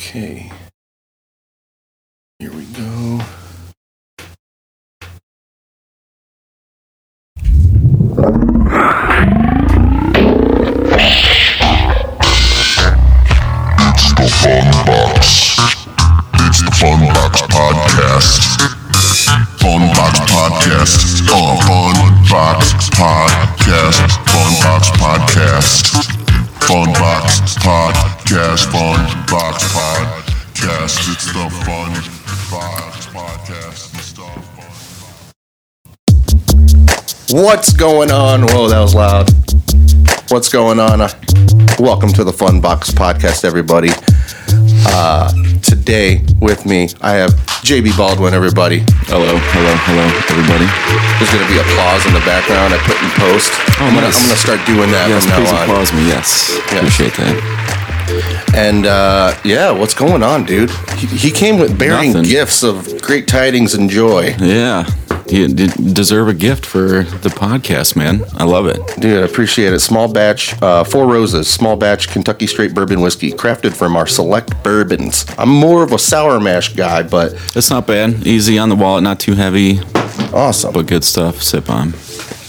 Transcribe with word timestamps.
Okay. 0.00 0.50
Here 2.38 2.50
we 2.50 2.64
go. 2.72 3.20
It's 12.80 14.14
the 14.16 14.24
Fun 14.40 14.66
Box. 14.88 15.58
It's 16.48 16.62
the 16.64 16.72
Fun 16.80 17.00
Box 17.12 17.42
Podcast. 17.52 18.40
Fun 19.60 19.82
Box 19.92 20.18
Podcast. 20.32 21.28
Uh, 21.28 21.60
Fun 21.68 21.96
Box 22.30 22.88
Podcast. 22.96 24.00
Fun 24.32 24.52
Box 24.64 24.88
Podcast. 24.96 25.84
Fun 26.64 26.92
Box 26.96 27.36
Podcast. 27.60 27.60
Fun 27.60 28.64
Box 28.64 28.64
Podcast. 28.72 29.09
It's 29.32 31.26
the 31.32 31.48
Fun 31.64 31.92
Box 32.50 33.06
Podcast. 33.14 33.94
It's 33.94 34.10
the 34.12 34.26
Fun 34.26 34.66
What's 37.44 37.72
going 37.72 38.10
on? 38.10 38.42
Whoa, 38.48 38.66
that 38.68 38.80
was 38.80 38.92
loud. 38.96 39.30
What's 40.32 40.48
going 40.48 40.80
on? 40.80 41.00
Uh, 41.00 41.08
welcome 41.78 42.12
to 42.14 42.24
the 42.24 42.32
Fun 42.32 42.60
Box 42.60 42.90
Podcast, 42.90 43.44
everybody. 43.44 43.90
Uh, 44.90 45.30
today 45.62 46.22
with 46.40 46.66
me, 46.66 46.88
I 47.00 47.12
have 47.12 47.30
JB 47.62 47.96
Baldwin, 47.96 48.34
everybody. 48.34 48.80
Hello, 49.06 49.30
hello, 49.30 49.74
hello, 49.86 50.06
everybody. 50.26 50.66
There's 51.22 51.30
going 51.30 51.46
to 51.46 51.52
be 51.54 51.60
applause 51.62 52.02
in 52.04 52.14
the 52.14 52.26
background 52.26 52.74
I 52.74 52.78
put 52.82 52.98
in 52.98 53.10
post. 53.14 53.52
I'm 53.78 53.94
gonna, 53.94 54.08
nice. 54.10 54.26
Gonna 54.26 54.34
start 54.42 54.66
doing 54.66 54.90
that 54.90 55.06
Yes, 55.08 55.22
from 55.22 55.38
please 55.38 55.52
now 55.52 55.58
on. 55.62 55.62
applause 55.70 55.92
me. 55.94 56.02
Yes, 56.08 56.50
Yeah. 56.50 56.78
appreciate 56.82 57.14
that. 57.14 57.69
And 58.54 58.86
uh, 58.86 59.34
yeah, 59.44 59.70
what's 59.70 59.94
going 59.94 60.22
on, 60.22 60.44
dude? 60.44 60.70
He, 60.98 61.06
he 61.06 61.30
came 61.30 61.58
with 61.58 61.78
bearing 61.78 62.12
Nothing. 62.12 62.28
gifts 62.30 62.62
of 62.62 63.00
great 63.02 63.26
tidings 63.28 63.74
and 63.74 63.88
joy. 63.88 64.34
Yeah, 64.40 64.84
you 65.28 65.48
d- 65.48 65.68
deserve 65.92 66.28
a 66.28 66.34
gift 66.34 66.66
for 66.66 67.04
the 67.04 67.28
podcast, 67.30 67.96
man. 67.96 68.22
I 68.34 68.44
love 68.44 68.66
it. 68.66 68.80
Dude, 69.00 69.22
I 69.22 69.26
appreciate 69.26 69.72
it. 69.72 69.78
Small 69.80 70.12
batch, 70.12 70.60
uh, 70.62 70.82
Four 70.84 71.06
Roses, 71.06 71.48
small 71.48 71.76
batch 71.76 72.08
Kentucky 72.08 72.46
Straight 72.46 72.74
Bourbon 72.74 73.00
Whiskey, 73.00 73.30
crafted 73.32 73.74
from 73.74 73.96
our 73.96 74.06
select 74.06 74.60
bourbons. 74.64 75.24
I'm 75.38 75.48
more 75.50 75.82
of 75.84 75.92
a 75.92 75.98
sour 75.98 76.40
mash 76.40 76.74
guy, 76.74 77.02
but 77.04 77.32
It's 77.56 77.70
not 77.70 77.86
bad. 77.86 78.26
Easy 78.26 78.58
on 78.58 78.68
the 78.68 78.76
wallet, 78.76 79.04
not 79.04 79.20
too 79.20 79.34
heavy, 79.34 79.80
awesome. 80.34 80.72
but 80.74 80.86
good 80.86 81.04
stuff. 81.04 81.42
Sip 81.42 81.70
on. 81.70 81.94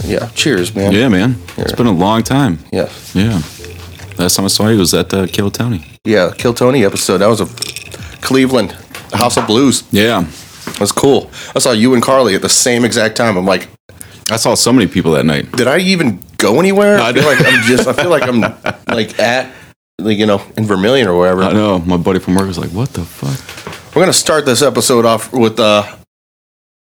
Yeah, 0.04 0.30
cheers, 0.34 0.76
man. 0.76 0.92
Yeah, 0.94 1.10
man. 1.10 1.36
It's 1.58 1.74
been 1.74 1.86
a 1.88 1.92
long 1.92 2.24
time. 2.24 2.58
Yeah, 2.72 2.90
Yeah. 3.14 3.42
Last 4.22 4.36
time 4.36 4.46
I 4.46 4.50
saw 4.50 4.68
you 4.68 4.78
was 4.78 4.94
at 4.94 5.12
uh, 5.16 5.26
Kill 5.26 5.50
Tony. 5.50 5.84
yeah. 6.06 6.32
Kill 6.38 6.54
Tony 6.54 6.86
episode. 6.86 7.18
That 7.18 7.28
was 7.28 7.42
a 7.42 7.48
Cleveland 8.22 8.72
House 9.14 9.36
of 9.36 9.48
Blues. 9.48 9.84
Yeah. 9.92 10.26
That's 10.78 10.92
cool. 10.92 11.32
I 11.56 11.60
saw 11.60 11.72
you 11.72 11.96
and 11.96 12.04
Carly 12.04 12.36
at 12.36 12.44
the 12.44 12.50
same 12.50 12.86
exact 12.86 13.16
time. 13.16 13.36
I'm 13.36 13.46
like, 13.46 13.68
I 14.30 14.36
saw 14.36 14.54
so 14.54 14.72
many 14.72 14.86
people 14.86 15.14
that 15.14 15.26
night. 15.26 15.52
did 15.54 15.68
I 15.68 15.80
even 15.80 16.24
go 16.38 16.60
anywhere? 16.60 17.00
I 17.00 17.10
I 17.10 17.14
feel 17.14 17.26
like 17.26 17.40
I'm 17.44 17.64
just. 17.64 17.88
I 17.88 17.94
feel 17.94 18.12
like 18.12 18.22
I'm 18.24 18.42
like 18.96 19.20
at, 19.20 19.52
like 19.98 20.20
you 20.20 20.28
know, 20.28 20.40
in 20.56 20.66
Vermilion 20.66 21.08
or 21.08 21.18
wherever. 21.18 21.42
I 21.42 21.52
know. 21.54 21.80
My 21.80 21.98
buddy 21.98 22.20
from 22.20 22.36
work 22.36 22.46
was 22.46 22.60
like, 22.60 22.70
what 22.70 22.90
the 22.94 23.04
fuck? 23.04 23.96
We're 23.96 24.04
gonna 24.04 24.14
start 24.14 24.46
this 24.46 24.62
episode 24.62 25.04
off 25.04 25.34
with 25.34 25.60
uh, 25.60 25.84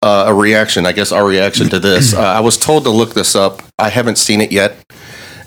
uh, 0.03 0.25
a 0.27 0.35
reaction. 0.35 0.87
I 0.87 0.93
guess 0.93 1.13
our 1.13 1.25
reaction 1.25 1.69
to 1.71 1.79
this. 1.79 2.15
Uh, 2.19 2.21
I 2.21 2.41
was 2.41 2.59
told 2.59 2.83
to 2.85 2.91
look 2.91 3.15
this 3.15 3.37
up. 3.37 3.63
I 3.79 3.91
haven't 3.91 4.19
seen 4.19 4.41
it 4.41 4.51
yet. 4.51 4.77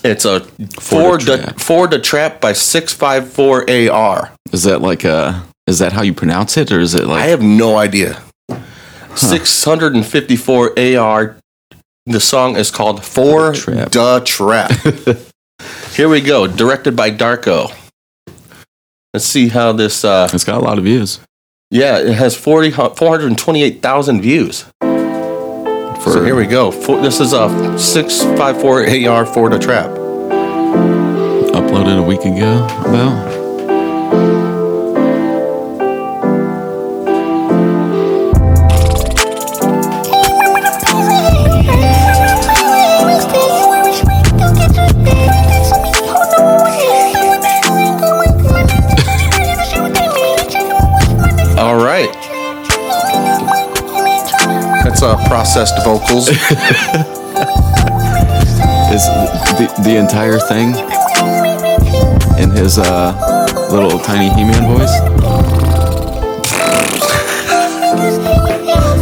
It's 0.06 0.26
a 0.26 0.42
Ford 0.80 1.22
the 1.22 1.38
the 1.38 1.44
Trap. 1.44 1.60
Ford 1.60 1.92
the 1.92 2.00
Trap 2.00 2.42
by 2.42 2.54
six 2.54 2.94
five 2.94 3.32
four 3.32 3.70
AR. 3.70 4.32
Is 4.52 4.64
that 4.64 4.82
like 4.82 5.04
uh 5.06 5.42
is 5.68 5.80
that 5.80 5.94
how 5.94 6.04
you 6.04 6.14
pronounce 6.14 6.58
it 6.58 6.72
or 6.72 6.80
is 6.80 6.94
it 6.94 7.06
like 7.08 7.24
I 7.24 7.28
have 7.28 7.42
no 7.42 7.78
idea. 7.78 8.22
Six 9.16 9.64
hundred 9.64 9.96
and 9.96 10.06
fifty 10.06 10.36
four 10.36 10.78
AR. 10.80 11.38
The 12.06 12.20
song 12.20 12.56
is 12.56 12.70
called 12.70 13.04
For 13.04 13.54
Trap. 13.54 13.92
the 13.92 14.22
Trap. 14.26 14.72
Here 15.96 16.08
we 16.10 16.22
go. 16.22 16.46
Directed 16.46 16.96
by 16.96 17.10
Darko. 17.10 17.74
Let's 19.14 19.26
see 19.26 19.48
how 19.48 19.72
this. 19.72 20.04
Uh, 20.06 20.30
it's 20.32 20.44
got 20.44 20.62
a 20.62 20.64
lot 20.64 20.78
of 20.78 20.84
views. 20.84 21.20
yeah, 21.72 21.98
it 21.98 22.14
has 22.14 22.36
40, 22.36 22.72
428,000 22.72 24.22
views. 24.22 24.66
For 26.06 26.12
So 26.12 26.24
here 26.24 26.36
we 26.36 26.46
go. 26.46 26.70
For, 26.70 27.02
this 27.02 27.20
is 27.20 27.34
a 27.34 27.50
654 27.80 29.10
AR 29.10 29.26
for 29.26 29.50
the 29.50 29.58
trap. 29.58 29.90
uploaded 31.50 31.98
a 31.98 32.04
week 32.04 32.22
ago 32.22 32.64
about. 32.88 33.35
Processed 55.46 55.78
vocals. 55.84 56.30
Is 56.30 56.36
the, 59.60 59.68
the 59.84 59.96
entire 59.96 60.40
thing 60.40 60.70
in 62.42 62.50
his 62.50 62.80
uh, 62.80 63.14
little 63.72 64.00
tiny 64.00 64.30
He-Man 64.34 64.66
voice? 64.76 65.00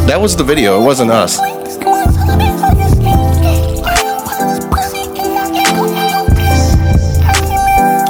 that 0.05 0.19
was 0.19 0.35
the 0.35 0.43
video. 0.43 0.81
It 0.81 0.85
wasn't 0.85 1.11
us. 1.11 1.39
I 1.39 1.45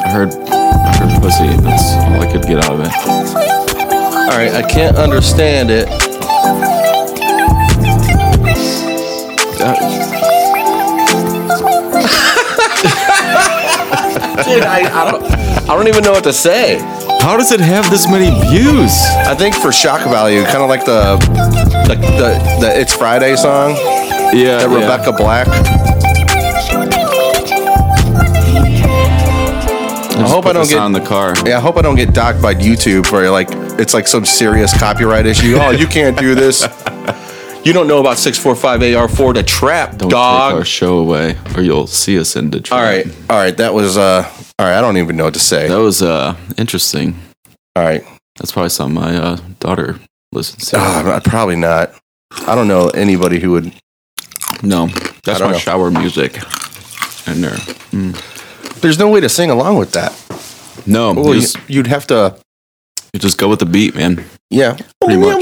heard, 0.09 0.33
I 0.49 0.95
heard 0.97 1.21
pussy. 1.21 1.55
That's 1.61 1.93
all 1.93 2.19
I 2.19 2.31
could 2.31 2.41
get 2.47 2.63
out 2.65 2.73
of 2.73 2.79
it. 2.79 2.91
All 4.15 4.37
right. 4.39 4.53
I 4.55 4.63
can't 4.67 4.97
understand 4.97 5.69
it. 5.69 6.02
Dude, 14.33 14.63
I, 14.63 14.79
I, 14.89 15.11
don't, 15.11 15.23
I 15.69 15.75
don't 15.75 15.87
even 15.87 16.03
know 16.03 16.11
what 16.11 16.23
to 16.23 16.33
say. 16.33 16.79
how 17.21 17.37
does 17.37 17.51
it 17.51 17.59
have 17.59 17.89
this 17.89 18.07
many 18.09 18.31
views? 18.49 18.91
I 19.27 19.35
think 19.35 19.53
for 19.55 19.71
shock 19.71 20.01
value, 20.09 20.43
kind 20.43 20.57
of 20.63 20.69
like 20.69 20.85
the, 20.85 21.17
the, 21.87 21.95
the, 21.95 22.59
the 22.61 22.79
It's 22.79 22.93
Friday 22.93 23.35
song 23.35 23.71
Yeah, 24.33 24.57
that 24.57 24.69
yeah. 24.69 24.75
Rebecca 24.75 25.11
Black. 25.13 25.47
I 30.15 30.27
hope 30.27 30.45
I 30.45 30.53
don't 30.53 30.67
get 30.69 30.79
on 30.79 30.91
the 30.93 31.01
car. 31.01 31.35
Yeah, 31.45 31.57
I 31.57 31.61
hope 31.61 31.77
I 31.77 31.81
don't 31.81 31.95
get 31.95 32.13
docked 32.13 32.41
by 32.41 32.55
YouTube 32.55 33.05
for 33.05 33.29
like 33.29 33.47
it's 33.79 33.93
like 33.93 34.07
some 34.07 34.25
serious 34.25 34.75
copyright 34.77 35.25
issue. 35.25 35.57
Oh, 35.59 35.71
you 35.71 35.87
can't 35.87 36.17
do 36.17 36.33
this. 36.35 36.63
You 37.63 37.71
don't 37.71 37.87
know 37.87 37.99
about 38.01 38.17
645 38.17 38.81
AR4 38.81 39.35
to 39.35 39.43
trap, 39.43 39.97
Don't 39.97 40.09
take 40.09 40.17
our 40.17 40.65
show 40.65 40.97
away, 40.97 41.37
or 41.55 41.61
you'll 41.61 41.87
see 41.87 42.19
us 42.19 42.35
in 42.35 42.49
Detroit. 42.49 42.77
All 42.77 42.85
right. 42.85 43.07
All 43.29 43.37
right, 43.37 43.55
that 43.55 43.73
was 43.73 43.97
uh 43.97 44.29
all 44.59 44.65
right, 44.67 44.77
I 44.77 44.81
don't 44.81 44.97
even 44.97 45.15
know 45.15 45.23
what 45.25 45.33
to 45.35 45.39
say. 45.39 45.69
That 45.69 45.77
was 45.79 46.01
uh 46.01 46.35
interesting. 46.57 47.15
All 47.75 47.83
right. 47.83 48.03
That's 48.37 48.51
probably 48.51 48.69
something 48.69 48.95
my 48.95 49.15
uh, 49.15 49.37
daughter 49.59 49.97
listens 50.31 50.69
to. 50.71 50.77
Ah, 50.77 51.21
probably 51.23 51.55
not. 51.55 51.93
I 52.47 52.55
don't 52.55 52.67
know 52.67 52.89
anybody 52.89 53.39
who 53.39 53.51
would 53.51 53.71
no, 54.61 54.87
that's 55.23 55.39
my 55.39 55.51
know. 55.51 55.57
shower 55.57 55.89
music. 55.91 56.37
And 57.27 57.43
there. 57.43 57.57
There's 58.81 58.99
no 58.99 59.09
way 59.09 59.21
to 59.21 59.29
sing 59.29 59.49
along 59.49 59.77
with 59.77 59.91
that. 59.91 60.11
No, 60.85 61.13
Well, 61.13 61.27
you 61.27 61.35
you, 61.35 61.41
just, 61.41 61.57
you'd 61.69 61.87
have 61.87 62.07
to 62.07 62.37
you 63.13 63.19
just 63.19 63.37
go 63.37 63.47
with 63.47 63.59
the 63.59 63.65
beat, 63.65 63.95
man. 63.95 64.23
Yeah. 64.53 64.77
Pretty 65.01 65.19
much. 65.19 65.41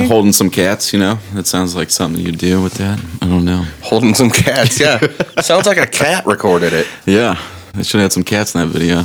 And 0.00 0.08
holding 0.08 0.32
some 0.32 0.50
cats, 0.50 0.92
you 0.92 0.98
know, 0.98 1.18
that 1.34 1.46
sounds 1.46 1.74
like 1.74 1.90
something 1.90 2.24
you'd 2.24 2.38
do 2.38 2.62
with 2.62 2.74
that. 2.74 2.98
I 3.22 3.26
don't 3.26 3.44
know. 3.44 3.64
holding 3.82 4.14
some 4.14 4.30
cats. 4.30 4.78
Yeah. 4.78 4.98
Sounds 5.40 5.66
like 5.66 5.78
a 5.78 5.86
cat 5.86 6.26
recorded 6.26 6.72
it. 6.72 6.86
Yeah, 7.06 7.40
they 7.74 7.82
should 7.82 8.00
have 8.00 8.06
had 8.06 8.12
some 8.12 8.24
cats 8.24 8.54
in 8.54 8.60
that 8.60 8.68
video. 8.68 9.04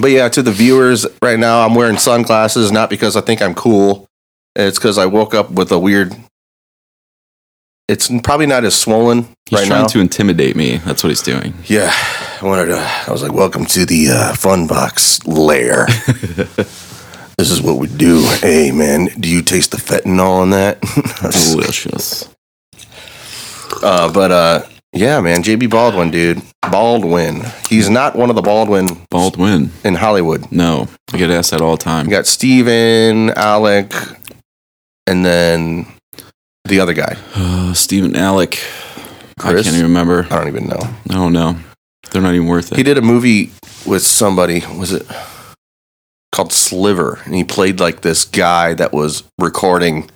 But 0.00 0.10
yeah, 0.10 0.28
to 0.30 0.42
the 0.42 0.52
viewers 0.52 1.06
right 1.22 1.38
now, 1.38 1.66
I'm 1.66 1.74
wearing 1.74 1.98
sunglasses 1.98 2.72
not 2.72 2.88
because 2.88 3.16
I 3.16 3.20
think 3.20 3.42
I'm 3.42 3.54
cool. 3.54 4.06
It's 4.56 4.78
because 4.78 4.98
I 4.98 5.06
woke 5.06 5.34
up 5.34 5.50
with 5.50 5.70
a 5.72 5.78
weird. 5.78 6.14
It's 7.88 8.08
probably 8.22 8.46
not 8.46 8.64
as 8.64 8.78
swollen 8.78 9.26
He's 9.46 9.58
right 9.58 9.66
trying 9.66 9.86
to 9.88 10.00
intimidate 10.00 10.56
me. 10.56 10.78
That's 10.78 11.02
what 11.02 11.10
he's 11.10 11.22
doing. 11.22 11.54
yeah, 11.66 11.92
I 12.42 12.46
wanted 12.46 12.66
to. 12.66 12.78
I 13.06 13.10
was 13.12 13.22
like, 13.22 13.32
"Welcome 13.32 13.66
to 13.66 13.86
the 13.86 14.08
uh, 14.10 14.34
Fun 14.34 14.66
Box 14.66 15.24
lair." 15.26 15.86
this 16.16 17.50
is 17.50 17.62
what 17.62 17.78
we 17.78 17.86
do. 17.86 18.24
Hey, 18.40 18.72
man, 18.72 19.06
do 19.20 19.28
you 19.28 19.42
taste 19.42 19.70
the 19.70 19.76
fentanyl 19.76 20.42
in 20.42 20.50
that? 20.50 20.80
Delicious. 21.52 22.28
uh, 23.82 24.12
but 24.12 24.32
uh, 24.32 24.66
Yeah, 24.92 25.20
man. 25.20 25.44
JB 25.44 25.70
Baldwin, 25.70 26.10
dude. 26.10 26.42
Baldwin. 26.68 27.42
He's 27.68 27.88
not 27.88 28.16
one 28.16 28.28
of 28.28 28.34
the 28.34 28.42
Baldwin 28.42 29.06
Baldwin. 29.08 29.70
in 29.84 29.94
Hollywood. 29.94 30.50
No, 30.50 30.88
I 31.12 31.18
get 31.18 31.30
asked 31.30 31.52
that 31.52 31.60
all 31.60 31.76
the 31.76 31.82
time. 31.84 32.06
You 32.06 32.10
got 32.10 32.26
Stephen, 32.26 33.30
Alec, 33.30 33.92
and 35.06 35.24
then 35.24 35.86
the 36.64 36.80
other 36.80 36.92
guy. 36.94 37.16
Uh, 37.36 37.72
Stephen 37.72 38.16
Alec. 38.16 38.58
I 39.38 39.52
can't 39.52 39.66
even 39.66 39.82
remember. 39.82 40.26
I 40.28 40.38
don't 40.38 40.48
even 40.48 40.66
know. 40.66 40.80
I 41.08 41.14
don't 41.14 41.32
know. 41.32 41.56
They're 42.10 42.22
not 42.22 42.34
even 42.34 42.46
worth 42.46 42.72
it. 42.72 42.76
He 42.76 42.82
did 42.82 42.98
a 42.98 43.02
movie 43.02 43.50
with 43.86 44.02
somebody. 44.02 44.62
Was 44.78 44.92
it 44.92 45.06
called 46.30 46.52
Sliver? 46.52 47.20
And 47.24 47.34
he 47.34 47.44
played 47.44 47.80
like 47.80 48.02
this 48.02 48.24
guy 48.24 48.74
that 48.74 48.92
was 48.92 49.24
recording. 49.38 50.10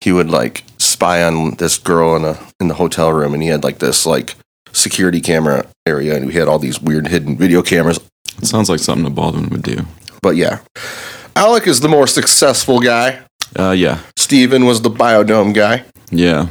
He 0.00 0.12
would 0.12 0.30
like 0.30 0.64
spy 0.78 1.22
on 1.22 1.52
this 1.56 1.78
girl 1.78 2.14
in 2.16 2.24
a 2.24 2.38
in 2.60 2.68
the 2.68 2.74
hotel 2.74 3.12
room, 3.12 3.34
and 3.34 3.42
he 3.42 3.48
had 3.48 3.64
like 3.64 3.78
this 3.78 4.06
like 4.06 4.34
security 4.72 5.20
camera 5.20 5.66
area, 5.86 6.14
and 6.16 6.30
he 6.30 6.38
had 6.38 6.46
all 6.48 6.58
these 6.58 6.80
weird 6.80 7.08
hidden 7.08 7.36
video 7.36 7.62
cameras. 7.62 7.98
It 8.38 8.46
sounds 8.46 8.68
like 8.68 8.80
something 8.80 9.06
a 9.06 9.10
Baldwin 9.10 9.48
would 9.48 9.62
do. 9.62 9.86
But 10.22 10.36
yeah, 10.36 10.60
Alec 11.36 11.66
is 11.66 11.80
the 11.80 11.88
more 11.88 12.06
successful 12.06 12.80
guy. 12.80 13.22
Uh, 13.58 13.70
yeah, 13.70 14.00
Stephen 14.16 14.64
was 14.66 14.82
the 14.82 14.90
Bio-Dome 14.90 15.52
guy. 15.52 15.84
yeah. 16.10 16.46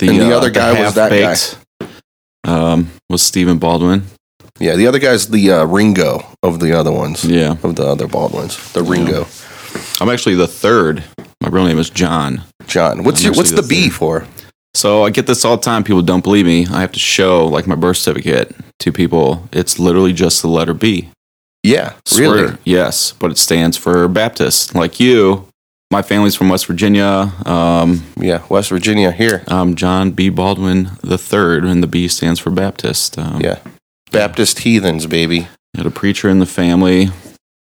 And 0.00 0.18
the 0.18 0.36
other 0.36 0.50
guy 0.50 0.82
was 0.82 0.94
that 0.94 1.10
guy. 1.10 1.88
Um, 2.44 2.90
was 3.12 3.22
Stephen 3.22 3.58
Baldwin. 3.58 4.04
Yeah, 4.58 4.74
the 4.76 4.86
other 4.86 4.98
guy's 4.98 5.28
the 5.28 5.50
uh, 5.52 5.64
Ringo 5.66 6.24
of 6.42 6.58
the 6.60 6.76
other 6.76 6.90
ones. 6.92 7.24
Yeah, 7.24 7.56
Of 7.62 7.76
the 7.76 7.86
other 7.86 8.06
Baldwins, 8.08 8.72
the 8.72 8.82
Ringo. 8.82 9.26
I'm 10.00 10.08
actually 10.08 10.34
the 10.34 10.46
third. 10.48 11.04
My 11.40 11.48
real 11.48 11.64
name 11.66 11.78
is 11.78 11.90
John. 11.90 12.42
John, 12.66 13.04
what's 13.04 13.20
I'm 13.20 13.26
your 13.26 13.34
what's 13.34 13.50
the 13.50 13.62
the 13.62 13.68
B 13.68 13.84
third. 13.88 13.92
for? 13.94 14.26
So 14.74 15.04
I 15.04 15.10
get 15.10 15.26
this 15.26 15.44
all 15.44 15.56
the 15.56 15.62
time. 15.62 15.84
People 15.84 16.02
don't 16.02 16.24
believe 16.24 16.46
me. 16.46 16.66
I 16.66 16.80
have 16.80 16.92
to 16.92 16.98
show 16.98 17.46
like 17.46 17.66
my 17.66 17.74
birth 17.74 17.98
certificate 17.98 18.54
to 18.80 18.92
people. 18.92 19.48
It's 19.52 19.78
literally 19.78 20.12
just 20.12 20.40
the 20.42 20.48
letter 20.48 20.74
B. 20.74 21.10
Yeah, 21.62 21.94
Swear. 22.06 22.34
really. 22.34 22.58
Yes, 22.64 23.12
but 23.12 23.30
it 23.30 23.38
stands 23.38 23.76
for 23.76 24.08
Baptist. 24.08 24.74
Like 24.74 24.98
you, 24.98 25.46
my 25.92 26.02
family's 26.02 26.34
from 26.34 26.48
West 26.48 26.66
Virginia. 26.66 27.32
Um, 27.46 28.02
Yeah, 28.16 28.42
West 28.48 28.70
Virginia 28.70 29.12
here. 29.12 29.44
I'm 29.46 29.74
John 29.76 30.10
B. 30.12 30.30
Baldwin 30.30 30.92
the 31.02 31.18
third, 31.18 31.64
and 31.64 31.82
the 31.82 31.86
B 31.86 32.08
stands 32.08 32.40
for 32.40 32.50
Baptist. 32.50 33.18
Um, 33.18 33.40
Yeah. 33.40 33.58
Baptist 34.10 34.60
heathens, 34.60 35.06
baby. 35.06 35.46
had 35.76 35.86
a 35.86 35.90
preacher 35.90 36.28
in 36.28 36.38
the 36.38 36.46
family. 36.46 37.08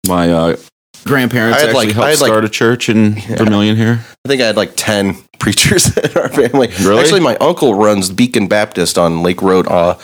My 0.09 0.33
uh, 0.33 0.57
grandparents 1.05 1.61
had, 1.61 1.69
actually 1.71 1.87
like- 1.87 1.95
helped 1.95 2.11
had, 2.11 2.21
like- 2.21 2.29
start 2.31 2.45
a 2.45 2.49
church 2.49 2.89
in 2.89 3.15
Vermilion 3.37 3.77
here. 3.77 4.01
I 4.25 4.29
think 4.29 4.41
I 4.43 4.47
had 4.47 4.57
like 4.57 4.73
10 4.77 5.17
preachers 5.39 5.97
in 5.97 6.11
our 6.17 6.29
family. 6.29 6.69
Really? 6.81 7.01
Actually, 7.01 7.21
my 7.21 7.37
uncle 7.37 7.75
runs 7.75 8.11
Beacon 8.11 8.47
Baptist 8.49 8.99
on 8.99 9.23
Lake 9.23 9.43
Road 9.43 9.67
uh, 9.69 9.99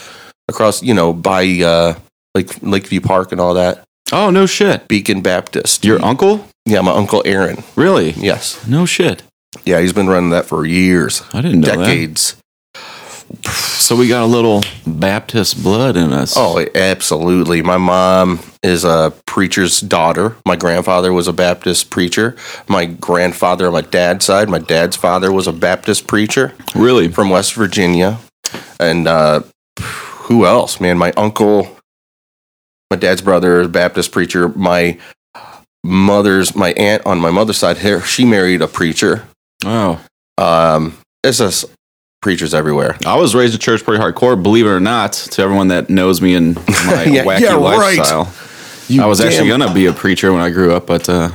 across, 0.49 0.83
you 0.83 0.95
know, 0.95 1.13
by 1.13 1.45
uh, 1.63 1.95
Lake 2.35 2.63
Lakeview 2.63 3.01
Park 3.01 3.33
and 3.33 3.41
all 3.41 3.55
that. 3.55 3.83
Oh 4.13 4.31
no 4.31 4.47
shit! 4.47 4.89
Beacon 4.89 5.21
Baptist. 5.21 5.85
Your 5.85 6.03
uncle? 6.03 6.47
Yeah, 6.69 6.83
my 6.83 6.93
uncle 6.93 7.23
Aaron. 7.25 7.65
Really? 7.77 8.11
Yes. 8.11 8.67
No 8.67 8.85
shit. 8.85 9.23
Yeah, 9.65 9.81
he's 9.81 9.95
been 9.95 10.09
running 10.09 10.31
that 10.31 10.45
for 10.45 10.67
years, 10.67 11.23
I 11.33 11.41
didn't 11.41 11.61
know 11.61 11.77
decades. 11.77 12.35
that. 12.35 12.43
So 13.53 13.97
we 13.97 14.09
got 14.09 14.23
a 14.23 14.27
little 14.27 14.63
Baptist 14.87 15.63
blood 15.63 15.97
in 15.97 16.13
us. 16.13 16.35
Oh, 16.37 16.65
absolutely. 16.75 17.63
My 17.63 17.79
mom 17.79 18.41
is 18.63 18.85
a 18.85 19.15
preacher's 19.27 19.81
daughter. 19.81 20.37
My 20.47 20.57
grandfather 20.57 21.13
was 21.13 21.29
a 21.29 21.33
Baptist 21.33 21.91
preacher. 21.91 22.37
My 22.69 22.85
grandfather 22.85 23.67
on 23.67 23.73
my 23.73 23.81
dad's 23.83 24.27
side, 24.27 24.49
my 24.51 24.59
dad's 24.59 24.97
father 24.97 25.33
was 25.33 25.47
a 25.47 25.53
Baptist 25.53 26.07
preacher 26.07 26.55
really? 26.75 27.09
from 27.09 27.31
West 27.31 27.55
Virginia. 27.55 28.19
And 28.79 29.07
uh, 29.07 29.43
who 29.81 30.45
else, 30.45 30.81
man? 30.81 30.99
My 30.99 31.13
uncle, 31.13 31.77
my 32.91 32.97
dad's 32.97 33.23
brother, 33.23 33.61
is 33.61 33.67
a 33.67 33.71
Baptist 33.71 34.13
preacher. 34.13 34.49
My 34.49 34.99
mother's, 35.89 36.55
my 36.55 36.73
aunt 36.73 37.05
on 37.07 37.19
my 37.21 37.31
mother's 37.31 37.57
side, 37.59 37.79
here 37.79 38.01
she 38.03 38.25
married 38.25 38.63
a 38.63 38.69
preacher. 38.69 39.25
Oh, 39.65 40.01
Um, 40.37 40.97
it's 41.25 41.39
just 41.39 41.65
preachers 42.23 42.55
everywhere. 42.55 42.97
I 43.07 43.17
was 43.17 43.35
raised 43.35 43.55
in 43.55 43.61
church 43.61 43.83
pretty 43.85 44.03
hardcore. 44.03 44.41
Believe 44.41 44.67
it 44.67 44.71
or 44.71 44.81
not, 44.81 45.13
to 45.15 45.43
everyone 45.43 45.69
that 45.69 45.89
knows 45.91 46.21
me 46.21 46.35
and 46.35 46.55
my 46.57 47.05
Yeah, 47.09 47.25
wacky 47.25 47.41
yeah, 47.41 47.55
right. 47.55 47.97
lifestyle, 47.99 48.33
You 48.89 49.03
I 49.03 49.07
was 49.07 49.21
actually 49.21 49.49
gonna 49.49 49.73
be 49.75 49.87
a 49.87 49.93
preacher 49.93 50.33
when 50.33 50.41
I 50.43 50.51
grew 50.51 50.73
up, 50.75 50.87
but 50.87 51.09
uh, 51.09 51.31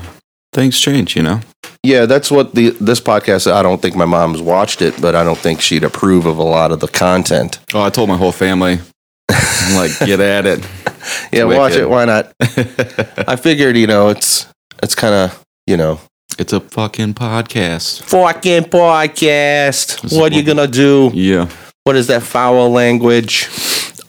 things 0.54 0.80
change, 0.80 1.16
you 1.16 1.24
know. 1.24 1.42
Yeah, 1.84 2.06
that's 2.06 2.32
what 2.32 2.56
the 2.56 2.70
this 2.80 3.02
podcast. 3.02 3.52
I 3.52 3.62
don't 3.62 3.82
think 3.82 3.96
my 3.96 4.06
mom's 4.06 4.42
watched 4.42 4.82
it, 4.82 5.02
but 5.02 5.16
I 5.16 5.24
don't 5.26 5.38
think 5.38 5.60
she'd 5.60 5.84
approve 5.84 6.26
of 6.26 6.38
a 6.38 6.44
lot 6.44 6.72
of 6.72 6.80
the 6.80 6.88
content. 6.88 7.60
Oh, 7.74 7.82
I 7.82 7.90
told 7.90 8.08
my 8.08 8.16
whole 8.18 8.32
family, 8.32 8.80
I'm 9.30 9.76
like, 9.76 9.92
get 10.00 10.20
at 10.22 10.46
it. 10.46 10.66
Yeah, 11.32 11.44
Wicked. 11.46 11.60
watch 11.60 11.74
it. 11.74 11.90
Why 11.90 12.06
not? 12.06 12.34
I 13.28 13.36
figured, 13.36 13.78
you 13.78 13.88
know, 13.88 14.10
it's 14.10 14.48
it's 14.82 14.96
kind 14.96 15.14
of 15.14 15.44
you 15.68 15.78
know, 15.78 16.00
It's 16.40 16.54
a 16.54 16.60
fucking 16.60 17.14
podcast. 17.14 18.04
fucking 18.04 18.64
podcast. 18.66 20.04
Is 20.06 20.14
What 20.18 20.32
are 20.32 20.36
you 20.36 20.44
gonna 20.44 20.68
do? 20.68 21.12
Yeah. 21.14 21.50
What 21.86 21.96
is 21.96 22.08
that 22.08 22.24
foul 22.24 22.70
language 22.72 23.48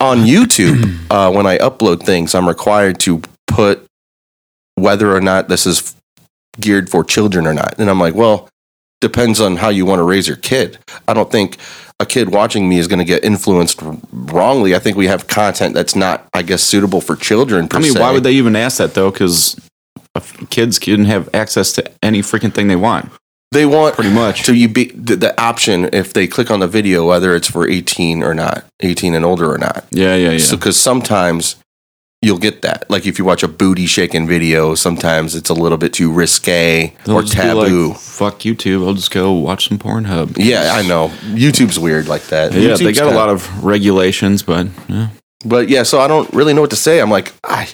on 0.01 0.19
YouTube? 0.25 0.97
uh, 1.11 1.31
when 1.33 1.47
I 1.47 1.59
upload 1.59 2.03
things, 2.05 2.35
I'm 2.35 2.49
required 2.49 2.99
to 3.01 3.21
put 3.47 3.85
whether 4.77 5.15
or 5.15 5.21
not 5.21 5.49
this 5.49 5.67
is 5.67 5.95
geared 6.61 6.89
for 6.91 7.05
children 7.05 7.47
or 7.47 7.55
not. 7.55 7.79
And 7.79 7.89
I'm 7.91 8.01
like, 8.01 8.15
well, 8.15 8.49
depends 9.01 9.41
on 9.41 9.57
how 9.57 9.69
you 9.69 9.85
want 9.87 9.99
to 10.01 10.05
raise 10.05 10.27
your 10.29 10.37
kid. 10.37 10.79
I 11.09 11.15
don't 11.15 11.31
think 11.31 11.59
a 12.01 12.07
kid 12.07 12.31
watching 12.33 12.69
me 12.69 12.79
is 12.79 12.89
going 12.89 12.99
to 12.99 13.05
get 13.05 13.25
influenced 13.25 13.81
wrongly. 14.13 14.75
I 14.75 14.79
think 14.79 14.97
we 14.97 15.07
have 15.07 15.29
content 15.29 15.75
that's 15.75 15.95
not, 15.95 16.29
I 16.35 16.43
guess, 16.43 16.63
suitable 16.63 17.01
for 17.01 17.17
children. 17.17 17.69
I 17.71 17.79
mean, 17.79 17.93
se. 17.93 18.01
why 18.01 18.13
would 18.13 18.25
they 18.25 18.33
even 18.33 18.57
ask 18.57 18.79
that 18.79 18.95
though? 18.95 19.11
Because 19.11 19.61
kids 20.51 20.79
can 20.79 21.05
have 21.05 21.29
access 21.35 21.73
to 21.73 21.91
any 22.03 22.21
freaking 22.21 22.53
thing 22.53 22.69
they 22.69 22.77
want, 22.77 23.11
They 23.53 23.67
want 23.67 23.95
pretty 23.95 24.11
much. 24.15 24.45
to 24.47 24.55
you 24.55 24.69
be 24.69 24.87
the, 24.93 25.17
the 25.17 25.41
option 25.41 25.89
if 25.93 26.13
they 26.13 26.27
click 26.27 26.51
on 26.51 26.61
the 26.61 26.69
video 26.69 27.07
whether 27.07 27.35
it's 27.35 27.51
for 27.51 27.69
18 27.69 28.23
or 28.23 28.35
not, 28.35 28.65
18 28.81 29.15
and 29.15 29.25
older 29.25 29.53
or 29.53 29.59
not. 29.59 29.85
Yeah, 29.91 30.15
yeah, 30.17 30.33
yeah. 30.33 30.39
So, 30.39 30.57
because 30.57 30.77
sometimes 30.77 31.57
you'll 32.25 32.39
get 32.39 32.63
that. 32.63 32.89
Like 32.91 33.07
if 33.07 33.19
you 33.19 33.25
watch 33.25 33.43
a 33.43 33.49
booty 33.49 33.87
shaking 33.87 34.27
video, 34.27 34.75
sometimes 34.75 35.35
it's 35.35 35.51
a 35.51 35.55
little 35.55 35.79
bit 35.79 35.93
too 35.93 36.11
risque 36.13 36.95
They'll 37.05 37.17
or 37.19 37.23
taboo. 37.23 37.89
Like, 37.91 37.99
Fuck 37.99 38.39
YouTube. 38.41 38.87
I'll 38.87 38.95
just 38.95 39.11
go 39.11 39.33
watch 39.33 39.69
some 39.69 39.79
Pornhub. 39.79 40.37
yeah, 40.39 40.73
I 40.75 40.83
know. 40.83 41.09
YouTube's 41.33 41.79
weird 41.79 42.09
like 42.09 42.23
that. 42.29 42.53
Yeah, 42.53 42.77
they 42.77 42.93
got 42.93 43.03
a 43.03 43.07
kinda- 43.07 43.15
lot 43.15 43.29
of 43.29 43.65
regulations, 43.65 44.43
but 44.43 44.67
yeah. 44.89 45.09
But 45.45 45.69
yeah, 45.69 45.83
so 45.83 46.01
I 46.01 46.09
don't 46.09 46.33
really 46.33 46.55
know 46.55 46.63
what 46.63 46.71
to 46.71 46.77
say. 46.77 47.01
I'm 47.01 47.11
like, 47.11 47.33
I, 47.45 47.69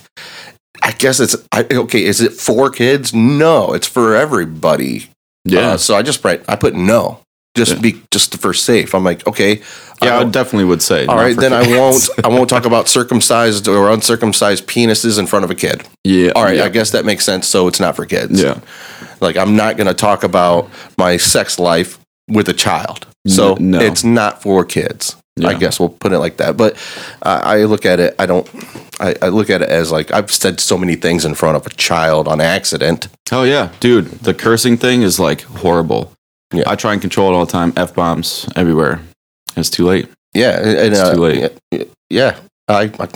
I 0.83 0.91
guess 0.93 1.21
it's 1.21 1.37
I, 1.53 1.65
okay. 1.71 2.05
Is 2.05 2.21
it 2.21 2.33
for 2.33 2.69
kids? 2.71 3.15
No, 3.15 3.73
it's 3.75 3.87
for 3.87 4.17
everybody. 4.17 5.09
Yeah, 5.45 5.71
Uh, 5.73 5.77
so 5.77 5.95
I 5.95 6.03
just 6.03 6.25
write. 6.25 6.43
I 6.49 6.57
put 6.57 6.75
no, 6.75 7.21
just 7.57 7.73
Yeah. 7.75 7.81
be 7.81 8.03
just 8.11 8.37
for 8.41 8.53
safe. 8.55 8.95
I'm 8.95 9.05
like, 9.05 9.27
okay. 9.27 9.61
yeah, 10.03 10.17
I 10.17 10.21
don't- 10.21 10.31
definitely 10.33 10.65
would 10.67 10.83
say. 10.83 11.07
All 11.07 11.17
right, 11.17 11.23
not 11.23 11.27
right, 11.27 11.35
for 11.35 11.41
then 11.41 11.53
I 11.53 11.79
won't. 11.79 12.09
I 12.25 12.29
won't 12.29 12.49
talk 12.49 12.65
about 12.65 12.89
circumcised 12.89 13.67
or 13.69 13.91
uncircumcised 13.91 14.67
penises 14.67 15.19
in 15.19 15.27
front 15.27 15.45
of 15.45 15.51
a 15.51 15.55
kid. 15.55 15.83
yeah. 16.05 16.31
All 16.37 16.45
right, 16.45 16.57
Yeah. 16.57 16.65
I 16.65 16.69
guess 16.69 16.91
that 16.93 17.05
makes 17.05 17.25
sense. 17.25 17.47
So 17.49 17.67
it's 17.69 17.81
not 17.81 17.97
for 17.97 18.07
kids. 18.07 18.41
yeah. 18.43 18.61
Like 19.21 19.37
I'm 19.37 19.57
not 19.57 19.77
going 19.77 19.87
to 19.89 19.95
talk 19.95 20.23
about 20.25 20.71
my 20.97 21.17
sex 21.19 21.59
life 21.59 21.99
with 22.29 22.49
a 22.49 22.55
child. 22.55 23.07
So 23.27 23.55
N- 23.57 23.73
no. 23.73 23.81
it's 23.81 24.03
not 24.05 24.43
for 24.43 24.65
kids. 24.65 25.17
I 25.43 25.55
guess 25.55 25.81
we'll 25.81 25.89
put 25.89 26.13
it 26.13 26.19
like 26.19 26.37
that. 26.37 26.59
But 26.59 26.75
uh, 27.23 27.41
I 27.43 27.65
look 27.65 27.87
at 27.87 27.99
it. 27.99 28.15
I 28.19 28.27
don't. 28.27 28.47
I, 29.01 29.15
I 29.23 29.29
look 29.29 29.49
at 29.49 29.63
it 29.63 29.71
as 29.71 29.91
like 29.91 30.11
I've 30.13 30.31
said 30.31 30.61
so 30.61 30.77
many 30.77 30.97
things 30.97 31.25
in 31.25 31.33
front 31.35 31.57
of 31.57 31.67
a 31.67 31.71
child 31.71 32.29
on 32.29 32.43
accident. 32.43 33.09
Oh 33.33 33.45
yeah, 33.45 33.71
dude. 33.81 34.07
The 34.21 34.35
cursing 34.35 34.77
thing 34.77 35.01
is 35.01 35.19
like 35.19 35.41
horrible. 35.43 36.13
Yeah. 36.53 36.65
I 36.67 36.77
try 36.77 36.93
and 36.93 37.01
control 37.01 37.31
it 37.31 37.37
all 37.37 37.47
the 37.47 37.53
time. 37.53 37.73
F 37.77 37.95
bombs 37.95 38.49
everywhere. 38.57 39.01
It's 39.57 39.71
too 39.71 39.87
late. 39.87 40.09
Yeah, 40.35 40.59
and, 40.59 40.93
It's 40.93 40.99
uh, 40.99 41.15
too 41.15 41.21
late. 41.21 41.53
Yeah, 41.71 41.85
yeah. 42.09 42.41
I, 42.69 42.93
I 42.99 43.09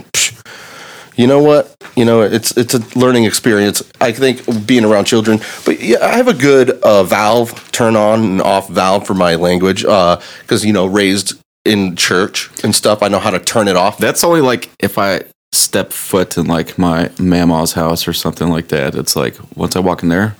you 1.16 1.26
know 1.26 1.42
what? 1.42 1.74
You 1.96 2.04
know, 2.04 2.22
it's 2.22 2.56
it's 2.56 2.74
a 2.74 2.98
learning 2.98 3.24
experience. 3.24 3.82
I 4.00 4.12
think 4.12 4.66
being 4.66 4.84
around 4.84 5.04
children, 5.04 5.40
but 5.64 5.80
yeah, 5.80 5.98
I 6.04 6.16
have 6.16 6.28
a 6.28 6.34
good 6.34 6.70
uh, 6.82 7.04
valve 7.04 7.70
turn 7.70 7.94
on 7.94 8.20
and 8.24 8.42
off 8.42 8.68
valve 8.68 9.06
for 9.06 9.14
my 9.14 9.36
language 9.36 9.82
because 9.82 10.64
you 10.64 10.72
know 10.72 10.86
raised 10.86 11.40
in 11.64 11.96
church 11.96 12.50
and 12.64 12.74
stuff. 12.74 13.02
I 13.02 13.08
know 13.08 13.20
how 13.20 13.30
to 13.30 13.38
turn 13.38 13.68
it 13.68 13.76
off. 13.76 13.98
That's 13.98 14.24
only 14.24 14.40
like 14.40 14.70
if 14.80 14.98
I 14.98 15.22
step 15.52 15.92
foot 15.92 16.36
in 16.36 16.46
like 16.46 16.78
my 16.78 17.10
mama's 17.18 17.72
house 17.72 18.08
or 18.08 18.12
something 18.12 18.48
like 18.48 18.68
that. 18.68 18.96
It's 18.96 19.14
like 19.14 19.36
once 19.56 19.76
I 19.76 19.80
walk 19.80 20.02
in 20.02 20.08
there, 20.08 20.34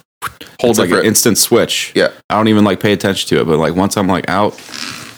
Whole 0.61 0.71
it's 0.71 0.79
like 0.79 0.91
an 0.91 1.05
instant 1.05 1.39
switch. 1.39 1.93
Yeah. 1.95 2.11
I 2.31 2.37
don't 2.37 2.49
even 2.49 2.65
like 2.65 2.81
pay 2.81 2.93
attention 2.93 3.29
to 3.31 3.41
it, 3.41 3.45
but 3.47 3.59
like 3.59 3.75
once 3.75 3.97
I'm 3.97 4.07
like 4.09 4.29
out 4.29 4.55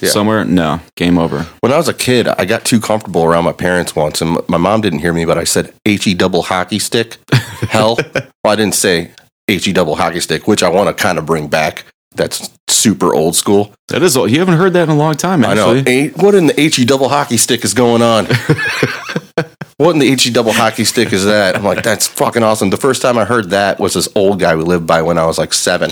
Yeah. 0.01 0.11
somewhere, 0.11 0.45
no, 0.45 0.81
game 0.97 1.19
over. 1.19 1.43
When 1.61 1.73
I 1.73 1.77
was 1.77 1.89
a 1.89 1.95
kid, 1.95 2.29
I 2.29 2.45
got 2.45 2.65
too 2.65 2.81
comfortable 2.81 3.25
around 3.25 3.45
my 3.45 3.53
parents 3.53 3.95
once, 3.97 4.21
and 4.21 4.39
my 4.49 4.59
mom 4.59 4.81
didn't 4.81 4.99
hear 5.01 5.13
me, 5.13 5.25
but 5.25 5.39
I 5.39 5.45
said 5.45 5.73
"he 5.85 6.15
double 6.15 6.43
hockey 6.43 6.79
stick." 6.79 7.17
Hell, 7.71 7.97
well, 8.45 8.53
I 8.53 8.57
didn't 8.57 8.75
say 8.75 9.11
"he 9.47 9.73
double 9.73 9.97
hockey 9.97 10.21
stick," 10.21 10.47
which 10.47 10.63
I 10.63 10.69
want 10.69 10.89
to 10.95 11.03
kind 11.03 11.19
of 11.19 11.25
bring 11.27 11.49
back. 11.49 11.85
that's 12.15 12.51
super 12.69 13.15
old 13.15 13.35
school. 13.37 13.73
That 13.89 14.03
is 14.03 14.17
all. 14.17 14.27
You 14.29 14.39
haven't 14.39 14.57
heard 14.59 14.73
that 14.73 14.85
in 14.85 14.89
a 14.91 14.97
long 14.97 15.17
time, 15.17 15.45
I 15.45 15.55
know. 15.55 15.83
What 16.17 16.35
in 16.35 16.47
the 16.49 16.55
HE 16.57 16.85
double 16.87 17.09
hockey 17.09 17.37
stick 17.37 17.63
is 17.65 17.75
going 17.75 18.03
on? 18.03 18.27
what 19.79 19.91
in 19.93 19.99
the 19.99 20.07
HE 20.15 20.31
double 20.31 20.53
hockey 20.53 20.85
stick 20.85 21.13
is 21.13 21.25
that? 21.25 21.57
I'm 21.57 21.65
like, 21.65 21.83
that's 21.83 22.07
fucking 22.07 22.43
awesome. 22.43 22.71
The 22.71 22.77
first 22.77 23.03
time 23.03 23.19
I 23.19 23.25
heard 23.25 23.51
that 23.51 23.79
was 23.79 23.95
this 23.95 24.09
old 24.15 24.41
guy 24.41 24.57
we 24.57 24.63
lived 24.63 24.87
by 24.87 25.03
when 25.03 25.19
I 25.19 25.27
was 25.27 25.39
like 25.39 25.53
seven. 25.53 25.91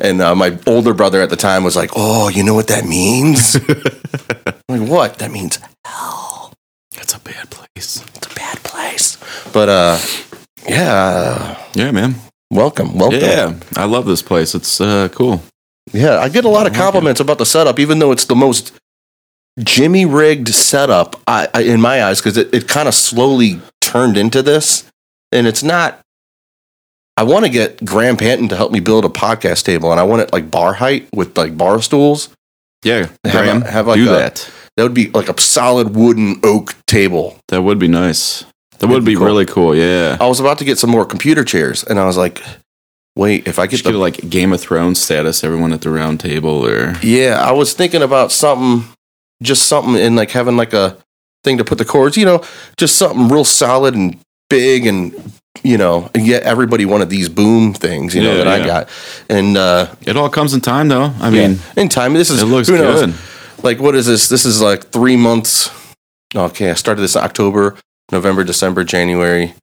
And 0.00 0.20
uh, 0.22 0.34
my 0.34 0.58
older 0.66 0.94
brother 0.94 1.20
at 1.22 1.30
the 1.30 1.36
time 1.36 1.64
was 1.64 1.76
like, 1.76 1.90
oh, 1.96 2.28
you 2.28 2.42
know 2.42 2.54
what 2.54 2.68
that 2.68 2.84
means? 2.86 3.56
I'm 4.68 4.80
like, 4.80 4.88
what? 4.90 5.18
That 5.18 5.30
means 5.30 5.58
hell. 5.86 6.52
It's 6.96 7.14
a 7.14 7.20
bad 7.20 7.50
place. 7.50 8.02
it's 8.16 8.26
a 8.26 8.34
bad 8.34 8.58
place. 8.62 9.16
But 9.52 9.68
uh, 9.68 9.98
yeah, 10.68 11.58
Yeah, 11.74 11.90
man. 11.92 12.16
welcome, 12.50 12.96
welcome. 12.98 13.20
Yeah, 13.20 13.54
I 13.76 13.84
love 13.84 14.04
this 14.06 14.22
place. 14.22 14.54
It's 14.54 14.80
uh, 14.80 15.08
cool. 15.12 15.42
Yeah, 15.92 16.18
I 16.18 16.28
get 16.28 16.44
a 16.44 16.48
lot 16.48 16.66
of 16.66 16.74
compliments 16.74 17.20
about 17.20 17.38
the 17.38 17.46
setup, 17.46 17.78
even 17.78 17.98
though 17.98 18.12
it's 18.12 18.26
the 18.26 18.36
most 18.36 18.72
Jimmy 19.62 20.04
rigged 20.06 20.48
setup 20.48 21.20
I, 21.26 21.48
I, 21.54 21.62
in 21.62 21.80
my 21.80 22.04
eyes, 22.04 22.20
because 22.20 22.36
it, 22.36 22.52
it 22.54 22.68
kind 22.68 22.88
of 22.88 22.94
slowly 22.94 23.60
turned 23.80 24.16
into 24.16 24.42
this. 24.42 24.84
And 25.32 25.46
it's 25.46 25.62
not. 25.62 26.00
I 27.16 27.22
want 27.22 27.44
to 27.44 27.50
get 27.50 27.84
Graham 27.84 28.16
Panton 28.16 28.48
to 28.48 28.56
help 28.56 28.72
me 28.72 28.80
build 28.80 29.04
a 29.04 29.08
podcast 29.08 29.64
table, 29.64 29.90
and 29.90 30.00
I 30.00 30.04
want 30.04 30.22
it 30.22 30.32
like 30.32 30.50
bar 30.50 30.72
height 30.74 31.08
with 31.14 31.36
like 31.36 31.56
bar 31.56 31.80
stools. 31.82 32.30
Yeah, 32.82 33.00
Have 33.00 33.08
a- 33.24 33.30
Graham, 33.30 33.60
have 33.62 33.86
like 33.86 33.96
do 33.96 34.08
a- 34.08 34.12
that. 34.12 34.50
That 34.76 34.84
would 34.84 34.94
be 34.94 35.10
like 35.10 35.28
a 35.28 35.38
solid 35.40 35.94
wooden 35.94 36.40
oak 36.42 36.74
table. 36.86 37.36
That 37.48 37.62
would 37.62 37.78
be 37.78 37.88
nice. 37.88 38.40
That 38.78 38.86
That'd 38.86 38.94
would 38.94 39.04
be 39.04 39.12
be 39.12 39.16
cool. 39.16 39.26
really 39.26 39.44
cool. 39.44 39.76
Yeah. 39.76 40.16
I 40.18 40.26
was 40.26 40.40
about 40.40 40.56
to 40.58 40.64
get 40.64 40.78
some 40.78 40.88
more 40.88 41.04
computer 41.04 41.44
chairs, 41.44 41.84
and 41.84 41.98
I 42.00 42.06
was 42.06 42.16
like, 42.16 42.40
wait, 43.16 43.46
if 43.46 43.58
I 43.58 43.66
Get 43.66 43.82
get 43.82 43.90
get 43.92 43.98
like 43.98 44.30
Game 44.30 44.52
of 44.54 44.60
Thrones 44.62 44.98
status, 44.98 45.44
everyone 45.44 45.74
at 45.74 45.82
the 45.82 45.90
round 45.90 46.20
table, 46.20 46.66
or 46.66 46.94
Yeah, 47.02 47.38
I 47.46 47.52
was 47.52 47.74
thinking 47.74 48.00
about 48.00 48.32
something, 48.32 48.90
just 49.42 49.66
something 49.66 49.94
in 49.96 50.16
like 50.16 50.30
having 50.30 50.56
like 50.56 50.72
a 50.72 50.96
thing 51.44 51.58
to 51.58 51.64
put 51.64 51.78
the 51.78 51.84
cords, 51.84 52.16
you 52.16 52.24
know, 52.24 52.42
just 52.76 52.96
something 52.96 53.28
real 53.28 53.44
solid 53.44 53.94
and 53.94 54.18
big 54.48 54.86
and 54.86 55.32
you 55.62 55.76
know, 55.76 56.08
and 56.14 56.26
yet 56.26 56.44
everybody 56.44 56.84
wanted 56.86 57.10
these 57.10 57.28
boom 57.28 57.74
things, 57.74 58.14
you 58.14 58.22
know, 58.22 58.32
Yeah, 58.36 58.44
that 58.44 58.48
I 58.48 58.66
got. 58.66 58.88
And 59.28 59.56
uh 59.56 59.92
it 60.06 60.16
all 60.16 60.28
comes 60.30 60.54
in 60.54 60.60
time, 60.60 60.88
though. 60.88 61.12
I 61.20 61.30
mean, 61.30 61.58
in 61.76 61.88
time, 61.88 62.14
this 62.14 62.30
is 62.30 62.42
it 62.42 62.46
looks 62.46 62.68
who 62.68 62.78
knows? 62.78 63.00
good. 63.06 63.14
Like 63.64 63.80
what 63.80 63.94
is 63.94 64.06
this? 64.06 64.28
This 64.28 64.44
is 64.44 64.62
like 64.62 64.86
three 64.88 65.16
months. 65.16 65.70
Okay, 66.34 66.70
I 66.70 66.74
started 66.74 67.02
this 67.02 67.16
October, 67.16 67.76
November, 68.12 68.44
December, 68.44 68.84
January. 68.84 69.54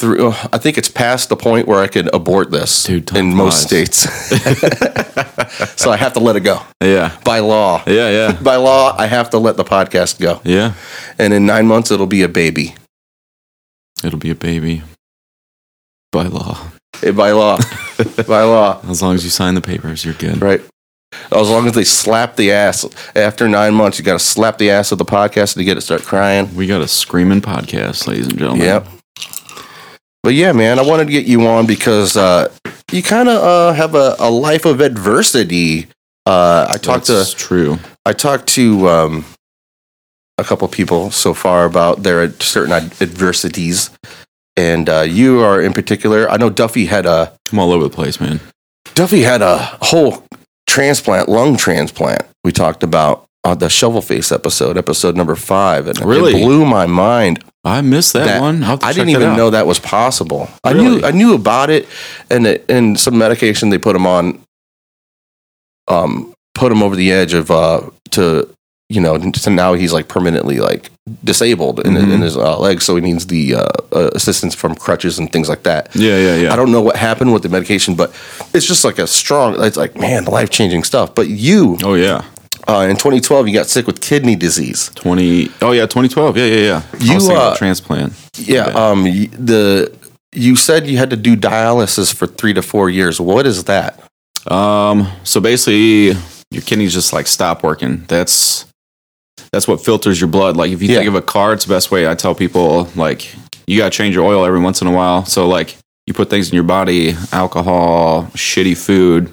Through, 0.00 0.28
oh, 0.28 0.48
I 0.50 0.56
think 0.58 0.78
it's 0.78 0.88
past 0.88 1.28
the 1.28 1.36
point 1.36 1.68
where 1.68 1.80
I 1.82 1.86
could 1.86 2.08
abort 2.14 2.50
this 2.50 2.84
Dude, 2.84 3.14
in 3.14 3.34
most 3.34 3.68
flies. 3.68 3.94
states. 3.94 5.76
so 5.80 5.90
I 5.90 5.96
have 5.98 6.14
to 6.14 6.20
let 6.20 6.36
it 6.36 6.40
go 6.40 6.62
Yeah, 6.82 7.16
by 7.24 7.40
law. 7.40 7.82
yeah, 7.86 8.08
yeah, 8.10 8.32
by 8.42 8.56
law, 8.56 8.94
I 8.98 9.06
have 9.06 9.28
to 9.30 9.38
let 9.38 9.56
the 9.58 9.64
podcast 9.64 10.18
go. 10.18 10.40
yeah. 10.44 10.72
And 11.18 11.34
in 11.34 11.44
nine 11.44 11.66
months, 11.66 11.90
it'll 11.90 12.06
be 12.06 12.22
a 12.22 12.28
baby. 12.28 12.74
It'll 14.02 14.18
be 14.18 14.30
a 14.30 14.34
baby 14.34 14.82
by 16.12 16.24
law. 16.24 16.58
Eh, 17.02 17.10
By 17.12 17.32
law. 17.32 17.58
by 18.26 18.42
law. 18.42 18.80
As 18.88 19.02
long 19.02 19.14
as 19.14 19.22
you 19.24 19.30
sign 19.30 19.54
the 19.54 19.60
papers, 19.60 20.04
you're 20.04 20.14
good. 20.14 20.40
Right. 20.40 20.62
As 21.32 21.50
long 21.50 21.66
as 21.66 21.72
they 21.74 21.84
slap 21.84 22.36
the 22.36 22.52
ass 22.52 22.86
after 23.14 23.48
nine 23.48 23.74
months, 23.74 23.98
you 23.98 24.04
got 24.04 24.14
to 24.14 24.18
slap 24.24 24.56
the 24.58 24.70
ass 24.70 24.92
of 24.92 24.98
the 24.98 25.04
podcast 25.04 25.54
to 25.54 25.64
get 25.64 25.72
it 25.72 25.74
to 25.76 25.80
start 25.82 26.02
crying. 26.02 26.54
We 26.56 26.66
got 26.66 26.80
a 26.80 26.88
screaming 26.88 27.40
podcast, 27.42 28.06
ladies 28.06 28.28
and 28.28 28.38
gentlemen. 28.38 28.64
Yep. 28.66 28.86
But 30.22 30.34
yeah, 30.34 30.52
man, 30.52 30.78
I 30.78 30.82
wanted 30.82 31.06
to 31.06 31.12
get 31.12 31.26
you 31.26 31.46
on 31.46 31.66
because 31.66 32.16
uh, 32.16 32.52
you 32.92 33.02
kind 33.02 33.28
of 33.28 33.42
uh, 33.42 33.72
have 33.72 33.94
a, 33.94 34.16
a 34.18 34.30
life 34.30 34.66
of 34.66 34.80
adversity. 34.80 35.86
Uh, 36.26 36.66
I 36.68 36.76
talked 36.76 37.06
to 37.06 37.14
That's 37.14 37.32
true. 37.32 37.78
I 38.04 38.12
talked 38.12 38.46
to 38.48 38.88
um, 38.88 39.24
a 40.36 40.44
couple 40.44 40.68
people 40.68 41.10
so 41.10 41.32
far 41.32 41.64
about 41.64 42.02
their 42.02 42.30
certain 42.40 42.72
adversities, 42.72 43.90
and 44.56 44.88
uh, 44.88 45.00
you 45.00 45.40
are 45.40 45.60
in 45.60 45.72
particular. 45.72 46.30
I 46.30 46.36
know 46.36 46.50
Duffy 46.50 46.86
had 46.86 47.06
a 47.06 47.32
I'm 47.50 47.58
all 47.58 47.72
over 47.72 47.84
the 47.84 47.94
place, 47.94 48.20
man. 48.20 48.40
Duffy 48.94 49.22
had 49.22 49.40
a 49.40 49.56
whole 49.80 50.24
transplant, 50.66 51.28
lung 51.28 51.56
transplant. 51.56 52.22
We 52.44 52.52
talked 52.52 52.82
about 52.82 53.26
on 53.44 53.58
the 53.58 53.68
shovel 53.70 54.02
face 54.02 54.30
episode, 54.32 54.76
episode 54.76 55.16
number 55.16 55.34
five, 55.34 55.86
and 55.86 55.98
Really? 56.04 56.34
it 56.40 56.44
blew 56.44 56.64
my 56.66 56.86
mind. 56.86 57.42
I 57.64 57.80
missed 57.80 58.12
that, 58.12 58.26
That- 58.26 58.40
one. 58.40 58.62
I'll 58.62 58.70
have 58.70 58.80
to 58.80 58.86
I 58.86 58.92
didn't 58.92 59.10
even 59.10 59.28
out. 59.30 59.36
know 59.36 59.50
that 59.50 59.66
was 59.66 59.78
possible. 59.78 60.48
I 60.64 60.72
knew 60.74 61.02
I 61.02 61.10
knew 61.10 61.34
about 61.34 61.70
it, 61.70 61.88
and 62.30 62.46
it, 62.46 62.64
and 62.68 62.98
some 62.98 63.16
medication 63.18 63.70
they 63.70 63.78
put 63.78 63.96
him 63.96 64.06
on, 64.06 64.40
um, 65.88 66.32
put 66.54 66.70
him 66.72 66.82
over 66.82 66.96
the 66.96 67.12
edge 67.12 67.32
of 67.34 67.50
uh 67.50 67.80
to 68.10 68.48
you 68.88 69.00
know 69.00 69.18
to 69.18 69.50
now 69.50 69.74
he's 69.74 69.92
like 69.92 70.08
permanently 70.08 70.58
like 70.58 70.90
disabled 71.24 71.80
in, 71.80 71.94
Mhm. 71.94 72.12
in 72.14 72.20
his 72.20 72.36
uh, 72.36 72.58
legs, 72.58 72.84
so 72.84 72.94
he 72.94 73.00
needs 73.02 73.26
the 73.26 73.54
uh, 73.56 73.64
uh, 73.92 74.10
assistance 74.14 74.54
from 74.54 74.74
crutches 74.74 75.18
and 75.18 75.32
things 75.32 75.48
like 75.48 75.62
that. 75.64 75.88
Yeah, 75.94 76.16
yeah, 76.18 76.36
yeah. 76.36 76.52
I 76.52 76.56
don't 76.56 76.70
know 76.72 76.80
what 76.82 76.96
happened 76.96 77.32
with 77.32 77.42
the 77.42 77.48
medication, 77.48 77.94
but 77.94 78.12
it's 78.54 78.66
just 78.66 78.84
like 78.84 78.98
a 78.98 79.06
strong. 79.06 79.62
It's 79.64 79.76
like 79.76 79.96
man, 79.98 80.24
life 80.26 80.50
changing 80.50 80.84
stuff. 80.84 81.14
But 81.14 81.28
you 81.28 81.78
oh 81.82 81.94
yeah, 81.94 82.22
uh, 82.68 82.86
in 82.88 82.96
2012, 82.96 83.48
you 83.48 83.54
got 83.54 83.66
sick 83.66 83.86
with 83.86 84.00
kidney 84.00 84.36
disease. 84.36 84.90
twenty. 84.94 85.50
Oh 85.62 85.72
yeah, 85.72 85.82
2012. 85.86 86.36
Yeah, 86.36 86.44
yeah, 86.44 86.56
yeah. 86.56 86.82
You, 87.00 87.32
uh, 87.32 87.56
transplant. 87.56 88.12
Yeah. 88.36 88.66
Okay. 88.66 88.72
Um. 88.74 89.04
The 89.04 89.96
you 90.32 90.54
said 90.56 90.86
you 90.86 90.96
had 90.98 91.10
to 91.10 91.16
do 91.16 91.36
dialysis 91.36 92.14
for 92.14 92.26
three 92.26 92.54
to 92.54 92.62
four 92.62 92.88
years. 92.90 93.20
What 93.20 93.46
is 93.46 93.64
that? 93.64 94.00
Um, 94.46 95.08
so 95.24 95.40
basically, 95.40 96.12
your 96.50 96.62
kidneys 96.62 96.92
just 96.94 97.12
like 97.12 97.26
stop 97.26 97.62
working. 97.62 98.04
That's 98.06 98.64
that's 99.52 99.66
what 99.66 99.84
filters 99.84 100.20
your 100.20 100.28
blood. 100.28 100.56
Like 100.56 100.70
if 100.70 100.80
you 100.82 100.88
Yeah. 100.88 100.96
think 100.98 101.08
of 101.08 101.14
a 101.16 101.22
car, 101.22 101.52
it's 101.52 101.64
the 101.64 101.74
best 101.74 101.90
way. 101.90 102.08
I 102.08 102.14
tell 102.14 102.34
people 102.34 102.88
like 102.94 103.34
you 103.66 103.76
gotta 103.78 103.90
change 103.90 104.14
your 104.14 104.24
oil 104.24 104.44
every 104.44 104.60
once 104.60 104.80
in 104.80 104.86
a 104.86 104.92
while. 104.92 105.24
So 105.24 105.48
like 105.48 105.76
you 106.06 106.14
put 106.14 106.30
things 106.30 106.48
in 106.48 106.54
your 106.54 106.64
body, 106.64 107.14
alcohol, 107.32 108.24
shitty 108.34 108.76
food, 108.76 109.32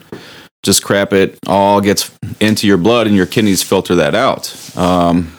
just 0.68 0.84
crap 0.84 1.14
it 1.14 1.40
all 1.48 1.82
gets 1.82 2.16
into 2.40 2.68
your 2.68 2.78
blood, 2.78 3.08
and 3.08 3.16
your 3.16 3.26
kidneys 3.26 3.64
filter 3.64 3.96
that 3.96 4.14
out. 4.14 4.78
Um, 4.78 5.34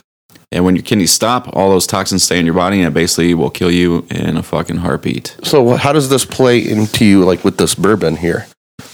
and 0.50 0.64
when 0.64 0.75
your 0.75 0.82
kidneys 0.82 1.12
stop, 1.12 1.54
all 1.54 1.70
those 1.70 1.87
toxins 1.87 2.25
stay 2.25 2.40
in 2.40 2.44
your 2.47 2.54
body, 2.54 2.78
and 2.78 2.88
it 2.88 2.94
basically 2.94 3.35
will 3.35 3.50
kill 3.50 3.70
you 3.70 4.06
in 4.11 4.37
a 4.37 4.42
fucking 4.42 4.78
heartbeat. 4.78 5.37
So 5.44 5.76
how 5.76 5.92
does 5.92 6.08
this 6.08 6.25
play 6.25 6.58
into 6.58 7.04
you, 7.04 7.25
like 7.25 7.44
with 7.44 7.58
this 7.58 7.76
bourbon 7.76 8.16
here 8.16 8.47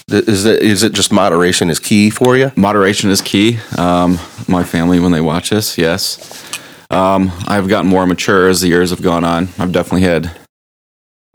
is 0.07 0.45
it, 0.45 0.61
is 0.61 0.83
it 0.83 0.93
just 0.93 1.11
moderation 1.11 1.69
is 1.69 1.79
key 1.79 2.09
for 2.09 2.37
you? 2.37 2.51
Moderation 2.55 3.09
is 3.09 3.21
key. 3.21 3.59
Um, 3.77 4.19
my 4.47 4.63
family, 4.63 4.99
when 4.99 5.11
they 5.11 5.21
watch 5.21 5.49
this, 5.49 5.77
yes. 5.77 6.43
Um, 6.91 7.31
I've 7.47 7.67
gotten 7.67 7.89
more 7.89 8.05
mature 8.05 8.47
as 8.47 8.61
the 8.61 8.67
years 8.67 8.91
have 8.91 9.01
gone 9.01 9.23
on. 9.23 9.49
I've 9.57 9.71
definitely 9.71 10.01
had 10.01 10.31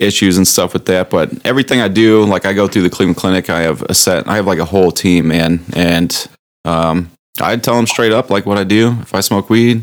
issues 0.01 0.37
and 0.37 0.47
stuff 0.49 0.73
with 0.73 0.87
that, 0.87 1.11
but 1.11 1.31
everything 1.45 1.81
I 1.81 1.89
do, 1.89 2.25
like 2.25 2.47
I 2.47 2.53
go 2.53 2.67
through 2.67 2.83
the 2.83 2.91
Cleveland 2.91 3.17
Clinic, 3.17 3.51
I 3.51 3.61
have 3.63 3.83
a 3.83 3.95
set, 3.95 4.27
I 4.27 4.37
have 4.37 4.47
like 4.47 4.59
a 4.59 4.65
whole 4.65 4.91
team, 4.91 5.29
man. 5.29 5.61
And 5.75 6.27
um, 6.65 7.11
I 7.41 7.57
tell 7.57 7.77
them 7.77 7.87
straight 7.87 8.13
up, 8.13 8.31
like 8.31 8.47
what 8.47 8.59
I 8.59 8.65
do 8.65 8.97
if 9.03 9.15
I 9.15 9.21
smoke 9.21 9.51
weed, 9.51 9.83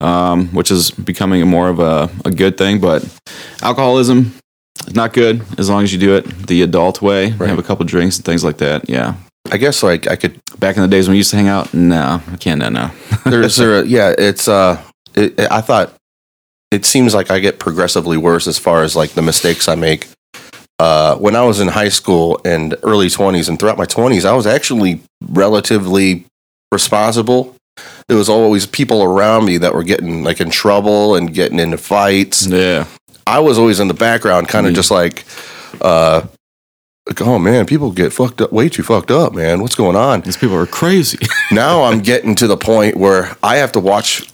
um, 0.00 0.48
which 0.48 0.70
is 0.70 0.90
becoming 0.90 1.46
more 1.46 1.68
of 1.68 1.78
a, 1.80 2.10
a 2.24 2.30
good 2.30 2.58
thing. 2.58 2.80
But 2.80 3.04
alcoholism, 3.62 4.34
not 4.92 5.12
good 5.12 5.42
as 5.58 5.70
long 5.70 5.82
as 5.82 5.92
you 5.92 5.98
do 5.98 6.16
it 6.16 6.24
the 6.46 6.62
adult 6.62 7.00
way, 7.00 7.32
Right. 7.32 7.48
have 7.48 7.58
a 7.58 7.62
couple 7.62 7.84
drinks 7.86 8.16
and 8.16 8.24
things 8.24 8.44
like 8.44 8.58
that. 8.58 8.88
Yeah. 8.88 9.14
I 9.50 9.58
guess 9.58 9.82
like 9.82 10.08
I 10.08 10.16
could. 10.16 10.40
Back 10.58 10.76
in 10.76 10.82
the 10.82 10.88
days 10.88 11.06
when 11.06 11.12
we 11.12 11.18
used 11.18 11.30
to 11.32 11.36
hang 11.36 11.48
out, 11.48 11.72
no, 11.74 12.20
I 12.32 12.36
can't 12.38 12.58
now. 12.58 12.70
now. 12.70 12.94
There's 13.26 13.56
there. 13.56 13.84
Yeah, 13.96 14.14
it's 14.18 14.48
uh. 14.48 14.82
It, 15.14 15.38
I 15.38 15.60
thought 15.60 15.92
it 16.70 16.84
seems 16.84 17.14
like 17.14 17.30
I 17.30 17.38
get 17.38 17.58
progressively 17.58 18.16
worse 18.16 18.46
as 18.46 18.58
far 18.58 18.82
as 18.82 18.96
like 18.96 19.10
the 19.12 19.22
mistakes 19.22 19.68
I 19.68 19.74
make. 19.76 20.08
Uh, 20.78 21.16
when 21.16 21.34
I 21.34 21.42
was 21.42 21.60
in 21.60 21.68
high 21.68 21.88
school 21.88 22.38
and 22.44 22.74
early 22.82 23.06
20s 23.06 23.48
and 23.48 23.58
throughout 23.58 23.78
my 23.78 23.86
20s, 23.86 24.24
I 24.26 24.34
was 24.34 24.46
actually 24.46 25.00
relatively 25.22 26.26
responsible. 26.72 27.56
There 28.08 28.16
was 28.18 28.28
always 28.28 28.66
people 28.66 29.02
around 29.02 29.44
me 29.46 29.58
that 29.58 29.74
were 29.74 29.82
getting 29.84 30.22
like 30.24 30.40
in 30.40 30.50
trouble 30.50 31.14
and 31.14 31.32
getting 31.32 31.58
into 31.60 31.78
fights. 31.78 32.46
yeah, 32.46 32.86
I 33.26 33.40
was 33.40 33.58
always 33.58 33.80
in 33.80 33.88
the 33.88 33.94
background, 33.94 34.48
kind 34.48 34.66
of 34.66 34.72
Mm. 34.72 34.76
just 34.76 34.90
like, 34.90 35.24
uh, 35.80 36.22
like, 37.08 37.20
oh 37.22 37.38
man, 37.38 37.66
people 37.66 37.90
get 37.92 38.12
fucked 38.12 38.40
up, 38.40 38.52
way 38.52 38.68
too 38.68 38.82
fucked 38.82 39.10
up, 39.10 39.34
man. 39.34 39.60
What's 39.60 39.74
going 39.76 39.96
on? 39.96 40.22
these 40.22 40.36
people 40.36 40.56
are 40.56 40.66
crazy. 40.66 41.18
now 41.52 41.84
I'm 41.84 42.00
getting 42.00 42.34
to 42.36 42.46
the 42.46 42.56
point 42.56 42.96
where 42.96 43.36
I 43.42 43.56
have 43.56 43.72
to 43.72 43.80
watch. 43.80 44.28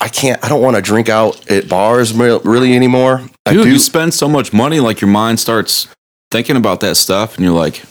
I 0.00 0.08
can't. 0.08 0.42
I 0.44 0.48
don't 0.48 0.62
want 0.62 0.76
to 0.76 0.82
drink 0.82 1.08
out 1.08 1.50
at 1.50 1.68
bars 1.68 2.14
really 2.14 2.74
anymore. 2.74 3.22
I 3.46 3.52
Dude, 3.52 3.64
do. 3.64 3.70
you 3.70 3.78
spend 3.78 4.14
so 4.14 4.28
much 4.28 4.52
money, 4.52 4.80
like 4.80 5.00
your 5.00 5.10
mind 5.10 5.40
starts 5.40 5.88
thinking 6.30 6.56
about 6.56 6.80
that 6.80 6.96
stuff, 6.96 7.36
and 7.36 7.44
you're 7.44 7.54
like, 7.54 7.82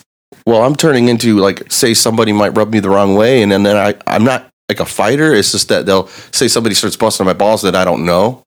well, 0.45 0.63
I'm 0.63 0.75
turning 0.75 1.07
into 1.07 1.37
like, 1.37 1.71
say 1.71 1.93
somebody 1.93 2.31
might 2.31 2.57
rub 2.57 2.71
me 2.71 2.79
the 2.79 2.89
wrong 2.89 3.15
way, 3.15 3.41
and 3.41 3.51
then, 3.51 3.63
then 3.63 3.77
I 3.77 3.95
I'm 4.07 4.23
not 4.23 4.49
like 4.67 4.79
a 4.79 4.85
fighter. 4.85 5.33
It's 5.33 5.51
just 5.51 5.69
that 5.69 5.85
they'll 5.85 6.07
say 6.07 6.47
somebody 6.47 6.75
starts 6.75 6.95
busting 6.95 7.25
my 7.25 7.33
balls 7.33 7.61
that 7.61 7.75
I 7.75 7.85
don't 7.85 8.05
know, 8.05 8.43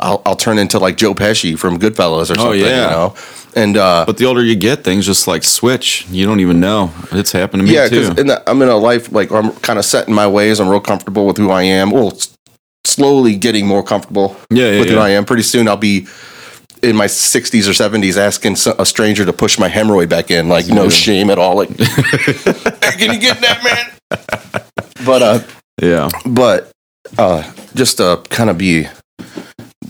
I'll, 0.00 0.22
I'll 0.26 0.36
turn 0.36 0.58
into 0.58 0.78
like 0.78 0.96
Joe 0.96 1.14
Pesci 1.14 1.58
from 1.58 1.78
Goodfellas 1.78 2.22
or 2.22 2.26
something. 2.26 2.46
Oh, 2.46 2.52
yeah. 2.52 2.84
You 2.84 2.90
know, 2.90 3.16
and 3.54 3.76
uh, 3.76 4.04
But 4.06 4.18
the 4.18 4.26
older 4.26 4.42
you 4.42 4.56
get, 4.56 4.82
things 4.82 5.06
just 5.06 5.28
like 5.28 5.44
switch. 5.44 6.06
You 6.08 6.26
don't 6.26 6.40
even 6.40 6.60
know. 6.60 6.92
It's 7.12 7.32
happened 7.32 7.62
to 7.62 7.66
me 7.66 7.74
yeah, 7.74 7.88
because 7.88 8.08
I'm 8.46 8.60
in 8.62 8.68
a 8.68 8.76
life 8.76 9.12
like 9.12 9.30
I'm 9.30 9.52
kind 9.56 9.78
of 9.78 9.84
set 9.84 10.08
in 10.08 10.14
my 10.14 10.26
ways. 10.26 10.60
I'm 10.60 10.68
real 10.68 10.80
comfortable 10.80 11.26
with 11.26 11.36
who 11.36 11.50
I 11.50 11.62
am. 11.62 11.90
Well, 11.90 12.18
slowly 12.84 13.36
getting 13.36 13.66
more 13.66 13.82
comfortable 13.82 14.36
Yeah, 14.50 14.72
yeah, 14.72 14.80
with 14.80 14.88
who 14.88 14.96
yeah. 14.96 15.02
I 15.02 15.08
am. 15.10 15.24
Pretty 15.24 15.42
soon, 15.42 15.68
I'll 15.68 15.76
be 15.76 16.06
in 16.82 16.96
my 16.96 17.06
60s 17.06 17.66
or 17.66 17.72
70s 17.72 18.16
asking 18.16 18.56
a 18.78 18.84
stranger 18.84 19.24
to 19.24 19.32
push 19.32 19.58
my 19.58 19.68
hemorrhoid 19.68 20.08
back 20.08 20.30
in, 20.30 20.48
like 20.48 20.66
no 20.68 20.88
shame 20.88 21.30
at 21.30 21.38
all. 21.38 21.56
Like, 21.56 21.70
"Hey, 21.78 22.92
can 22.98 23.12
you 23.14 23.18
get 23.20 23.40
that, 23.40 23.62
man? 23.64 24.20
But 25.04 25.22
uh, 25.22 25.40
yeah. 25.82 26.08
but 26.24 26.70
uh, 27.18 27.42
just 27.74 27.98
to 27.98 28.22
kind 28.30 28.48
of 28.48 28.56
be 28.56 28.86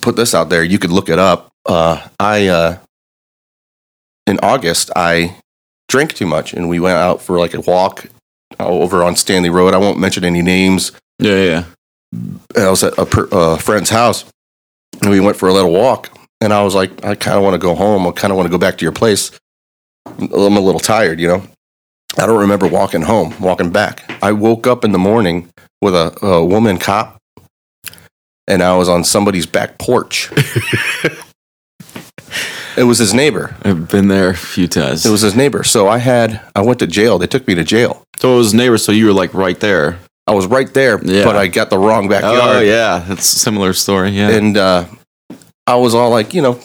put 0.01 0.17
this 0.17 0.35
out 0.35 0.49
there, 0.49 0.65
you 0.65 0.81
could 0.81 0.91
look 0.91 1.09
it 1.09 1.21
up. 1.21 1.51
Uh, 1.67 2.05
I 2.19 2.49
uh, 2.49 2.79
in 4.27 4.41
August 4.43 4.91
I 4.97 5.37
drank 5.89 6.15
too 6.15 6.27
much, 6.27 6.53
and 6.53 6.69
we 6.69 6.81
went 6.81 6.97
out 6.99 7.23
for 7.23 7.39
like 7.39 7.55
a 7.55 7.61
walk 7.61 8.07
over 8.59 9.05
on 9.05 9.15
Stanley 9.15 9.51
Road. 9.51 9.73
I 9.73 9.79
won't 9.79 9.99
mention 10.01 10.25
any 10.25 10.43
names. 10.43 10.91
Yeah, 11.21 11.43
yeah. 11.45 11.65
I 12.57 12.71
was 12.71 12.83
at 12.85 12.97
a 12.99 13.07
per, 13.07 13.29
uh, 13.33 13.57
friend's 13.59 13.91
house, 13.91 14.25
and 15.01 15.11
we 15.11 15.21
went 15.21 15.37
for 15.37 15.49
a 15.49 15.53
little 15.53 15.73
walk. 15.73 16.11
And 16.41 16.53
I 16.53 16.63
was 16.63 16.75
like, 16.75 17.05
I 17.05 17.15
kind 17.15 17.37
of 17.37 17.43
want 17.43 17.55
to 17.55 17.59
go 17.59 17.75
home. 17.75 18.07
I 18.07 18.11
kind 18.13 18.31
of 18.31 18.37
want 18.37 18.47
to 18.47 18.51
go 18.51 18.59
back 18.59 18.77
to 18.79 18.85
your 18.85 18.93
place. 18.93 19.31
I'm 20.07 20.33
a 20.33 20.61
little 20.61 20.81
tired, 20.81 21.19
you 21.19 21.29
know. 21.29 21.43
I 22.19 22.27
don't 22.27 22.41
remember 22.41 22.67
walking 22.67 23.03
home, 23.03 23.35
walking 23.41 23.71
back. 23.71 24.05
I 24.23 24.33
woke 24.33 24.67
up 24.67 24.85
in 24.85 24.93
the 24.93 24.99
morning 24.99 25.51
with 25.81 25.95
a, 25.95 26.17
a 26.25 26.45
woman 26.45 26.79
cop, 26.79 27.19
and 28.47 28.63
I 28.63 28.77
was 28.77 28.89
on 28.89 29.05
somebody's 29.05 29.47
back 29.47 29.79
porch. 29.79 30.31
it 32.77 32.85
was 32.85 32.99
his 32.99 33.15
neighbor. 33.15 33.57
I've 33.63 33.89
been 33.89 34.09
there 34.09 34.31
a 34.31 34.37
few 34.37 34.69
times. 34.69 35.05
It 35.05 35.11
was 35.11 35.23
his 35.23 35.35
neighbor. 35.35 35.65
So 35.65 35.89
I 35.89 35.99
had, 35.99 36.41
I 36.55 36.63
went 36.63 36.79
to 36.81 36.87
jail. 36.87 37.19
They 37.19 37.27
took 37.27 37.49
me 37.49 37.55
to 37.55 37.65
jail. 37.65 38.05
so 38.19 38.35
it 38.35 38.37
was 38.37 38.55
neighbors, 38.55 38.85
so 38.85 38.93
you 38.93 39.07
were 39.07 39.13
like 39.13 39.35
right 39.35 39.59
there. 39.59 39.99
I 40.27 40.33
was 40.33 40.47
right 40.47 40.73
there, 40.73 40.99
Yeah. 41.05 41.25
but 41.25 41.37
I 41.37 41.49
got 41.49 41.71
the 41.71 41.79
wrong 41.79 42.09
backyard. 42.09 42.39
Oh 42.41 42.61
yeah, 42.61 43.05
it's 43.13 43.33
a 43.35 43.39
similar 43.39 43.73
story. 43.75 44.11
Yeah. 44.11 44.31
and 44.31 44.57
uh, 44.57 44.85
I 45.67 45.77
was 45.77 45.95
all 45.95 46.11
like, 46.11 46.35
you 46.35 46.43
know, 46.43 46.59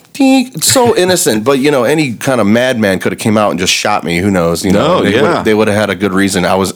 so 0.61 0.95
innocent, 1.03 1.43
but 1.43 1.59
you 1.59 1.71
know, 1.71 1.83
any 1.83 2.13
kind 2.15 2.39
of 2.41 2.47
madman 2.47 2.99
could 2.99 3.11
have 3.11 3.19
came 3.19 3.37
out 3.37 3.49
and 3.51 3.59
just 3.59 3.73
shot 3.73 4.03
me. 4.03 4.19
Who 4.19 4.31
knows? 4.31 4.63
You 4.63 4.71
know, 4.71 4.99
No, 4.99 5.03
they 5.03 5.15
yeah. 5.15 5.37
would 5.37 5.45
they 5.45 5.53
would 5.53 5.67
have 5.67 5.77
had 5.77 5.89
a 5.89 5.95
good 5.95 6.13
reason. 6.13 6.45
I 6.45 6.55
was, 6.55 6.73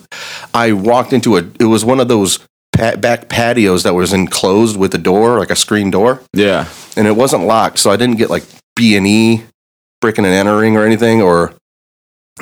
I 0.54 0.72
walked 0.74 1.14
into 1.14 1.38
a. 1.38 1.44
It 1.60 1.66
was 1.66 1.84
one 1.86 2.00
of 2.02 2.08
those 2.10 2.40
pa- 2.76 2.96
back 2.98 3.30
patios 3.30 3.84
that 3.84 3.94
was 3.94 4.12
enclosed 4.14 4.78
with 4.78 4.94
a 4.96 4.98
door, 4.98 5.40
like 5.40 5.52
a 5.52 5.56
screen 5.56 5.90
door, 5.92 6.22
yeah. 6.34 6.68
and 6.98 7.08
it 7.08 7.16
wasn't 7.16 7.44
locked, 7.46 7.80
so 7.80 7.92
I 7.92 7.96
didn't 7.98 8.18
get 8.18 8.30
like 8.30 8.44
B 8.76 8.96
and 8.98 9.08
E 9.08 9.44
breaking 10.02 10.26
and 10.26 10.34
entering 10.34 10.76
or 10.76 10.84
anything, 10.86 11.22
or. 11.22 11.54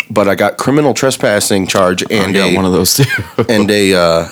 But 0.09 0.27
I 0.27 0.35
got 0.35 0.57
criminal 0.57 0.93
trespassing 0.93 1.67
charge 1.67 2.03
I 2.03 2.15
and 2.15 2.35
a 2.35 2.55
one 2.55 2.65
of 2.65 2.71
those 2.71 2.95
too. 2.95 3.23
and 3.49 3.69
a 3.69 3.93
uh, 3.93 4.29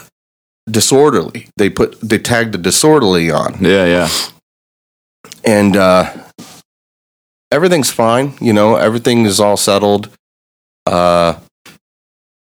disorderly. 0.70 1.50
They 1.58 1.70
put 1.70 2.00
they 2.02 2.18
tagged 2.18 2.54
the 2.54 2.58
disorderly 2.58 3.32
on 3.32 3.58
yeah, 3.64 3.86
yeah. 3.86 4.10
and 5.44 5.76
uh, 5.76 6.14
everything's 7.52 7.92
fine. 7.92 8.34
You 8.40 8.54
know, 8.54 8.76
everything 8.76 9.26
is 9.26 9.40
all 9.40 9.58
settled. 9.58 10.10
Uh, 10.86 11.40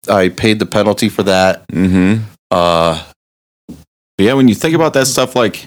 I 0.08 0.28
paid 0.28 0.58
the 0.58 0.66
penalty 0.66 1.08
for 1.08 1.22
that. 1.24 1.66
Mm-hmm. 1.68 2.24
Uh, 2.50 3.02
yeah, 4.18 4.34
when 4.34 4.48
you 4.48 4.54
think 4.54 4.74
about 4.74 4.92
that 4.94 5.06
stuff, 5.06 5.34
like 5.34 5.66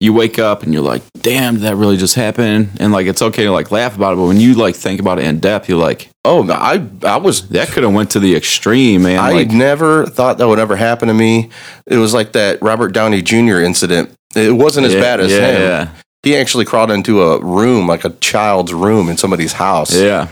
you 0.00 0.12
wake 0.12 0.38
up 0.38 0.62
and 0.62 0.72
you're 0.72 0.82
like, 0.82 1.02
"Damn, 1.22 1.60
that 1.60 1.76
really 1.76 1.96
just 1.96 2.14
happened. 2.14 2.70
And 2.80 2.92
like, 2.92 3.06
it's 3.06 3.22
okay 3.22 3.44
to 3.44 3.52
like 3.52 3.70
laugh 3.70 3.96
about 3.96 4.12
it, 4.12 4.16
but 4.16 4.26
when 4.26 4.38
you 4.40 4.54
like 4.54 4.74
think 4.74 5.00
about 5.00 5.18
it 5.18 5.24
in 5.24 5.38
depth, 5.38 5.68
you're 5.68 5.78
like, 5.78 6.10
oh, 6.24 6.48
I 6.50 6.86
I 7.02 7.16
was 7.16 7.48
"That 7.48 7.68
could 7.68 7.84
have 7.84 7.94
went 7.94 8.10
to 8.10 8.20
the 8.20 8.34
extreme, 8.36 9.02
man." 9.04 9.18
I 9.18 9.32
like, 9.32 9.50
never 9.50 10.06
thought 10.06 10.38
that 10.38 10.48
would 10.48 10.58
ever 10.58 10.76
happen 10.76 11.08
to 11.08 11.14
me. 11.14 11.50
It 11.86 11.96
was 11.98 12.12
like 12.12 12.32
that 12.32 12.60
Robert 12.60 12.92
Downey 12.92 13.22
Jr. 13.22 13.60
incident. 13.60 14.12
It 14.36 14.52
wasn't 14.52 14.86
as 14.86 14.94
yeah, 14.94 15.00
bad 15.00 15.20
as 15.20 15.30
yeah, 15.30 15.38
him. 15.38 15.60
Yeah, 15.62 15.88
He 16.24 16.36
actually 16.36 16.64
crawled 16.64 16.90
into 16.90 17.22
a 17.22 17.40
room, 17.40 17.86
like 17.86 18.04
a 18.04 18.10
child's 18.10 18.74
room 18.74 19.08
in 19.08 19.16
somebody's 19.16 19.52
house. 19.52 19.94
yeah, 19.94 20.28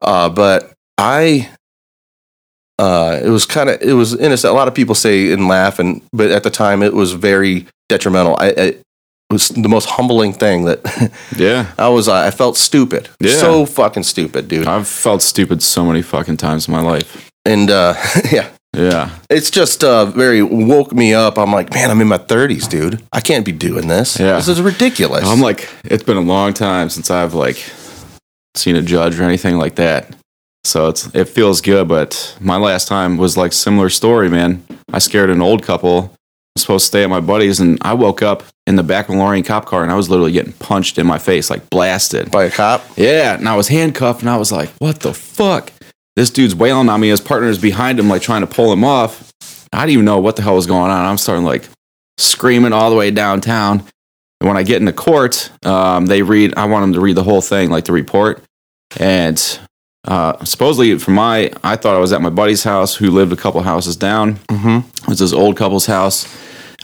Uh, 0.00 0.28
but 0.28 0.72
I, 0.96 1.50
uh, 2.78 3.18
it 3.22 3.28
was 3.30 3.44
kind 3.46 3.68
of, 3.68 3.82
it 3.82 3.94
was 3.94 4.14
innocent. 4.14 4.52
A 4.52 4.54
lot 4.54 4.68
of 4.68 4.74
people 4.74 4.94
say 4.94 5.32
and 5.32 5.48
laugh, 5.48 5.80
and 5.80 6.02
but 6.12 6.30
at 6.30 6.44
the 6.44 6.50
time 6.50 6.82
it 6.82 6.94
was 6.94 7.12
very 7.12 7.66
detrimental. 7.88 8.36
I, 8.38 8.54
I 8.56 8.76
was 9.32 9.48
the 9.48 9.68
most 9.68 9.88
humbling 9.88 10.32
thing 10.32 10.64
that 10.66 10.80
yeah. 11.36 11.72
I 11.78 11.88
was. 11.88 12.08
I 12.08 12.30
felt 12.30 12.56
stupid, 12.56 13.08
Yeah. 13.20 13.36
so 13.40 13.66
fucking 13.66 14.04
stupid, 14.04 14.48
dude. 14.48 14.66
I've 14.66 14.86
felt 14.86 15.22
stupid 15.22 15.62
so 15.62 15.84
many 15.84 16.02
fucking 16.02 16.36
times 16.36 16.68
in 16.68 16.72
my 16.74 16.82
life. 16.82 17.30
And 17.44 17.70
uh, 17.70 17.94
yeah, 18.30 18.48
Yeah, 18.76 19.10
it's 19.28 19.50
just 19.50 19.82
uh, 19.84 20.04
very 20.06 20.42
woke 20.42 20.92
me 20.92 21.12
up. 21.14 21.38
I'm 21.38 21.52
like, 21.52 21.72
man, 21.74 21.90
I'm 21.90 22.00
in 22.00 22.08
my 22.08 22.18
30s, 22.18 22.68
dude. 22.68 23.02
I 23.12 23.20
can't 23.20 23.44
be 23.44 23.52
doing 23.52 23.88
this. 23.88 24.18
Yeah. 24.20 24.36
This 24.36 24.48
is 24.48 24.60
ridiculous. 24.60 25.24
I'm 25.26 25.40
like, 25.40 25.68
it's 25.84 26.04
been 26.04 26.16
a 26.18 26.20
long 26.34 26.52
time 26.54 26.88
since 26.90 27.10
I've 27.10 27.34
like 27.34 27.56
seen 28.54 28.76
a 28.76 28.82
judge 28.82 29.18
or 29.18 29.22
anything 29.24 29.58
like 29.58 29.74
that. 29.76 30.14
So 30.64 30.88
it's 30.88 31.12
it 31.14 31.28
feels 31.28 31.60
good, 31.60 31.88
but 31.88 32.36
my 32.40 32.56
last 32.56 32.86
time 32.86 33.16
was 33.18 33.36
like 33.36 33.52
similar 33.52 33.90
story, 33.90 34.28
man. 34.28 34.62
I 34.92 35.00
scared 35.00 35.30
an 35.30 35.42
old 35.42 35.62
couple. 35.64 36.14
Was 36.56 36.62
supposed 36.62 36.84
to 36.84 36.88
stay 36.88 37.02
at 37.02 37.08
my 37.08 37.20
buddy's, 37.20 37.60
and 37.60 37.78
I 37.80 37.94
woke 37.94 38.20
up 38.20 38.42
in 38.66 38.76
the 38.76 38.82
back 38.82 39.08
of 39.08 39.14
a 39.14 39.18
Lorain 39.18 39.42
cop 39.42 39.64
car, 39.64 39.82
and 39.82 39.90
I 39.90 39.94
was 39.94 40.10
literally 40.10 40.32
getting 40.32 40.52
punched 40.52 40.98
in 40.98 41.06
my 41.06 41.18
face, 41.18 41.48
like 41.48 41.70
blasted. 41.70 42.30
by 42.30 42.44
a 42.44 42.50
cop. 42.50 42.84
Yeah, 42.96 43.34
and 43.34 43.48
I 43.48 43.56
was 43.56 43.68
handcuffed, 43.68 44.20
and 44.20 44.28
I 44.28 44.36
was 44.36 44.52
like, 44.52 44.68
"What 44.78 45.00
the 45.00 45.14
fuck?" 45.14 45.72
This 46.14 46.28
dude's 46.28 46.54
wailing 46.54 46.90
on 46.90 47.00
me. 47.00 47.08
His 47.08 47.22
partner's 47.22 47.56
behind 47.58 47.98
him, 47.98 48.10
like 48.10 48.20
trying 48.20 48.42
to 48.42 48.46
pull 48.46 48.70
him 48.70 48.84
off. 48.84 49.32
I 49.72 49.80
didn't 49.80 49.92
even 49.94 50.04
know 50.04 50.18
what 50.18 50.36
the 50.36 50.42
hell 50.42 50.56
was 50.56 50.66
going 50.66 50.90
on. 50.90 51.06
I'm 51.06 51.16
starting 51.16 51.46
like 51.46 51.68
screaming 52.18 52.74
all 52.74 52.90
the 52.90 52.96
way 52.96 53.10
downtown. 53.10 53.82
And 54.42 54.48
when 54.48 54.58
I 54.58 54.62
get 54.62 54.80
into 54.80 54.92
court, 54.92 55.50
um, 55.64 56.04
they 56.04 56.20
read. 56.20 56.52
I 56.58 56.66
want 56.66 56.82
them 56.82 56.92
to 56.92 57.00
read 57.00 57.16
the 57.16 57.22
whole 57.22 57.40
thing, 57.40 57.70
like 57.70 57.86
the 57.86 57.92
report. 57.92 58.42
And 59.00 59.58
uh, 60.06 60.44
supposedly, 60.44 60.98
from 60.98 61.14
my, 61.14 61.50
I 61.64 61.76
thought 61.76 61.96
I 61.96 62.00
was 62.00 62.12
at 62.12 62.20
my 62.20 62.28
buddy's 62.28 62.64
house, 62.64 62.94
who 62.94 63.10
lived 63.10 63.32
a 63.32 63.36
couple 63.36 63.62
houses 63.62 63.96
down. 63.96 64.34
Mm-hmm. 64.50 64.86
It 65.04 65.08
was 65.08 65.20
this 65.20 65.32
old 65.32 65.56
couple's 65.56 65.86
house. 65.86 66.26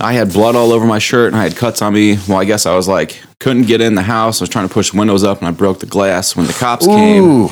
I 0.00 0.12
had 0.12 0.32
blood 0.32 0.54
all 0.54 0.72
over 0.72 0.86
my 0.86 0.98
shirt 0.98 1.32
and 1.32 1.36
I 1.36 1.42
had 1.42 1.56
cuts 1.56 1.82
on 1.82 1.92
me. 1.92 2.18
Well, 2.28 2.38
I 2.38 2.44
guess 2.44 2.66
I 2.66 2.76
was 2.76 2.86
like, 2.86 3.20
couldn't 3.40 3.66
get 3.66 3.80
in 3.80 3.94
the 3.94 4.02
house. 4.02 4.40
I 4.40 4.44
was 4.44 4.48
trying 4.48 4.68
to 4.68 4.72
push 4.72 4.94
windows 4.94 5.24
up 5.24 5.38
and 5.38 5.48
I 5.48 5.50
broke 5.50 5.80
the 5.80 5.86
glass. 5.86 6.36
When 6.36 6.46
the 6.46 6.52
cops 6.52 6.86
came, 6.86 7.48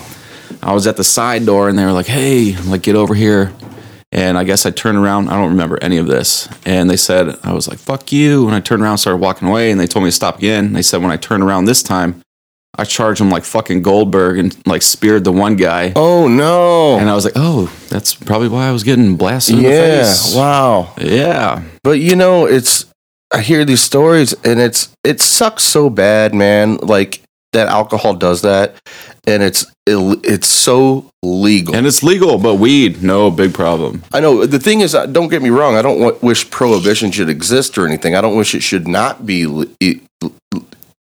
I 0.63 0.73
was 0.73 0.87
at 0.87 0.97
the 0.97 1.05
side 1.05 1.45
door 1.45 1.69
and 1.69 1.77
they 1.79 1.85
were 1.85 1.93
like, 1.93 2.07
hey, 2.07 2.57
like, 2.63 2.83
get 2.83 2.95
over 2.95 3.15
here. 3.15 3.53
And 4.13 4.39
I 4.39 4.45
guess 4.45 4.65
I 4.65 4.71
turned 4.71 4.97
around. 4.97 5.29
I 5.29 5.33
don't 5.33 5.51
remember 5.51 5.79
any 5.83 5.97
of 5.99 6.07
this. 6.07 6.49
And 6.65 6.89
they 6.89 6.97
said, 6.97 7.37
I 7.43 7.53
was 7.53 7.67
like, 7.67 7.79
fuck 7.79 8.13
you. 8.13 8.47
And 8.47 8.55
I 8.55 8.61
turned 8.61 8.81
around, 8.83 8.99
started 8.99 9.19
walking 9.19 9.49
away. 9.49 9.73
And 9.73 9.81
they 9.81 9.87
told 9.87 10.05
me 10.05 10.09
to 10.09 10.17
stop 10.17 10.39
again. 10.39 10.73
They 10.73 10.83
said, 10.83 11.03
when 11.03 11.11
I 11.11 11.17
turned 11.17 11.43
around 11.43 11.65
this 11.65 11.83
time, 11.83 12.23
I 12.79 12.85
charged 12.85 13.21
him 13.21 13.31
like 13.31 13.45
fucking 13.45 13.83
Goldberg 13.83 14.39
and 14.39 14.57
like 14.67 14.83
speared 14.83 15.25
the 15.25 15.33
one 15.33 15.57
guy. 15.57 15.93
oh 15.97 16.29
no. 16.29 16.99
And 16.99 17.09
I 17.09 17.15
was 17.15 17.25
like, 17.25 17.35
oh, 17.37 17.73
that's 17.89 18.15
probably 18.15 18.49
why 18.49 18.69
I 18.69 18.73
was 18.73 18.85
getting 18.85 19.17
blasted 19.17 19.57
in 19.57 19.63
the 19.63 19.69
yeah. 19.71 20.05
face. 20.05 20.35
Wow. 20.35 20.93
Yeah. 20.99 21.63
But 21.83 22.01
you 22.01 22.17
know, 22.17 22.47
it's 22.47 22.87
I 23.33 23.41
hear 23.41 23.65
these 23.65 23.81
stories 23.81 24.33
and 24.45 24.61
it's 24.61 24.95
it 25.05 25.21
sucks 25.21 25.65
so 25.65 25.91
bad, 25.91 26.35
man. 26.35 26.77
Like 26.77 27.23
that 27.53 27.69
alcohol 27.69 28.15
does 28.15 28.43
that, 28.43 28.75
and 29.27 29.43
it's 29.43 29.67
it's 29.87 30.47
so 30.47 31.11
legal. 31.23 31.75
And 31.75 31.87
it's 31.87 32.03
legal, 32.03 32.39
but 32.39 32.57
weed, 32.57 33.03
no 33.03 33.31
big 33.31 33.55
problem. 33.55 34.03
I 34.13 34.21
know 34.21 34.47
the 34.47 34.59
thing 34.59 34.81
is, 34.81 34.95
uh, 34.95 35.07
don't 35.07 35.29
get 35.29 35.43
me 35.43 35.51
wrong. 35.51 35.75
I 35.77 35.83
don't 35.83 36.23
wish 36.23 36.51
prohibition 36.51 37.11
should 37.11 37.31
exist 37.31 37.79
or 37.79 37.87
anything. 37.87 38.15
I 38.15 38.21
don't 38.21 38.37
wish 38.37 38.55
it 38.55 38.63
should 38.63 38.87
not 38.87 39.25
be 39.27 39.47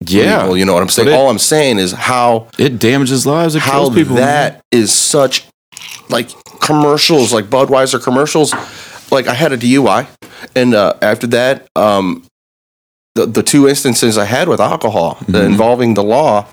Yeah. 0.00 0.42
legal. 0.42 0.56
You 0.58 0.64
know 0.64 0.74
what 0.74 0.82
I'm 0.82 0.88
saying? 0.88 1.08
It- 1.08 1.14
All 1.14 1.30
I'm 1.30 1.38
saying 1.38 1.78
is 1.78 1.92
how 1.92 2.48
It 2.58 2.78
damages 2.78 3.26
lives. 3.26 3.54
It 3.54 3.62
how 3.62 3.72
kills 3.72 3.94
people. 3.94 4.16
that 4.16 4.60
is 4.70 4.92
such 4.92 5.46
like 6.08 6.28
commercials, 6.60 7.32
like 7.32 7.46
Budweiser 7.46 8.02
commercials. 8.02 8.54
Like 9.10 9.28
I 9.28 9.34
had 9.34 9.52
a 9.52 9.56
DUI, 9.56 10.06
and 10.56 10.74
uh, 10.74 10.94
after 11.00 11.26
that, 11.28 11.66
um, 11.76 12.24
the 13.14 13.24
the 13.26 13.42
two 13.42 13.68
instances 13.68 14.18
I 14.18 14.24
had 14.24 14.48
with 14.48 14.60
alcohol 14.60 15.16
uh, 15.20 15.24
Mhm. 15.24 15.44
involving 15.46 15.94
the 15.94 16.02
law, 16.02 16.46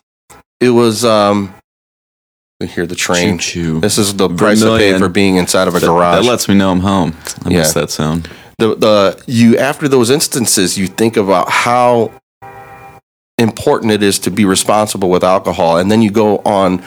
it 0.62 0.70
was 0.70 1.04
um, 1.04 1.54
I 2.62 2.66
hear 2.66 2.86
the 2.86 2.96
train. 2.96 3.40
Choo-choo. 3.40 3.80
This 3.82 3.98
is 3.98 4.14
the 4.16 4.30
price 4.30 4.62
I 4.62 4.66
paid 4.66 4.72
Vermilion. 4.94 5.00
for 5.00 5.10
being 5.10 5.36
inside 5.38 5.68
of 5.68 5.76
a 5.76 5.80
That, 5.80 5.88
garage. 5.88 6.24
that 6.24 6.30
lets 6.30 6.48
me 6.48 6.54
know 6.56 6.72
I'm 6.72 6.80
home. 6.82 7.18
I 7.44 7.50
Yeah. 7.50 7.58
miss 7.60 7.74
that 7.74 7.90
sound. 7.92 8.30
the 8.60 8.76
the 8.76 9.18
you 9.26 9.58
after 9.58 9.88
those 9.88 10.10
instances, 10.12 10.78
you 10.78 10.88
think 10.88 11.18
about 11.18 11.50
how 11.50 12.12
important 13.44 13.92
it 13.92 14.02
is 14.02 14.18
to 14.20 14.32
be 14.32 14.46
responsible 14.46 15.10
with 15.12 15.24
alcohol, 15.24 15.78
and 15.78 15.92
then 15.92 16.02
you 16.02 16.10
go 16.10 16.38
on 16.40 16.84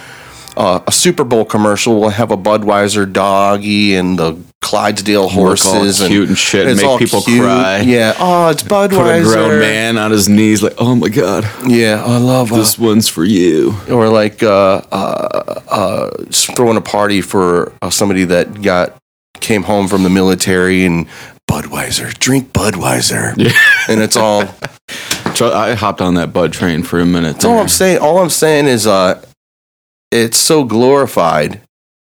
uh, 0.56 0.80
a 0.86 0.90
Super 0.92 1.22
Bowl 1.22 1.44
commercial 1.44 2.00
We'll 2.00 2.08
have 2.10 2.30
a 2.30 2.36
Budweiser 2.36 3.10
doggy 3.12 3.94
and 3.94 4.18
the 4.18 4.36
Clydesdale 4.62 5.28
horses 5.28 6.00
and 6.00 6.10
cute 6.10 6.28
and 6.28 6.36
shit, 6.36 6.66
it's 6.66 6.82
make 6.82 6.98
people 6.98 7.20
cute. 7.20 7.42
cry. 7.42 7.80
Yeah. 7.80 8.14
Oh, 8.18 8.48
it's 8.48 8.62
Budweiser. 8.64 8.88
Put 9.24 9.28
a 9.28 9.34
grown 9.34 9.60
man 9.60 9.98
on 9.98 10.10
his 10.10 10.28
knees, 10.28 10.62
like, 10.62 10.74
oh 10.78 10.94
my 10.96 11.08
god, 11.08 11.44
Yeah, 11.66 12.02
I 12.04 12.16
love 12.16 12.50
uh, 12.52 12.56
this 12.56 12.76
one's 12.78 13.08
for 13.08 13.22
you. 13.24 13.74
or 13.90 14.08
like 14.08 14.42
uh, 14.42 14.80
uh, 14.90 15.60
uh, 15.68 16.10
throwing 16.32 16.76
a 16.78 16.80
party 16.80 17.20
for 17.20 17.72
uh, 17.82 17.90
somebody 17.90 18.24
that 18.24 18.62
got 18.62 18.96
came 19.40 19.62
home 19.62 19.86
from 19.88 20.02
the 20.02 20.10
military 20.10 20.84
and 20.86 21.06
Budweiser, 21.48 22.18
drink 22.18 22.52
Budweiser, 22.52 23.34
Yeah. 23.36 23.52
and 23.88 24.00
it's 24.00 24.16
all. 24.16 24.42
Tr- 25.36 25.44
I 25.46 25.74
hopped 25.74 26.00
on 26.00 26.14
that 26.14 26.32
bud 26.32 26.52
train 26.52 26.82
for 26.82 26.98
a 27.00 27.06
minute. 27.06 27.34
That's 27.34 27.44
all. 27.44 27.58
I'm 27.58 27.68
saying. 27.68 27.98
All 27.98 28.18
I'm 28.18 28.30
saying 28.30 28.66
is, 28.66 28.86
uh, 28.86 29.22
it's 30.10 30.36
so 30.36 30.64
glorified, 30.64 31.60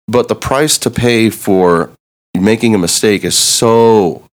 but 0.08 0.28
the 0.28 0.36
price 0.36 0.78
to 0.80 0.90
pay 0.90 1.30
for 1.30 1.92
making 2.38 2.76
a 2.76 2.78
mistake 2.78 3.24
is 3.24 3.36
so. 3.38 4.24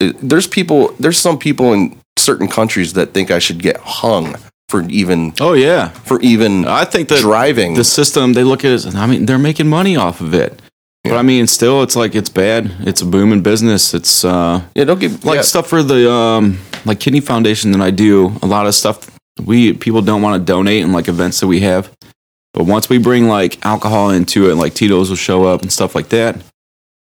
There's 0.00 0.46
people. 0.46 0.92
There's 1.00 1.18
some 1.18 1.38
people 1.38 1.72
in 1.72 1.98
certain 2.18 2.48
countries 2.48 2.94
that 2.94 3.12
think 3.14 3.30
I 3.30 3.38
should 3.38 3.62
get 3.62 3.76
hung 3.78 4.36
for 4.68 4.82
even 4.88 5.32
Oh 5.40 5.52
yeah, 5.52 5.88
for 5.90 6.20
even 6.22 6.66
I 6.66 6.84
think 6.84 7.08
that 7.08 7.20
driving. 7.20 7.74
the 7.74 7.84
system 7.84 8.32
they 8.32 8.42
look 8.42 8.64
at 8.64 8.70
it. 8.72 8.74
as- 8.86 8.94
I 8.96 9.06
mean, 9.06 9.26
they're 9.26 9.38
making 9.38 9.68
money 9.68 9.96
off 9.96 10.20
of 10.20 10.34
it. 10.34 10.60
But 11.08 11.16
I 11.18 11.22
mean, 11.22 11.46
still, 11.46 11.82
it's 11.82 11.96
like 11.96 12.14
it's 12.14 12.28
bad. 12.28 12.70
It's 12.80 13.02
a 13.02 13.06
booming 13.06 13.42
business. 13.42 13.94
It's 13.94 14.24
uh, 14.24 14.62
yeah, 14.74 14.84
don't 14.84 15.00
get 15.00 15.24
like 15.24 15.36
yeah. 15.36 15.42
stuff 15.42 15.68
for 15.68 15.82
the 15.82 16.10
um, 16.10 16.58
like 16.84 17.00
kidney 17.00 17.20
foundation 17.20 17.72
that 17.72 17.80
I 17.80 17.90
do. 17.90 18.32
A 18.42 18.46
lot 18.46 18.66
of 18.66 18.74
stuff 18.74 19.10
we 19.44 19.72
people 19.72 20.02
don't 20.02 20.22
want 20.22 20.40
to 20.40 20.44
donate 20.44 20.82
in 20.82 20.92
like 20.92 21.08
events 21.08 21.40
that 21.40 21.46
we 21.46 21.60
have. 21.60 21.90
But 22.52 22.64
once 22.64 22.88
we 22.88 22.98
bring 22.98 23.28
like 23.28 23.64
alcohol 23.66 24.10
into 24.10 24.50
it, 24.50 24.54
like 24.54 24.74
Tito's 24.74 25.10
will 25.10 25.16
show 25.16 25.44
up 25.44 25.62
and 25.62 25.72
stuff 25.72 25.94
like 25.94 26.08
that. 26.08 26.36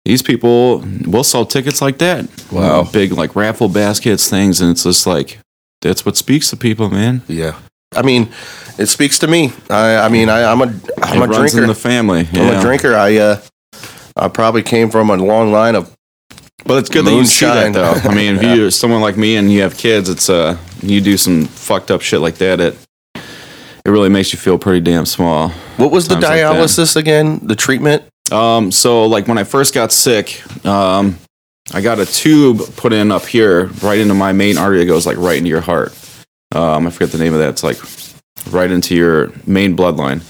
These 0.06 0.22
people 0.22 0.80
will 1.06 1.24
sell 1.24 1.46
tickets 1.46 1.82
like 1.82 1.98
that. 2.00 2.28
Wow. 2.52 2.84
big 2.84 3.14
like 3.14 3.36
raffle 3.36 3.70
baskets, 3.70 4.30
things, 4.30 4.62
and 4.62 4.72
it's 4.72 4.84
just 4.84 5.08
like 5.08 5.40
that's 5.82 6.06
what 6.06 6.18
speaks 6.18 6.50
to 6.50 6.58
people, 6.58 6.90
man. 6.90 7.22
Yeah. 7.28 7.60
I 7.96 8.02
mean, 8.02 8.30
it 8.78 8.88
speaks 8.88 9.20
to 9.20 9.28
me. 9.28 9.52
I, 9.70 9.98
I 9.98 10.10
mean, 10.10 10.30
I, 10.30 10.52
I'm 10.52 10.62
a 10.62 10.66
I'm 11.04 11.22
it 11.22 11.26
a 11.26 11.28
runs 11.28 11.52
drinker. 11.52 11.62
in 11.62 11.68
the 11.68 11.76
family. 11.76 12.28
I'm 12.34 12.58
a 12.58 12.62
drinker. 12.62 12.96
I 12.96 13.18
uh, 13.18 13.42
I 14.16 14.28
probably 14.28 14.64
came 14.64 14.90
from 14.90 15.10
a 15.10 15.16
long 15.18 15.52
line 15.52 15.76
of 15.76 15.96
But 16.66 16.78
it's 16.80 16.90
good 16.90 17.06
that 17.06 17.12
you 17.14 17.26
see 17.26 17.46
that 17.46 17.74
though. 17.74 17.94
I 18.10 18.14
mean, 18.14 18.36
if 18.38 18.44
you're 18.58 18.72
someone 18.72 19.02
like 19.02 19.18
me 19.18 19.36
and 19.36 19.52
you 19.52 19.62
have 19.62 19.78
kids, 19.78 20.10
it's 20.10 20.30
uh 20.30 20.58
you 20.82 21.02
do 21.02 21.18
some 21.18 21.46
fucked 21.46 21.92
up 21.92 22.02
shit 22.02 22.20
like 22.22 22.36
that, 22.36 22.60
it 22.60 22.78
it 23.16 23.90
really 23.90 24.10
makes 24.10 24.32
you 24.32 24.40
feel 24.40 24.58
pretty 24.58 24.80
damn 24.80 25.06
small. 25.06 25.50
what 25.78 25.92
was 25.92 26.08
the 26.08 26.16
Times 26.16 26.26
like 26.26 26.40
dialysis 26.40 26.96
again? 26.96 27.40
The 27.44 27.56
treatment? 27.56 28.04
Um, 28.32 28.72
so 28.72 29.06
like 29.06 29.28
when 29.28 29.38
I 29.38 29.44
first 29.44 29.74
got 29.74 29.92
sick, 29.92 30.42
um, 30.66 31.18
I 31.74 31.82
got 31.82 32.00
a 32.00 32.06
tube 32.06 32.62
put 32.78 32.94
in 32.94 33.12
up 33.12 33.26
here, 33.26 33.66
right 33.82 34.00
into 34.00 34.14
my 34.14 34.32
main 34.32 34.58
artery 34.58 34.80
that 34.80 34.86
goes 34.86 35.06
like 35.06 35.18
right 35.18 35.38
into 35.38 35.50
your 35.50 35.62
heart. 35.62 35.94
Um, 36.56 36.88
I 36.88 36.90
forget 36.92 37.12
the 37.12 37.18
name 37.18 37.34
of 37.34 37.40
that. 37.40 37.50
It's 37.50 37.64
like 37.64 37.78
right 38.54 38.72
into 38.72 38.96
your 38.96 39.32
main 39.46 39.76
bloodline. 39.76 40.22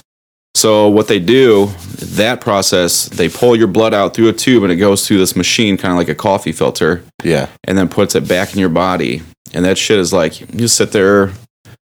So 0.55 0.87
what 0.87 1.07
they 1.07 1.19
do, 1.19 1.67
that 1.97 2.39
process, 2.39 3.05
they 3.09 3.27
pull 3.27 3.55
your 3.55 3.67
blood 3.67 3.93
out 3.93 4.13
through 4.13 4.29
a 4.29 4.33
tube 4.33 4.63
and 4.63 4.71
it 4.71 4.75
goes 4.77 5.07
through 5.07 5.17
this 5.17 5.35
machine, 5.35 5.77
kind 5.77 5.91
of 5.91 5.97
like 5.97 6.09
a 6.09 6.15
coffee 6.15 6.51
filter. 6.51 7.03
Yeah. 7.23 7.47
and 7.63 7.77
then 7.77 7.89
puts 7.89 8.15
it 8.15 8.27
back 8.27 8.53
in 8.53 8.59
your 8.59 8.69
body. 8.69 9.23
And 9.53 9.65
that 9.65 9.77
shit 9.77 9.99
is 9.99 10.13
like 10.13 10.39
you 10.53 10.67
sit 10.67 10.91
there 10.91 11.31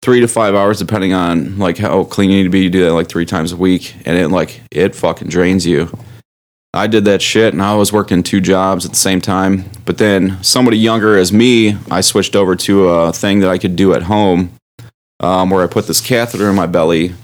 three 0.01 0.19
to 0.21 0.27
five 0.27 0.55
hours, 0.55 0.79
depending 0.79 1.13
on 1.13 1.57
like 1.57 1.77
how 1.77 2.03
clean 2.03 2.29
you 2.29 2.37
need 2.37 2.43
to 2.43 2.49
be. 2.49 2.61
You 2.61 2.69
do 2.69 2.83
that 2.85 2.93
like 2.93 3.09
three 3.09 3.25
times 3.25 3.51
a 3.51 3.57
week, 3.57 3.95
and 4.05 4.17
it 4.17 4.29
like 4.29 4.61
it 4.71 4.95
fucking 4.95 5.27
drains 5.29 5.65
you. 5.65 5.89
I 6.73 6.87
did 6.87 7.05
that 7.05 7.21
shit, 7.21 7.53
and 7.53 7.61
I 7.63 7.75
was 7.75 7.91
working 7.91 8.21
two 8.21 8.39
jobs 8.39 8.85
at 8.85 8.91
the 8.91 8.97
same 8.97 9.21
time. 9.21 9.65
But 9.85 9.97
then 9.97 10.41
somebody 10.43 10.77
younger 10.77 11.17
as 11.17 11.33
me, 11.33 11.77
I 11.89 12.01
switched 12.01 12.35
over 12.35 12.55
to 12.55 12.89
a 12.89 13.11
thing 13.13 13.39
that 13.39 13.49
I 13.49 13.57
could 13.57 13.75
do 13.75 13.93
at 13.93 14.03
home, 14.03 14.51
um, 15.19 15.49
where 15.49 15.63
I 15.63 15.67
put 15.67 15.87
this 15.87 16.01
catheter 16.01 16.49
in 16.49 16.55
my 16.55 16.67
belly, 16.67 17.15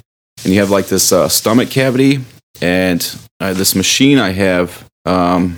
and 0.43 0.54
you 0.54 0.60
have 0.60 0.69
like 0.69 0.88
this 0.88 1.12
uh, 1.12 1.28
stomach 1.30 1.69
cavity, 1.69 2.19
and 2.62 3.17
uh, 3.39 3.54
this 3.54 3.76
machine 3.76 4.19
I 4.19 4.32
have. 4.32 4.88
Um, 5.06 5.58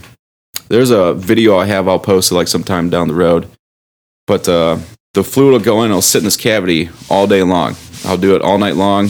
there's 0.68 0.90
a 0.90 1.14
video 1.14 1.58
I 1.58 1.66
have. 1.66 1.88
I'll 1.88 2.00
post 2.00 2.32
it 2.32 2.36
like 2.36 2.48
sometime 2.48 2.90
down 2.90 3.08
the 3.08 3.14
road. 3.14 3.48
But 4.28 4.50
uh, 4.50 4.80
the 5.14 5.24
fluid 5.24 5.54
will 5.54 5.60
go 5.60 5.84
in. 5.84 5.92
It'll 5.92 6.02
sit 6.02 6.20
in 6.20 6.26
this 6.26 6.38
cavity 6.38 6.90
all 7.10 7.28
day 7.28 7.44
long. 7.44 7.76
I'll 8.06 8.18
do 8.18 8.36
it 8.36 8.42
all 8.42 8.58
night 8.58 8.76
long, 8.76 9.10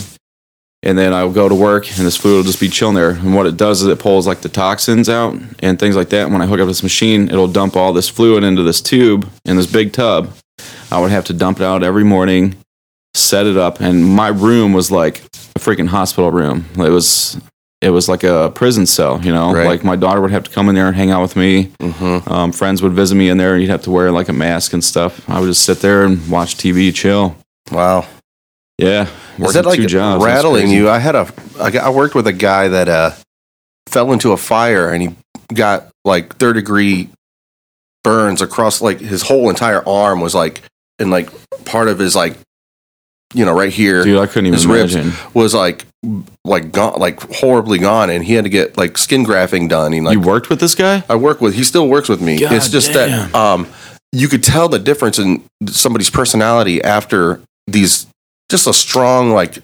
and 0.83 0.97
then 0.97 1.13
I'll 1.13 1.31
go 1.31 1.49
to 1.49 1.55
work, 1.55 1.87
and 1.97 2.05
this 2.05 2.17
fluid 2.17 2.37
will 2.37 2.43
just 2.43 2.59
be 2.59 2.69
chilling 2.69 2.95
there. 2.95 3.11
And 3.11 3.33
what 3.33 3.45
it 3.45 3.57
does 3.57 3.81
is 3.81 3.87
it 3.87 3.99
pulls 3.99 4.27
like 4.27 4.41
the 4.41 4.49
toxins 4.49 5.09
out 5.09 5.37
and 5.59 5.79
things 5.79 5.95
like 5.95 6.09
that. 6.09 6.25
And 6.25 6.33
when 6.33 6.41
I 6.41 6.45
hook 6.45 6.59
up 6.59 6.67
this 6.67 6.83
machine, 6.83 7.29
it'll 7.29 7.47
dump 7.47 7.75
all 7.75 7.93
this 7.93 8.09
fluid 8.09 8.43
into 8.43 8.63
this 8.63 8.81
tube 8.81 9.29
in 9.45 9.55
this 9.57 9.71
big 9.71 9.93
tub. 9.93 10.33
I 10.91 10.99
would 10.99 11.11
have 11.11 11.25
to 11.25 11.33
dump 11.33 11.59
it 11.59 11.63
out 11.63 11.83
every 11.83 12.03
morning, 12.03 12.55
set 13.15 13.45
it 13.45 13.57
up, 13.57 13.79
and 13.79 14.05
my 14.05 14.27
room 14.27 14.73
was 14.73 14.91
like 14.91 15.19
a 15.55 15.59
freaking 15.59 15.87
hospital 15.87 16.31
room. 16.31 16.65
It 16.77 16.89
was. 16.89 17.39
It 17.81 17.89
was 17.89 18.09
like 18.09 18.23
a 18.23 18.51
prison 18.55 18.87
cell, 18.87 19.23
you 19.23 19.31
know. 19.31 19.53
Right. 19.53 19.67
Like 19.67 19.83
my 19.83 19.95
daughter 19.95 20.19
would 20.19 20.31
have 20.31 20.45
to 20.45 20.49
come 20.49 20.69
in 20.69 20.75
there 20.75 20.87
and 20.87 20.95
hang 20.95 21.11
out 21.11 21.21
with 21.21 21.35
me. 21.35 21.65
Mm-hmm. 21.79 22.31
Um, 22.31 22.51
friends 22.51 22.81
would 22.81 22.93
visit 22.93 23.13
me 23.13 23.29
in 23.29 23.37
there, 23.37 23.53
and 23.53 23.61
you'd 23.61 23.69
have 23.69 23.83
to 23.83 23.91
wear 23.91 24.11
like 24.11 24.27
a 24.27 24.33
mask 24.33 24.73
and 24.73 24.83
stuff. 24.83 25.29
I 25.29 25.39
would 25.39 25.47
just 25.47 25.63
sit 25.63 25.79
there 25.81 26.03
and 26.03 26.27
watch 26.31 26.55
TV, 26.55 26.91
chill. 26.95 27.35
Wow. 27.71 28.07
Yeah, 28.77 29.07
Is 29.39 29.53
that 29.53 29.65
like 29.65 29.77
two 29.77 29.85
jobs. 29.85 30.23
Rattling 30.23 30.69
you? 30.69 30.89
I 30.89 30.99
had 30.99 31.15
a 31.15 31.31
I 31.59 31.89
worked 31.89 32.13
with 32.13 32.27
a 32.27 32.33
guy 32.33 32.67
that 32.67 32.89
uh 32.89 33.11
fell 33.87 34.11
into 34.11 34.33
a 34.33 34.37
fire 34.37 34.91
and 34.91 35.01
he 35.01 35.15
got 35.53 35.89
like 36.03 36.35
third 36.37 36.53
degree 36.53 37.09
burns 38.03 38.41
across 38.41 38.81
like 38.81 38.99
his 38.99 39.21
whole 39.21 39.49
entire 39.49 39.87
arm 39.87 40.19
was 40.19 40.35
like 40.35 40.61
and 40.99 41.09
like 41.09 41.29
part 41.63 41.87
of 41.87 41.99
his 41.99 42.15
like 42.15 42.37
you 43.35 43.45
know 43.45 43.53
right 43.53 43.71
here 43.71 44.03
Dude, 44.03 44.17
I 44.19 44.25
couldn't 44.27 44.47
even 44.47 44.53
His 44.55 44.65
ribs. 44.67 44.95
imagine. 44.95 45.13
was 45.33 45.53
like 45.53 45.85
like 46.43 46.71
gone 46.71 46.99
like 46.99 47.19
horribly 47.35 47.77
gone 47.79 48.09
and 48.09 48.23
he 48.23 48.33
had 48.33 48.43
to 48.45 48.49
get 48.49 48.77
like 48.77 48.97
skin 48.97 49.23
grafting 49.23 49.67
done 49.67 49.93
and 49.93 50.05
like 50.05 50.13
you 50.13 50.21
worked 50.21 50.49
with 50.49 50.59
this 50.59 50.75
guy? 50.75 51.03
I 51.09 51.15
work 51.15 51.41
with 51.41 51.53
he 51.55 51.63
still 51.63 51.87
works 51.87 52.07
with 52.09 52.21
me 52.21 52.39
God 52.39 52.53
it's 52.53 52.69
just 52.69 52.93
that 52.93 53.33
um 53.35 53.67
you 54.11 54.27
could 54.27 54.43
tell 54.43 54.69
the 54.69 54.79
difference 54.79 55.19
in 55.19 55.43
somebody's 55.67 56.09
personality 56.09 56.81
after 56.83 57.41
these 57.67 58.07
just 58.49 58.67
a 58.67 58.73
strong 58.73 59.31
like 59.31 59.57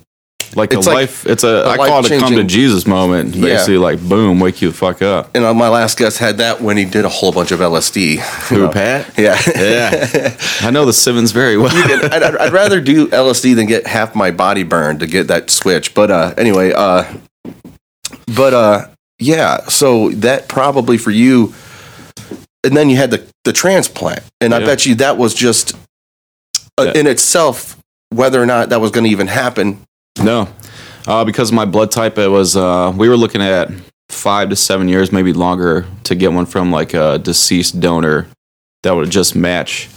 Like 0.55 0.73
It's 0.73 0.85
a 0.85 0.89
like 0.89 0.95
life. 0.95 1.25
It's 1.25 1.43
a. 1.43 1.47
a 1.47 1.69
I 1.69 1.77
call 1.77 2.05
it 2.05 2.11
a 2.11 2.19
come 2.19 2.35
to 2.35 2.43
Jesus 2.43 2.85
moment. 2.85 3.35
Yeah. 3.35 3.41
Basically, 3.41 3.77
like 3.77 3.99
boom, 4.01 4.39
wake 4.39 4.61
you 4.61 4.69
the 4.71 4.75
fuck 4.77 5.01
up. 5.01 5.29
and 5.35 5.45
uh, 5.45 5.53
my 5.53 5.69
last 5.69 5.97
guest 5.97 6.17
had 6.17 6.37
that 6.39 6.59
when 6.61 6.75
he 6.77 6.85
did 6.85 7.05
a 7.05 7.09
whole 7.09 7.31
bunch 7.31 7.51
of 7.51 7.59
LSD 7.59 8.19
Who, 8.49 8.67
Pat? 8.69 9.13
yeah 9.17 9.39
Yeah. 9.55 10.35
I 10.61 10.71
know 10.71 10.85
the 10.85 10.93
Simmons 10.93 11.31
very 11.31 11.57
well. 11.57 11.71
I'd, 11.71 12.23
I'd, 12.23 12.35
I'd 12.35 12.53
rather 12.53 12.81
do 12.81 13.07
LSD 13.07 13.55
than 13.55 13.65
get 13.65 13.87
half 13.87 14.13
my 14.13 14.31
body 14.31 14.63
burned 14.63 14.99
to 14.99 15.07
get 15.07 15.27
that 15.27 15.49
switch. 15.49 15.93
But 15.93 16.11
uh, 16.11 16.33
anyway, 16.37 16.73
uh, 16.75 17.05
but 18.35 18.53
uh, 18.53 18.87
yeah. 19.19 19.65
So 19.67 20.09
that 20.09 20.47
probably 20.49 20.97
for 20.97 21.11
you, 21.11 21.53
and 22.63 22.75
then 22.75 22.89
you 22.89 22.97
had 22.97 23.11
the 23.11 23.25
the 23.43 23.53
transplant, 23.53 24.21
and 24.41 24.53
I 24.53 24.59
bet 24.59 24.85
you 24.85 24.95
that 24.95 25.17
was 25.17 25.33
just 25.33 25.75
uh, 26.77 26.83
Yeah. 26.93 26.99
in 26.99 27.07
itself 27.07 27.77
whether 28.09 28.41
or 28.41 28.45
not 28.45 28.69
that 28.69 28.81
was 28.81 28.91
going 28.91 29.05
to 29.05 29.09
even 29.09 29.27
happen. 29.27 29.85
No, 30.23 30.47
uh, 31.07 31.25
because 31.25 31.49
of 31.49 31.55
my 31.55 31.65
blood 31.65 31.91
type, 31.91 32.17
it 32.17 32.27
was. 32.27 32.55
Uh, 32.55 32.93
we 32.95 33.09
were 33.09 33.17
looking 33.17 33.41
at 33.41 33.69
five 34.09 34.49
to 34.49 34.55
seven 34.55 34.87
years, 34.87 35.11
maybe 35.11 35.33
longer, 35.33 35.85
to 36.03 36.15
get 36.15 36.31
one 36.31 36.45
from 36.45 36.71
like 36.71 36.93
a 36.93 37.17
deceased 37.17 37.79
donor 37.79 38.27
that 38.83 38.93
would 38.93 39.09
just 39.09 39.35
match. 39.35 39.89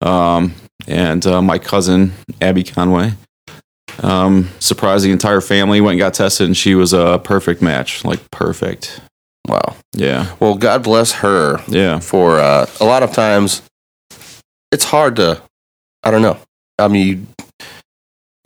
Um, 0.00 0.54
and 0.86 1.26
uh, 1.26 1.42
my 1.42 1.58
cousin 1.58 2.12
Abby 2.40 2.62
Conway 2.62 3.12
um, 4.02 4.48
surprised 4.58 5.04
the 5.04 5.10
entire 5.10 5.40
family. 5.40 5.80
Went 5.80 5.92
and 5.92 5.98
got 5.98 6.14
tested, 6.14 6.46
and 6.46 6.56
she 6.56 6.74
was 6.74 6.92
a 6.92 7.20
perfect 7.22 7.62
match, 7.62 8.04
like 8.04 8.30
perfect. 8.30 9.00
Wow. 9.48 9.76
Yeah, 9.94 10.34
Well, 10.40 10.56
God 10.56 10.82
bless 10.82 11.12
her 11.12 11.62
yeah, 11.68 12.00
for 12.00 12.38
uh, 12.40 12.66
a 12.80 12.84
lot 12.84 13.02
of 13.02 13.12
times. 13.12 13.62
It's 14.72 14.84
hard 14.84 15.16
to. 15.16 15.40
I 16.02 16.10
don't 16.10 16.22
know. 16.22 16.38
I 16.78 16.88
mean, 16.88 17.28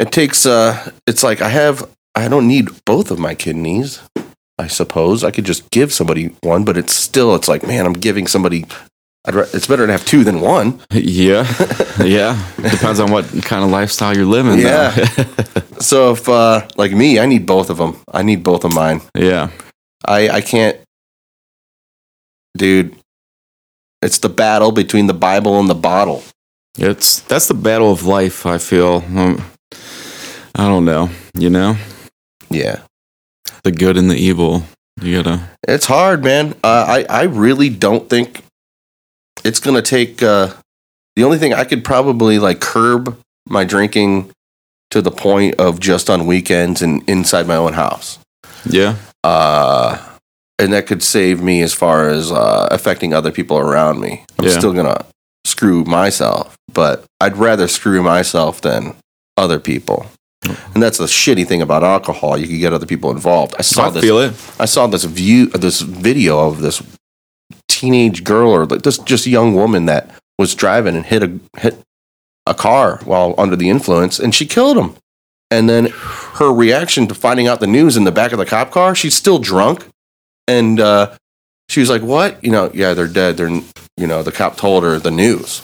it 0.00 0.12
takes. 0.12 0.46
Uh, 0.46 0.90
it's 1.06 1.22
like 1.22 1.40
I 1.42 1.48
have. 1.48 1.88
I 2.14 2.28
don't 2.28 2.48
need 2.48 2.68
both 2.84 3.10
of 3.10 3.18
my 3.18 3.34
kidneys. 3.34 4.00
I 4.58 4.66
suppose 4.66 5.24
I 5.24 5.30
could 5.30 5.44
just 5.46 5.70
give 5.70 5.92
somebody 5.92 6.34
one, 6.42 6.64
but 6.64 6.76
it's 6.76 6.94
still. 6.94 7.34
It's 7.34 7.48
like, 7.48 7.62
man, 7.66 7.86
I'm 7.86 7.92
giving 7.94 8.26
somebody. 8.26 8.66
I'd, 9.26 9.34
ra- 9.34 9.46
it's 9.52 9.66
better 9.66 9.86
to 9.86 9.92
have 9.92 10.04
two 10.04 10.24
than 10.24 10.40
one. 10.40 10.80
yeah, 10.92 11.46
yeah. 12.02 12.36
Depends 12.56 13.00
on 13.00 13.10
what 13.12 13.24
kind 13.42 13.62
of 13.64 13.70
lifestyle 13.70 14.14
you're 14.16 14.26
living. 14.26 14.58
Yeah. 14.58 14.94
So 15.80 16.12
if, 16.12 16.28
uh, 16.28 16.68
like 16.76 16.92
me, 16.92 17.18
I 17.18 17.24
need 17.24 17.46
both 17.46 17.70
of 17.70 17.78
them. 17.78 17.96
I 18.12 18.20
need 18.22 18.42
both 18.42 18.64
of 18.64 18.74
mine. 18.74 19.00
yeah. 19.14 19.48
I 20.04 20.28
I 20.28 20.40
can't, 20.42 20.76
dude. 22.56 22.94
It's 24.02 24.18
the 24.18 24.28
battle 24.28 24.72
between 24.72 25.06
the 25.06 25.14
Bible 25.14 25.58
and 25.58 25.70
the 25.70 25.74
bottle. 25.74 26.22
It's 26.78 27.20
that's 27.20 27.48
the 27.48 27.54
battle 27.54 27.90
of 27.92 28.04
life. 28.04 28.44
I 28.44 28.58
feel. 28.58 29.02
Um, 29.16 29.42
I 30.60 30.68
don't 30.68 30.84
know. 30.84 31.08
You 31.38 31.48
know, 31.48 31.76
Yeah. 32.50 32.80
the 33.64 33.72
good 33.72 33.96
and 33.96 34.10
the 34.10 34.16
evil. 34.16 34.64
You 35.00 35.22
gotta. 35.22 35.40
It's 35.66 35.86
hard, 35.86 36.22
man. 36.22 36.54
Uh, 36.62 36.84
I 36.86 37.06
I 37.08 37.22
really 37.22 37.70
don't 37.70 38.10
think 38.10 38.42
it's 39.42 39.60
gonna 39.60 39.80
take. 39.80 40.22
Uh, 40.22 40.52
the 41.16 41.24
only 41.24 41.38
thing 41.38 41.54
I 41.54 41.64
could 41.64 41.82
probably 41.82 42.38
like 42.38 42.60
curb 42.60 43.16
my 43.48 43.64
drinking 43.64 44.30
to 44.90 45.00
the 45.00 45.10
point 45.10 45.54
of 45.58 45.80
just 45.80 46.10
on 46.10 46.26
weekends 46.26 46.82
and 46.82 47.08
inside 47.08 47.46
my 47.46 47.56
own 47.56 47.72
house. 47.72 48.18
Yeah. 48.68 48.96
Uh, 49.24 49.96
and 50.58 50.72
that 50.74 50.86
could 50.86 51.02
save 51.02 51.40
me 51.42 51.62
as 51.62 51.72
far 51.72 52.10
as 52.10 52.30
uh, 52.30 52.68
affecting 52.70 53.14
other 53.14 53.30
people 53.32 53.56
around 53.58 54.00
me. 54.00 54.24
I'm 54.38 54.44
Yeah. 54.46 54.58
still 54.58 54.74
gonna 54.74 55.06
screw 55.46 55.84
myself, 55.84 56.54
but 56.72 57.04
I'd 57.20 57.38
rather 57.38 57.66
screw 57.68 58.02
myself 58.02 58.60
than 58.60 58.94
other 59.38 59.58
people. 59.58 60.06
And 60.42 60.82
that's 60.82 60.98
the 60.98 61.04
shitty 61.04 61.46
thing 61.46 61.60
about 61.60 61.84
alcohol. 61.84 62.38
You 62.38 62.46
can 62.46 62.58
get 62.58 62.72
other 62.72 62.86
people 62.86 63.10
involved. 63.10 63.54
I 63.58 63.62
saw 63.62 63.88
I 63.88 63.90
this. 63.90 64.02
feel 64.02 64.18
it. 64.18 64.32
I 64.58 64.64
saw 64.64 64.86
this 64.86 65.04
view, 65.04 65.46
this 65.46 65.82
video 65.82 66.46
of 66.48 66.62
this 66.62 66.82
teenage 67.68 68.24
girl 68.24 68.50
or 68.50 68.66
like 68.66 68.82
this 68.82 68.98
just 68.98 69.26
young 69.26 69.54
woman 69.54 69.86
that 69.86 70.10
was 70.38 70.54
driving 70.54 70.96
and 70.96 71.04
hit 71.04 71.22
a 71.22 71.38
hit 71.58 71.78
a 72.46 72.54
car 72.54 73.00
while 73.04 73.34
under 73.36 73.54
the 73.56 73.68
influence, 73.68 74.18
and 74.18 74.34
she 74.34 74.46
killed 74.46 74.78
him. 74.78 74.94
And 75.50 75.68
then 75.68 75.86
her 76.34 76.52
reaction 76.52 77.06
to 77.08 77.14
finding 77.14 77.46
out 77.46 77.60
the 77.60 77.66
news 77.66 77.96
in 77.96 78.04
the 78.04 78.12
back 78.12 78.32
of 78.32 78.38
the 78.38 78.46
cop 78.46 78.70
car, 78.70 78.94
she's 78.94 79.14
still 79.14 79.38
drunk, 79.38 79.86
and 80.48 80.80
uh, 80.80 81.16
she 81.68 81.80
was 81.80 81.90
like, 81.90 82.02
"What? 82.02 82.42
You 82.42 82.50
know? 82.50 82.70
Yeah, 82.72 82.94
they're 82.94 83.08
dead. 83.08 83.36
They're 83.36 83.50
you 83.50 84.06
know." 84.06 84.22
The 84.22 84.32
cop 84.32 84.56
told 84.56 84.84
her 84.84 84.98
the 84.98 85.10
news, 85.10 85.62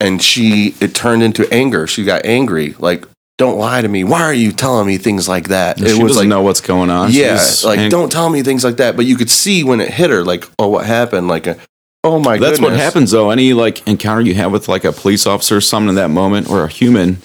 and 0.00 0.22
she 0.22 0.76
it 0.80 0.94
turned 0.94 1.22
into 1.22 1.52
anger. 1.52 1.88
She 1.88 2.04
got 2.04 2.24
angry, 2.24 2.74
like. 2.78 3.06
Don't 3.36 3.58
lie 3.58 3.80
to 3.82 3.88
me. 3.88 4.04
Why 4.04 4.22
are 4.22 4.32
you 4.34 4.52
telling 4.52 4.86
me 4.86 4.96
things 4.96 5.28
like 5.28 5.48
that? 5.48 5.78
she 5.78 5.84
doesn't 5.98 6.28
know 6.28 6.42
what's 6.42 6.60
going 6.60 6.88
on. 6.90 7.10
Yeah, 7.10 7.34
She's- 7.36 7.64
like 7.64 7.78
and 7.80 7.90
don't 7.90 8.10
tell 8.12 8.30
me 8.30 8.42
things 8.44 8.62
like 8.64 8.76
that. 8.76 8.94
But 8.96 9.06
you 9.06 9.16
could 9.16 9.30
see 9.30 9.64
when 9.64 9.80
it 9.80 9.90
hit 9.90 10.10
her, 10.10 10.22
like, 10.22 10.48
oh, 10.58 10.68
what 10.68 10.86
happened? 10.86 11.26
Like, 11.26 11.48
a, 11.48 11.56
oh 12.04 12.20
my 12.20 12.38
That's 12.38 12.58
goodness. 12.58 12.70
what 12.70 12.78
happens 12.78 13.10
though. 13.10 13.30
Any 13.30 13.52
like 13.52 13.84
encounter 13.88 14.20
you 14.20 14.34
have 14.34 14.52
with 14.52 14.68
like 14.68 14.84
a 14.84 14.92
police 14.92 15.26
officer 15.26 15.56
or 15.56 15.60
something 15.60 15.88
in 15.88 15.94
that 15.96 16.10
moment 16.10 16.48
or 16.48 16.62
a 16.64 16.68
human, 16.68 17.18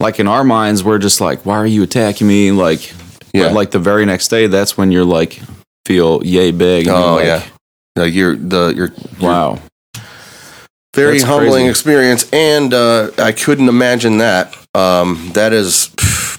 like 0.00 0.18
in 0.18 0.26
our 0.26 0.44
minds, 0.44 0.82
we're 0.82 0.98
just 0.98 1.20
like, 1.20 1.44
why 1.44 1.56
are 1.58 1.66
you 1.66 1.82
attacking 1.82 2.26
me? 2.26 2.52
Like, 2.52 2.90
Yeah. 3.34 3.48
but 3.48 3.52
like 3.52 3.70
the 3.70 3.78
very 3.78 4.06
next 4.06 4.28
day, 4.28 4.46
that's 4.46 4.78
when 4.78 4.90
you're 4.90 5.04
like, 5.04 5.40
feel 5.84 6.24
yay 6.24 6.52
big. 6.52 6.88
Oh 6.88 7.18
you're 7.18 7.26
yeah, 7.26 7.34
like, 7.34 7.52
like 7.96 8.14
you're 8.14 8.34
the 8.36 8.72
you're 8.74 8.92
Wow. 9.20 9.58
very 10.94 11.18
That's 11.18 11.24
humbling 11.24 11.52
crazy. 11.64 11.68
experience, 11.68 12.30
and 12.32 12.72
uh, 12.72 13.10
I 13.18 13.32
couldn't 13.32 13.68
imagine 13.68 14.16
that. 14.18 14.56
Um, 14.74 15.30
that 15.34 15.52
is 15.52 15.88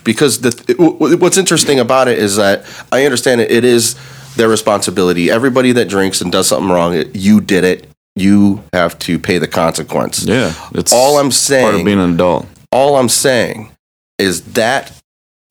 because 0.04 0.40
the 0.40 0.48
it- 0.68 0.78
w- 0.78 1.16
what's 1.18 1.36
interesting 1.38 1.78
about 1.80 2.08
it 2.08 2.18
is 2.18 2.36
that 2.36 2.64
I 2.90 3.04
understand 3.04 3.40
it. 3.40 3.50
It 3.50 3.64
is 3.64 3.96
their 4.36 4.48
responsibility. 4.48 5.30
Everybody 5.30 5.72
that 5.72 5.88
drinks 5.88 6.20
and 6.20 6.32
does 6.32 6.48
something 6.48 6.70
wrong, 6.70 6.94
it, 6.94 7.14
you 7.14 7.40
did 7.40 7.64
it. 7.64 7.86
You 8.16 8.62
have 8.72 8.98
to 9.00 9.18
pay 9.18 9.38
the 9.38 9.48
consequence. 9.48 10.24
Yeah. 10.24 10.52
It's 10.74 10.92
All 10.92 11.18
I'm 11.18 11.30
saying. 11.30 11.64
part 11.64 11.74
of 11.76 11.84
being 11.84 11.98
an 12.00 12.14
adult. 12.14 12.46
all 12.70 12.96
I'm 12.96 13.08
saying 13.08 13.70
is 14.18 14.52
that 14.52 14.92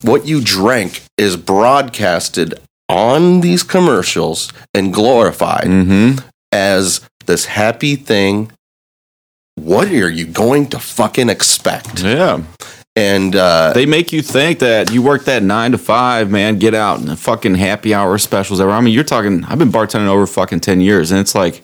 what 0.01 0.25
you 0.27 0.41
drank 0.41 1.01
is 1.17 1.37
broadcasted 1.37 2.53
on 2.89 3.41
these 3.41 3.63
commercials 3.63 4.51
and 4.73 4.93
glorified 4.93 5.65
Mm-hmm. 5.65 6.27
as 6.51 7.01
this 7.25 7.45
happy 7.45 7.95
thing. 7.95 8.51
What 9.55 9.89
are 9.89 10.09
you 10.09 10.25
going 10.27 10.67
to 10.69 10.79
fucking 10.79 11.29
expect? 11.29 12.01
Yeah. 12.03 12.41
And 12.95 13.35
uh, 13.35 13.71
They 13.73 13.85
make 13.85 14.11
you 14.11 14.21
think 14.21 14.59
that 14.59 14.91
you 14.91 15.01
work 15.01 15.23
that 15.25 15.43
nine 15.43 15.71
to 15.71 15.77
five, 15.77 16.29
man, 16.29 16.59
get 16.59 16.73
out 16.73 16.99
and 16.99 17.17
fucking 17.17 17.55
happy 17.55 17.93
hour 17.93 18.17
specials 18.17 18.59
ever. 18.59 18.71
I 18.71 18.81
mean, 18.81 18.93
you're 18.93 19.03
talking, 19.05 19.45
I've 19.45 19.59
been 19.59 19.71
bartending 19.71 20.07
over 20.07 20.27
fucking 20.27 20.59
10 20.59 20.81
years 20.81 21.11
and 21.11 21.19
it's 21.19 21.33
like, 21.33 21.61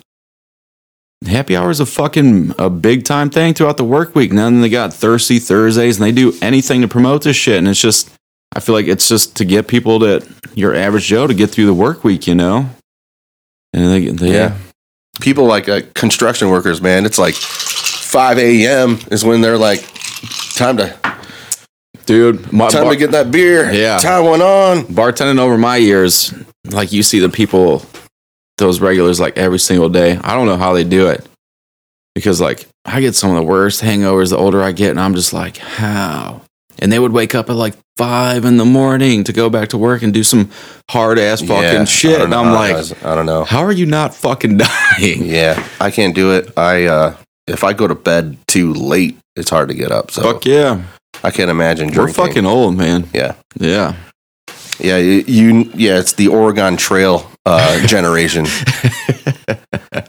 happy 1.26 1.58
hour 1.58 1.70
is 1.70 1.80
a 1.82 1.86
fucking 1.86 2.54
a 2.58 2.70
big 2.70 3.04
time 3.04 3.30
thing 3.30 3.54
throughout 3.54 3.76
the 3.78 3.84
work 3.84 4.16
week. 4.16 4.32
Now 4.32 4.46
then 4.46 4.62
they 4.62 4.70
got 4.70 4.94
thirsty 4.94 5.40
Thursdays 5.40 5.98
and 5.98 6.06
they 6.06 6.12
do 6.14 6.34
anything 6.42 6.82
to 6.82 6.88
promote 6.88 7.24
this 7.24 7.36
shit. 7.36 7.58
And 7.58 7.68
it's 7.68 7.82
just, 7.82 8.10
I 8.56 8.62
feel 8.62 8.74
like 8.76 8.88
it's 8.88 9.10
just 9.10 9.36
to 9.38 9.46
get 9.46 9.68
people 9.68 10.00
that 10.00 10.26
your 10.56 10.74
average 10.76 11.08
Joe 11.08 11.28
to 11.28 11.34
get 11.34 11.50
through 11.50 11.66
the 11.66 11.74
work 11.74 12.04
week, 12.06 12.26
you 12.28 12.36
know? 12.36 12.70
And 13.74 13.92
they, 13.92 14.06
they 14.12 14.34
Yeah. 14.34 14.56
people 15.20 15.46
like 15.46 15.68
uh, 15.68 15.82
construction 15.94 16.50
workers, 16.50 16.82
man, 16.82 17.06
it's 17.06 17.20
like 17.20 17.36
5 17.36 18.38
a.m. 18.38 19.00
is 19.12 19.26
when 19.26 19.42
they're 19.42 19.58
like, 19.58 19.82
time 20.56 20.78
to 20.78 20.98
dude, 22.08 22.52
my 22.52 22.70
time 22.70 22.84
bar- 22.86 22.94
to 22.94 22.98
get 22.98 23.12
that 23.12 23.30
beer. 23.32 23.72
Yeah. 23.72 24.00
time 24.00 24.26
went 24.26 24.42
on. 24.42 24.84
bartending 24.86 25.38
over 25.40 25.58
my 25.58 25.78
years, 25.78 26.34
like 26.66 26.92
you 26.92 27.04
see 27.04 27.20
the 27.20 27.30
people, 27.30 27.86
those 28.58 28.80
regulars, 28.82 29.20
like 29.20 29.38
every 29.38 29.60
single 29.60 29.90
day. 29.90 30.18
I 30.24 30.34
don't 30.34 30.48
know 30.48 30.58
how 30.58 30.74
they 30.74 30.84
do 30.84 31.08
it 31.10 31.24
because, 32.16 32.42
like, 32.42 32.66
I 32.86 33.02
get 33.02 33.14
some 33.16 33.30
of 33.30 33.36
the 33.36 33.44
worst 33.44 33.84
hangovers 33.84 34.32
the 34.32 34.38
older 34.38 34.64
I 34.64 34.72
get, 34.72 34.90
and 34.92 35.00
I'm 35.00 35.14
just 35.14 35.34
like, 35.34 35.58
how? 35.58 36.42
And 36.80 36.92
they 36.92 37.00
would 37.00 37.12
wake 37.12 37.34
up 37.36 37.50
at 37.50 37.56
like 37.56 37.74
five 37.98 38.46
in 38.46 38.58
the 38.58 38.66
morning 38.66 39.24
to 39.24 39.34
go 39.34 39.50
back 39.50 39.70
to 39.70 39.78
work 39.80 40.04
and 40.04 40.14
do 40.14 40.24
some 40.24 40.52
hard 40.92 41.18
ass 41.18 41.42
fucking 41.42 41.64
Yeah, 41.64 41.84
shit. 41.86 42.22
And 42.22 42.34
I'm 42.36 42.54
like, 42.54 43.04
I 43.04 43.16
don't 43.16 43.26
know. 43.26 43.44
how 43.46 43.62
are 43.64 43.72
you 43.72 43.88
not 43.88 44.14
fucking 44.14 44.58
dying? 44.58 45.26
Yeah, 45.26 45.68
I 45.82 45.90
can't 45.90 46.14
do 46.14 46.34
it. 46.36 46.56
I 46.56 46.86
uh 46.86 47.18
if 47.48 47.64
I 47.64 47.74
go 47.74 47.88
to 47.88 47.96
bed 47.96 48.38
too 48.48 48.74
late, 48.74 49.18
it's 49.36 49.50
hard 49.50 49.70
to 49.70 49.74
get 49.74 49.92
up. 49.92 50.12
So 50.12 50.22
Fuck 50.22 50.46
yeah. 50.46 50.84
I 51.24 51.32
can't 51.32 51.50
imagine 51.50 51.92
We're 51.94 52.08
fucking 52.08 52.46
old, 52.46 52.76
man. 52.78 53.08
Yeah. 53.14 53.36
Yeah. 53.60 53.96
Yeah, 54.80 54.98
you, 54.98 55.24
you 55.28 55.72
yeah, 55.74 55.98
it's 56.00 56.14
the 56.14 56.28
Oregon 56.28 56.78
Trail 56.78 57.30
uh 57.46 57.86
generation. 57.88 58.46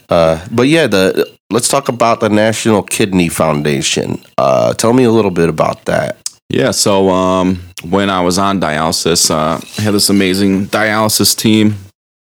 uh 0.08 0.46
but 0.50 0.68
yeah, 0.68 0.86
the 0.86 1.30
let's 1.50 1.68
talk 1.68 1.88
about 1.88 2.20
the 2.20 2.28
National 2.28 2.82
Kidney 2.82 3.28
Foundation. 3.28 4.20
Uh 4.36 4.74
tell 4.74 4.92
me 4.92 5.04
a 5.04 5.10
little 5.10 5.30
bit 5.30 5.48
about 5.48 5.84
that. 5.86 6.18
Yeah, 6.50 6.70
so 6.70 7.10
um, 7.10 7.60
when 7.84 8.08
I 8.08 8.22
was 8.22 8.38
on 8.38 8.58
dialysis, 8.58 9.30
uh, 9.30 9.60
I 9.78 9.82
had 9.82 9.92
this 9.92 10.08
amazing 10.08 10.68
dialysis 10.68 11.36
team 11.36 11.74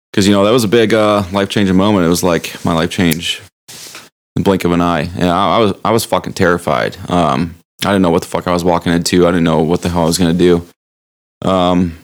because 0.09 0.25
you 0.25 0.33
know 0.33 0.45
that 0.45 0.51
was 0.51 0.63
a 0.63 0.69
big 0.69 0.93
uh, 0.93 1.23
life 1.33 1.49
changing 1.49 1.75
moment. 1.75 2.05
It 2.05 2.09
was 2.09 2.23
like 2.23 2.63
my 2.63 2.71
life 2.73 2.89
change 2.91 3.41
in 3.69 3.75
the 4.37 4.43
blink 4.43 4.63
of 4.63 4.71
an 4.71 4.79
eye, 4.79 5.09
and 5.17 5.25
I, 5.29 5.57
I 5.57 5.59
was 5.59 5.73
I 5.83 5.91
was 5.91 6.05
fucking 6.05 6.31
terrified. 6.31 6.95
Um, 7.09 7.55
I 7.85 7.89
didn't 7.89 8.01
know 8.01 8.09
what 8.09 8.23
the 8.23 8.27
fuck 8.27 8.47
I 8.47 8.51
was 8.51 8.63
walking 8.63 8.91
into. 8.91 9.27
I 9.27 9.31
didn't 9.31 9.43
know 9.43 9.61
what 9.61 9.81
the 9.81 9.89
hell 9.89 10.03
I 10.03 10.05
was 10.05 10.17
gonna 10.17 10.33
do. 10.33 10.65
Um, 11.43 11.97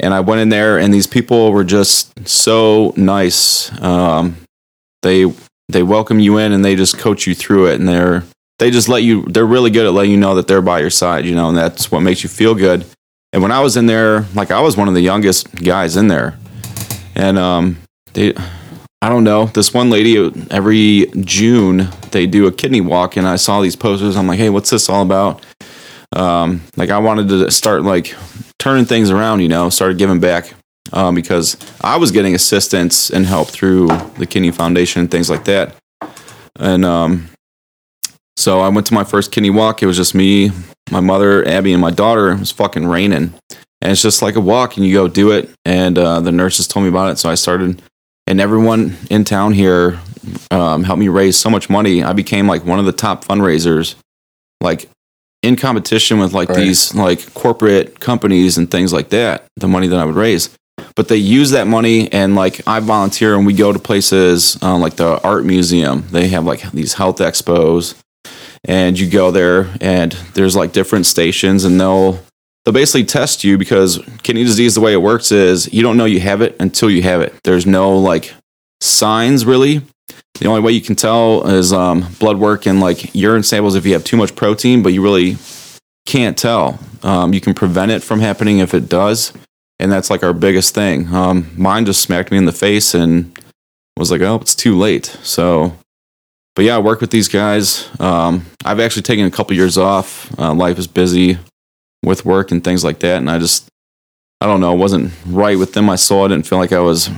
and 0.00 0.14
I 0.14 0.20
went 0.20 0.40
in 0.40 0.48
there, 0.48 0.78
and 0.78 0.92
these 0.92 1.06
people 1.06 1.52
were 1.52 1.64
just 1.64 2.26
so 2.26 2.94
nice. 2.96 3.70
Um, 3.82 4.36
they 5.02 5.32
they 5.68 5.82
welcome 5.82 6.18
you 6.18 6.38
in, 6.38 6.52
and 6.52 6.64
they 6.64 6.74
just 6.74 6.98
coach 6.98 7.26
you 7.26 7.34
through 7.34 7.66
it, 7.68 7.78
and 7.78 7.88
they're 7.88 8.24
they 8.60 8.70
just 8.70 8.88
let 8.88 9.02
you 9.02 9.22
they're 9.24 9.46
really 9.46 9.70
good 9.70 9.86
at 9.86 9.92
letting 9.92 10.12
you 10.12 10.16
know 10.16 10.36
that 10.36 10.46
they're 10.46 10.62
by 10.62 10.78
your 10.78 10.90
side 10.90 11.24
you 11.24 11.34
know 11.34 11.48
and 11.48 11.56
that's 11.56 11.90
what 11.90 12.00
makes 12.00 12.22
you 12.22 12.28
feel 12.28 12.54
good 12.54 12.84
and 13.32 13.42
when 13.42 13.50
i 13.50 13.58
was 13.58 13.76
in 13.76 13.86
there 13.86 14.26
like 14.34 14.52
i 14.52 14.60
was 14.60 14.76
one 14.76 14.86
of 14.86 14.94
the 14.94 15.00
youngest 15.00 15.52
guys 15.56 15.96
in 15.96 16.06
there 16.06 16.38
and 17.16 17.38
um 17.38 17.78
they 18.12 18.34
i 19.02 19.08
don't 19.08 19.24
know 19.24 19.46
this 19.46 19.74
one 19.74 19.90
lady 19.90 20.30
every 20.50 21.06
june 21.22 21.88
they 22.12 22.26
do 22.26 22.46
a 22.46 22.52
kidney 22.52 22.80
walk 22.80 23.16
and 23.16 23.26
i 23.26 23.36
saw 23.36 23.60
these 23.60 23.76
posters 23.76 24.16
i'm 24.16 24.26
like 24.26 24.38
hey 24.38 24.50
what's 24.50 24.70
this 24.70 24.88
all 24.88 25.02
about 25.02 25.44
um 26.16 26.60
like 26.76 26.90
i 26.90 26.98
wanted 26.98 27.28
to 27.28 27.50
start 27.50 27.82
like 27.82 28.14
turning 28.58 28.84
things 28.84 29.10
around 29.10 29.40
you 29.40 29.48
know 29.48 29.70
started 29.70 29.98
giving 29.98 30.20
back 30.20 30.54
um, 30.92 31.14
because 31.14 31.56
i 31.82 31.96
was 31.96 32.10
getting 32.10 32.34
assistance 32.34 33.10
and 33.10 33.26
help 33.26 33.48
through 33.48 33.86
the 34.18 34.26
kidney 34.26 34.50
foundation 34.50 35.00
and 35.00 35.10
things 35.10 35.30
like 35.30 35.44
that 35.44 35.74
and 36.58 36.84
um 36.84 37.30
so 38.40 38.60
I 38.60 38.70
went 38.70 38.86
to 38.86 38.94
my 38.94 39.04
first 39.04 39.32
kidney 39.32 39.50
walk. 39.50 39.82
It 39.82 39.86
was 39.86 39.98
just 39.98 40.14
me, 40.14 40.50
my 40.90 41.00
mother, 41.00 41.46
Abby, 41.46 41.72
and 41.72 41.80
my 41.80 41.90
daughter. 41.90 42.32
It 42.32 42.38
was 42.38 42.50
fucking 42.50 42.86
raining. 42.86 43.34
And 43.82 43.92
it's 43.92 44.00
just 44.00 44.22
like 44.22 44.34
a 44.34 44.40
walk, 44.40 44.78
and 44.78 44.86
you 44.86 44.94
go 44.94 45.08
do 45.08 45.30
it. 45.30 45.50
And 45.66 45.98
uh, 45.98 46.20
the 46.20 46.32
nurses 46.32 46.66
told 46.66 46.84
me 46.84 46.88
about 46.88 47.10
it. 47.10 47.18
So 47.18 47.28
I 47.28 47.34
started, 47.34 47.82
and 48.26 48.40
everyone 48.40 48.96
in 49.10 49.24
town 49.24 49.52
here 49.52 50.00
um, 50.50 50.84
helped 50.84 51.00
me 51.00 51.08
raise 51.08 51.36
so 51.38 51.50
much 51.50 51.68
money. 51.70 52.02
I 52.02 52.12
became 52.12 52.46
like 52.46 52.64
one 52.64 52.78
of 52.78 52.84
the 52.86 52.92
top 52.92 53.24
fundraisers, 53.24 53.94
like 54.60 54.88
in 55.42 55.56
competition 55.56 56.18
with 56.18 56.32
like 56.32 56.48
Right. 56.50 56.58
these 56.58 56.94
like 56.94 57.32
corporate 57.34 58.00
companies 58.00 58.58
and 58.58 58.70
things 58.70 58.92
like 58.92 59.10
that, 59.10 59.44
the 59.56 59.68
money 59.68 59.86
that 59.88 59.98
I 59.98 60.04
would 60.04 60.16
raise. 60.16 60.50
But 60.96 61.08
they 61.08 61.16
use 61.16 61.50
that 61.50 61.66
money, 61.66 62.10
and 62.12 62.34
like 62.34 62.60
I 62.66 62.80
volunteer, 62.80 63.34
and 63.36 63.46
we 63.46 63.52
go 63.52 63.72
to 63.72 63.78
places 63.78 64.58
uh, 64.62 64.76
like 64.78 64.96
the 64.96 65.20
art 65.22 65.44
museum. 65.44 66.04
They 66.10 66.28
have 66.28 66.44
like 66.44 66.70
these 66.72 66.94
health 66.94 67.18
expos 67.18 67.94
and 68.64 68.98
you 68.98 69.08
go 69.08 69.30
there 69.30 69.70
and 69.80 70.12
there's 70.34 70.54
like 70.54 70.72
different 70.72 71.06
stations 71.06 71.64
and 71.64 71.80
they'll 71.80 72.20
they'll 72.64 72.74
basically 72.74 73.04
test 73.04 73.42
you 73.42 73.56
because 73.56 73.98
kidney 74.22 74.44
disease 74.44 74.74
the 74.74 74.82
way 74.82 74.92
it 74.92 75.00
works 75.00 75.32
is 75.32 75.72
you 75.72 75.82
don't 75.82 75.96
know 75.96 76.04
you 76.04 76.20
have 76.20 76.42
it 76.42 76.56
until 76.60 76.90
you 76.90 77.02
have 77.02 77.22
it 77.22 77.32
there's 77.42 77.64
no 77.64 77.96
like 77.98 78.34
signs 78.82 79.46
really 79.46 79.80
the 80.40 80.46
only 80.46 80.60
way 80.60 80.72
you 80.72 80.80
can 80.80 80.96
tell 80.96 81.46
is 81.46 81.72
um, 81.72 82.06
blood 82.18 82.38
work 82.38 82.66
and 82.66 82.80
like 82.80 83.14
urine 83.14 83.42
samples 83.42 83.74
if 83.76 83.86
you 83.86 83.92
have 83.92 84.04
too 84.04 84.16
much 84.16 84.34
protein 84.34 84.82
but 84.82 84.92
you 84.92 85.02
really 85.02 85.36
can't 86.06 86.36
tell 86.36 86.78
um, 87.02 87.32
you 87.32 87.40
can 87.40 87.54
prevent 87.54 87.90
it 87.92 88.02
from 88.02 88.20
happening 88.20 88.58
if 88.58 88.74
it 88.74 88.88
does 88.88 89.32
and 89.80 89.90
that's 89.90 90.10
like 90.10 90.22
our 90.22 90.34
biggest 90.34 90.74
thing. 90.74 91.12
Um, 91.12 91.50
mine 91.56 91.86
just 91.86 92.02
smacked 92.02 92.30
me 92.30 92.36
in 92.36 92.44
the 92.44 92.52
face 92.52 92.94
and 92.94 93.36
was 93.96 94.10
like, 94.10 94.20
oh, 94.20 94.36
it's 94.36 94.54
too 94.54 94.78
late. 94.78 95.06
So, 95.22 95.74
but 96.54 96.66
yeah, 96.66 96.76
I 96.76 96.78
work 96.78 97.00
with 97.00 97.10
these 97.10 97.28
guys. 97.28 97.88
Um, 97.98 98.44
I've 98.62 98.78
actually 98.78 99.02
taken 99.02 99.24
a 99.24 99.30
couple 99.30 99.56
years 99.56 99.78
off. 99.78 100.38
Uh, 100.38 100.52
life 100.52 100.78
is 100.78 100.86
busy 100.86 101.38
with 102.04 102.26
work 102.26 102.50
and 102.50 102.62
things 102.62 102.84
like 102.84 103.00
that, 103.00 103.16
and 103.16 103.30
I 103.30 103.38
just, 103.38 103.68
I 104.42 104.46
don't 104.46 104.60
know, 104.60 104.74
wasn't 104.74 105.12
right 105.26 105.58
with 105.58 105.72
them. 105.72 105.88
I 105.88 105.96
saw 105.96 106.26
it, 106.26 106.28
didn't 106.28 106.46
feel 106.46 106.58
like 106.58 106.72
I 106.72 106.80
was 106.80 107.10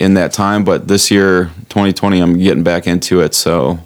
in 0.00 0.14
that 0.14 0.32
time. 0.32 0.64
But 0.64 0.88
this 0.88 1.10
year, 1.10 1.46
2020, 1.68 2.20
I'm 2.20 2.38
getting 2.38 2.62
back 2.62 2.86
into 2.86 3.20
it. 3.20 3.34
So 3.34 3.78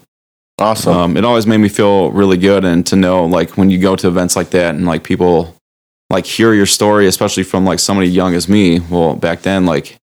Awesome. 0.58 0.94
um, 0.96 1.16
it 1.16 1.24
always 1.24 1.46
made 1.46 1.58
me 1.58 1.68
feel 1.70 2.10
really 2.10 2.36
good 2.36 2.64
and 2.64 2.86
to 2.88 2.96
know 2.96 3.24
like 3.24 3.56
when 3.56 3.70
you 3.70 3.78
go 3.78 3.96
to 3.96 4.08
events 4.08 4.36
like 4.36 4.50
that 4.50 4.74
and 4.74 4.84
like 4.86 5.02
people 5.04 5.56
like 6.10 6.26
hear 6.26 6.52
your 6.52 6.66
story 6.66 7.06
especially 7.06 7.44
from 7.44 7.64
like 7.64 7.78
somebody 7.78 8.08
young 8.08 8.34
as 8.34 8.46
me 8.46 8.78
well 8.80 9.14
back 9.16 9.40
then 9.40 9.64
like 9.64 9.96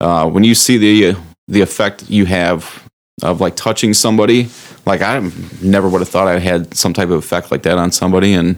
uh, 0.00 0.26
when 0.30 0.42
you 0.42 0.54
see 0.54 0.78
the 0.78 1.18
the 1.48 1.60
effect 1.60 2.08
you 2.08 2.24
have 2.24 2.88
of 3.22 3.42
like 3.42 3.56
touching 3.56 3.92
somebody 3.92 4.48
like 4.86 5.02
i 5.02 5.18
never 5.60 5.86
would 5.86 6.00
have 6.00 6.08
thought 6.08 6.28
i 6.28 6.38
had 6.38 6.72
some 6.74 6.94
type 6.94 7.10
of 7.10 7.18
effect 7.18 7.50
like 7.50 7.62
that 7.64 7.76
on 7.76 7.92
somebody 7.92 8.32
and 8.32 8.56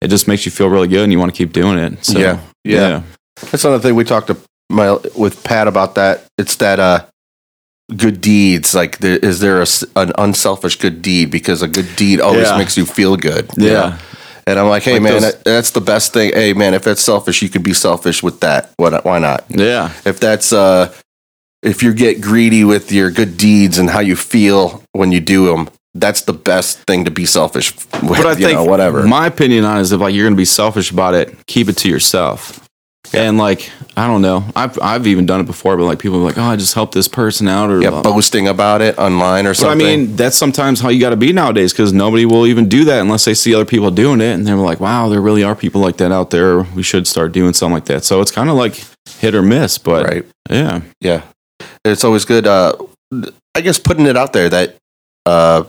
it 0.00 0.06
just 0.08 0.28
makes 0.28 0.44
you 0.46 0.52
feel 0.52 0.68
really 0.68 0.86
good 0.86 1.02
and 1.02 1.10
you 1.10 1.18
want 1.18 1.32
to 1.34 1.36
keep 1.36 1.52
doing 1.52 1.76
it 1.76 2.04
so 2.04 2.16
Yeah. 2.20 2.38
Yeah. 2.62 3.02
That's 3.50 3.64
another 3.64 3.82
thing 3.82 3.96
we 3.96 4.04
talked 4.04 4.28
to 4.28 4.36
my 4.74 4.98
with 5.16 5.42
Pat 5.44 5.68
about 5.68 5.94
that. 5.94 6.24
It's 6.38 6.56
that 6.56 6.78
uh 6.80 7.06
good 7.96 8.20
deeds. 8.20 8.74
Like, 8.74 8.98
there, 8.98 9.18
is 9.18 9.40
there 9.40 9.58
a 9.58 9.62
s 9.62 9.84
an 9.96 10.12
unselfish 10.18 10.76
good 10.76 11.02
deed? 11.02 11.30
Because 11.30 11.62
a 11.62 11.68
good 11.68 11.94
deed 11.96 12.20
always 12.20 12.48
Yeah. 12.48 12.58
makes 12.58 12.76
you 12.76 12.86
feel 12.86 13.16
good. 13.16 13.50
you 13.56 13.70
yeah? 13.70 13.98
And 14.46 14.58
I'm 14.58 14.68
like, 14.68 14.82
hey 14.82 14.94
Like 14.94 15.02
man, 15.02 15.12
those- 15.12 15.22
that, 15.34 15.44
that's 15.44 15.70
the 15.70 15.80
best 15.80 16.12
thing. 16.12 16.32
Hey 16.34 16.52
man, 16.52 16.74
if 16.74 16.82
that's 16.84 17.02
selfish, 17.02 17.40
you 17.42 17.48
can 17.48 17.62
be 17.62 17.72
selfish 17.74 18.22
with 18.22 18.40
that. 18.40 18.70
What? 18.76 19.04
Why 19.04 19.18
not? 19.18 19.44
yeah 19.48 19.92
If 20.04 20.20
that's 20.20 20.52
uh, 20.52 20.92
if 21.62 21.82
you 21.82 21.94
get 21.94 22.20
greedy 22.20 22.62
with 22.64 22.92
your 22.92 23.10
good 23.10 23.36
deeds 23.38 23.78
and 23.78 23.88
how 23.90 24.00
you 24.00 24.16
feel 24.16 24.82
when 24.92 25.12
you 25.12 25.20
do 25.20 25.46
them, 25.46 25.68
that's 25.94 26.22
the 26.22 26.34
best 26.34 26.78
thing 26.86 27.04
to 27.06 27.10
be 27.10 27.24
selfish 27.24 27.72
with. 28.02 28.18
but 28.20 28.26
I 28.26 28.30
you 28.32 28.36
think 28.46 28.58
know, 28.58 28.64
whatever. 28.64 29.02
My 29.06 29.26
opinion 29.26 29.64
on 29.64 29.78
it 29.78 29.82
is 29.82 29.92
if 29.92 30.00
like 30.00 30.14
you're 30.14 30.26
gonna 30.26 30.36
be 30.36 30.44
selfish 30.44 30.90
about 30.90 31.14
it, 31.14 31.34
keep 31.46 31.68
it 31.68 31.76
to 31.78 31.88
yourself. 31.88 32.60
And 33.14 33.38
like 33.38 33.70
I 33.96 34.06
don't 34.08 34.22
know, 34.22 34.44
I've 34.56 34.78
I've 34.80 35.06
even 35.06 35.24
done 35.24 35.40
it 35.40 35.46
before, 35.46 35.76
but 35.76 35.84
like 35.84 35.98
people 36.00 36.18
are 36.18 36.24
like, 36.24 36.38
oh, 36.38 36.42
I 36.42 36.56
just 36.56 36.74
helped 36.74 36.94
this 36.94 37.06
person 37.06 37.46
out, 37.46 37.70
or 37.70 37.80
yeah, 37.80 38.02
boasting 38.02 38.48
about 38.48 38.82
it 38.82 38.98
online 38.98 39.46
or 39.46 39.54
something. 39.54 39.78
But 39.78 39.84
I 39.84 39.96
mean, 39.96 40.16
that's 40.16 40.36
sometimes 40.36 40.80
how 40.80 40.88
you 40.88 41.00
got 41.00 41.10
to 41.10 41.16
be 41.16 41.32
nowadays 41.32 41.72
because 41.72 41.92
nobody 41.92 42.26
will 42.26 42.46
even 42.46 42.68
do 42.68 42.84
that 42.86 43.00
unless 43.00 43.24
they 43.24 43.34
see 43.34 43.54
other 43.54 43.64
people 43.64 43.90
doing 43.90 44.20
it, 44.20 44.32
and 44.32 44.46
they're 44.46 44.56
like, 44.56 44.80
"Wow, 44.80 45.08
there 45.08 45.20
really 45.20 45.44
are 45.44 45.54
people 45.54 45.80
like 45.80 45.98
that 45.98 46.10
out 46.10 46.30
there. 46.30 46.62
We 46.62 46.82
should 46.82 47.06
start 47.06 47.32
doing 47.32 47.52
something 47.52 47.74
like 47.74 47.84
that." 47.86 48.04
So 48.04 48.20
it's 48.20 48.32
kind 48.32 48.50
of 48.50 48.56
like 48.56 48.84
hit 49.18 49.34
or 49.34 49.42
miss, 49.42 49.78
but 49.78 50.06
right. 50.06 50.24
yeah, 50.50 50.80
Yeah. 51.00 51.22
It's 51.84 52.02
always 52.04 52.24
good 52.24 52.46
uh 52.46 52.74
I 53.54 53.60
guess 53.60 53.78
putting 53.78 54.06
it 54.06 54.16
out 54.16 54.32
there 54.32 54.48
that 54.48 54.76
uh 55.26 55.64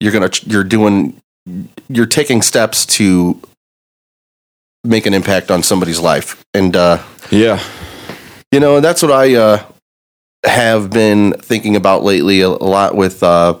you're 0.00 0.12
going 0.12 0.28
to 0.28 0.48
you're 0.48 0.64
doing 0.64 1.20
you're 1.88 2.06
taking 2.06 2.42
steps 2.42 2.86
to 2.86 3.40
make 4.84 5.06
an 5.06 5.14
impact 5.14 5.50
on 5.50 5.62
somebody's 5.62 6.00
life. 6.00 6.42
And 6.54 6.74
uh 6.76 7.02
yeah, 7.30 7.62
you 8.52 8.60
know, 8.60 8.80
that's 8.80 9.02
what 9.02 9.12
I 9.12 9.34
uh 9.34 9.64
have 10.44 10.90
been 10.90 11.32
thinking 11.34 11.76
about 11.76 12.02
lately 12.02 12.40
a, 12.40 12.48
a 12.48 12.68
lot 12.76 12.94
with 12.96 13.22
uh 13.22 13.58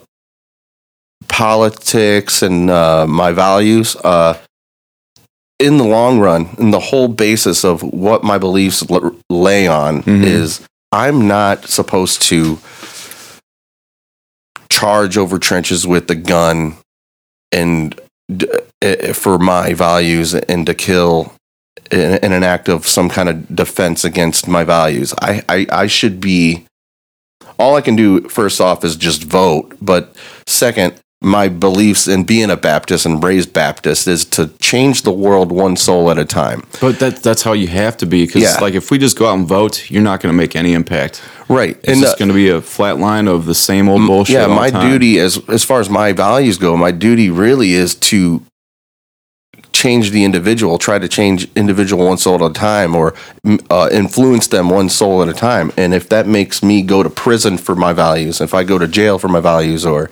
politics 1.28 2.42
and 2.42 2.70
uh 2.70 3.06
my 3.06 3.32
values 3.32 3.96
uh 3.96 4.38
in 5.58 5.76
the 5.76 5.84
long 5.84 6.18
run, 6.18 6.48
and 6.58 6.72
the 6.72 6.80
whole 6.80 7.06
basis 7.06 7.64
of 7.66 7.82
what 7.82 8.24
my 8.24 8.38
beliefs 8.38 8.82
l- 8.90 9.14
lay 9.28 9.66
on 9.66 10.02
Mhm. 10.04 10.24
is 10.24 10.66
I'm 10.90 11.28
not 11.28 11.66
supposed 11.66 12.22
to 12.22 12.58
charge 14.70 15.18
over 15.18 15.38
trenches 15.38 15.86
with 15.86 16.10
a 16.10 16.14
gun 16.14 16.78
and 17.52 17.98
Eh, 18.30 18.46
eh, 18.82 19.12
for 19.12 19.38
my 19.38 19.74
values 19.74 20.34
and 20.34 20.64
to 20.66 20.74
kill 20.74 21.32
in, 21.90 22.16
in 22.24 22.32
an 22.32 22.42
act 22.44 22.68
of 22.68 22.86
some 22.86 23.08
kind 23.08 23.28
of 23.28 23.54
defense 23.54 24.04
against 24.04 24.46
my 24.48 24.64
values. 24.64 25.12
I, 25.20 25.42
I, 25.48 25.66
I 25.70 25.86
should 25.86 26.20
be 26.20 26.64
all 27.58 27.76
I 27.76 27.80
can 27.82 27.96
do 27.96 28.20
first 28.28 28.60
off 28.60 28.84
is 28.84 28.96
just 28.96 29.24
vote, 29.24 29.76
but 29.82 30.14
second, 30.46 30.94
my 31.22 31.48
beliefs 31.48 32.08
in 32.08 32.24
being 32.24 32.50
a 32.50 32.56
Baptist 32.56 33.04
and 33.04 33.22
raised 33.22 33.52
Baptist 33.52 34.08
is 34.08 34.24
to 34.26 34.46
change 34.60 35.02
the 35.02 35.12
world 35.12 35.52
one 35.52 35.76
soul 35.76 36.10
at 36.10 36.18
a 36.18 36.24
time. 36.24 36.62
but 36.80 36.98
that 37.00 37.22
that's 37.22 37.42
how 37.42 37.52
you 37.52 37.66
have 37.68 37.96
to 37.98 38.06
be 38.06 38.24
because 38.26 38.42
Yeah. 38.42 38.58
like 38.60 38.74
if 38.74 38.90
we 38.90 38.96
just 38.98 39.18
go 39.18 39.26
out 39.26 39.36
and 39.36 39.46
vote, 39.46 39.90
you're 39.90 40.02
not 40.02 40.20
going 40.20 40.32
to 40.32 40.36
make 40.36 40.56
any 40.56 40.72
impact. 40.72 41.20
Right. 41.50 41.76
It's 41.78 41.88
and 41.88 42.00
just 42.00 42.14
uh, 42.14 42.18
going 42.18 42.28
to 42.28 42.34
be 42.34 42.48
a 42.48 42.60
flat 42.60 42.98
line 42.98 43.26
of 43.26 43.44
the 43.44 43.56
same 43.56 43.88
old 43.88 44.06
bullshit. 44.06 44.34
yeah, 44.34 44.46
my 44.46 44.70
time. 44.70 44.88
duty 44.88 45.18
as 45.18 45.36
as 45.48 45.64
far 45.64 45.80
as 45.80 45.90
my 45.90 46.12
values 46.12 46.58
go, 46.58 46.76
my 46.76 46.92
duty 46.92 47.28
really 47.28 47.72
is 47.72 47.96
to 47.96 48.42
change 49.72 50.10
the 50.12 50.24
individual, 50.24 50.78
try 50.78 50.98
to 50.98 51.08
change 51.08 51.48
individual 51.56 52.06
one 52.06 52.18
soul 52.18 52.44
at 52.44 52.50
a 52.50 52.54
time, 52.54 52.94
or 52.94 53.14
uh, 53.68 53.88
influence 53.90 54.46
them 54.46 54.68
one 54.70 54.88
soul 54.88 55.22
at 55.22 55.28
a 55.28 55.32
time. 55.32 55.72
And 55.76 55.92
if 55.92 56.08
that 56.10 56.28
makes 56.28 56.62
me 56.62 56.82
go 56.82 57.02
to 57.02 57.10
prison 57.10 57.58
for 57.58 57.74
my 57.74 57.92
values, 57.92 58.40
if 58.40 58.54
I 58.54 58.62
go 58.62 58.78
to 58.78 58.86
jail 58.86 59.18
for 59.18 59.28
my 59.28 59.40
values, 59.40 59.84
or 59.84 60.08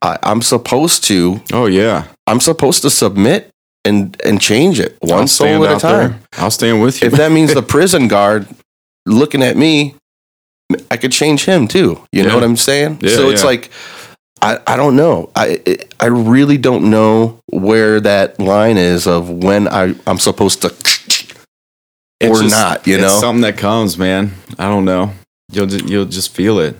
I, 0.00 0.16
I'm 0.22 0.42
supposed 0.42 1.02
to, 1.04 1.40
Oh 1.52 1.66
yeah, 1.66 2.06
I'm 2.28 2.38
supposed 2.40 2.82
to 2.82 2.90
submit 2.90 3.50
and 3.84 4.16
and 4.24 4.40
change 4.40 4.78
it 4.78 4.96
one 5.00 5.26
soul 5.26 5.64
at 5.64 5.72
a 5.72 5.74
out 5.74 5.82
there. 5.82 6.08
time. 6.10 6.20
I'll 6.34 6.52
stand 6.52 6.80
with 6.82 7.02
you. 7.02 7.08
If 7.08 7.14
that 7.14 7.32
means 7.32 7.52
the 7.52 7.62
prison 7.76 8.06
guard 8.06 8.46
looking 9.06 9.42
at 9.42 9.56
me, 9.56 9.96
I 10.90 10.96
could 10.96 11.12
change 11.12 11.44
him 11.44 11.68
too. 11.68 12.04
You 12.12 12.24
know 12.24 12.34
what 12.34 12.44
I'm 12.44 12.56
saying? 12.56 12.98
Yeah, 13.00 13.16
so 13.16 13.30
it's 13.30 13.42
yeah. 13.42 13.48
like 13.48 13.70
I, 14.40 14.58
I 14.66 14.76
don't 14.76 14.96
know. 14.96 15.30
I 15.36 15.60
I 16.00 16.06
really 16.06 16.58
don't 16.58 16.90
know 16.90 17.38
where 17.46 18.00
that 18.00 18.40
line 18.40 18.76
is 18.76 19.06
of 19.06 19.30
when 19.30 19.68
I 19.68 19.94
I'm 20.06 20.18
supposed 20.18 20.62
to 20.62 20.68
or 20.68 22.36
just- 22.42 22.50
not. 22.50 22.86
You 22.86 22.94
it's 22.94 23.02
know? 23.02 23.20
something 23.20 23.42
that 23.42 23.56
comes, 23.56 23.96
man. 23.98 24.32
I 24.58 24.68
don't 24.68 24.84
know. 24.84 25.12
You'll 25.50 25.66
ju- 25.66 25.86
you'll 25.86 26.06
just 26.06 26.34
feel 26.34 26.58
it. 26.58 26.76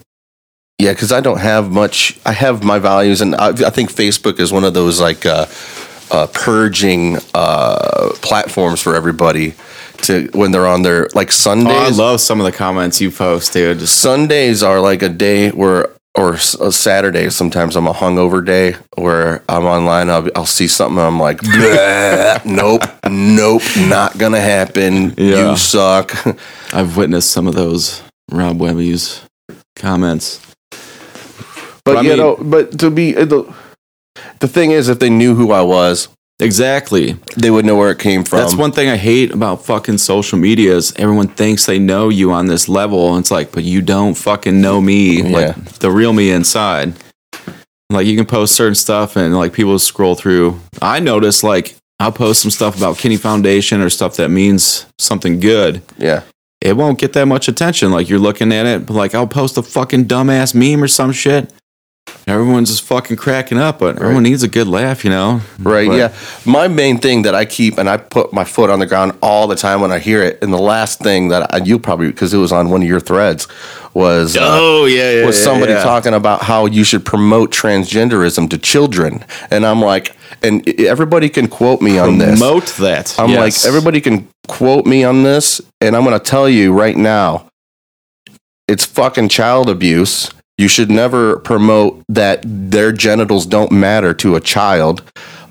Yeah, 0.78 0.92
because 0.92 1.12
I 1.12 1.20
don't 1.20 1.38
have 1.40 1.70
much. 1.70 2.18
I 2.26 2.33
have 2.33 2.64
my 2.64 2.78
values, 2.78 3.20
and 3.20 3.37
I, 3.37 3.48
I 3.48 3.70
think 3.70 3.92
Facebook 3.92 4.40
is 4.40 4.52
one 4.52 4.64
of 4.64 4.74
those 4.74 5.00
like 5.00 5.24
uh, 5.24 5.46
uh, 6.11 6.26
purging 6.33 7.18
uh, 7.35 8.11
platforms 8.22 8.81
for 8.81 8.96
everybody 8.96 9.55
to 10.03 10.29
when 10.33 10.51
they're 10.53 10.67
on 10.67 10.83
their 10.83 11.09
like 11.15 11.31
Oh, 11.47 11.67
I 11.67 11.88
love 11.91 12.21
some 12.21 12.41
of 12.41 12.47
the 12.47 12.53
comments 12.53 13.01
you 13.01 13.11
post, 13.11 13.53
dude. 13.53 13.79
Just 13.81 14.01
Sundays 14.01 14.62
are 14.62 14.81
like 14.81 15.03
a 15.03 15.09
day 15.09 15.51
where, 15.51 15.91
or 16.15 16.37
Saturday. 16.37 17.31
Sometimes 17.31 17.75
I'm 17.77 17.87
a 17.87 17.93
hungover 17.95 18.45
day 18.45 18.77
where 18.97 19.43
I'm 19.49 19.65
online. 19.65 20.11
I'll, 20.11 20.29
I'll 20.37 20.47
see 20.47 20.69
something. 20.69 20.99
I'm 20.99 21.19
like, 21.19 21.41
nope, 22.45 22.83
nope, 23.09 23.62
not 23.79 24.19
gonna 24.19 24.41
happen. 24.41 25.15
Yeah. 25.17 25.51
You 25.53 25.57
suck. 25.57 26.15
I've 26.75 26.97
witnessed 26.97 27.31
some 27.31 27.47
of 27.47 27.55
those 27.55 28.03
Rob 28.31 28.61
Webby's 28.61 29.23
comments. 29.77 30.41
But, 31.85 31.95
But 31.95 32.05
you 32.05 32.11
mean- 32.11 32.19
know, 32.19 32.37
but 32.41 32.79
to 32.81 32.91
be 32.91 33.17
uh, 33.17 33.25
the 33.25 33.55
the 34.41 34.49
thing 34.49 34.71
is, 34.71 34.88
if 34.88 34.99
they 34.99 35.11
knew 35.11 35.35
who 35.35 35.51
I 35.53 35.62
was, 35.62 36.09
Exactly. 36.40 37.16
they 37.37 37.51
would 37.51 37.64
know 37.64 37.77
where 37.77 37.90
it 37.90 37.99
came 37.99 38.25
from. 38.25 38.40
That's 38.40 38.55
one 38.57 38.73
thing 38.73 38.88
I 38.88 38.97
hate 38.97 39.33
about 39.33 39.64
fucking 39.64 39.99
social 39.99 40.38
media 40.38 40.75
is 40.75 40.92
everyone 40.97 41.29
thinks 41.29 41.66
they 41.66 41.79
know 41.79 42.09
you 42.09 42.33
on 42.33 42.47
this 42.47 42.68
level. 42.68 43.14
And 43.14 43.21
it's 43.23 43.31
like, 43.31 43.53
but 43.53 43.62
you 43.64 43.81
don't 43.81 44.14
fucking 44.14 44.61
know 44.61 44.81
me, 44.81 45.23
Yeah. 45.23 45.55
like 45.55 45.64
the 45.79 45.90
real 45.90 46.12
me 46.12 46.31
inside. 46.33 46.95
Like 47.90 48.07
you 48.07 48.16
can 48.16 48.27
post 48.27 48.57
certain 48.57 48.75
stuff 48.75 49.16
and 49.16 49.37
like 49.37 49.53
people 49.53 49.79
scroll 49.79 50.14
through. 50.14 50.59
I 50.81 50.99
notice 50.99 51.45
like 51.45 51.77
I'll 52.01 52.11
post 52.12 52.42
some 52.42 52.51
stuff 52.51 52.77
about 52.77 52.99
Kinney 52.99 53.16
Foundation 53.18 53.81
or 53.81 53.88
stuff 53.90 54.16
that 54.16 54.31
means 54.31 54.87
something 54.99 55.38
good. 55.38 55.83
yeah, 55.99 56.23
It 56.61 56.77
won't 56.77 56.99
get 56.99 57.12
that 57.12 57.27
much 57.27 57.47
attention. 57.49 57.92
Like 57.92 58.09
you're 58.09 58.18
looking 58.18 58.53
at 58.53 58.66
it, 58.66 58.87
but 58.87 58.95
like 58.95 59.14
I'll 59.14 59.29
post 59.29 59.57
a 59.59 59.62
fucking 59.62 60.07
dumbass 60.07 60.55
meme 60.55 60.83
or 60.83 60.88
some 60.88 61.12
shit. 61.12 61.53
Everyone's 62.27 62.69
just 62.71 62.85
fucking 62.85 63.17
cracking 63.17 63.59
up, 63.59 63.81
but 63.81 63.97
everyone 63.97 64.23
needs 64.23 64.43
a 64.45 64.49
good 64.49 64.69
laugh, 64.69 65.05
you 65.05 65.11
know? 65.11 65.41
right. 65.59 65.88
But- 65.88 65.97
yeah, 65.97 66.15
my 66.45 66.69
main 66.69 66.99
thing 66.99 67.23
that 67.23 67.35
I 67.35 67.45
keep 67.45 67.79
and 67.79 67.88
I 67.91 67.97
put 67.97 68.33
my 68.33 68.45
foot 68.45 68.71
on 68.71 68.79
the 68.79 68.87
ground 68.87 69.12
all 69.23 69.47
the 69.49 69.57
time 69.57 69.81
when 69.81 69.91
I 69.91 69.99
hear 69.99 70.23
it. 70.23 70.38
And 70.43 70.53
the 70.53 70.59
last 70.59 71.01
thing 71.01 71.29
that 71.29 71.53
I, 71.53 71.59
you 71.59 71.79
probably 71.81 72.07
because 72.09 72.33
it 72.33 72.38
was 72.38 72.53
on 72.53 72.71
one 72.71 72.81
of 72.83 72.88
your 72.88 73.01
threads 73.01 73.49
was. 73.93 74.37
uh, 74.37 74.41
Oh 74.43 74.85
yeah, 74.87 75.11
yeah. 75.20 75.26
was 75.26 75.37
yeah, 75.39 75.45
somebody 75.45 75.72
yeah. 75.72 75.83
talking 75.83 76.14
about 76.14 76.43
how 76.43 76.66
you 76.66 76.85
should 76.85 77.05
promote 77.05 77.51
transgenderism 77.53 78.49
to 78.51 78.59
children, 78.59 79.24
and 79.51 79.66
I'm 79.66 79.81
like, 79.81 80.14
and 80.43 80.66
everybody 80.81 81.29
can 81.29 81.49
quote 81.49 81.81
me 81.83 81.99
on 81.99 82.18
this. 82.18 82.39
Promote 82.39 82.66
that. 82.79 83.18
I'm 83.18 83.31
Yes. 83.31 83.64
like, 83.64 83.68
everybody 83.68 84.01
can 84.01 84.29
quote 84.49 84.87
me 84.87 85.03
on 85.05 85.22
this, 85.24 85.61
and 85.81 85.97
I'm 85.97 86.05
going 86.05 86.18
to 86.18 86.24
tell 86.24 86.49
you 86.49 86.72
right 86.72 86.97
now, 86.97 87.49
it's 88.68 88.85
fucking 88.85 89.29
child 89.29 89.68
abuse. 89.68 90.31
You 90.63 90.69
should 90.69 90.93
never 90.93 91.41
promote 91.41 92.05
that 92.09 92.45
their 92.45 92.93
genitals 92.93 93.47
don't 93.47 93.73
matter 93.73 94.15
to 94.15 94.37
a 94.37 94.41
child. 94.41 95.03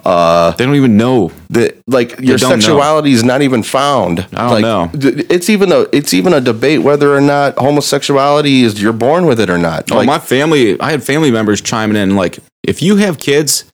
Uh, 0.06 0.52
They 0.52 0.66
don't 0.66 0.76
even 0.78 0.96
know. 0.96 1.32
that 1.50 1.84
like 1.86 2.18
your 2.20 2.38
don't 2.38 2.50
know. 2.50 2.56
sexuality 2.56 3.12
is 3.12 3.24
not 3.24 3.42
even 3.42 3.62
found. 3.62 4.22
I 4.34 4.50
don't 4.50 4.52
like, 4.52 4.62
know. 4.62 4.90
It's 5.30 5.50
even 5.50 5.72
a 5.74 5.82
it's 5.92 6.14
even 6.14 6.34
a 6.34 6.40
debate 6.40 6.82
whether 6.82 7.14
or 7.14 7.20
not 7.20 7.58
homosexuality 7.58 8.64
is 8.64 8.82
you're 8.82 8.94
born 8.94 9.26
with 9.26 9.40
it 9.42 9.50
or 9.50 9.58
not. 9.58 9.92
Oh, 9.92 9.98
Like, 9.98 10.08
my 10.08 10.18
family, 10.18 10.80
I 10.80 10.92
had 10.92 11.04
family 11.04 11.30
members 11.30 11.60
chiming 11.62 11.98
in 11.98 12.16
like, 12.16 12.40
if 12.64 12.82
you 12.82 12.96
have 12.96 13.20
kids, 13.20 13.66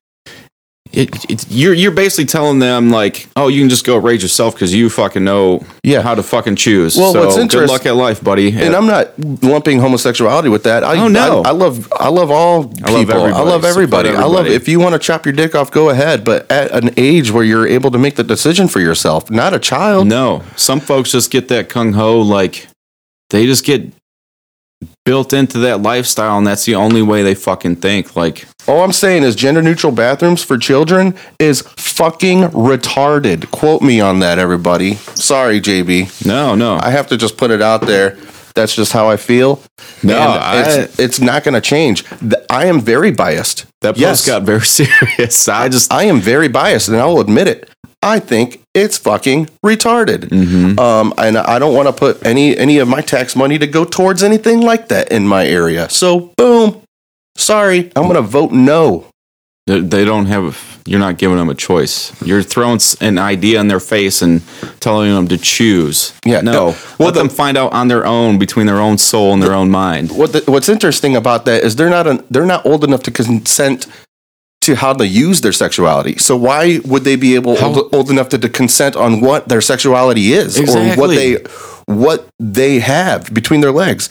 it, 0.97 1.29
it, 1.29 1.45
you're 1.51 1.73
you're 1.75 1.91
basically 1.91 2.25
telling 2.25 2.57
them 2.59 2.89
like, 2.89 3.27
oh, 3.35 3.47
you 3.49 3.61
can 3.61 3.69
just 3.69 3.85
go 3.85 3.97
raise 3.97 4.21
yourself 4.23 4.55
because 4.55 4.73
you 4.73 4.89
fucking 4.89 5.23
know 5.23 5.63
Yeah. 5.83 6.01
how 6.01 6.15
to 6.15 6.23
fucking 6.23 6.55
choose. 6.55 6.97
Well, 6.97 7.13
so 7.13 7.19
what's 7.23 7.35
good 7.35 7.41
interest- 7.43 7.71
luck 7.71 7.85
at 7.85 7.95
life, 7.95 8.23
buddy. 8.23 8.49
and 8.59 8.75
I'm 8.75 8.87
not 8.87 9.11
lumping 9.43 9.79
homosexuality 9.79 10.49
with 10.49 10.63
that. 10.63 10.83
I, 10.83 10.97
Oh, 10.97 11.07
no. 11.07 11.43
I, 11.43 11.49
I 11.49 11.51
love 11.51 11.87
I 11.93 12.09
love 12.09 12.31
all 12.31 12.65
people. 12.67 12.89
I 12.89 13.41
love 13.41 13.63
everybody. 13.63 14.09
everybody. 14.09 14.09
Support 14.09 14.23
I 14.23 14.27
love 14.27 14.47
if 14.47 14.67
you 14.67 14.79
want 14.79 14.93
to 14.93 14.99
chop 14.99 15.25
your 15.25 15.33
dick 15.33 15.53
off, 15.55 15.69
go 15.71 15.89
ahead. 15.91 16.23
But 16.25 16.49
at 16.51 16.71
an 16.83 16.89
age 16.97 17.31
where 17.31 17.43
you're 17.43 17.67
able 17.67 17.91
to 17.91 17.99
make 17.99 18.15
the 18.15 18.23
decision 18.23 18.67
for 18.67 18.79
yourself, 18.79 19.29
not 19.29 19.53
a 19.53 19.59
child. 19.59 20.07
no, 20.07 20.43
some 20.55 20.79
folks 20.79 21.11
just 21.11 21.29
get 21.31 21.47
that 21.49 21.69
kung 21.69 21.93
ho 21.93 22.19
like 22.19 22.67
they 23.29 23.45
just 23.45 23.63
get 23.65 23.93
built 25.05 25.33
into 25.33 25.59
that 25.59 25.81
lifestyle, 25.81 26.37
and 26.37 26.45
that's 26.47 26.65
the 26.65 26.75
only 26.75 27.01
way 27.01 27.23
they 27.23 27.35
fucking 27.35 27.77
think. 27.77 28.15
Like, 28.15 28.47
All 28.67 28.83
I'm 28.83 28.91
saying 28.91 29.23
is 29.23 29.35
gender 29.35 29.61
neutral 29.61 29.91
bathrooms 29.93 30.43
for 30.43 30.57
children 30.57 31.15
is 31.39 31.61
fucking 31.61 32.41
retarded. 32.49 33.49
Quote 33.51 33.81
me 33.81 34.01
on 34.01 34.19
that, 34.19 34.39
everybody. 34.39 34.95
Sorry, 34.95 35.61
JB. 35.61 36.25
no, 36.25 36.53
no, 36.55 36.77
I 36.81 36.89
have 36.91 37.07
to 37.07 37.17
just 37.17 37.37
put 37.37 37.49
it 37.51 37.61
out 37.61 37.81
there. 37.81 38.17
That's 38.55 38.75
just 38.75 38.91
how 38.91 39.07
I 39.07 39.17
feel. 39.17 39.61
No, 40.03 40.17
I- 40.17 40.63
it's, 40.79 40.99
it's 40.99 41.19
not 41.19 41.43
going 41.43 41.53
to 41.53 41.61
change. 41.61 42.03
I 42.49 42.65
am 42.65 42.81
very 42.81 43.11
biased. 43.11 43.65
that 43.81 43.91
post 43.93 43.99
yes, 43.99 44.25
got 44.25 44.43
very 44.43 44.61
serious. 44.65 45.47
I 45.47 45.69
just 45.69 45.93
I 45.93 46.03
am 46.05 46.19
very 46.19 46.47
biased, 46.47 46.87
and 46.89 46.97
I'll 46.97 47.19
admit 47.19 47.47
it. 47.47 47.69
I 48.03 48.19
think 48.19 48.61
it's 48.73 48.97
fucking 48.97 49.47
retarded. 49.65 50.25
Mm-hmm. 50.29 50.79
Um, 50.79 51.13
and 51.17 51.37
I 51.37 51.57
don't 51.59 51.75
want 51.75 51.87
to 51.87 51.93
put 51.93 52.25
any 52.25 52.57
any 52.57 52.79
of 52.79 52.87
my 52.87 53.01
tax 53.01 53.35
money 53.35 53.57
to 53.59 53.67
go 53.67 53.85
towards 53.85 54.23
anything 54.23 54.61
like 54.61 54.87
that 54.89 55.11
in 55.11 55.27
my 55.27 55.45
area. 55.47 55.87
So, 55.89 56.33
boom. 56.35 56.81
Sorry, 57.37 57.91
I'm 57.95 58.03
going 58.03 58.15
to 58.15 58.21
vote 58.21 58.51
no. 58.51 59.05
They, 59.67 59.79
they 59.81 60.05
don't 60.05 60.27
have. 60.27 60.81
You're 60.85 60.99
not 60.99 61.17
giving 61.17 61.35
them 61.37 61.49
a 61.49 61.55
choice. 61.55 62.13
You're 62.21 62.41
throwing 62.41 62.79
an 63.01 63.17
idea 63.17 63.59
in 63.59 63.67
their 63.67 63.81
face 63.81 64.21
and 64.21 64.41
telling 64.79 65.13
them 65.13 65.27
to 65.27 65.37
choose. 65.37 66.13
Yeah, 66.25 66.39
no. 66.41 66.51
no. 66.51 66.65
Well, 66.65 66.75
Well, 66.99 67.07
Let 67.09 67.15
them 67.15 67.29
find 67.29 67.57
out 67.57 67.73
on 67.73 67.89
their 67.89 68.05
own 68.05 68.39
between 68.39 68.65
their 68.65 68.79
own 68.79 68.97
soul 68.97 69.33
and 69.33 69.43
their 69.43 69.53
own 69.53 69.69
mind. 69.69 70.11
What 70.17 70.31
the, 70.31 70.43
what's 70.49 70.69
interesting 70.69 71.17
about 71.17 71.43
that 71.45 71.63
is 71.63 71.75
they're 71.75 71.89
not 71.89 72.07
a, 72.07 72.23
they're 72.31 72.45
not 72.45 72.65
old 72.65 72.85
enough 72.85 73.03
to 73.03 73.11
consent 73.11 73.87
to 74.61 74.75
how 74.75 74.93
to 74.93 75.05
use 75.05 75.41
their 75.41 75.51
sexuality. 75.51 76.17
So 76.17 76.35
why 76.37 76.79
would 76.85 77.03
they 77.03 77.15
be 77.17 77.35
able 77.35 77.57
How- 77.57 77.67
old, 77.73 77.93
old 77.93 78.09
enough 78.09 78.29
to, 78.29 78.37
to 78.37 78.49
consent 78.49 78.95
on 78.95 79.19
what 79.21 79.49
their 79.49 79.61
sexuality 79.61 80.31
is 80.33 80.57
or 80.57 80.95
what 80.95 81.07
they 81.09 81.35
what 81.85 82.27
they 82.39 82.79
have 82.79 83.33
between 83.33 83.59
their 83.61 83.71
legs? 83.73 84.07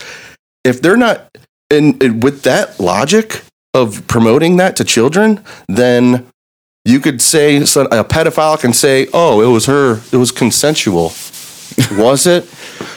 If 0.65 0.83
they're 0.83 0.97
not 0.99 1.29
and, 1.71 2.03
and 2.03 2.23
with 2.23 2.43
that 2.43 2.79
logic 2.81 3.43
of 3.75 4.07
promoting 4.07 4.57
that 4.57 4.77
to 4.77 4.85
children, 4.85 5.43
then 5.69 6.27
you 6.85 7.01
could 7.01 7.21
say 7.21 7.57
a 7.57 7.61
pedophile 7.61 8.59
can 8.59 8.73
say, 8.73 9.09
"Oh, 9.13 9.41
it 9.41 9.53
was 9.53 9.67
her. 9.67 10.01
It 10.13 10.17
was 10.17 10.31
consensual." 10.31 11.13
was 11.93 12.27
it? 12.27 12.49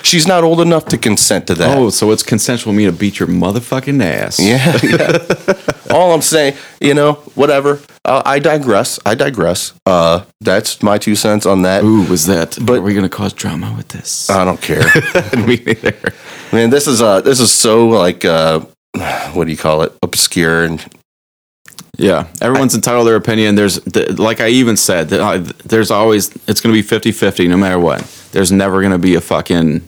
She's 0.04 0.28
not 0.28 0.44
old 0.44 0.62
enough 0.62 0.86
to 0.86 0.98
consent 0.98 1.48
to 1.48 1.56
that. 1.56 1.78
Oh, 1.78 1.90
so 1.90 2.12
it's 2.12 2.24
consensual 2.24 2.74
me 2.74 2.86
to 2.86 2.92
beat 2.92 3.20
your 3.20 3.28
motherfucking 3.28 4.04
ass. 4.04 4.40
Yeah, 4.40 4.78
yeah. 4.84 5.54
All 5.96 6.14
I'm 6.14 6.22
saying, 6.22 6.56
you 6.80 6.94
know, 6.94 7.14
whatever. 7.36 7.80
Uh, 8.06 8.22
I 8.26 8.40
digress. 8.40 9.00
I 9.06 9.16
digress. 9.16 9.74
Uh, 9.86 10.24
that's 10.42 10.82
my 10.82 10.98
two 10.98 11.16
cents 11.16 11.46
on 11.46 11.64
that. 11.64 11.84
Ooh, 11.84 12.04
was 12.10 12.26
that? 12.28 12.58
But- 12.62 12.80
are 12.80 12.82
we 12.82 12.94
gonna 12.94 13.10
cause 13.10 13.34
drama 13.34 13.74
with 13.76 13.90
this? 13.90 14.30
I 14.30 14.46
don't 14.46 14.62
care. 14.62 14.84
me 15.46 15.58
neither. 15.66 16.14
Man, 16.52 16.70
this 16.70 16.88
is 16.88 17.02
uh, 17.02 17.22
this 17.22 17.40
is 17.40 17.52
so 17.52 17.88
like 17.90 18.24
uh, 18.26 18.62
what 19.34 19.46
do 19.46 19.52
you 19.52 19.58
call 19.58 19.82
it? 19.84 19.94
Obscure 20.02 20.64
and 20.64 20.84
Yeah, 21.98 22.28
everyone's 22.42 22.74
entitled 22.76 23.06
to 23.06 23.10
their 23.10 23.18
opinion. 23.18 23.56
There's, 23.56 23.80
th- 23.82 24.18
like 24.18 24.40
I 24.42 24.48
even 24.50 24.78
said, 24.78 25.10
that 25.10 25.20
I, 25.22 25.38
there's 25.38 25.92
always 25.92 26.30
it's 26.48 26.62
going 26.62 26.74
to 26.74 26.82
be 26.82 27.12
50-50 27.12 27.50
no 27.50 27.58
matter 27.58 27.78
what. 27.80 28.02
There's 28.32 28.52
never 28.52 28.80
going 28.82 28.92
to 28.92 28.98
be 29.00 29.16
a 29.16 29.22
fucking 29.22 29.82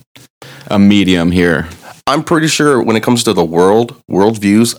a 0.67 0.79
medium 0.79 1.31
here. 1.31 1.67
I'm 2.07 2.23
pretty 2.23 2.47
sure 2.47 2.81
when 2.81 2.95
it 2.95 3.03
comes 3.03 3.23
to 3.25 3.33
the 3.33 3.45
world 3.45 3.95
world 4.07 4.39
views, 4.39 4.75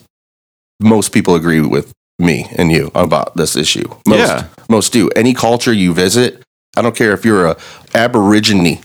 most 0.81 1.13
people 1.13 1.35
agree 1.35 1.61
with 1.61 1.93
me 2.19 2.47
and 2.57 2.71
you 2.73 2.91
about 2.95 3.37
this 3.37 3.57
issue. 3.57 3.89
Most, 4.07 4.19
Yeah. 4.19 4.47
most 4.69 4.93
do. 4.93 5.09
Any 5.11 5.35
culture 5.35 5.73
you 5.73 5.95
visit, 5.95 6.43
I 6.77 6.83
don't 6.83 6.97
care 6.97 7.13
if 7.13 7.25
you're 7.25 7.47
a 7.47 7.57
Aborigine, 7.95 8.81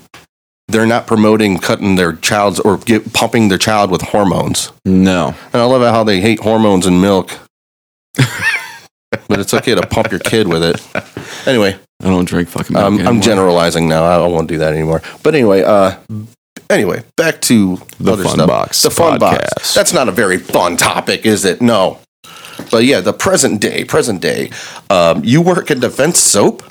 they're 0.67 0.85
not 0.85 1.07
promoting 1.07 1.57
cutting 1.57 1.95
their 1.95 2.13
child's 2.13 2.59
or 2.59 2.77
get, 2.77 3.13
pumping 3.13 3.47
their 3.49 3.57
child 3.57 3.89
with 3.89 4.01
hormones. 4.01 4.71
No, 4.85 5.33
And 5.53 5.61
I 5.61 5.65
love 5.65 5.81
how 5.81 6.03
they 6.03 6.19
hate 6.21 6.41
hormones 6.41 6.85
and 6.85 7.01
milk. 7.01 7.31
but 8.15 9.39
it's 9.39 9.53
okay 9.53 9.75
to 9.75 9.85
pump 9.87 10.11
your 10.11 10.19
kid 10.19 10.47
with 10.47 10.63
it. 10.63 11.47
Anyway, 11.47 11.77
I 12.01 12.05
don't 12.09 12.25
drink 12.25 12.49
fucking. 12.49 12.73
milk 12.73 12.85
um, 12.85 13.07
I'm 13.07 13.21
generalizing 13.21 13.87
now. 13.89 14.03
I 14.03 14.27
won't 14.27 14.47
do 14.47 14.57
that 14.59 14.73
anymore. 14.73 15.01
But 15.23 15.33
anyway, 15.33 15.63
uh, 15.63 15.97
anyway, 16.69 17.03
back 17.15 17.41
to 17.41 17.77
The 17.99 18.17
Fun 18.17 18.27
stuff. 18.27 18.47
Box 18.47 18.83
The 18.83 18.91
fun 18.91 19.19
box. 19.19 19.73
That's 19.73 19.93
not 19.93 20.07
a 20.07 20.11
very 20.11 20.37
fun 20.37 20.77
topic, 20.77 21.25
is 21.25 21.43
it? 21.43 21.61
No. 21.61 21.99
But 22.71 22.85
yeah, 22.85 23.01
the 23.01 23.13
present 23.13 23.61
day, 23.61 23.83
present 23.83 24.21
day. 24.21 24.51
Um, 24.89 25.23
you 25.23 25.41
work 25.41 25.71
in 25.71 25.79
Defense 25.79 26.19
Soap. 26.19 26.63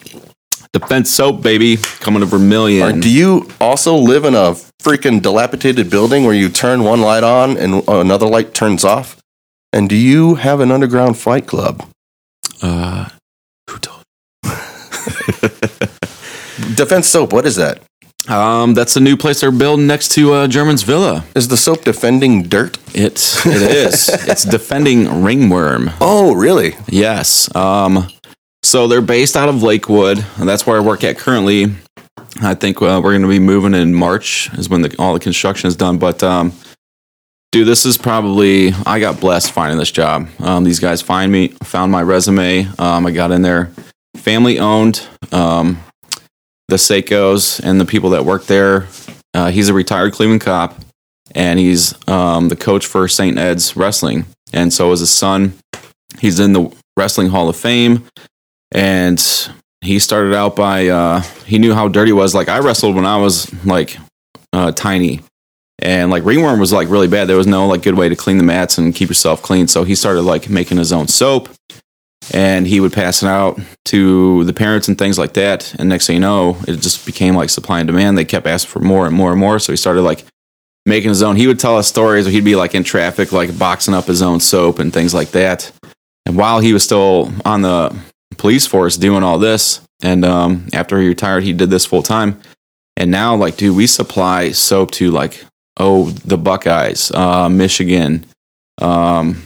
Defense 0.72 1.10
soap, 1.10 1.40
baby, 1.42 1.78
coming 2.00 2.20
to 2.20 2.26
Or 2.26 2.38
Vermilion. 2.38 3.00
do 3.00 3.08
you 3.10 3.48
also 3.62 3.96
live 3.96 4.26
in 4.26 4.34
a 4.34 4.52
freaking 4.82 5.22
dilapidated 5.22 5.88
building 5.88 6.24
where 6.24 6.34
you 6.34 6.50
turn 6.50 6.84
one 6.84 7.00
light 7.00 7.24
on 7.24 7.56
and 7.56 7.82
another 7.88 8.26
light 8.26 8.52
turns 8.52 8.84
off? 8.84 9.16
And 9.72 9.88
do 9.88 9.96
you 9.96 10.34
have 10.34 10.60
an 10.60 10.70
underground 10.70 11.16
fight 11.16 11.46
club? 11.46 11.88
uh? 12.62 13.08
Defense 16.74 17.08
Soap, 17.08 17.32
what 17.32 17.46
is 17.46 17.56
that? 17.56 17.82
Um, 18.28 18.74
that's 18.74 18.96
a 18.96 19.00
new 19.00 19.16
place 19.16 19.40
they're 19.40 19.52
building 19.52 19.86
next 19.86 20.08
to 20.12 20.32
uh, 20.32 20.48
German's 20.48 20.82
Villa. 20.82 21.24
Is 21.36 21.48
the 21.48 21.56
soap 21.56 21.84
defending 21.84 22.42
dirt? 22.44 22.78
It's 22.92 23.46
it 23.46 23.62
is. 23.62 24.08
it's 24.28 24.42
defending 24.42 25.22
ringworm. 25.22 25.90
Oh, 26.00 26.34
really? 26.34 26.74
Yes. 26.88 27.54
Um, 27.54 28.08
so 28.64 28.88
they're 28.88 29.00
based 29.00 29.36
out 29.36 29.48
of 29.48 29.62
Lakewood, 29.62 30.24
and 30.38 30.48
that's 30.48 30.66
where 30.66 30.76
I 30.76 30.80
work 30.80 31.04
at 31.04 31.18
currently. 31.18 31.66
I 32.42 32.54
think 32.54 32.82
uh, 32.82 33.00
we're 33.02 33.12
going 33.12 33.22
to 33.22 33.28
be 33.28 33.38
moving 33.38 33.74
in 33.74 33.94
March 33.94 34.52
is 34.54 34.68
when 34.68 34.82
the, 34.82 34.94
all 34.98 35.14
the 35.14 35.20
construction 35.20 35.68
is 35.68 35.76
done. 35.76 35.98
But 35.98 36.22
um, 36.22 36.52
dude, 37.52 37.68
this 37.68 37.86
is 37.86 37.96
probably 37.96 38.72
I 38.84 38.98
got 38.98 39.20
blessed 39.20 39.52
finding 39.52 39.78
this 39.78 39.90
job. 39.90 40.28
Um, 40.40 40.64
these 40.64 40.80
guys 40.80 41.00
find 41.00 41.30
me, 41.30 41.48
found 41.62 41.92
my 41.92 42.02
resume. 42.02 42.66
Um, 42.78 43.06
I 43.06 43.12
got 43.12 43.30
in 43.30 43.42
there, 43.42 43.70
family 44.16 44.58
owned. 44.58 45.06
Um, 45.32 45.78
the 46.68 46.76
Seikos 46.76 47.60
and 47.62 47.80
the 47.80 47.84
people 47.84 48.10
that 48.10 48.24
work 48.24 48.46
there. 48.46 48.88
Uh, 49.34 49.50
he's 49.50 49.68
a 49.68 49.74
retired 49.74 50.12
Cleveland 50.12 50.40
cop, 50.40 50.74
and 51.34 51.58
he's 51.58 51.94
um, 52.08 52.48
the 52.48 52.56
coach 52.56 52.86
for 52.86 53.06
St. 53.06 53.38
Ed's 53.38 53.76
Wrestling. 53.76 54.26
And 54.52 54.72
so 54.72 54.92
is 54.92 55.00
his 55.00 55.10
son. 55.10 55.54
He's 56.18 56.40
in 56.40 56.52
the 56.52 56.74
Wrestling 56.96 57.28
Hall 57.28 57.48
of 57.48 57.56
Fame, 57.56 58.04
and 58.72 59.22
he 59.80 59.98
started 59.98 60.34
out 60.34 60.56
by 60.56 60.88
uh, 60.88 61.20
he 61.44 61.58
knew 61.58 61.74
how 61.74 61.88
dirty 61.88 62.12
was. 62.12 62.34
Like 62.34 62.48
I 62.48 62.58
wrestled 62.58 62.96
when 62.96 63.06
I 63.06 63.18
was 63.18 63.52
like 63.64 63.98
uh, 64.52 64.72
tiny, 64.72 65.20
and 65.78 66.10
like 66.10 66.24
ringworm 66.24 66.58
was 66.58 66.72
like 66.72 66.88
really 66.88 67.08
bad. 67.08 67.28
There 67.28 67.36
was 67.36 67.46
no 67.46 67.66
like 67.66 67.82
good 67.82 67.96
way 67.96 68.08
to 68.08 68.16
clean 68.16 68.38
the 68.38 68.44
mats 68.44 68.78
and 68.78 68.94
keep 68.94 69.08
yourself 69.08 69.42
clean. 69.42 69.68
So 69.68 69.84
he 69.84 69.94
started 69.94 70.22
like 70.22 70.48
making 70.48 70.78
his 70.78 70.92
own 70.92 71.08
soap, 71.08 71.50
and 72.32 72.66
he 72.66 72.80
would 72.80 72.92
pass 72.92 73.22
it 73.22 73.28
out 73.28 73.60
to 73.86 74.44
the 74.44 74.52
parents 74.52 74.88
and 74.88 74.98
things 74.98 75.18
like 75.18 75.34
that. 75.34 75.74
And 75.78 75.88
next 75.88 76.06
thing 76.06 76.14
you 76.14 76.20
know, 76.20 76.56
it 76.66 76.80
just 76.80 77.06
became 77.06 77.36
like 77.36 77.50
supply 77.50 77.80
and 77.80 77.86
demand. 77.86 78.18
They 78.18 78.24
kept 78.24 78.46
asking 78.46 78.70
for 78.70 78.80
more 78.80 79.06
and 79.06 79.14
more 79.14 79.30
and 79.30 79.40
more. 79.40 79.58
So 79.58 79.72
he 79.72 79.76
started 79.76 80.02
like 80.02 80.24
making 80.84 81.08
his 81.08 81.22
own. 81.22 81.36
He 81.36 81.46
would 81.46 81.58
tell 81.58 81.76
us 81.76 81.88
stories 81.88 82.24
where 82.24 82.32
he'd 82.32 82.44
be 82.44 82.56
like 82.56 82.74
in 82.74 82.84
traffic, 82.84 83.32
like 83.32 83.58
boxing 83.58 83.94
up 83.94 84.06
his 84.06 84.22
own 84.22 84.40
soap 84.40 84.78
and 84.78 84.92
things 84.92 85.14
like 85.14 85.30
that. 85.30 85.70
And 86.24 86.36
while 86.36 86.60
he 86.60 86.72
was 86.72 86.82
still 86.82 87.32
on 87.44 87.62
the 87.62 87.96
police 88.36 88.66
force 88.66 88.96
doing 88.96 89.22
all 89.22 89.38
this, 89.38 89.80
and 90.02 90.24
um, 90.24 90.68
after 90.72 91.00
he 91.00 91.08
retired, 91.08 91.44
he 91.44 91.52
did 91.52 91.70
this 91.70 91.86
full 91.86 92.02
time. 92.02 92.40
And 92.96 93.10
now, 93.10 93.36
like, 93.36 93.56
dude, 93.56 93.76
we 93.76 93.86
supply 93.86 94.52
soap 94.52 94.90
to 94.92 95.10
like, 95.10 95.44
oh, 95.76 96.10
the 96.10 96.38
Buckeyes, 96.38 97.10
uh, 97.12 97.48
Michigan, 97.48 98.26
um, 98.80 99.42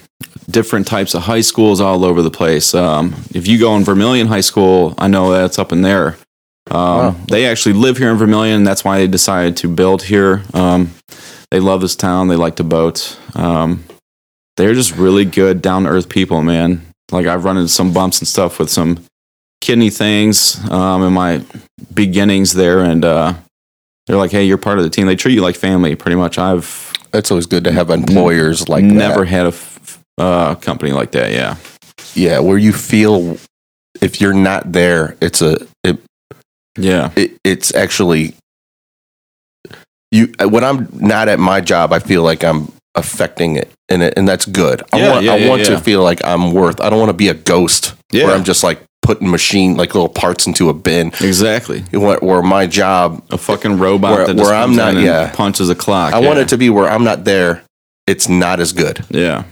different 0.50 0.86
types 0.86 1.14
of 1.14 1.22
high 1.22 1.40
schools 1.40 1.80
all 1.80 2.04
over 2.04 2.22
the 2.22 2.30
place. 2.30 2.74
Um, 2.74 3.14
if 3.34 3.46
you 3.46 3.58
go 3.58 3.76
in 3.76 3.84
Vermilion 3.84 4.26
High 4.26 4.40
School, 4.40 4.94
I 4.98 5.08
know 5.08 5.30
that's 5.32 5.58
up 5.58 5.72
in 5.72 5.82
there. 5.82 6.18
Um, 6.70 6.76
Wow. 6.98 7.16
They 7.28 7.46
actually 7.46 7.74
live 7.74 7.98
here 7.98 8.10
in 8.10 8.16
Vermilion. 8.16 8.58
And 8.58 8.66
that's 8.66 8.84
why 8.84 8.98
they 8.98 9.06
decided 9.08 9.56
to 9.58 9.68
build 9.68 10.02
here. 10.02 10.42
Um, 10.54 10.92
they 11.50 11.58
love 11.60 11.80
this 11.80 11.96
town. 11.96 12.28
They 12.28 12.36
like 12.36 12.56
to 12.56 12.64
boat. 12.64 13.18
Um, 13.34 13.84
they're 14.56 14.74
just 14.74 14.94
really 14.96 15.24
good, 15.24 15.62
down 15.62 15.84
to 15.84 15.88
earth 15.90 16.08
people, 16.08 16.42
man. 16.42 16.82
Like 17.10 17.26
I've 17.26 17.44
run 17.44 17.56
into 17.56 17.68
some 17.68 17.92
bumps 17.92 18.20
and 18.20 18.28
stuff 18.28 18.58
with 18.58 18.70
some 18.70 19.04
kidney 19.60 19.90
things 19.90 20.58
um, 20.70 21.02
in 21.02 21.12
my 21.12 21.42
beginnings 21.92 22.52
there, 22.52 22.80
and 22.80 23.04
uh, 23.04 23.34
they're 24.06 24.16
like, 24.16 24.30
"Hey, 24.30 24.44
you're 24.44 24.58
part 24.58 24.78
of 24.78 24.84
the 24.84 24.90
team." 24.90 25.06
They 25.06 25.16
treat 25.16 25.34
you 25.34 25.42
like 25.42 25.56
family, 25.56 25.96
pretty 25.96 26.16
much. 26.16 26.38
I've 26.38 26.92
It's 27.12 27.30
always 27.32 27.46
good 27.46 27.64
to 27.64 27.72
have 27.72 27.90
employers 27.90 28.68
like 28.68 28.84
never 28.84 29.20
that. 29.20 29.26
had 29.28 29.46
a 29.46 29.52
uh, 30.20 30.54
company 30.56 30.92
like 30.92 31.10
that. 31.12 31.32
Yeah, 31.32 31.56
Yeah, 32.14 32.40
where 32.40 32.58
you 32.58 32.72
feel 32.72 33.38
if 34.00 34.20
you're 34.20 34.34
not 34.50 34.72
there, 34.72 35.16
it's 35.20 35.42
a 35.42 35.56
it, 35.84 35.98
yeah, 36.78 37.10
it 37.16 37.32
it's 37.44 37.74
actually 37.74 38.34
you 40.10 40.32
when 40.40 40.64
I'm 40.64 40.88
not 40.92 41.28
at 41.28 41.38
my 41.38 41.60
job, 41.60 41.92
I 41.92 41.98
feel 41.98 42.22
like 42.22 42.42
I'm 42.44 42.72
affecting 42.96 43.56
it 43.56 43.70
and 43.88 44.02
it, 44.02 44.14
and 44.16 44.28
that's 44.28 44.46
good. 44.46 44.82
I 44.92 44.98
Yeah, 44.98 45.10
want 45.12 45.24
yeah, 45.24 45.32
I 45.32 45.36
yeah, 45.36 45.48
want 45.48 45.64
to 45.66 45.78
feel 45.80 46.02
like 46.02 46.24
I'm 46.24 46.52
worth. 46.52 46.80
I 46.80 46.90
don't 46.90 46.98
want 46.98 47.10
to 47.10 47.14
be 47.16 47.28
a 47.28 47.34
ghost 47.34 47.94
where 48.12 48.30
I'm 48.34 48.44
just 48.44 48.62
like 48.64 48.82
putting 49.02 49.30
machine 49.30 49.76
like 49.76 49.94
little 49.94 50.08
parts 50.08 50.46
into 50.46 50.68
a 50.68 50.74
bin. 50.74 51.08
exactly. 51.20 51.80
Where, 51.92 52.18
where 52.18 52.42
my 52.42 52.66
job, 52.66 53.22
A 53.30 53.38
fucking 53.38 53.78
robot 53.78 54.12
Where- 54.16 54.26
that 54.26 54.36
just 54.36 54.44
where 54.50 54.54
I'm 54.54 54.74
not- 54.76 54.94
yeah. 54.96 55.32
punches 55.34 55.70
a 55.70 55.74
clock. 55.74 56.12
I 56.12 56.18
want 56.20 56.38
it 56.38 56.48
to 56.48 56.58
be 56.58 56.68
where 56.70 56.88
I'm 56.88 57.04
not 57.04 57.24
there. 57.24 57.62
It's 58.06 58.28
not 58.28 58.60
as 58.60 58.72
good, 58.72 59.04
Yeah. 59.10 59.44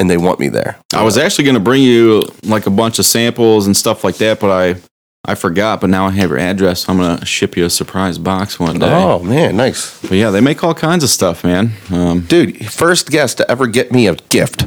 And 0.00 0.08
they 0.08 0.16
want 0.16 0.40
me 0.40 0.48
there. 0.48 0.78
I 0.94 1.04
was 1.04 1.18
actually 1.18 1.44
going 1.44 1.54
to 1.54 1.60
bring 1.60 1.82
you 1.82 2.22
like 2.42 2.66
a 2.66 2.70
bunch 2.70 2.98
of 2.98 3.04
samples 3.04 3.66
and 3.66 3.76
stuff 3.76 4.02
like 4.02 4.16
that, 4.16 4.40
but 4.40 4.50
I 4.50 4.80
I 5.26 5.34
forgot. 5.34 5.82
But 5.82 5.90
now 5.90 6.06
I 6.06 6.10
have 6.12 6.30
your 6.30 6.38
address. 6.38 6.84
So 6.84 6.92
I'm 6.92 6.98
going 6.98 7.18
to 7.18 7.26
ship 7.26 7.54
you 7.54 7.66
a 7.66 7.70
surprise 7.70 8.18
box 8.18 8.58
one 8.58 8.78
day. 8.78 8.90
Oh 8.90 9.22
man, 9.22 9.58
nice, 9.58 10.00
But 10.00 10.12
yeah, 10.12 10.30
they 10.30 10.40
make 10.40 10.64
all 10.64 10.74
kinds 10.74 11.04
of 11.04 11.10
stuff, 11.10 11.44
man. 11.44 11.72
Um, 11.90 12.20
dude! 12.20 12.66
First 12.72 13.10
guest 13.10 13.36
to 13.36 13.50
ever 13.50 13.66
get 13.66 13.92
me 13.92 14.08
a 14.08 14.14
gift. 14.14 14.64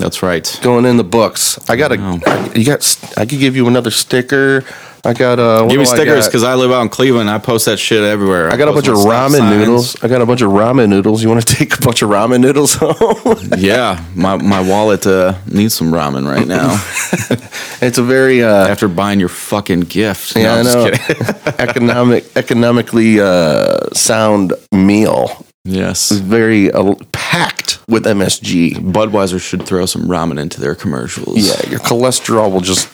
That's 0.00 0.22
right. 0.22 0.58
going 0.62 0.84
in 0.84 0.96
the 0.96 1.04
books. 1.04 1.58
I 1.68 1.76
got 1.76 1.92
a. 1.92 1.96
Wow. 1.96 2.50
You 2.54 2.64
got. 2.64 3.14
I 3.16 3.26
could 3.26 3.38
give 3.38 3.56
you 3.56 3.68
another 3.68 3.90
sticker. 3.90 4.64
I 5.04 5.14
got 5.14 5.38
uh. 5.38 5.66
Give 5.66 5.78
me 5.78 5.84
stickers 5.84 6.26
because 6.26 6.42
I 6.42 6.54
live 6.54 6.70
out 6.70 6.82
in 6.82 6.88
Cleveland. 6.88 7.30
I 7.30 7.38
post 7.38 7.66
that 7.66 7.78
shit 7.78 8.02
everywhere. 8.02 8.50
I 8.50 8.56
got 8.56 8.68
a 8.68 8.72
bunch 8.72 8.88
of 8.88 8.96
ramen 8.96 9.38
signs. 9.38 9.56
noodles. 9.56 10.02
I 10.02 10.08
got 10.08 10.20
a 10.20 10.26
bunch 10.26 10.42
of 10.42 10.50
ramen 10.50 10.88
noodles. 10.88 11.22
You 11.22 11.28
want 11.28 11.46
to 11.46 11.54
take 11.56 11.78
a 11.78 11.80
bunch 11.80 12.02
of 12.02 12.10
ramen 12.10 12.40
noodles 12.40 12.74
home? 12.74 13.38
Yeah, 13.60 14.04
my 14.14 14.36
my 14.36 14.60
wallet 14.60 15.06
uh, 15.06 15.34
needs 15.46 15.74
some 15.74 15.92
ramen 15.92 16.26
right 16.26 16.46
now 16.46 16.70
it's 17.82 17.98
a 17.98 18.02
very 18.02 18.42
uh, 18.42 18.68
after 18.68 18.88
buying 18.88 19.20
your 19.20 19.28
fucking 19.28 19.80
gift. 19.80 20.36
Yeah, 20.36 20.54
I 20.54 20.58
I'm 20.58 20.64
just 20.64 21.18
know 21.18 21.52
economic 21.58 22.36
economically 22.36 23.20
uh, 23.20 23.88
sound 23.92 24.54
meal. 24.72 25.44
Yes. 25.64 26.10
Very 26.10 26.70
uh, 26.70 26.94
packed 27.12 27.80
with 27.88 28.04
MSG. 28.04 28.74
Budweiser 28.92 29.40
should 29.40 29.66
throw 29.66 29.86
some 29.86 30.02
ramen 30.02 30.38
into 30.38 30.60
their 30.60 30.74
commercials. 30.74 31.36
Yeah, 31.38 31.70
your 31.70 31.80
cholesterol 31.80 32.52
will 32.52 32.60
just 32.60 32.88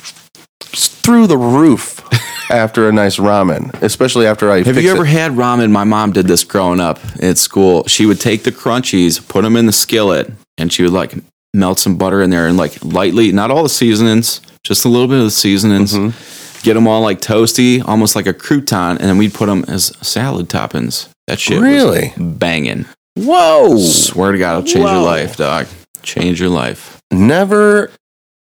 through 0.61 1.27
the 1.27 1.39
roof 1.39 2.03
after 2.51 2.89
a 2.89 2.93
nice 2.93 3.17
ramen, 3.19 3.73
especially 3.83 4.27
after 4.27 4.51
I 4.51 4.63
Have 4.63 4.83
you 4.83 4.91
ever 4.91 5.05
it. 5.05 5.09
had 5.09 5.33
ramen? 5.33 5.71
My 5.71 5.85
mom 5.85 6.13
did 6.13 6.27
this 6.27 6.45
growing 6.45 6.81
up 6.81 6.99
at 7.23 7.39
school. 7.39 7.87
She 7.87 8.07
would 8.07 8.21
take 8.21 8.43
the 8.43 8.53
crunchies, 8.53 9.27
put 9.27 9.43
them 9.43 9.57
in 9.57 9.67
the 9.67 9.73
skillet, 9.73 10.33
and 10.59 10.73
she 10.73 10.83
would 10.83 10.93
like 10.93 11.15
melt 11.55 11.79
some 11.79 11.97
butter 11.97 12.23
in 12.23 12.31
there 12.31 12.47
and 12.47 12.57
like 12.57 12.85
lightly, 12.85 13.33
not 13.33 13.51
all 13.51 13.63
the 13.63 13.69
seasonings, 13.69 14.41
just 14.63 14.85
a 14.85 14.89
little 14.89 15.09
bit 15.09 15.19
of 15.19 15.25
the 15.25 15.31
seasonings. 15.31 15.95
Mm-hmm. 15.95 16.63
Get 16.63 16.75
them 16.75 16.89
all 16.89 17.01
like 17.01 17.21
toasty, 17.21 17.87
almost 17.87 18.17
like 18.17 18.27
a 18.27 18.35
crouton, 18.35 18.91
and 18.99 19.01
then 19.01 19.19
we'd 19.19 19.35
put 19.35 19.47
them 19.47 19.65
as 19.69 19.97
salad 20.07 20.49
toppings. 20.49 21.09
That 21.27 21.41
shit 21.41 21.61
Really? 21.61 22.13
was 22.17 22.35
banging. 22.35 22.87
Whoa! 23.17 23.79
Swear 23.79 24.33
to 24.33 24.39
God, 24.39 24.59
it'll 24.59 24.63
change 24.65 24.89
your 24.91 25.03
life, 25.03 25.37
dog. 25.37 25.67
Change 26.03 26.39
your 26.41 26.51
life. 26.51 27.01
Never, 27.11 27.91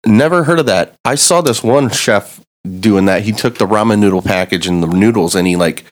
never 0.07 0.45
heard 0.45 0.59
of 0.59 0.67
that. 0.67 0.95
I 1.05 1.15
saw 1.15 1.43
this 1.43 1.63
one 1.63 1.91
chef 1.91 2.41
doing 2.81 3.05
that. 3.05 3.23
He 3.23 3.33
took 3.33 3.59
the 3.59 3.67
ramen 3.67 3.99
noodle 4.01 4.23
package 4.23 4.67
and 4.67 4.83
the 4.83 4.87
noodles, 4.89 5.35
and 5.35 5.47
he 5.47 5.57
like 5.57 5.85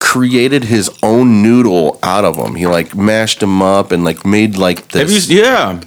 created 0.00 0.64
his 0.64 0.90
own 1.02 1.42
noodle 1.42 1.98
out 2.02 2.24
of 2.24 2.36
them. 2.36 2.54
He 2.54 2.66
like 2.66 2.94
mashed 2.94 3.40
them 3.40 3.60
up 3.62 3.90
and 3.90 4.04
like 4.04 4.24
made 4.24 4.56
like 4.56 4.78
Have 4.92 5.08
this, 5.08 5.28
you? 5.28 5.42
Yeah. 5.42 5.80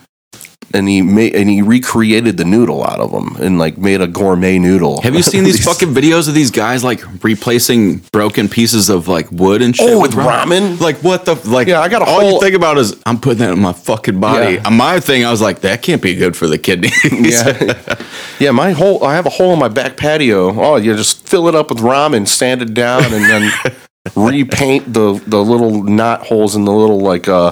And 0.74 0.88
he 0.88 1.02
made 1.02 1.36
and 1.36 1.50
he 1.50 1.62
recreated 1.62 2.38
the 2.38 2.46
noodle 2.46 2.84
out 2.84 3.00
of 3.00 3.12
them 3.12 3.36
and 3.40 3.60
like 3.60 3.78
made 3.78 4.02
a 4.02 4.08
gourmet 4.08 4.58
noodle. 4.60 5.02
Have 5.02 5.16
you 5.16 5.24
seen 5.24 5.44
these 5.50 5.64
fucking 5.64 5.90
videos 5.90 6.28
of 6.28 6.34
these 6.34 6.52
guys 6.52 6.84
like 6.84 7.02
replacing 7.24 7.98
broken 8.12 8.48
pieces 8.50 8.90
of 8.90 9.08
like 9.08 9.32
wood 9.32 9.62
and 9.62 9.76
shit 9.76 9.90
Oh, 9.90 10.02
with 10.02 10.12
ramen? 10.14 10.80
Like 10.80 10.98
what 11.04 11.26
the 11.26 11.36
like? 11.50 11.68
Yeah, 11.68 11.82
I 11.82 11.90
got 11.90 12.02
a 12.02 12.06
all 12.06 12.22
you 12.24 12.30
whole- 12.32 12.42
think 12.42 12.56
about 12.56 12.78
is 12.78 13.02
I'm 13.06 13.20
putting 13.20 13.40
that 13.40 13.54
in 13.54 13.60
my 13.62 13.74
fucking 13.74 14.20
body. 14.20 14.56
Yeah. 14.56 14.70
My 14.70 15.00
thing, 15.00 15.26
I 15.26 15.32
was 15.32 15.42
like, 15.42 15.62
that 15.62 15.82
can't 15.82 16.02
be 16.02 16.16
good 16.16 16.36
for 16.36 16.48
the 16.48 16.58
kidneys. 16.58 16.92
Yeah, 17.22 18.04
yeah. 18.40 18.52
My 18.52 18.72
whole 18.72 19.04
I 19.04 19.16
have 19.16 19.26
a 19.26 19.30
hole 19.30 19.54
in 19.54 19.60
my 19.60 19.68
back 19.68 19.98
patio. 19.98 20.50
Oh, 20.60 20.76
you 20.78 20.96
just 20.96 21.28
fill 21.28 21.48
it 21.48 21.56
up 21.56 21.70
with 21.70 21.80
ramen, 21.80 22.28
sand 22.28 22.62
it 22.62 22.74
down, 22.74 23.04
and 23.06 23.24
then 23.26 23.52
repaint 24.16 24.94
the 24.94 25.22
the 25.28 25.44
little 25.44 25.84
knot 25.84 26.26
holes 26.26 26.56
in 26.56 26.66
the 26.66 26.72
little 26.72 27.00
like 27.00 27.28
uh 27.28 27.52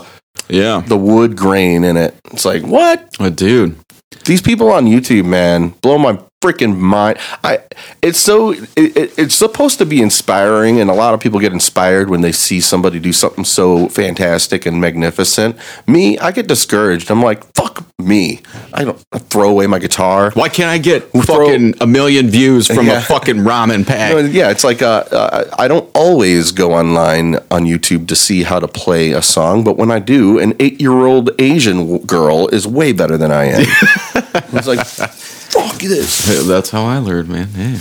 yeah. 0.50 0.82
the 0.86 0.97
wood 0.97 1.38
grain 1.38 1.84
in 1.84 1.97
it. 1.97 2.16
It's 2.32 2.45
like 2.45 2.64
what 2.64 3.16
But 3.18 3.36
dude, 3.36 3.78
these 4.26 4.41
people 4.41 4.70
on 4.72 4.86
YouTube, 4.86 5.26
man, 5.26 5.70
blow 5.82 5.97
my 5.97 6.20
freaking 6.41 6.78
mind. 6.78 7.18
I 7.43 7.60
it's 8.02 8.20
so 8.20 8.52
it, 8.52 8.64
it, 8.76 9.20
it's 9.20 9.36
supposed 9.36 9.78
to 9.80 9.86
be 9.86 10.02
inspiring, 10.02 10.80
and 10.80 10.89
a 10.89 10.93
lot 10.93 11.14
of 11.14 11.20
people 11.20 11.39
get 11.39 11.54
inspired 11.54 12.10
when 12.10 12.22
they 12.22 12.32
see 12.32 12.62
somebody 12.62 13.00
do 13.00 13.14
something 13.14 13.43
so 13.43 13.88
fantastic 13.89 14.66
and 14.66 14.80
magnificent. 14.80 15.58
Me, 15.88 16.18
I 16.18 16.32
get 16.32 16.47
discouraged. 16.47 17.12
I'm 17.12 17.22
like, 17.22 17.43
fuck 17.54 17.86
me. 18.00 18.39
I 18.74 18.84
don't 18.86 18.97
throw 19.30 19.50
away 19.50 19.68
my 19.68 19.80
guitar. 19.80 20.32
why 20.34 20.50
can't 20.50 20.70
I 20.70 20.78
get 20.78 21.12
throw- 21.12 21.22
fucking 21.47 21.76
a 21.82 21.88
million 21.88 22.30
views 22.30 22.68
from 22.68 22.88
Yeah. 22.88 23.00
a 23.00 23.02
fucking 23.02 23.38
ramen 23.38 23.86
pack? 23.88 24.14
No, 24.14 24.20
yeah, 24.20 24.50
it's 24.52 24.64
like 24.64 24.82
uh, 24.82 25.04
uh, 25.12 25.43
I 25.60 25.68
don't 25.68 25.89
always 25.93 26.52
go 26.52 26.74
online 26.74 27.36
on 27.52 27.64
YouTube 27.66 28.08
to 28.08 28.16
see 28.16 28.43
how 28.43 28.60
to 28.60 28.68
play 28.68 29.12
a 29.12 29.22
song, 29.22 29.64
but 29.64 29.78
when 29.78 29.91
I 29.91 30.00
do, 30.00 30.39
an 30.39 30.54
eight-year-old 30.60 31.32
Asian 31.39 32.00
girl 32.00 32.47
is 32.47 32.66
way 32.66 32.93
better 32.93 33.18
than 33.18 33.32
I 33.32 33.45
am. 33.45 33.62
it's 34.54 34.68
like, 34.68 34.86
fuck 34.86 35.78
this. 35.78 36.45
That's 36.47 36.70
how 36.70 36.86
I 36.86 36.97
learned, 37.00 37.30
man. 37.30 37.50
Yeah. 37.56 37.80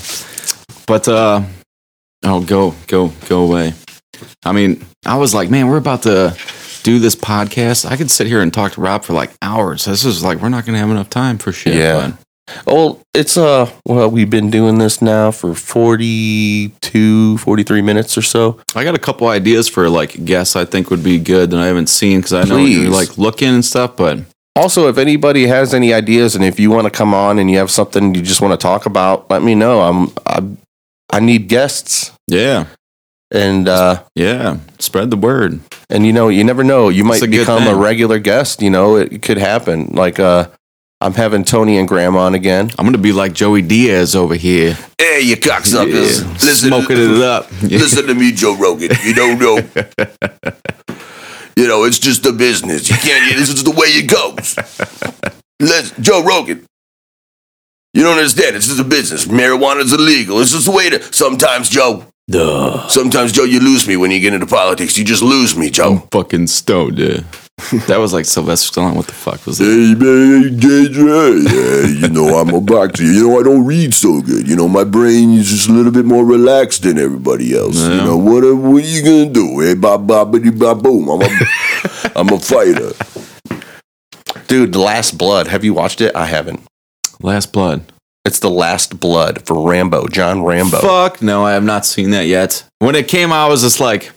But 0.86 1.06
uh 1.08 1.42
oh 2.24 2.40
go, 2.44 2.74
go, 2.86 3.12
go 3.28 3.44
away. 3.44 3.74
I 4.44 4.52
mean, 4.52 4.84
I 5.06 5.16
was 5.16 5.34
like, 5.34 5.50
man, 5.50 5.68
we're 5.68 5.76
about 5.78 6.02
to 6.04 6.36
do 6.82 6.98
this 6.98 7.16
podcast. 7.16 7.84
I 7.90 7.96
could 7.96 8.10
sit 8.10 8.26
here 8.26 8.40
and 8.40 8.52
talk 8.52 8.72
to 8.72 8.80
Rob 8.80 9.04
for 9.04 9.12
like 9.12 9.30
hours. 9.42 9.84
This 9.84 10.04
is 10.04 10.22
like 10.22 10.38
we're 10.40 10.48
not 10.48 10.64
gonna 10.66 10.78
have 10.78 10.90
enough 10.90 11.10
time 11.10 11.38
for 11.38 11.52
shit. 11.52 11.74
Yeah. 11.74 12.10
but- 12.10 12.18
Well, 12.66 13.00
it's 13.12 13.36
uh, 13.36 13.70
well, 13.84 14.10
we've 14.10 14.30
been 14.30 14.48
doing 14.50 14.78
this 14.78 15.02
now 15.02 15.30
for 15.30 15.54
42, 15.54 17.38
43 17.38 17.82
minutes 17.82 18.16
or 18.16 18.22
so. 18.22 18.58
I 18.74 18.84
got 18.84 18.94
a 18.94 18.98
couple 18.98 19.28
ideas 19.28 19.68
for 19.68 19.88
like 19.90 20.24
guests 20.24 20.56
I 20.56 20.64
think 20.64 20.90
would 20.90 21.02
be 21.04 21.18
good 21.18 21.50
that 21.50 21.60
I 21.60 21.66
haven't 21.66 21.88
seen 21.88 22.20
because 22.20 22.32
I 22.32 22.44
know 22.44 22.56
you're 22.64 22.90
like 22.90 23.18
looking 23.18 23.48
and 23.48 23.64
stuff, 23.64 23.96
but 23.96 24.20
Also, 24.56 24.88
if 24.88 24.98
anybody 24.98 25.46
has 25.46 25.72
any 25.74 25.92
ideas 25.92 26.34
and 26.34 26.44
if 26.44 26.58
you 26.58 26.70
want 26.70 26.84
to 26.86 26.90
come 26.90 27.14
on 27.14 27.38
and 27.38 27.50
you 27.50 27.58
have 27.58 27.70
something 27.70 28.14
you 28.14 28.22
just 28.22 28.40
want 28.40 28.52
to 28.58 28.62
talk 28.62 28.86
about, 28.86 29.30
let 29.30 29.42
me 29.42 29.54
know. 29.54 29.80
I'm 29.82 30.12
I, 30.26 30.42
I 31.10 31.20
need 31.20 31.48
guests, 31.48 32.12
yeah. 32.26 32.66
And 33.30 33.68
uh, 33.68 34.02
Yeah. 34.14 34.58
Spread 34.78 35.10
the 35.10 35.16
word. 35.16 35.60
and 35.90 36.06
you 36.06 36.12
know 36.12 36.28
you 36.28 36.44
never 36.44 36.64
know 36.64 36.88
you 36.88 37.04
might 37.04 37.22
a 37.22 37.28
become 37.28 37.66
a 37.66 37.74
regular 37.74 38.18
guest. 38.18 38.62
You 38.62 38.70
know 38.70 38.96
it 38.96 39.22
could 39.22 39.38
happen. 39.38 39.90
Like 39.92 40.18
uh, 40.20 40.48
I'm 41.00 41.14
having 41.14 41.44
Tony 41.44 41.78
and 41.78 41.88
Graham 41.88 42.16
on 42.16 42.34
again. 42.34 42.70
I'm 42.78 42.84
gonna 42.86 42.98
be 42.98 43.12
like 43.12 43.32
Joey 43.32 43.62
Diaz 43.62 44.14
over 44.16 44.34
here. 44.34 44.76
Hey, 44.98 45.20
you 45.22 45.36
cocksuckers. 45.36 46.22
Yeah. 46.22 46.32
Listen, 46.32 46.68
Smoking 46.68 46.96
it 46.98 47.22
up. 47.22 47.50
listen 47.62 48.06
to 48.06 48.14
me, 48.14 48.32
Joe 48.32 48.56
Rogan. 48.56 48.90
You 49.04 49.14
don't 49.14 49.38
know. 49.38 49.56
you 51.56 51.66
know, 51.66 51.84
it's 51.84 51.98
just 51.98 52.24
a 52.26 52.32
business. 52.32 52.88
You 52.88 52.96
can't, 52.96 53.36
this 53.36 53.48
is 53.48 53.64
the 53.64 53.70
way 53.70 53.88
it 53.88 54.08
goes. 54.08 54.56
Let's, 55.60 55.90
Joe 55.98 56.22
Rogan. 56.24 56.64
You 57.94 58.02
don't 58.04 58.18
understand. 58.18 58.54
It's 58.56 58.66
just 58.68 58.80
a 58.80 58.84
business. 58.84 59.26
Marijuana 59.26 59.80
is 59.80 59.92
illegal. 59.92 60.40
It's 60.40 60.52
just 60.52 60.66
the 60.66 60.72
way 60.72 60.90
to. 60.90 61.02
Sometimes, 61.12 61.68
Joe. 61.68 62.04
Duh. 62.30 62.86
Sometimes, 62.88 63.32
Joe, 63.32 63.44
you 63.44 63.58
lose 63.60 63.88
me 63.88 63.96
when 63.96 64.10
you 64.10 64.20
get 64.20 64.34
into 64.34 64.46
politics. 64.46 64.98
You 64.98 65.04
just 65.04 65.22
lose 65.22 65.56
me, 65.56 65.70
Joe. 65.70 66.06
Fucking 66.12 66.46
stoned, 66.48 66.98
yeah. 66.98 67.20
that 67.86 67.98
was 67.98 68.12
like 68.12 68.24
Sylvester 68.26 68.80
Stallone. 68.80 68.94
What 68.94 69.06
the 69.06 69.14
fuck 69.14 69.44
was 69.46 69.58
that? 69.58 69.64
Hey, 69.64 69.94
man, 69.94 70.60
JJ. 70.60 71.48
Yeah, 71.50 72.06
you 72.06 72.08
know, 72.14 72.38
I'm 72.38 72.50
a 72.54 72.60
boxer. 72.60 73.02
You 73.04 73.28
know, 73.28 73.40
I 73.40 73.42
don't 73.42 73.64
read 73.64 73.94
so 73.94 74.20
good. 74.20 74.46
You 74.46 74.56
know, 74.56 74.68
my 74.68 74.84
brain 74.84 75.32
is 75.32 75.48
just 75.48 75.68
a 75.68 75.72
little 75.72 75.90
bit 75.90 76.04
more 76.04 76.24
relaxed 76.24 76.82
than 76.82 76.98
everybody 76.98 77.56
else. 77.56 77.76
You 77.78 77.96
know, 77.96 78.16
what, 78.18 78.44
are- 78.44 78.54
what 78.54 78.84
are 78.84 78.86
you 78.86 79.02
going 79.02 79.28
to 79.28 79.32
do? 79.32 79.60
Hey, 79.60 79.74
ba, 79.74 79.96
ba, 79.98 80.24
ba, 80.26 80.38
ba, 80.38 80.74
boom. 80.74 81.08
I'm 81.08 81.22
a, 81.22 81.28
I'm 82.14 82.28
a 82.28 82.38
fighter. 82.38 82.92
Dude, 84.48 84.72
The 84.72 84.78
Last 84.78 85.16
Blood. 85.18 85.48
Have 85.48 85.64
you 85.64 85.72
watched 85.74 86.00
it? 86.02 86.14
I 86.14 86.26
haven't. 86.26 86.60
Last 87.20 87.52
Blood. 87.52 87.90
It's 88.28 88.40
The 88.40 88.50
Last 88.50 89.00
Blood 89.00 89.46
for 89.46 89.66
Rambo, 89.66 90.06
John 90.08 90.42
Rambo. 90.42 90.80
Fuck 90.80 91.22
no, 91.22 91.46
I 91.46 91.52
have 91.52 91.64
not 91.64 91.86
seen 91.86 92.10
that 92.10 92.26
yet. 92.26 92.62
When 92.78 92.94
it 92.94 93.08
came 93.08 93.32
out, 93.32 93.46
I 93.46 93.48
was 93.48 93.62
just 93.62 93.80
like, 93.80 94.12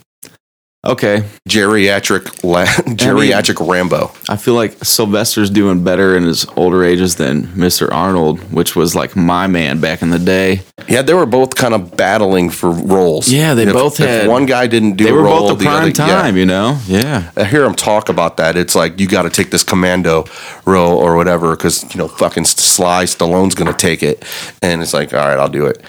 Okay, 0.84 1.22
Geriatric, 1.48 2.42
la- 2.42 2.64
geriatric 2.96 3.64
Rambo. 3.64 4.10
I 4.28 4.36
feel 4.36 4.54
like 4.54 4.72
Sylvester's 4.84 5.48
doing 5.48 5.84
better 5.84 6.16
in 6.16 6.24
his 6.24 6.44
older 6.56 6.82
ages 6.82 7.14
than 7.14 7.44
Mr. 7.54 7.92
Arnold, 7.92 8.40
which 8.52 8.74
was 8.74 8.96
like 8.96 9.14
my 9.14 9.46
man 9.46 9.78
back 9.80 10.02
in 10.02 10.10
the 10.10 10.18
day. 10.18 10.62
Yeah, 10.88 11.02
they 11.02 11.14
were 11.14 11.24
both 11.24 11.54
kind 11.54 11.72
of 11.72 11.96
battling 11.96 12.50
for 12.50 12.70
roles. 12.72 13.28
Yeah, 13.30 13.54
they 13.54 13.62
If- 13.68 13.72
both 13.72 13.98
had- 13.98 14.26
one 14.26 14.44
guy 14.44 14.66
didn't 14.66 14.96
do 14.96 15.04
They 15.04 15.12
were 15.12 15.22
role, 15.22 15.50
both 15.50 15.58
the 15.58 15.64
the 15.64 15.70
prime 15.70 15.82
other, 15.84 15.92
time, 15.92 16.36
you 16.36 16.46
know? 16.46 16.76
Yeah. 16.88 17.30
I 17.36 17.44
hear 17.44 17.62
him 17.64 17.76
talk 17.76 18.08
about 18.08 18.38
that. 18.38 18.56
It's 18.56 18.74
like 18.74 18.98
you 18.98 19.06
got 19.06 19.22
to 19.22 19.30
take 19.30 19.52
this 19.52 19.62
commando 19.62 20.24
role 20.66 20.98
or 20.98 21.14
whatever 21.14 21.54
because 21.54 21.84
you 21.94 21.98
know 21.98 22.08
fucking 22.08 22.44
Sly 22.44 23.04
Stallone's 23.04 23.54
gonna 23.54 23.72
take 23.72 24.02
it, 24.02 24.24
and 24.60 24.82
it's 24.82 24.92
like 24.94 25.14
all 25.14 25.20
right, 25.28 25.38
I'll 25.38 25.48
do 25.48 25.66
it. 25.66 25.80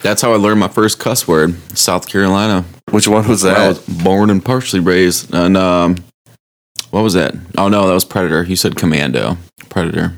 That's 0.00 0.20
how 0.22 0.32
I 0.32 0.36
learned 0.36 0.58
my 0.58 0.68
first 0.68 0.98
cuss 0.98 1.28
word, 1.28 1.54
South 1.78 2.08
Carolina. 2.08 2.64
Which 2.94 3.08
one 3.08 3.26
was 3.28 3.42
that? 3.42 3.56
I 3.58 3.68
was 3.68 3.78
born 3.80 4.30
and 4.30 4.44
partially 4.44 4.80
raised. 4.80 5.34
And 5.34 5.56
um, 5.56 5.96
what 6.90 7.02
was 7.02 7.14
that? 7.14 7.34
Oh, 7.58 7.68
no, 7.68 7.86
that 7.88 7.94
was 7.94 8.04
Predator. 8.04 8.44
You 8.44 8.56
said 8.56 8.76
Commando. 8.76 9.36
Predator. 9.68 10.14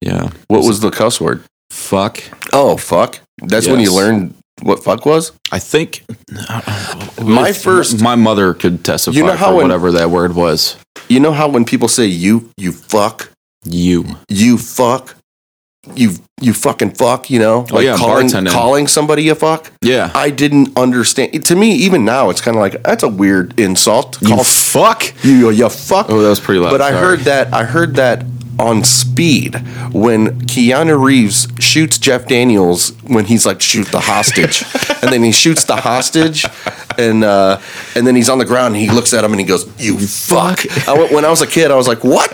Yeah. 0.00 0.30
what 0.48 0.62
was 0.64 0.80
the 0.80 0.90
cuss 0.90 1.20
word? 1.20 1.42
Fuck. 1.70 2.22
Oh 2.52 2.76
fuck! 2.76 3.18
That's 3.42 3.66
when 3.66 3.80
you 3.80 3.92
learned 3.94 4.34
what 4.62 4.84
fuck 4.84 5.04
was. 5.06 5.32
I 5.50 5.58
think 5.58 6.04
My 7.20 7.48
if- 7.48 7.62
first- 7.62 8.00
my 8.02 8.14
mother 8.14 8.54
could 8.54 8.84
testify 8.84 9.16
You 9.16 9.24
know 9.24 9.36
how 9.36 9.48
for 9.48 9.54
when- 9.56 9.64
whatever 9.64 9.90
that 9.92 10.10
word 10.10 10.34
was. 10.34 10.76
You 11.08 11.20
know 11.20 11.32
how 11.32 11.48
when 11.48 11.64
people 11.64 11.88
say 11.88 12.06
you 12.06 12.50
you 12.56 12.72
fuck 12.72 13.30
You. 13.64 14.04
you 14.28 14.58
fuck 14.58 15.16
you 15.94 16.10
you 16.40 16.52
fucking 16.52 16.90
fuck 16.94 17.30
you 17.30 17.38
know 17.38 17.60
like 17.60 17.72
Oh, 17.72 17.78
yeah, 17.80 17.96
calling 17.96 18.26
bartending. 18.28 18.50
calling 18.52 18.86
somebody 18.86 19.28
a 19.28 19.34
fuck. 19.34 19.70
Yeah. 19.80 20.10
I 20.14 20.30
didn't 20.30 20.76
understand. 20.76 21.44
To 21.44 21.54
me, 21.56 21.72
even 21.72 22.04
now, 22.04 22.28
it's 22.30 22.40
kind 22.40 22.56
of 22.56 22.60
like 22.60 22.82
that's 22.82 23.02
a 23.02 23.08
weird 23.08 23.58
insult. 23.58 24.18
You 24.20 24.42
fuck. 24.44 25.12
you 25.24 25.50
you 25.50 25.68
fuck. 25.68 26.06
Oh, 26.10 26.20
that 26.22 26.28
was 26.28 26.40
pretty 26.40 26.60
loud. 26.60 26.70
But 26.72 26.82
I 26.82 26.92
heard 26.92 27.20
that 27.20 27.52
I 27.54 27.64
heard 27.64 27.94
that 27.96 28.24
on 28.58 28.82
Speed 28.84 29.54
when 29.92 30.40
Keanu 30.46 30.98
Reeves 31.02 31.46
shoots 31.60 31.98
Jeff 31.98 32.26
Daniels 32.26 32.90
when 33.02 33.26
he's 33.26 33.44
like 33.44 33.60
shoot 33.60 33.86
the 33.88 34.00
hostage, 34.00 34.62
and 35.02 35.12
then 35.12 35.22
he 35.22 35.30
shoots 35.32 35.64
the 35.64 35.76
hostage, 35.76 36.44
and 36.98 37.22
uh, 37.22 37.60
and 37.94 38.06
then 38.06 38.16
he's 38.16 38.28
on 38.30 38.38
the 38.38 38.46
ground 38.46 38.74
and 38.74 38.82
he 38.82 38.90
looks 38.90 39.12
at 39.12 39.24
him 39.24 39.32
and 39.32 39.40
he 39.40 39.46
goes, 39.46 39.66
"You 39.78 39.98
fuck." 39.98 40.60
I 40.88 41.08
when 41.12 41.24
I 41.24 41.28
was 41.30 41.42
a 41.42 41.46
kid, 41.46 41.70
I 41.70 41.76
was 41.76 41.86
like, 41.88 42.02
"What? 42.04 42.32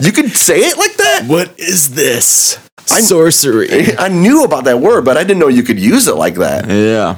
You 0.00 0.12
could 0.12 0.30
say 0.32 0.60
it 0.60 0.76
like 0.78 0.96
that?" 0.96 1.24
What 1.26 1.58
is 1.58 1.94
this? 1.94 2.58
I- 2.90 3.00
Sorcery. 3.02 3.96
I 3.98 4.08
knew 4.08 4.42
about 4.44 4.64
that 4.64 4.80
word, 4.80 5.04
but 5.04 5.16
I 5.16 5.22
didn't 5.22 5.38
know 5.38 5.48
you 5.48 5.62
could 5.62 5.78
use 5.78 6.08
it 6.08 6.16
like 6.16 6.34
that. 6.36 6.68
yeah. 6.68 7.16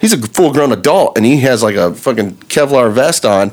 He's 0.00 0.12
a 0.12 0.18
full 0.28 0.52
grown 0.52 0.70
adult 0.70 1.16
and 1.16 1.26
he 1.26 1.38
has 1.40 1.60
like 1.60 1.74
a 1.74 1.92
fucking 1.92 2.36
Kevlar 2.46 2.92
vest 2.92 3.24
on. 3.24 3.50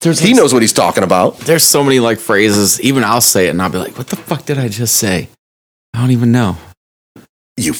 There's 0.00 0.20
He 0.20 0.34
knows 0.34 0.52
what 0.52 0.62
he's 0.62 0.72
talking 0.72 1.02
about. 1.02 1.38
There's 1.38 1.64
so 1.64 1.82
many 1.82 1.98
like 1.98 2.18
phrases. 2.20 2.80
Even 2.80 3.02
I'll 3.02 3.20
say 3.20 3.46
it 3.48 3.50
and 3.50 3.60
I'll 3.60 3.70
be 3.70 3.78
like, 3.78 3.98
what 3.98 4.06
the 4.06 4.16
fuck 4.16 4.44
did 4.44 4.56
I 4.58 4.68
just 4.68 4.94
say? 4.96 5.28
I 5.94 6.00
don't 6.00 6.12
even 6.12 6.30
know. 6.30 6.58
You 7.56 7.74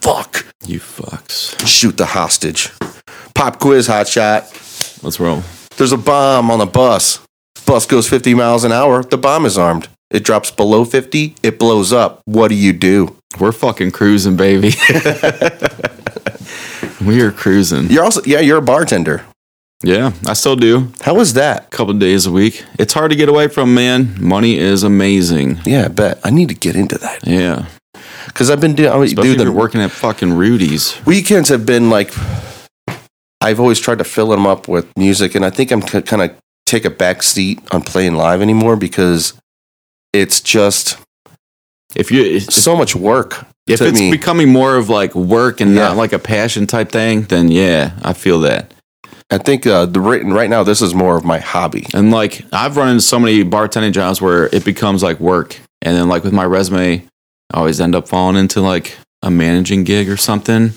fuck. 0.00 0.46
You 0.66 0.80
fucks. 0.80 1.64
Shoot 1.66 1.96
the 1.98 2.06
hostage. 2.06 2.70
Pop 3.34 3.60
quiz, 3.60 3.86
hot 3.86 4.08
shot. 4.08 4.44
Let's 5.02 5.20
roll. 5.20 5.42
There's 5.76 5.92
a 5.92 5.96
bomb 5.98 6.50
on 6.50 6.58
the 6.58 6.66
bus. 6.66 7.20
Bus 7.66 7.86
goes 7.86 8.08
50 8.08 8.34
miles 8.34 8.64
an 8.64 8.72
hour. 8.72 9.02
The 9.02 9.18
bomb 9.18 9.44
is 9.44 9.58
armed. 9.58 9.88
It 10.10 10.24
drops 10.24 10.50
below 10.50 10.84
50. 10.84 11.34
It 11.42 11.58
blows 11.58 11.92
up. 11.92 12.22
What 12.24 12.48
do 12.48 12.54
you 12.54 12.72
do? 12.72 13.16
We're 13.40 13.52
fucking 13.52 13.90
cruising, 13.90 14.36
baby. 14.36 14.72
we 17.04 17.20
are 17.22 17.32
cruising. 17.32 17.90
You're 17.90 18.04
also, 18.04 18.22
yeah, 18.24 18.40
you're 18.40 18.58
a 18.58 18.62
bartender. 18.62 19.24
Yeah, 19.82 20.12
I 20.26 20.32
still 20.32 20.56
do. 20.56 20.90
How 21.02 21.20
is 21.20 21.34
that? 21.34 21.66
A 21.66 21.68
couple 21.68 21.92
days 21.94 22.24
a 22.24 22.32
week. 22.32 22.64
It's 22.78 22.94
hard 22.94 23.10
to 23.10 23.16
get 23.16 23.28
away 23.28 23.48
from, 23.48 23.74
man. 23.74 24.16
Money 24.18 24.58
is 24.58 24.82
amazing. 24.82 25.58
Yeah, 25.66 25.84
I 25.84 25.88
bet. 25.88 26.18
I 26.24 26.30
need 26.30 26.48
to 26.48 26.54
get 26.54 26.76
into 26.76 26.96
that. 26.98 27.26
Yeah. 27.26 27.66
Because 28.26 28.50
I've 28.50 28.60
been 28.60 28.74
doing, 28.74 28.90
I 28.90 29.04
Especially 29.04 29.34
do 29.34 29.40
if 29.40 29.44
the 29.46 29.52
working 29.52 29.82
at 29.82 29.90
fucking 29.90 30.32
Rudy's. 30.32 31.04
weekends 31.04 31.50
have 31.50 31.66
been 31.66 31.90
like 31.90 32.12
I've 33.40 33.60
always 33.60 33.78
tried 33.78 33.98
to 33.98 34.04
fill 34.04 34.28
them 34.28 34.46
up 34.46 34.66
with 34.66 34.90
music, 34.96 35.34
and 35.34 35.44
I 35.44 35.50
think 35.50 35.70
I'm 35.70 35.82
c- 35.82 36.02
kind 36.02 36.22
of 36.22 36.34
take 36.66 36.84
a 36.84 36.90
back 36.90 37.22
seat 37.22 37.60
on 37.72 37.80
playing 37.82 38.14
live 38.16 38.42
anymore 38.42 38.76
because 38.76 39.32
it's 40.12 40.40
just 40.40 40.98
If 41.94 42.10
you 42.10 42.22
if, 42.22 42.52
so 42.52 42.76
much 42.76 42.94
work. 42.94 43.46
if 43.66 43.80
it's 43.80 43.98
me. 43.98 44.10
becoming 44.10 44.50
more 44.52 44.76
of 44.76 44.88
like 44.90 45.14
work 45.14 45.60
and 45.60 45.74
Yeah. 45.74 45.88
not 45.88 45.96
like 45.96 46.12
a 46.12 46.18
passion 46.18 46.66
type 46.66 46.90
thing, 46.90 47.22
then 47.22 47.50
yeah, 47.50 47.92
I 48.02 48.12
feel 48.12 48.40
that. 48.40 48.72
I 49.30 49.38
think 49.38 49.66
uh, 49.66 49.86
the 49.86 50.00
right, 50.00 50.22
right 50.24 50.50
now 50.50 50.62
this 50.62 50.80
is 50.82 50.94
more 50.94 51.16
of 51.16 51.24
my 51.24 51.38
hobby. 51.38 51.86
And 51.94 52.10
like 52.10 52.44
I've 52.52 52.76
run 52.76 52.88
into 52.88 53.00
so 53.02 53.18
many 53.18 53.42
bartending 53.44 53.92
jobs 53.92 54.20
where 54.20 54.46
it 54.54 54.64
becomes 54.64 55.02
like 55.02 55.18
work. 55.20 55.58
And 55.82 55.96
then 55.96 56.08
like 56.08 56.24
with 56.24 56.32
my 56.32 56.44
resume, 56.44 57.06
I 57.52 57.58
always 57.58 57.80
end 57.80 57.94
up 57.94 58.08
falling 58.08 58.36
into 58.36 58.60
like 58.60 58.96
a 59.22 59.30
managing 59.30 59.84
gig 59.84 60.08
or 60.08 60.16
something. 60.16 60.72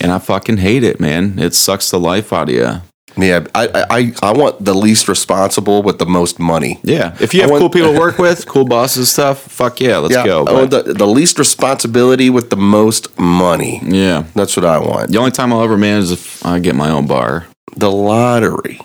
And 0.00 0.10
I 0.10 0.18
fucking 0.18 0.58
hate 0.58 0.84
it, 0.84 1.00
man. 1.00 1.38
It 1.38 1.54
sucks 1.54 1.90
the 1.90 2.00
life 2.00 2.32
out 2.32 2.48
of 2.48 2.54
you. 2.54 2.80
Yeah, 3.16 3.46
I, 3.54 3.84
I 3.90 4.12
I- 4.22 4.32
want 4.32 4.64
the 4.64 4.74
least 4.74 5.08
responsible 5.08 5.82
with 5.82 5.98
the 5.98 6.06
most 6.06 6.38
money. 6.38 6.80
Yeah. 6.82 7.16
If 7.20 7.34
you 7.34 7.42
have 7.42 7.50
want- 7.50 7.60
cool 7.60 7.70
people 7.76 7.92
to 7.92 7.98
work 7.98 8.18
with, 8.18 8.46
cool 8.46 8.64
bosses 8.64 8.96
and 8.98 9.06
stuff, 9.06 9.38
fuck 9.42 9.80
yeah, 9.80 9.98
let's 9.98 10.14
yeah, 10.14 10.24
go. 10.24 10.44
I 10.46 10.52
want 10.52 10.70
the, 10.70 10.82
the 10.82 11.06
least 11.06 11.38
responsibility 11.38 12.30
with 12.30 12.50
the 12.50 12.56
most 12.56 13.18
money. 13.18 13.80
yeah. 13.84 14.24
That's 14.34 14.56
what 14.56 14.64
I 14.64 14.78
want. 14.78 15.10
The 15.10 15.18
only 15.18 15.30
time 15.30 15.52
I'll 15.52 15.62
ever 15.62 15.76
manage 15.76 16.04
is 16.04 16.12
if 16.12 16.46
I 16.46 16.58
get 16.58 16.74
my 16.74 16.90
own 16.90 17.06
bar. 17.06 17.46
The 17.76 17.90
lottery 17.90 18.80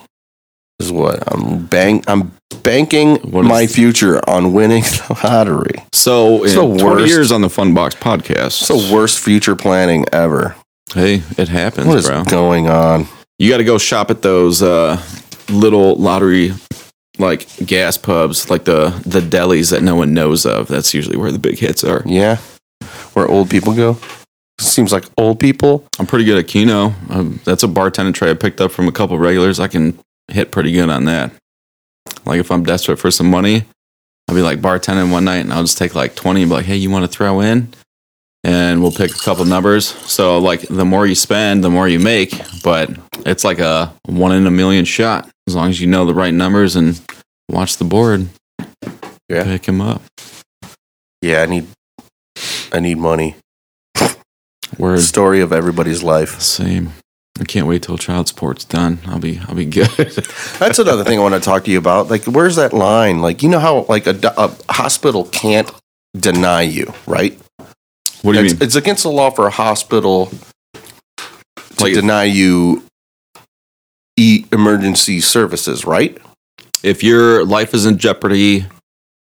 is 0.80 0.92
what 0.92 1.24
I'm 1.34 1.66
bank. 1.66 2.04
I'm 2.08 2.34
banking 2.64 3.20
my 3.32 3.68
future 3.68 4.22
on 4.30 4.54
winning 4.54 4.84
the 5.08 5.20
lottery. 5.24 5.84
So 5.94 6.44
It's 6.44 6.54
the 6.54 6.62
20 6.78 7.06
years 7.08 7.32
on 7.32 7.42
the 7.42 7.50
Fun 7.50 7.74
Box 7.74 7.96
podcast. 7.96 8.62
It's 8.62 8.68
the 8.68 8.94
worst 8.94 9.20
future 9.20 9.56
planning 9.56 10.06
ever. 10.14 10.56
hey, 10.94 11.24
it 11.38 11.48
happens, 11.50 11.88
What 11.88 11.98
is 11.98 12.08
bro. 12.08 12.24
going 12.24 12.70
on? 12.70 13.08
You 13.40 13.52
got 13.52 13.58
to 13.58 13.64
go 13.64 13.78
shop 13.78 14.10
at 14.10 14.22
those 14.22 14.62
uh, 14.62 15.02
little 15.50 15.96
lottery 15.96 16.54
like 17.20 17.48
gas 17.66 17.98
pubs, 17.98 18.50
like 18.50 18.66
the 18.66 18.90
the 19.06 19.20
delis 19.20 19.72
that 19.72 19.84
no 19.84 19.96
one 19.96 20.14
knows 20.14 20.46
of. 20.46 20.68
That's 20.68 20.94
usually 20.94 21.18
where 21.18 21.32
the 21.32 21.40
big 21.40 21.60
hits 21.60 21.84
are. 21.84 22.02
Yeah, 22.06 22.38
where 23.14 23.28
old 23.28 23.50
people 23.50 23.74
go. 23.76 23.98
Seems 24.60 24.92
like 24.92 25.06
old 25.18 25.40
people. 25.40 25.86
I'm 26.00 26.08
pretty 26.08 26.26
good 26.26 26.40
at 26.40 26.48
Keno. 26.48 26.94
Um, 27.10 27.40
that's 27.46 27.62
a 27.62 27.68
bartender 27.68 28.12
tray 28.12 28.32
I 28.32 28.34
picked 28.34 28.60
up 28.60 28.72
from 28.72 28.88
a 28.88 28.92
couple 28.92 29.18
regulars. 29.20 29.60
I 29.60 29.68
can 29.68 30.00
hit 30.30 30.52
pretty 30.52 30.72
good 30.72 30.90
on 30.90 31.06
that. 31.06 31.32
Like 32.26 32.40
if 32.40 32.52
I'm 32.52 32.64
desperate 32.64 32.98
for 32.98 33.12
some 33.12 33.30
money, 33.30 33.66
I'll 34.28 34.36
be 34.36 34.42
like 34.42 34.60
bartending 34.60 35.12
one 35.12 35.26
night 35.26 35.38
and 35.38 35.54
I'll 35.54 35.64
just 35.64 35.78
take 35.78 35.94
like 35.94 36.16
20 36.16 36.42
and 36.42 36.50
be 36.50 36.56
like, 36.56 36.66
hey, 36.66 36.76
you 36.76 36.90
want 36.90 37.04
to 37.04 37.08
throw 37.08 37.40
in? 37.40 37.72
And 38.48 38.82
we'll 38.82 38.94
pick 38.94 39.12
a 39.12 39.20
couple 39.20 39.44
numbers. 39.44 39.88
So 40.10 40.40
like 40.40 40.62
the 40.62 40.86
more 40.86 41.06
you 41.06 41.16
spend, 41.16 41.66
the 41.66 41.70
more 41.70 41.88
you 41.88 42.00
make. 42.00 42.34
But 42.64 42.90
it's 43.26 43.44
like 43.44 43.60
a 43.60 43.94
one 44.06 44.32
in 44.32 44.48
a 44.48 44.52
million 44.52 44.86
shot 44.86 45.30
as 45.48 45.56
long 45.56 45.70
as 45.70 45.82
you 45.82 45.88
know 45.88 46.06
the 46.06 46.14
right 46.14 46.34
numbers 46.34 46.78
and 46.78 47.00
watch 47.50 47.76
the 47.76 47.84
board. 47.84 48.30
Yeah. 49.28 49.44
Pick 49.44 49.66
him 49.66 49.82
up. 49.82 50.02
Yeah, 51.22 51.42
I 51.42 51.46
need. 51.48 51.68
I 52.72 52.80
need 52.80 52.98
money. 52.98 53.36
Word. 54.78 55.02
Story 55.02 55.42
of 55.42 55.52
everybody's 55.52 56.02
life. 56.02 56.40
Same. 56.40 56.94
I 57.40 57.44
can't 57.44 57.68
wait 57.68 57.84
till 57.84 57.98
child 57.98 58.28
support's 58.28 58.64
done. 58.64 59.00
I'll 59.06 59.20
be 59.20 59.40
I'll 59.48 59.56
be 59.56 59.66
good. 59.66 59.90
That's 60.60 60.80
another 60.80 61.04
thing 61.04 61.20
I 61.20 61.22
want 61.22 61.36
to 61.36 61.42
talk 61.42 61.66
to 61.66 61.72
you 61.72 61.78
about. 61.78 62.10
Like, 62.10 62.24
where's 62.26 62.56
that 62.56 62.74
line? 62.74 63.20
Like, 63.20 63.44
you 63.44 63.50
know 63.50 63.60
how 63.60 63.86
like 63.90 64.08
a, 64.08 64.18
a 64.38 64.74
hospital 64.74 65.26
can't 65.26 65.70
deny 66.18 66.62
you, 66.62 66.94
right? 67.06 67.38
What 68.22 68.34
do 68.34 68.40
you 68.40 68.46
it's, 68.46 68.54
mean? 68.56 68.64
it's 68.64 68.76
against 68.76 69.04
the 69.04 69.12
law 69.12 69.30
for 69.30 69.48
a 69.48 69.52
hospital 69.52 70.32
to 70.74 71.84
Like- 71.84 71.94
deny 71.94 72.24
you 72.26 72.84
e- 74.18 74.46
emergency 74.52 75.20
services, 75.22 75.86
right? 75.86 76.18
if 76.84 77.04
your 77.04 77.44
life 77.44 77.74
is 77.74 77.86
in 77.86 77.98
jeopardy, 77.98 78.66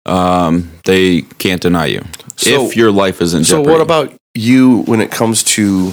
um, 0.07 0.71
they 0.85 1.23
can't 1.39 1.61
deny 1.61 1.87
you. 1.87 2.05
So- 2.37 2.67
if 2.67 2.77
your 2.77 2.91
life 2.93 3.21
is 3.21 3.35
in 3.35 3.43
jeopardy. 3.43 3.65
So, 3.67 3.73
what 3.73 3.81
about 3.81 4.13
you 4.35 4.83
when 4.83 5.01
it 5.01 5.11
comes 5.11 5.43
to, 5.45 5.93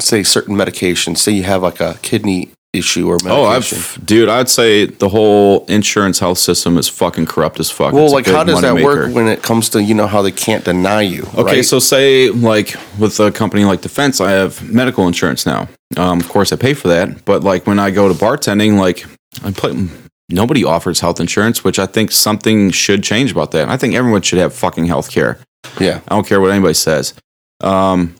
say, 0.00 0.22
certain 0.24 0.56
medications? 0.56 1.18
Say 1.18 1.32
you 1.32 1.44
have 1.44 1.62
like 1.62 1.80
a 1.80 1.98
kidney 2.02 2.50
issue 2.72 3.08
or 3.08 3.14
medication. 3.24 3.32
Oh, 3.32 3.44
I've, 3.46 4.06
dude, 4.06 4.28
I'd 4.28 4.48
say 4.48 4.84
the 4.86 5.08
whole 5.08 5.64
insurance 5.66 6.18
health 6.18 6.38
system 6.38 6.76
is 6.76 6.88
fucking 6.88 7.26
corrupt 7.26 7.58
as 7.60 7.70
fuck. 7.70 7.92
well, 7.94 8.04
It's 8.04 8.12
like, 8.12 8.26
how 8.26 8.44
does 8.44 8.60
that 8.60 8.74
work 8.82 9.14
when 9.14 9.26
it 9.26 9.42
comes 9.42 9.70
to 9.70 9.82
you 9.82 9.94
know 9.94 10.06
how 10.06 10.22
they 10.22 10.30
can't 10.32 10.64
deny 10.64 11.00
you? 11.02 11.22
Okay, 11.34 11.42
right? 11.42 11.64
so 11.64 11.78
say 11.78 12.28
like 12.30 12.74
with 12.98 13.18
a 13.20 13.30
company 13.32 13.64
like 13.64 13.80
Defense, 13.80 14.20
I 14.20 14.30
have 14.32 14.70
medical 14.70 15.06
insurance 15.06 15.46
now. 15.46 15.68
Um, 15.96 16.20
of 16.20 16.28
course, 16.28 16.52
I 16.52 16.56
pay 16.56 16.74
for 16.74 16.88
that, 16.88 17.24
but 17.24 17.42
like 17.42 17.66
when 17.66 17.78
I 17.78 17.90
go 17.90 18.08
to 18.08 18.14
bartending, 18.14 18.78
like 18.78 19.06
I 19.42 19.50
play, 19.50 19.88
nobody 20.28 20.62
offers 20.64 21.00
health 21.00 21.20
insurance, 21.20 21.64
which 21.64 21.78
I 21.78 21.86
think 21.86 22.12
something 22.12 22.70
should 22.70 23.02
change 23.02 23.32
about 23.32 23.52
that. 23.52 23.68
I 23.70 23.78
think 23.78 23.94
everyone 23.94 24.20
should 24.22 24.38
have 24.38 24.54
fucking 24.54 24.84
health 24.84 25.10
care. 25.10 25.38
yeah, 25.80 26.00
I 26.06 26.14
don't 26.14 26.26
care 26.26 26.40
what 26.40 26.50
anybody 26.50 26.74
says. 26.74 27.14
Um, 27.62 28.14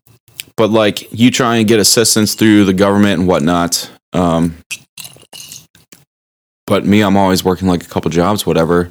but 0.57 0.71
like 0.71 1.13
you 1.13 1.31
try 1.31 1.57
and 1.57 1.69
get 1.69 1.79
assistance 1.79 2.35
through 2.35 2.65
the 2.65 2.73
government 2.73 3.21
and 3.21 3.29
whatnot. 3.29 3.91
Um, 4.13 4.57
but 6.67 6.85
me, 6.85 7.01
I'm 7.03 7.17
always 7.17 7.45
working 7.45 7.69
like 7.69 7.83
a 7.85 7.89
couple 7.89 8.11
jobs, 8.11 8.47
whatever. 8.47 8.91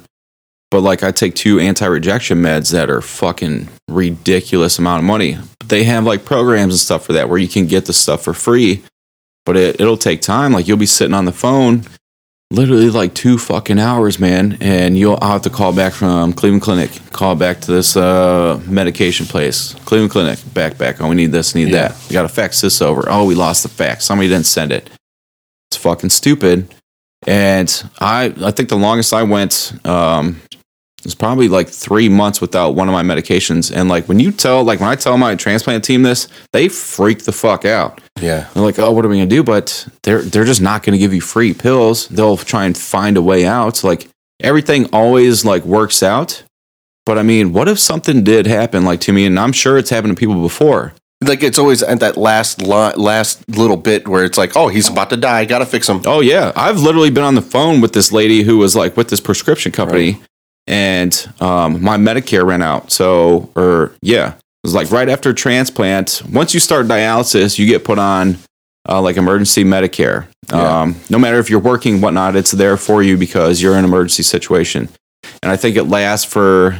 But 0.70 0.80
like 0.82 1.02
I 1.02 1.12
take 1.12 1.34
two 1.34 1.58
anti-rejection 1.60 2.38
meds 2.42 2.72
that 2.72 2.90
are 2.90 3.00
fucking 3.00 3.68
ridiculous 3.88 4.78
amount 4.78 4.98
of 5.00 5.04
money. 5.04 5.38
But 5.60 5.68
they 5.68 5.84
have 5.84 6.04
like 6.04 6.24
programs 6.24 6.74
and 6.74 6.80
stuff 6.80 7.06
for 7.06 7.14
that 7.14 7.28
where 7.28 7.38
you 7.38 7.48
can 7.48 7.66
get 7.66 7.86
the 7.86 7.92
stuff 7.92 8.22
for 8.22 8.34
free. 8.34 8.82
But 9.46 9.56
it, 9.56 9.80
it'll 9.80 9.96
take 9.96 10.20
time. 10.20 10.52
Like 10.52 10.68
you'll 10.68 10.76
be 10.76 10.86
sitting 10.86 11.14
on 11.14 11.24
the 11.24 11.32
phone 11.32 11.84
literally 12.50 12.88
like 12.88 13.12
two 13.14 13.36
fucking 13.38 13.78
hours, 13.78 14.18
man. 14.18 14.56
And 14.60 14.96
you'll 14.96 15.18
I'll 15.20 15.32
have 15.32 15.42
to 15.42 15.50
call 15.50 15.72
back 15.74 15.92
from 15.92 16.32
Cleveland 16.32 16.62
Clinic, 16.62 16.90
call 17.12 17.34
back 17.34 17.60
to 17.62 17.72
this 17.72 17.96
uh, 17.96 18.60
medication 18.66 19.26
place. 19.26 19.74
Cleveland 19.84 20.10
Clinic, 20.12 20.38
back, 20.54 20.78
back. 20.78 21.00
Oh, 21.00 21.08
we 21.08 21.14
need 21.14 21.32
this, 21.32 21.54
need 21.54 21.68
Yeah. 21.68 21.88
that. 21.88 22.06
We 22.08 22.14
got 22.14 22.22
to 22.22 22.28
fax 22.28 22.60
this 22.60 22.80
over. 22.82 23.04
Oh, 23.08 23.24
we 23.24 23.34
lost 23.34 23.62
the 23.62 23.68
fax. 23.68 24.04
Somebody 24.04 24.28
didn't 24.28 24.46
send 24.46 24.72
it. 24.72 24.88
It's 25.70 25.76
fucking 25.76 26.10
stupid. 26.10 26.74
And 27.26 27.90
I, 28.00 28.34
I 28.42 28.50
think 28.52 28.68
the 28.68 28.76
longest 28.76 29.12
I 29.12 29.24
went 29.24 29.72
um, 29.84 30.40
was 31.04 31.14
probably 31.14 31.48
like 31.48 31.68
three 31.68 32.08
months 32.08 32.40
without 32.40 32.70
one 32.70 32.88
of 32.88 32.92
my 32.92 33.02
medications. 33.02 33.74
And 33.74 33.88
like 33.88 34.08
when 34.08 34.20
you 34.20 34.30
tell, 34.30 34.64
like 34.64 34.80
when 34.80 34.88
I 34.88 34.94
tell 34.94 35.18
my 35.18 35.34
transplant 35.34 35.84
team 35.84 36.02
this, 36.02 36.28
they 36.52 36.68
freak 36.68 37.24
the 37.24 37.32
fuck 37.32 37.64
out. 37.64 38.00
Yeah. 38.20 38.48
They're 38.54 38.62
like, 38.62 38.78
oh, 38.78 38.92
what 38.92 39.04
are 39.04 39.08
we 39.08 39.16
gonna 39.16 39.26
do? 39.26 39.42
But 39.42 39.88
they're 40.02 40.22
they're 40.22 40.44
just 40.44 40.60
not 40.60 40.82
gonna 40.82 40.98
give 40.98 41.12
you 41.12 41.20
free 41.20 41.54
pills. 41.54 42.08
They'll 42.08 42.36
try 42.36 42.64
and 42.64 42.76
find 42.76 43.16
a 43.16 43.22
way 43.22 43.44
out. 43.44 43.82
Like 43.84 44.08
everything 44.40 44.88
always 44.92 45.44
like 45.44 45.64
works 45.64 46.02
out. 46.02 46.44
But 47.04 47.18
I 47.18 47.22
mean, 47.22 47.52
what 47.52 47.68
if 47.68 47.78
something 47.78 48.22
did 48.22 48.46
happen 48.46 48.84
like 48.84 49.00
to 49.00 49.12
me? 49.12 49.24
And 49.24 49.38
I'm 49.40 49.52
sure 49.52 49.78
it's 49.78 49.90
happened 49.90 50.14
to 50.14 50.20
people 50.20 50.40
before. 50.42 50.92
Like 51.20 51.42
it's 51.42 51.58
always 51.58 51.82
at 51.82 51.98
that 52.00 52.16
last 52.16 52.62
li- 52.62 52.94
last 52.96 53.48
little 53.48 53.76
bit 53.76 54.06
where 54.06 54.24
it's 54.24 54.38
like, 54.38 54.56
oh, 54.56 54.68
he's 54.68 54.88
about 54.88 55.10
to 55.10 55.16
die. 55.16 55.44
Gotta 55.44 55.66
fix 55.66 55.88
him. 55.88 56.00
Oh 56.06 56.20
yeah, 56.20 56.52
I've 56.54 56.78
literally 56.78 57.10
been 57.10 57.24
on 57.24 57.34
the 57.34 57.42
phone 57.42 57.80
with 57.80 57.92
this 57.92 58.12
lady 58.12 58.42
who 58.42 58.58
was 58.58 58.76
like 58.76 58.96
with 58.96 59.08
this 59.10 59.20
prescription 59.20 59.72
company, 59.72 60.20
and 60.68 61.28
um, 61.40 61.82
my 61.82 61.96
Medicare 61.96 62.46
ran 62.46 62.62
out. 62.62 62.92
So, 62.92 63.50
or 63.56 63.92
yeah, 64.00 64.34
it 64.34 64.40
was 64.62 64.74
like 64.74 64.92
right 64.92 65.08
after 65.08 65.32
transplant. 65.32 66.22
Once 66.30 66.54
you 66.54 66.60
start 66.60 66.86
dialysis, 66.86 67.58
you 67.58 67.66
get 67.66 67.84
put 67.84 67.98
on 67.98 68.38
uh, 68.88 69.00
like 69.00 69.16
emergency 69.16 69.64
Medicare. 69.64 70.28
Yeah. 70.52 70.82
Um, 70.82 70.96
no 71.10 71.18
matter 71.18 71.38
if 71.38 71.50
you're 71.50 71.58
working, 71.58 72.00
whatnot, 72.00 72.36
it's 72.36 72.52
there 72.52 72.76
for 72.76 73.02
you 73.02 73.16
because 73.16 73.60
you're 73.60 73.72
in 73.72 73.80
an 73.80 73.84
emergency 73.84 74.22
situation. 74.22 74.88
And 75.42 75.50
I 75.50 75.56
think 75.56 75.76
it 75.76 75.84
lasts 75.84 76.30
for 76.30 76.78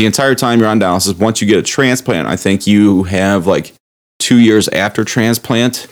the 0.00 0.06
entire 0.06 0.34
time 0.34 0.60
you're 0.60 0.68
on 0.68 0.80
dialysis. 0.80 1.18
Once 1.18 1.42
you 1.42 1.46
get 1.46 1.58
a 1.58 1.62
transplant, 1.62 2.26
I 2.26 2.34
think 2.34 2.66
you 2.66 3.02
have 3.02 3.46
like 3.46 3.74
two 4.18 4.38
years 4.38 4.66
after 4.68 5.04
transplant 5.04 5.88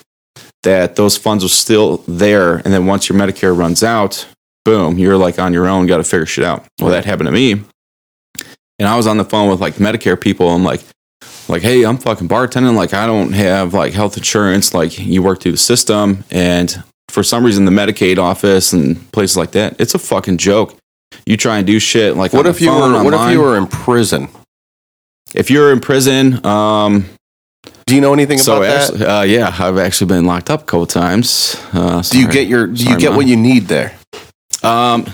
that 0.62 0.96
those 0.96 1.18
funds 1.18 1.44
are 1.44 1.48
still 1.50 1.98
there. 2.08 2.54
And 2.56 2.72
then 2.72 2.86
once 2.86 3.10
your 3.10 3.18
Medicare 3.18 3.54
runs 3.54 3.82
out, 3.82 4.26
boom, 4.64 4.98
you're 4.98 5.18
like 5.18 5.38
on 5.38 5.52
your 5.52 5.66
own, 5.66 5.84
got 5.84 5.98
to 5.98 6.04
figure 6.04 6.24
shit 6.24 6.42
out. 6.42 6.64
Well, 6.80 6.88
that 6.88 7.04
happened 7.04 7.26
to 7.26 7.32
me. 7.32 7.62
And 8.78 8.88
I 8.88 8.96
was 8.96 9.06
on 9.06 9.18
the 9.18 9.26
phone 9.26 9.50
with 9.50 9.60
like 9.60 9.74
Medicare 9.74 10.18
people. 10.18 10.48
I'm 10.48 10.64
like, 10.64 10.80
like, 11.46 11.60
hey, 11.60 11.84
I'm 11.84 11.98
fucking 11.98 12.28
bartending. 12.28 12.76
Like, 12.76 12.94
I 12.94 13.06
don't 13.06 13.32
have 13.32 13.74
like 13.74 13.92
health 13.92 14.16
insurance. 14.16 14.72
Like, 14.72 14.98
you 14.98 15.22
work 15.22 15.42
through 15.42 15.52
the 15.52 15.58
system. 15.58 16.24
And 16.30 16.82
for 17.10 17.22
some 17.22 17.44
reason, 17.44 17.66
the 17.66 17.70
Medicaid 17.72 18.16
office 18.16 18.72
and 18.72 19.12
places 19.12 19.36
like 19.36 19.50
that, 19.50 19.78
it's 19.78 19.94
a 19.94 19.98
fucking 19.98 20.38
joke. 20.38 20.78
You 21.26 21.36
try 21.36 21.58
and 21.58 21.66
do 21.66 21.78
shit 21.78 22.16
like 22.16 22.32
What 22.32 22.46
if 22.46 22.60
you 22.60 22.70
were 22.70 22.78
phone, 22.80 23.04
What 23.04 23.14
if 23.14 23.32
you 23.32 23.40
were 23.40 23.56
in 23.56 23.66
prison? 23.66 24.28
if 25.34 25.50
you're 25.50 25.72
in 25.72 25.80
prison, 25.80 26.44
um, 26.46 27.04
Do 27.86 27.94
you 27.94 28.00
know 28.00 28.12
anything 28.12 28.38
so 28.38 28.62
about 28.62 28.92
that? 28.94 29.18
uh, 29.20 29.22
yeah, 29.22 29.54
I've 29.58 29.78
actually 29.78 30.08
been 30.08 30.24
locked 30.26 30.50
up 30.50 30.62
a 30.62 30.64
couple 30.64 30.86
times. 30.86 31.56
Uh, 31.72 32.02
Do 32.02 32.18
you 32.18 32.28
get 32.28 32.46
your 32.48 32.66
Do 32.66 32.82
you 32.82 32.90
Sorry, 32.90 33.00
get 33.00 33.10
Ma. 33.12 33.16
what 33.16 33.26
you 33.26 33.36
need 33.36 33.68
there? 33.68 33.94
Um, 34.62 35.06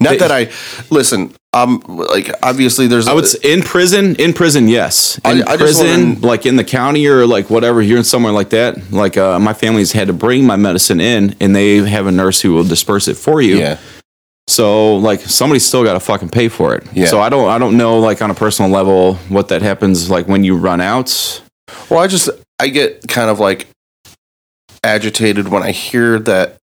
Not 0.00 0.10
They- 0.10 0.18
that 0.18 0.32
I 0.32 0.50
listen. 0.90 1.34
Um, 1.54 1.80
like 1.86 2.30
obviously 2.42 2.86
there's. 2.88 3.06
I 3.06 3.12
would 3.14 3.26
say 3.26 3.38
in 3.52 3.62
prison. 3.62 4.16
In 4.16 4.32
prison, 4.32 4.68
yes. 4.68 5.18
In 5.18 5.42
I 5.44 5.56
just 5.56 5.58
prison, 5.58 6.14
wanna- 6.16 6.26
like 6.26 6.46
in 6.46 6.56
the 6.56 6.64
county 6.64 7.06
or 7.06 7.26
like 7.26 7.48
whatever, 7.48 7.80
you're 7.80 7.98
in 7.98 8.04
somewhere 8.04 8.32
like 8.32 8.50
that. 8.50 8.90
Like 8.92 9.16
uh, 9.16 9.38
my 9.38 9.52
family's 9.54 9.92
had 9.92 10.08
to 10.08 10.12
bring 10.12 10.44
my 10.44 10.56
medicine 10.56 11.00
in, 11.00 11.36
and 11.40 11.54
they 11.54 11.76
have 11.88 12.06
a 12.06 12.12
nurse 12.12 12.40
who 12.40 12.52
will 12.54 12.64
disperse 12.64 13.06
it 13.08 13.14
for 13.16 13.40
you. 13.40 13.56
yeah. 13.58 13.78
So 14.46 14.96
like 14.96 15.20
somebody's 15.20 15.64
still 15.64 15.84
got 15.84 15.94
to 15.94 16.00
fucking 16.00 16.28
pay 16.28 16.48
for 16.48 16.74
it. 16.74 16.84
Yeah. 16.92 17.06
So 17.06 17.18
I 17.20 17.30
don't 17.30 17.48
I 17.48 17.56
don't 17.58 17.78
know 17.78 17.98
like 17.98 18.20
on 18.20 18.30
a 18.30 18.34
personal 18.34 18.70
level 18.70 19.14
what 19.30 19.48
that 19.48 19.62
happens 19.62 20.10
like 20.10 20.28
when 20.28 20.44
you 20.44 20.56
run 20.56 20.82
out. 20.82 21.40
Well, 21.88 22.00
I 22.00 22.08
just 22.08 22.28
I 22.58 22.68
get 22.68 23.08
kind 23.08 23.30
of 23.30 23.40
like 23.40 23.68
agitated 24.82 25.48
when 25.48 25.62
I 25.62 25.70
hear 25.70 26.18
that 26.18 26.56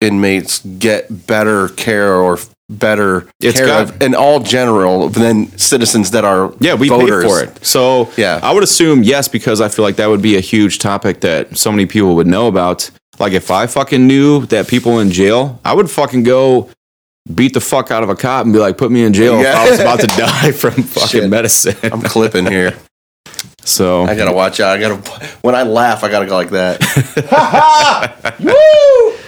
inmates 0.00 0.60
get 0.64 1.26
better 1.26 1.68
care 1.68 2.14
or 2.16 2.38
better 2.68 3.26
It's 3.40 3.56
care 3.56 3.66
got- 3.66 3.82
of, 3.90 4.02
in 4.02 4.14
all 4.14 4.40
general 4.40 5.08
than 5.08 5.56
citizens 5.56 6.10
that 6.10 6.24
are 6.24 6.52
Yeah, 6.60 6.74
we 6.74 6.88
voters. 6.88 7.24
pay 7.24 7.28
for 7.30 7.42
it. 7.42 7.64
So 7.64 8.10
Yeah. 8.16 8.40
I 8.42 8.52
would 8.52 8.62
assume 8.62 9.02
yes 9.02 9.26
because 9.28 9.60
I 9.60 9.68
feel 9.68 9.84
like 9.84 9.96
that 9.96 10.08
would 10.08 10.20
be 10.22 10.36
a 10.36 10.40
huge 10.40 10.78
topic 10.78 11.20
that 11.20 11.56
so 11.56 11.70
many 11.72 11.86
people 11.86 12.14
would 12.16 12.26
know 12.26 12.46
about. 12.46 12.90
Like 13.18 13.32
if 13.32 13.50
I 13.50 13.66
fucking 13.66 14.06
knew 14.06 14.44
that 14.46 14.68
people 14.68 15.00
in 15.00 15.10
jail, 15.10 15.58
I 15.64 15.72
would 15.74 15.90
fucking 15.90 16.24
go 16.24 16.68
beat 17.34 17.52
the 17.54 17.60
fuck 17.60 17.90
out 17.90 18.02
of 18.02 18.08
a 18.10 18.14
cop 18.16 18.44
and 18.44 18.52
be 18.52 18.58
like, 18.58 18.76
put 18.78 18.90
me 18.90 19.02
in 19.02 19.12
jail 19.12 19.40
Yeah. 19.40 19.52
if 19.52 19.56
I 19.58 19.70
was 19.70 19.80
about 19.80 20.00
to 20.00 20.06
die 20.18 20.52
from 20.52 20.72
fucking 20.82 21.08
Shit. 21.22 21.30
medicine. 21.30 21.76
I'm 21.84 22.02
clipping 22.02 22.46
here. 22.46 22.76
So 23.64 24.04
I 24.04 24.14
gotta 24.14 24.32
watch 24.32 24.60
out. 24.60 24.78
I 24.78 24.80
gotta 24.80 24.94
when 25.42 25.54
I 25.54 25.62
laugh, 25.62 26.02
I 26.02 26.08
gotta 26.10 26.24
go 26.24 26.34
like 26.34 26.50
that. 26.50 26.82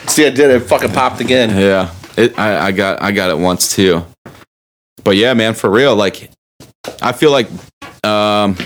See, 0.08 0.26
I 0.26 0.30
did 0.30 0.50
it. 0.50 0.60
Fucking 0.60 0.92
popped 0.92 1.20
again. 1.20 1.50
yeah, 1.50 1.92
it, 2.16 2.38
I, 2.38 2.66
I 2.66 2.72
got 2.72 3.02
I 3.02 3.12
got 3.12 3.30
it 3.30 3.38
once 3.38 3.74
too. 3.74 4.04
But 5.02 5.16
yeah, 5.16 5.34
man, 5.34 5.54
for 5.54 5.70
real, 5.70 5.96
like 5.96 6.30
I 7.02 7.12
feel 7.12 7.30
like 7.30 7.48
um, 8.04 8.56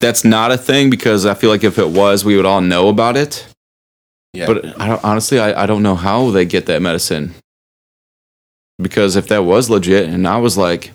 that's 0.00 0.24
not 0.24 0.52
a 0.52 0.58
thing 0.58 0.90
because 0.90 1.26
I 1.26 1.34
feel 1.34 1.50
like 1.50 1.64
if 1.64 1.78
it 1.78 1.88
was, 1.88 2.24
we 2.24 2.36
would 2.36 2.46
all 2.46 2.60
know 2.60 2.88
about 2.88 3.16
it. 3.16 3.46
Yeah. 4.32 4.46
But 4.46 4.80
I 4.80 4.88
don't, 4.88 5.04
honestly, 5.04 5.38
I, 5.38 5.62
I 5.62 5.66
don't 5.66 5.82
know 5.82 5.94
how 5.94 6.30
they 6.30 6.44
get 6.44 6.66
that 6.66 6.82
medicine. 6.82 7.34
Because 8.80 9.16
if 9.16 9.28
that 9.28 9.44
was 9.44 9.70
legit 9.70 10.08
and 10.08 10.26
I 10.26 10.38
was 10.38 10.56
like 10.56 10.92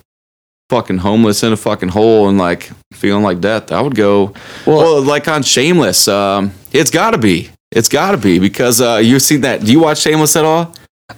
fucking 0.68 0.98
homeless 0.98 1.42
in 1.42 1.52
a 1.52 1.56
fucking 1.56 1.90
hole 1.90 2.28
and 2.28 2.36
like 2.36 2.70
feeling 2.92 3.22
like 3.22 3.40
death, 3.40 3.72
I 3.72 3.80
would 3.80 3.94
go, 3.94 4.34
well, 4.66 5.00
like 5.00 5.28
on 5.28 5.42
Shameless. 5.42 6.08
Um, 6.08 6.52
it's 6.72 6.90
got 6.90 7.12
to 7.12 7.18
be. 7.18 7.50
It's 7.70 7.88
got 7.88 8.10
to 8.10 8.16
be 8.16 8.38
because 8.38 8.80
uh, 8.80 9.00
you've 9.02 9.22
seen 9.22 9.42
that. 9.42 9.64
Do 9.64 9.70
you 9.72 9.80
watch 9.80 9.98
Shameless 9.98 10.36
at 10.36 10.44
all? 10.44 10.74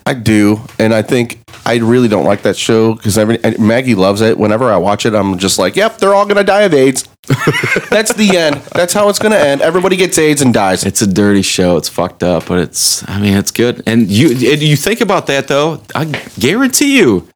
I 0.06 0.14
do, 0.14 0.60
and 0.78 0.94
I 0.94 1.02
think 1.02 1.40
I 1.66 1.76
really 1.78 2.06
don't 2.08 2.24
like 2.24 2.42
that 2.42 2.56
show 2.56 2.94
because 2.94 3.18
every 3.18 3.38
Maggie 3.58 3.94
loves 3.96 4.20
it. 4.20 4.38
Whenever 4.38 4.70
I 4.72 4.76
watch 4.76 5.04
it, 5.04 5.14
I'm 5.14 5.36
just 5.38 5.58
like, 5.58 5.74
"Yep, 5.76 5.98
they're 5.98 6.14
all 6.14 6.26
gonna 6.26 6.44
die 6.44 6.62
of 6.62 6.74
AIDS." 6.74 7.08
That's 7.90 8.12
the 8.14 8.36
end. 8.36 8.56
That's 8.72 8.92
how 8.92 9.08
it's 9.08 9.18
gonna 9.18 9.36
end. 9.36 9.62
Everybody 9.62 9.96
gets 9.96 10.16
AIDS 10.16 10.42
and 10.42 10.54
dies. 10.54 10.84
It's 10.84 11.02
a 11.02 11.06
dirty 11.06 11.42
show. 11.42 11.76
It's 11.76 11.88
fucked 11.88 12.22
up, 12.22 12.46
but 12.46 12.58
it's. 12.58 13.08
I 13.08 13.20
mean, 13.20 13.34
it's 13.36 13.50
good. 13.50 13.82
And 13.86 14.08
you, 14.08 14.30
and 14.30 14.62
you 14.62 14.76
think 14.76 15.00
about 15.00 15.26
that 15.26 15.48
though. 15.48 15.82
I 15.94 16.04
guarantee 16.38 16.96
you, 16.96 17.28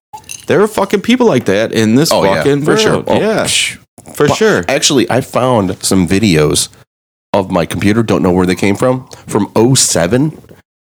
there 0.47 0.61
are 0.63 0.69
fucking 0.69 1.03
people 1.03 1.27
like 1.27 1.47
that 1.47 1.73
in 1.73 1.97
this 1.97 2.13
Oh 2.13 2.23
yeah, 2.25 2.37
fucking 2.37 2.65
for 2.65 2.77
sure. 2.77 2.93
world. 2.93 3.05
Oh, 3.09 3.21
yeah, 3.21 3.45
psh. 3.45 3.79
for 4.15 4.29
sure. 4.29 4.65
Actually, 4.69 5.11
I 5.11 5.21
found 5.23 5.83
some 5.85 6.07
videos 6.07 6.69
of 7.33 7.51
my 7.51 7.67
computer. 7.67 8.03
Don't 8.05 8.23
know 8.23 8.33
where 8.33 8.47
they 8.47 8.55
came 8.55 8.77
from. 8.77 9.09
From 9.27 9.51
07. 9.75 10.31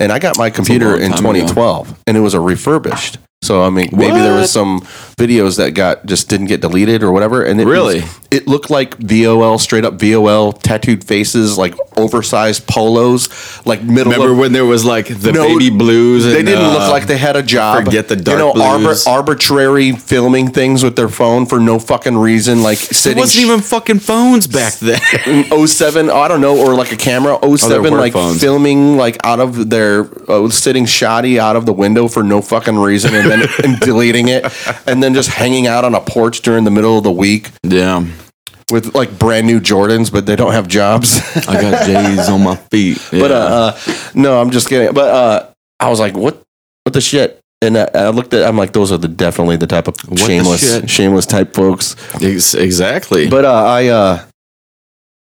And 0.01 0.13
I 0.13 0.19
got 0.19 0.39
my 0.39 0.51
computer 0.51 0.95
in 0.97 1.11
time 1.13 1.21
ago. 1.27 1.33
2012, 1.33 2.03
and 2.07 2.17
it 2.17 2.21
was 2.21 2.35
a 2.35 2.41
refurbished. 2.41 3.19
So 3.43 3.63
I 3.63 3.71
mean, 3.71 3.89
maybe 3.93 4.19
there 4.19 4.35
was 4.35 4.51
some 4.51 4.81
videos 5.17 5.59
that 5.59 5.71
got 5.75 6.05
just 6.07 6.29
didn't 6.29 6.47
get 6.47 6.61
deleted 6.61 7.03
or 7.05 7.13
whatever. 7.13 7.45
And 7.45 7.61
it 7.61 7.65
was- 7.67 7.73
Really? 7.73 8.05
it 8.33 8.49
looked 8.49 8.69
like 8.69 8.97
VOL, 8.99 9.59
straight 9.59 9.85
up 9.85 9.95
VOL, 9.95 10.53
tattooed 10.53 11.05
faces, 11.05 11.57
like 11.57 11.75
oversized 11.99 12.67
polos, 12.67 13.29
like 13.67 13.83
middle. 13.83 14.13
Remember 14.13 14.33
of, 14.33 14.39
when 14.39 14.53
there 14.53 14.65
was 14.65 14.85
like 14.85 15.07
the 15.09 15.33
No, 15.33 15.43
baby 15.59 15.71
blues? 15.71 16.25
they 16.25 16.43
didn't 16.43 16.65
uh, 16.65 16.73
look 16.75 16.91
like 16.91 17.07
they 17.07 17.19
had 17.19 17.37
a 17.37 17.43
job. 17.43 17.85
forget 17.85 18.09
the 18.09 18.17
you 18.17 18.23
dark 18.23 18.39
know, 18.39 18.53
arbor- 18.63 18.85
blues. 18.85 19.07
arbitrary 19.07 19.93
filming 19.93 20.51
things 20.51 20.83
with 20.83 20.97
their 20.97 21.09
phone 21.09 21.47
for 21.47 21.61
no 21.61 21.79
fucking 21.79 22.17
reason, 22.17 22.63
like 22.63 22.79
sitting. 22.79 23.19
wasn't 23.19 23.45
even 23.45 23.61
fucking 23.61 23.99
phones 23.99 24.47
back 24.47 24.75
then. 24.75 25.01
in 25.27 25.67
07 25.67 26.11
I 26.11 26.29
don't 26.29 26.41
know 26.41 26.57
or 26.59 26.75
like 26.75 26.93
a 26.93 26.97
camera 26.97 27.39
07 27.57 27.93
were 27.93 27.99
like 27.99 28.13
phones. 28.13 28.41
filming 28.41 28.97
like 28.97 29.17
out 29.25 29.41
of 29.41 29.71
their 29.71 30.09
uh, 30.31 30.49
sitting 30.49 30.87
shoddy 30.87 31.39
out 31.41 31.57
of 31.57 31.67
the 31.67 31.73
window 31.73 32.09
for 32.09 32.23
no 32.23 32.41
fucking 32.41 32.77
reason 32.77 33.15
and 33.15 33.31
then 33.31 33.49
and 33.65 33.81
deleting 33.81 34.29
it 34.29 34.45
and 34.87 35.03
then 35.03 35.15
just 35.15 35.29
hanging 35.31 35.67
out 35.67 35.85
on 35.85 35.95
a 35.95 36.01
porch 36.01 36.41
during 36.43 36.65
the 36.65 36.71
middle 36.71 36.97
of 36.99 37.05
the 37.05 37.11
week 37.11 37.51
yeah, 37.63 38.05
with 38.71 38.95
like 38.95 39.19
brand 39.19 39.47
new 39.47 39.61
Jordans 39.61 40.13
but 40.13 40.27
they 40.27 40.37
don't 40.37 40.53
have 40.53 40.69
jobs. 40.69 41.21
I 41.49 41.61
got 41.61 41.87
J's 41.87 42.29
on 42.29 42.43
my 42.43 42.57
feet. 42.57 42.99
but 43.11 43.31
uh, 43.31 43.35
uh 43.35 43.95
no 44.15 44.41
I'm 44.41 44.51
just 44.51 44.69
kidding. 44.69 44.93
But 44.95 45.09
uh 45.09 45.51
I 45.81 45.89
was 45.91 46.01
like 46.01 46.17
what? 46.17 46.43
What 46.85 46.93
the 46.93 47.01
shit? 47.01 47.41
And 47.61 47.77
I, 47.77 47.89
I 47.95 48.09
looked 48.11 48.33
at 48.35 48.47
I'm 48.47 48.57
like 48.57 48.73
those 48.73 48.93
are 48.93 48.99
the 48.99 49.09
definitely 49.09 49.57
the 49.57 49.67
type 49.67 49.89
of 49.89 49.97
the 49.97 50.17
shameless 50.17 50.91
shameless 50.91 51.27
type 51.27 51.55
folks. 51.55 51.97
Ex- 52.23 52.55
exactly. 52.55 53.29
But 53.29 53.45
uh, 53.45 53.65
I 53.65 53.87
uh, 53.89 54.25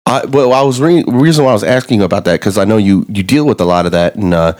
I, 0.05 0.25
well, 0.25 0.53
I 0.53 0.61
was 0.61 0.79
re- 0.79 1.03
reason 1.07 1.43
why 1.43 1.51
I 1.51 1.53
was 1.53 1.63
asking 1.63 1.99
you 1.99 2.05
about 2.05 2.25
that 2.25 2.39
because 2.39 2.57
I 2.57 2.63
know 2.65 2.77
you 2.77 3.05
you 3.09 3.23
deal 3.23 3.45
with 3.45 3.59
a 3.59 3.65
lot 3.65 3.85
of 3.85 3.91
that 3.91 4.15
and 4.15 4.33
uh, 4.33 4.53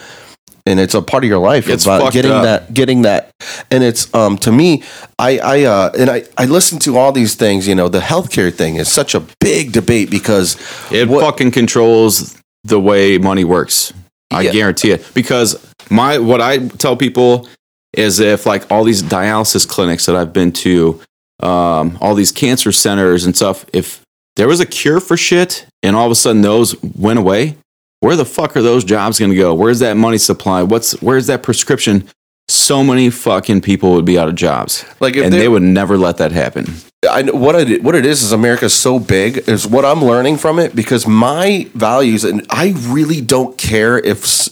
and 0.68 0.80
it's 0.80 0.94
a 0.94 1.02
part 1.02 1.24
of 1.24 1.30
your 1.30 1.40
life 1.40 1.68
It's 1.70 1.86
about 1.86 2.14
getting 2.14 2.32
up. 2.32 2.44
that 2.44 2.74
getting 2.74 3.02
that 3.04 3.32
and 3.72 3.84
it's 3.84 4.14
um 4.14 4.38
to 4.40 4.52
me 4.52 4.84
I 5.18 5.40
I 5.40 5.64
uh, 5.64 5.92
and 5.98 6.10
I 6.10 6.24
I 6.38 6.46
listen 6.46 6.78
to 6.80 6.98
all 6.98 7.12
these 7.12 7.36
things 7.36 7.68
you 7.68 7.76
know 7.76 7.90
the 7.90 8.00
healthcare 8.00 8.54
thing 8.54 8.76
is 8.76 8.88
such 8.90 9.16
a 9.16 9.22
big 9.40 9.72
debate 9.72 10.10
because 10.12 10.58
It 10.92 11.08
what- 11.08 11.24
fucking 11.24 11.52
controls 11.52 12.36
the 12.64 12.80
way 12.80 13.18
money 13.18 13.44
works. 13.46 13.94
I 14.30 14.42
Yeah. 14.42 14.52
guarantee 14.52 14.92
it. 14.92 15.06
Because 15.14 15.56
my 15.90 16.18
what 16.18 16.42
I 16.42 16.68
tell 16.84 16.98
people 16.98 17.48
is 17.94 18.20
if 18.20 18.46
like 18.46 18.70
all 18.70 18.84
these 18.84 19.02
dialysis 19.02 19.66
clinics 19.66 20.06
that 20.08 20.16
I've 20.18 20.34
been 20.34 20.52
to, 20.52 21.00
um, 21.42 21.98
all 22.02 22.14
these 22.14 22.34
cancer 22.34 22.74
centers 22.74 23.26
and 23.26 23.36
stuff, 23.36 23.66
if 23.72 24.02
there 24.36 24.48
was 24.50 24.60
a 24.60 24.66
cure 24.66 25.00
for 25.00 25.16
shit 25.16 25.66
and 25.82 25.96
all 25.96 26.06
of 26.06 26.12
a 26.12 26.16
sudden 26.16 26.42
those 26.42 26.76
went 26.84 27.20
away, 27.20 27.56
where 28.00 28.16
the 28.16 28.26
fuck 28.26 28.56
are 28.56 28.62
those 28.62 28.84
jobs 28.84 29.20
going 29.20 29.32
to 29.32 29.38
go? 29.38 29.54
Where's 29.54 29.80
that 29.80 29.98
money 29.98 30.18
supply? 30.18 30.64
What's 30.64 31.02
where's 31.02 31.28
that 31.28 31.44
prescription? 31.44 32.08
So 32.50 32.84
many 32.84 33.10
fucking 33.10 33.62
people 33.62 33.92
would 33.94 34.06
be 34.06 34.18
out 34.18 34.30
of 34.30 34.36
jobs, 34.36 34.86
like 35.00 35.16
if 35.16 35.26
and 35.26 35.34
they, 35.34 35.40
they 35.40 35.48
would 35.48 35.64
never 35.64 35.98
let 35.98 36.18
that 36.18 36.32
happen. 36.32 36.66
I 37.10 37.24
what 37.24 37.56
it 37.56 37.84
what 37.84 37.96
it 37.96 38.06
is 38.06 38.24
is 38.24 38.32
America's 38.32 38.74
so 38.74 39.00
big 39.00 39.50
is 39.50 39.68
what 39.68 39.86
I'm 39.86 40.04
learning 40.04 40.38
from 40.38 40.58
it 40.58 40.76
because 40.76 41.06
my 41.06 41.70
values 41.74 42.24
and 42.24 42.46
I 42.50 42.74
really 42.88 43.22
don't 43.22 43.58
care 43.58 43.98
if 43.98 44.50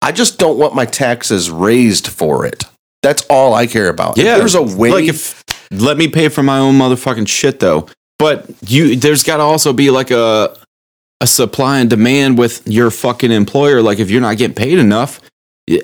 I 0.00 0.12
just 0.12 0.38
don't 0.38 0.58
want 0.58 0.74
my 0.74 0.84
taxes 0.84 1.50
raised 1.50 2.06
for 2.08 2.46
it. 2.46 2.64
That's 3.02 3.24
all 3.28 3.54
I 3.54 3.66
care 3.66 3.88
about. 3.88 4.18
If 4.18 4.24
Yeah, 4.24 4.38
there's 4.38 4.54
a 4.54 4.62
way. 4.62 4.90
Like 4.90 5.04
if 5.04 5.42
let 5.72 5.96
me 5.96 6.08
pay 6.08 6.28
for 6.28 6.42
my 6.42 6.58
own 6.58 6.76
motherfucking 6.76 7.28
shit 7.28 7.60
though. 7.60 7.88
But 8.18 8.48
you 8.66 8.96
there's 8.96 9.24
got 9.24 9.38
to 9.38 9.42
also 9.42 9.72
be 9.72 9.90
like 9.90 10.10
a 10.10 10.56
a 11.22 11.26
supply 11.26 11.78
and 11.78 11.88
demand 11.88 12.36
with 12.36 12.66
your 12.66 12.90
fucking 12.90 13.30
employer. 13.30 13.80
Like 13.80 14.00
if 14.00 14.10
you're 14.10 14.20
not 14.20 14.36
getting 14.38 14.56
paid 14.56 14.80
enough, 14.80 15.20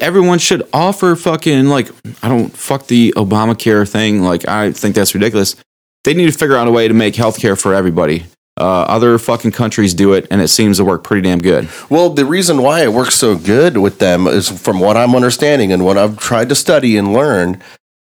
everyone 0.01 0.41
should 0.41 0.69
offer 0.73 1.15
fucking 1.15 1.67
like 1.67 1.89
I 2.23 2.29
don't 2.29 2.51
fuck 2.51 2.89
the 2.89 3.15
Obamacare 3.17 3.89
thing. 3.89 4.23
Like 4.23 4.47
I 4.49 4.73
think 4.73 4.97
that's 4.97 5.15
ridiculous. 5.15 5.55
They 6.03 6.13
need 6.13 6.27
to 6.27 6.37
figure 6.37 6.57
out 6.57 6.67
a 6.67 6.73
way 6.73 6.89
to 6.89 6.95
make 6.95 7.15
healthcare 7.15 7.59
for 7.59 7.73
everybody. 7.73 8.27
Uh, 8.61 8.83
other 8.83 9.17
fucking 9.19 9.53
countries 9.53 9.95
do 9.95 10.15
it, 10.15 10.27
and 10.33 10.41
it 10.41 10.49
seems 10.49 10.79
to 10.79 10.85
work 10.85 11.05
pretty 11.05 11.23
damn 11.23 11.39
good. 11.39 11.69
Well, 11.89 12.11
the 12.11 12.25
reason 12.25 12.61
why 12.61 12.83
it 12.83 12.93
works 12.93 13.15
so 13.15 13.37
good 13.39 13.79
with 13.79 14.01
them 14.01 14.27
is 14.27 14.49
from 14.49 14.81
what 14.81 14.97
I'm 14.97 15.15
understanding 15.15 15.73
and 15.73 15.85
what 15.85 15.97
I've 15.97 16.19
tried 16.19 16.49
to 16.49 16.57
study 16.57 16.97
and 16.97 17.13
learn 17.13 17.63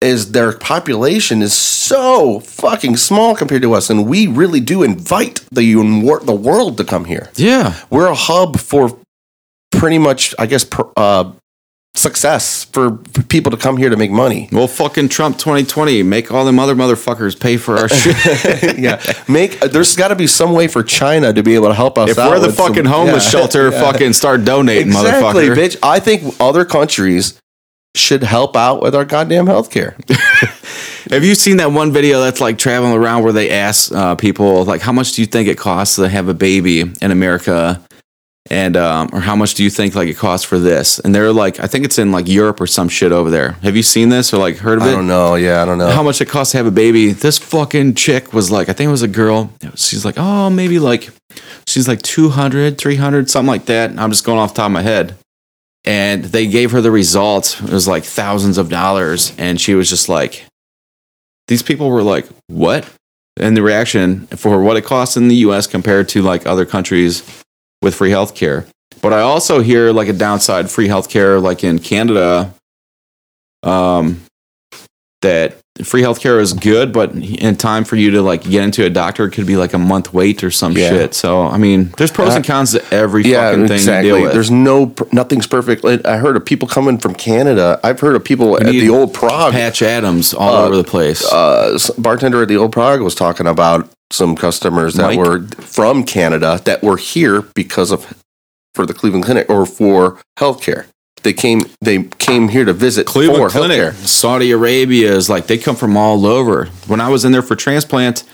is 0.02 0.32
their 0.32 0.52
population 0.52 1.40
is 1.42 1.54
so 1.54 2.40
fucking 2.40 2.96
small 2.96 3.34
compared 3.36 3.62
to 3.62 3.72
us 3.72 3.88
and 3.90 4.06
we 4.06 4.26
really 4.26 4.60
do 4.60 4.82
invite 4.82 5.44
the 5.52 5.72
the 6.24 6.34
world 6.34 6.76
to 6.78 6.84
come 6.84 7.04
here. 7.06 7.30
Yeah, 7.36 7.74
We're 7.90 8.08
a 8.08 8.14
hub 8.14 8.58
for 8.58 8.98
pretty 9.70 9.98
much 9.98 10.34
I 10.38 10.46
guess 10.46 10.66
uh, 10.96 11.32
success 11.94 12.64
for 12.64 12.96
people 13.28 13.50
to 13.50 13.56
come 13.58 13.76
here 13.76 13.90
to 13.90 13.96
make 13.96 14.10
money. 14.10 14.48
well, 14.50 14.66
fucking 14.66 15.08
Trump 15.10 15.36
2020, 15.38 16.02
make 16.02 16.32
all 16.32 16.44
them 16.46 16.58
other 16.58 16.74
motherfuckers 16.74 17.38
pay 17.38 17.58
for 17.58 17.76
our 17.76 17.88
shit. 17.88 18.78
yeah, 18.78 19.00
make 19.28 19.60
there's 19.60 19.94
got 19.94 20.08
to 20.08 20.16
be 20.16 20.26
some 20.26 20.52
way 20.52 20.68
for 20.68 20.82
China 20.82 21.32
to 21.34 21.42
be 21.42 21.54
able 21.54 21.68
to 21.68 21.74
help 21.74 21.98
us 21.98 22.10
If 22.10 22.16
we're 22.16 22.38
the 22.40 22.46
with 22.46 22.56
some- 22.56 22.68
fucking 22.68 22.86
homeless 22.86 23.24
yeah. 23.24 23.30
shelter, 23.40 23.70
Yeah. 23.72 23.80
fucking 23.92 24.12
start 24.14 24.44
donating, 24.44 24.88
exactly, 24.88 25.48
motherfucker. 25.48 25.56
bitch. 25.56 25.76
I 25.82 26.00
think 26.00 26.34
other 26.40 26.64
countries 26.64 27.38
should 27.94 28.22
help 28.22 28.56
out 28.56 28.82
with 28.82 28.94
our 28.94 29.04
goddamn 29.04 29.46
healthcare. 29.46 29.94
Have 31.10 31.24
you 31.24 31.34
seen 31.34 31.58
that 31.58 31.72
one 31.72 31.92
video 31.92 32.20
that's 32.20 32.40
like 32.40 32.56
traveling 32.58 32.94
around 32.94 33.22
where 33.22 33.32
they 33.32 33.50
ask 33.50 33.92
uh, 33.92 34.14
people 34.14 34.64
like, 34.64 34.80
how 34.80 34.92
much 34.92 35.12
do 35.12 35.20
you 35.20 35.26
think 35.26 35.48
it 35.48 35.58
costs 35.58 35.96
to 35.96 36.08
have 36.08 36.28
a 36.28 36.34
baby 36.34 36.80
in 36.80 37.10
America, 37.10 37.82
and 38.48 38.76
um, 38.76 39.10
or 39.12 39.20
how 39.20 39.36
much 39.36 39.54
do 39.54 39.62
you 39.62 39.70
think 39.70 39.94
like 39.94 40.08
it 40.08 40.16
costs 40.16 40.46
for 40.46 40.58
this? 40.58 40.98
And 41.00 41.14
they're 41.14 41.32
like, 41.32 41.60
I 41.60 41.66
think 41.66 41.84
it's 41.84 41.98
in 41.98 42.12
like 42.12 42.28
Europe 42.28 42.60
or 42.60 42.66
some 42.66 42.88
shit 42.88 43.12
over 43.12 43.30
there. 43.30 43.52
Have 43.62 43.76
you 43.76 43.82
seen 43.82 44.08
this 44.08 44.32
or 44.32 44.38
like 44.38 44.56
heard 44.56 44.78
of 44.78 44.86
it? 44.86 44.90
I 44.90 44.92
don't 44.92 45.06
know. 45.06 45.34
Yeah, 45.34 45.60
I 45.62 45.64
don't 45.64 45.78
know. 45.78 45.90
How 45.90 46.02
much 46.02 46.20
it 46.20 46.28
costs 46.28 46.52
to 46.52 46.58
have 46.58 46.66
a 46.66 46.70
baby? 46.70 47.12
This 47.12 47.36
fucking 47.38 47.94
chick 47.94 48.32
was 48.32 48.50
like, 48.50 48.68
I 48.68 48.72
think 48.72 48.88
it 48.88 48.92
was 48.92 49.02
a 49.02 49.08
girl. 49.08 49.52
She's 49.74 50.04
like, 50.04 50.14
oh, 50.18 50.50
maybe 50.50 50.78
like, 50.78 51.10
she's 51.66 51.88
like 51.88 52.00
200, 52.02 52.78
300, 52.78 53.28
something 53.28 53.48
like 53.48 53.66
that. 53.66 53.90
And 53.90 54.00
I'm 54.00 54.10
just 54.10 54.24
going 54.24 54.38
off 54.38 54.54
the 54.54 54.58
top 54.58 54.66
of 54.66 54.72
my 54.72 54.82
head. 54.82 55.14
And 55.84 56.24
they 56.24 56.46
gave 56.46 56.70
her 56.70 56.80
the 56.80 56.90
results. 56.90 57.60
It 57.60 57.70
was 57.70 57.88
like 57.88 58.04
thousands 58.04 58.58
of 58.58 58.68
dollars. 58.68 59.32
And 59.36 59.60
she 59.60 59.74
was 59.74 59.88
just 59.88 60.08
like, 60.08 60.44
these 61.48 61.62
people 61.62 61.90
were 61.90 62.02
like, 62.02 62.26
what? 62.46 62.88
And 63.36 63.56
the 63.56 63.62
reaction 63.62 64.26
for 64.28 64.62
what 64.62 64.76
it 64.76 64.84
costs 64.84 65.16
in 65.16 65.28
the 65.28 65.36
US 65.36 65.66
compared 65.66 66.08
to 66.10 66.22
like 66.22 66.46
other 66.46 66.64
countries 66.64 67.22
with 67.80 67.94
free 67.94 68.10
healthcare. 68.10 68.66
But 69.00 69.12
I 69.12 69.20
also 69.20 69.60
hear 69.60 69.92
like 69.92 70.08
a 70.08 70.12
downside 70.12 70.70
free 70.70 70.86
healthcare, 70.86 71.42
like 71.42 71.64
in 71.64 71.80
Canada, 71.80 72.54
um, 73.62 74.22
that 75.22 75.56
free 75.82 76.02
healthcare 76.02 76.38
is 76.40 76.52
good, 76.52 76.92
but 76.92 77.14
in 77.14 77.56
time 77.56 77.84
for 77.84 77.96
you 77.96 78.10
to 78.12 78.22
like 78.22 78.42
get 78.44 78.62
into 78.62 78.84
a 78.84 78.90
doctor, 78.90 79.24
it 79.24 79.30
could 79.30 79.46
be 79.46 79.56
like 79.56 79.72
a 79.72 79.78
month 79.78 80.12
wait 80.12 80.44
or 80.44 80.50
some 80.50 80.72
Yeah. 80.72 80.90
shit. 80.90 81.14
So 81.14 81.42
I 81.46 81.56
mean, 81.56 81.92
there's 81.96 82.10
pros 82.10 82.34
and 82.34 82.44
cons 82.44 82.72
to 82.72 82.94
every 82.94 83.24
yeah, 83.24 83.50
fucking 83.50 83.68
thing 83.68 83.76
exactly. 83.76 84.08
you 84.08 84.14
deal 84.16 84.22
with. 84.24 84.32
There's 84.34 84.50
no 84.50 84.94
nothing's 85.12 85.46
perfect. 85.46 85.84
I 86.06 86.18
heard 86.18 86.36
of 86.36 86.44
people 86.44 86.68
coming 86.68 86.98
from 86.98 87.14
Canada. 87.14 87.80
I've 87.82 88.00
heard 88.00 88.14
of 88.14 88.22
people 88.22 88.58
at 88.60 88.66
the 88.66 88.90
old 88.90 89.14
Prague. 89.14 89.52
Patch 89.52 89.80
Adams 89.82 90.34
all 90.34 90.54
Uh, 90.54 90.66
over 90.66 90.76
the 90.76 90.84
place. 90.84 91.24
uh, 91.32 91.78
bartender 91.98 92.42
at 92.42 92.48
the 92.48 92.56
old 92.58 92.72
Prague 92.72 93.00
was 93.00 93.14
talking 93.14 93.46
about 93.46 93.88
some 94.10 94.36
customers 94.36 94.94
that 94.94 95.16
Mike? 95.16 95.18
were 95.18 95.40
from 95.60 96.04
Canada 96.04 96.60
that 96.64 96.82
were 96.82 96.98
here 96.98 97.42
because 97.54 97.90
of 97.90 98.14
for 98.74 98.84
the 98.84 98.92
Cleveland 98.94 99.24
Clinic 99.24 99.48
or 99.48 99.64
for 99.64 100.18
healthcare. 100.38 100.84
They 101.22 101.32
came 101.32 101.62
they 101.80 102.04
came 102.04 102.48
here 102.48 102.64
to 102.64 102.72
visit 102.72 103.06
Cleveland 103.06 103.52
for 103.52 103.58
Clinic, 103.58 103.78
healthcare. 103.78 104.06
Saudi 104.06 104.50
Arabia 104.50 105.12
is 105.12 105.30
like 105.30 105.46
they 105.46 105.58
come 105.58 105.76
from 105.76 105.96
all 105.96 106.26
over. 106.26 106.66
When 106.86 107.00
I 107.00 107.08
was 107.08 107.24
in 107.24 107.32
there 107.32 107.42
for 107.42 107.56
transplant, 107.56 108.24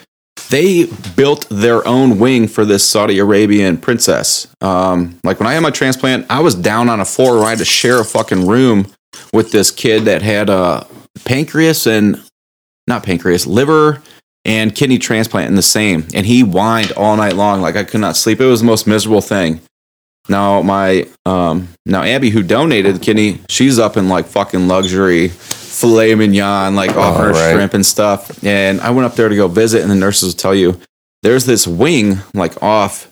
they 0.50 0.86
built 1.16 1.46
their 1.50 1.86
own 1.86 2.18
wing 2.18 2.48
for 2.48 2.64
this 2.64 2.84
Saudi 2.84 3.18
Arabian 3.18 3.76
princess. 3.76 4.46
Um, 4.60 5.18
like 5.24 5.38
when 5.40 5.46
I 5.46 5.52
had 5.52 5.62
my 5.62 5.70
transplant, 5.70 6.26
I 6.30 6.40
was 6.40 6.54
down 6.54 6.88
on 6.88 7.00
a 7.00 7.04
floor 7.04 7.36
where 7.36 7.44
I 7.44 7.50
had 7.50 7.58
to 7.58 7.64
share 7.64 8.00
a 8.00 8.04
fucking 8.04 8.46
room 8.46 8.86
with 9.32 9.52
this 9.52 9.70
kid 9.70 10.04
that 10.04 10.22
had 10.22 10.48
a 10.48 10.86
pancreas 11.24 11.86
and 11.86 12.22
not 12.86 13.02
pancreas, 13.02 13.46
liver 13.46 14.02
and 14.44 14.74
kidney 14.74 14.98
transplant 14.98 15.48
in 15.48 15.56
the 15.56 15.62
same. 15.62 16.06
And 16.14 16.24
he 16.24 16.40
whined 16.40 16.92
all 16.92 17.16
night 17.16 17.34
long, 17.34 17.60
like 17.60 17.76
I 17.76 17.84
could 17.84 18.00
not 18.00 18.16
sleep. 18.16 18.40
It 18.40 18.46
was 18.46 18.60
the 18.60 18.66
most 18.66 18.86
miserable 18.86 19.20
thing. 19.20 19.60
Now 20.28 20.62
my 20.62 21.06
um 21.26 21.68
now 21.86 22.02
Abby 22.02 22.30
who 22.30 22.42
donated 22.42 22.96
the 22.96 23.00
kidney, 23.00 23.40
she's 23.48 23.78
up 23.78 23.96
in 23.96 24.08
like 24.08 24.26
fucking 24.26 24.68
luxury 24.68 25.28
filet 25.28 26.14
mignon, 26.14 26.74
like 26.74 26.96
offering 26.96 27.34
her 27.34 27.40
right. 27.40 27.52
shrimp 27.54 27.74
and 27.74 27.86
stuff. 27.86 28.42
And 28.44 28.80
I 28.80 28.90
went 28.90 29.06
up 29.06 29.14
there 29.14 29.28
to 29.28 29.36
go 29.36 29.48
visit, 29.48 29.82
and 29.82 29.90
the 29.90 29.94
nurses 29.94 30.34
will 30.34 30.38
tell 30.38 30.54
you 30.54 30.78
there's 31.22 31.46
this 31.46 31.66
wing 31.66 32.18
like 32.34 32.62
off, 32.62 33.08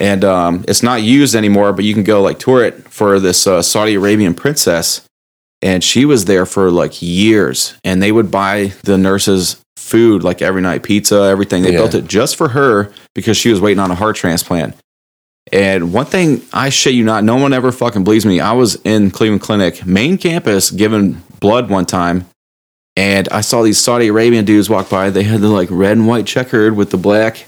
and 0.00 0.24
um 0.24 0.64
it's 0.68 0.82
not 0.82 1.02
used 1.02 1.34
anymore, 1.34 1.72
but 1.72 1.84
you 1.84 1.94
can 1.94 2.04
go 2.04 2.20
like 2.22 2.38
tour 2.38 2.64
it 2.64 2.88
for 2.88 3.18
this 3.20 3.46
uh, 3.46 3.62
Saudi 3.62 3.94
Arabian 3.94 4.34
princess. 4.34 5.02
And 5.60 5.82
she 5.82 6.04
was 6.04 6.26
there 6.26 6.46
for 6.46 6.70
like 6.70 7.02
years, 7.02 7.74
and 7.82 8.00
they 8.00 8.12
would 8.12 8.30
buy 8.30 8.72
the 8.84 8.96
nurses 8.96 9.60
food 9.76 10.22
like 10.22 10.40
every 10.40 10.60
night, 10.62 10.84
pizza, 10.84 11.22
everything. 11.22 11.62
They 11.62 11.72
Yeah. 11.72 11.78
built 11.78 11.94
it 11.94 12.06
just 12.06 12.36
for 12.36 12.48
her 12.50 12.92
because 13.14 13.36
she 13.36 13.50
was 13.50 13.60
waiting 13.60 13.80
on 13.80 13.90
a 13.90 13.96
heart 13.96 14.14
transplant. 14.14 14.76
And 15.52 15.92
one 15.92 16.06
thing 16.06 16.42
I 16.52 16.68
shit 16.68 16.94
you 16.94 17.04
not, 17.04 17.24
no 17.24 17.36
one 17.36 17.52
ever 17.52 17.72
fucking 17.72 18.04
believes 18.04 18.26
me. 18.26 18.40
I 18.40 18.52
was 18.52 18.76
in 18.84 19.10
Cleveland 19.10 19.42
Clinic, 19.42 19.86
main 19.86 20.18
campus, 20.18 20.70
giving 20.70 21.22
blood 21.40 21.70
one 21.70 21.86
time, 21.86 22.26
and 22.96 23.28
I 23.28 23.42
saw 23.42 23.62
these 23.62 23.78
Saudi 23.78 24.08
Arabian 24.08 24.44
dudes 24.44 24.68
walk 24.68 24.90
by. 24.90 25.10
They 25.10 25.22
had 25.22 25.40
the 25.40 25.48
like 25.48 25.68
red 25.70 25.96
and 25.96 26.06
white 26.06 26.26
checkered 26.26 26.76
with 26.76 26.90
the 26.90 26.96
black 26.96 27.46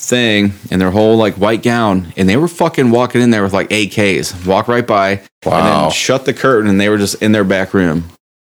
thing 0.00 0.52
and 0.70 0.80
their 0.80 0.90
whole 0.90 1.16
like 1.16 1.34
white 1.34 1.62
gown, 1.62 2.12
and 2.16 2.28
they 2.28 2.36
were 2.36 2.48
fucking 2.48 2.90
walking 2.90 3.20
in 3.20 3.30
there 3.30 3.42
with 3.42 3.52
like 3.52 3.68
AKs. 3.68 4.46
Walk 4.46 4.68
right 4.68 4.86
by, 4.86 5.10
and 5.10 5.20
then 5.66 5.90
shut 5.90 6.24
the 6.24 6.34
curtain, 6.34 6.68
and 6.68 6.80
they 6.80 6.88
were 6.88 6.98
just 6.98 7.22
in 7.22 7.32
their 7.32 7.44
back 7.44 7.72
room. 7.72 8.08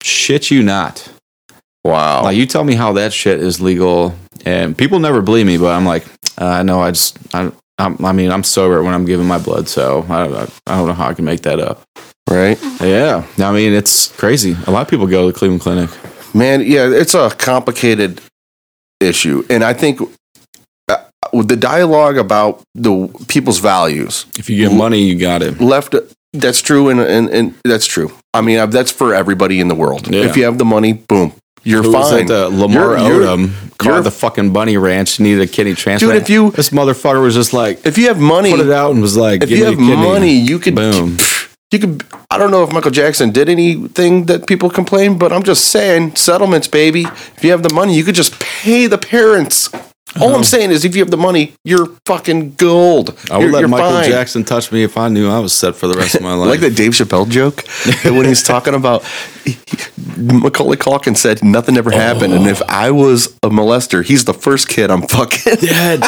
Shit 0.01 0.51
you 0.51 0.63
not. 0.63 1.07
Wow. 1.83 2.23
Like 2.23 2.37
you 2.37 2.45
tell 2.45 2.63
me 2.63 2.75
how 2.75 2.93
that 2.93 3.13
shit 3.13 3.39
is 3.39 3.61
legal, 3.61 4.15
and 4.45 4.77
people 4.77 4.99
never 4.99 5.21
believe 5.21 5.45
me. 5.45 5.57
But 5.57 5.71
I'm 5.71 5.85
like, 5.85 6.05
uh, 6.37 6.63
know 6.63 6.81
I 6.81 6.91
just, 6.91 7.17
I, 7.33 7.51
I'm, 7.79 8.03
I 8.05 8.11
mean, 8.11 8.31
I'm 8.31 8.43
sober 8.43 8.83
when 8.83 8.93
I'm 8.93 9.05
giving 9.05 9.25
my 9.27 9.39
blood, 9.39 9.67
so 9.67 10.05
I, 10.09 10.25
I, 10.27 10.47
I 10.67 10.77
don't 10.77 10.87
know 10.87 10.93
how 10.93 11.07
I 11.09 11.13
can 11.13 11.25
make 11.25 11.41
that 11.41 11.59
up. 11.59 11.81
right? 12.29 12.57
Yeah, 12.81 13.25
I 13.39 13.51
mean, 13.51 13.73
it's 13.73 14.09
crazy. 14.17 14.55
A 14.67 14.71
lot 14.71 14.81
of 14.81 14.87
people 14.87 15.07
go 15.07 15.25
to 15.25 15.31
the 15.33 15.37
Cleveland 15.37 15.61
Clinic. 15.61 15.89
Man, 16.35 16.61
yeah, 16.61 16.87
it's 16.87 17.13
a 17.15 17.29
complicated 17.31 18.21
issue. 18.99 19.43
And 19.49 19.63
I 19.63 19.73
think 19.73 19.99
uh, 20.89 20.97
with 21.33 21.47
the 21.47 21.55
dialogue 21.57 22.17
about 22.17 22.61
the 22.75 23.07
people's 23.27 23.59
values 23.59 24.25
If 24.37 24.49
you 24.49 24.57
get 24.57 24.75
money, 24.75 25.03
you 25.03 25.17
got 25.17 25.41
it. 25.41 25.59
left 25.59 25.95
that's 26.35 26.61
true 26.61 26.89
and, 26.89 26.99
and, 26.99 27.29
and 27.29 27.53
that's 27.63 27.85
true 27.85 28.11
i 28.33 28.41
mean 28.41 28.67
that's 28.71 28.91
for 28.91 29.13
everybody 29.13 29.59
in 29.59 29.67
the 29.67 29.75
world 29.75 30.07
Yeah. 30.11 30.23
if 30.23 30.35
you 30.35 30.45
have 30.45 30.57
the 30.57 30.65
money 30.65 30.93
boom 30.93 31.31
You're 31.63 31.83
Who 31.83 31.91
was 31.93 32.09
fine. 32.11 32.21
at 32.21 32.27
the 32.27 32.49
Lamar 32.49 32.97
You're- 32.97 33.03
you're- 33.07 33.25
Odom 33.25 33.39
you're- 33.39 33.51
called 33.77 34.03
the 34.05 34.11
fucking 34.11 34.51
bunny 34.51 34.75
ranch, 34.77 35.19
needed 35.19 35.41
a 35.41 35.47
kidney 35.47 35.73
transplant. 35.75 36.13
Dude, 36.13 36.21
if 36.23 36.29
you- 36.29 36.51
this 36.55 36.69
motherfucker 36.69 37.21
was 37.21 37.35
just 37.35 37.53
like 37.53 37.79
if 37.85 37.97
you 37.97 38.07
have 38.07 38.19
money, 38.19 38.51
put 38.51 38.59
it 38.59 38.71
out 38.71 38.91
and 38.91 39.01
was 39.01 39.15
like, 39.17 39.43
if 39.43 39.49
"Give 39.49 39.57
you 39.59 39.65
have 39.65 39.77
kidney." 39.77 39.95
money, 39.95 40.33
you 40.33 40.59
could 40.59 40.75
boom. 40.75 41.17
You 41.71 41.79
could. 41.79 42.03
I 42.29 42.37
don't 42.37 42.51
know 42.51 42.63
if 42.63 42.71
Michael 42.71 42.91
Jackson 42.91 43.31
did 43.31 43.49
anything 43.49 44.25
that 44.25 44.45
people 44.45 44.69
complain, 44.69 45.17
but 45.17 45.31
I'm 45.33 45.43
just 45.43 45.65
saying 45.69 46.13
settlements, 46.15 46.67
baby. 46.67 47.07
If 47.37 47.43
you 47.43 47.51
have 47.51 47.63
the 47.63 47.73
money, 47.73 47.95
you 47.95 48.03
could 48.03 48.15
just 48.15 48.39
pay 48.39 48.85
the 48.87 48.97
parents. 48.97 49.69
All. 50.21 50.35
I'm 50.35 50.43
saying 50.43 50.71
is, 50.71 50.85
if 50.85 50.95
you 50.95 51.01
have 51.01 51.11
the 51.11 51.17
money, 51.17 51.53
you're 51.63 51.87
fucking 52.05 52.53
gold. 52.55 53.17
I 53.31 53.37
would 53.37 53.43
you're, 53.43 53.51
let 53.51 53.59
you're 53.61 53.67
Michael 53.69 53.91
fine. 53.91 54.09
Jackson 54.09 54.43
touch 54.43 54.71
me 54.71 54.83
if 54.83 54.97
I 54.97 55.07
knew 55.09 55.29
I 55.29 55.39
was 55.39 55.53
set 55.53 55.75
for 55.75 55.87
the 55.87 55.95
rest 55.95 56.15
of 56.15 56.21
my 56.21 56.33
life. 56.35 56.49
like 56.49 56.59
that 56.59 56.75
Dave 56.75 56.91
Chappelle 56.91 57.27
joke 57.29 57.63
when 58.03 58.25
he's 58.25 58.43
talking 58.43 58.75
about 58.75 59.03
he- 59.43 59.57
Macaulay 60.17 60.77
Culkin 60.77 61.17
said 61.17 61.43
nothing 61.43 61.77
ever 61.77 61.91
happened, 61.91 62.33
and 62.33 62.47
if 62.47 62.61
oh. 62.61 62.65
I 62.69 62.91
was 62.91 63.35
a 63.43 63.49
molester, 63.49 64.03
he's 64.03 64.25
the 64.25 64.33
first 64.33 64.69
kid 64.69 64.91
I'm 64.91 65.01
fucking. 65.07 65.55
Dad, 65.55 66.01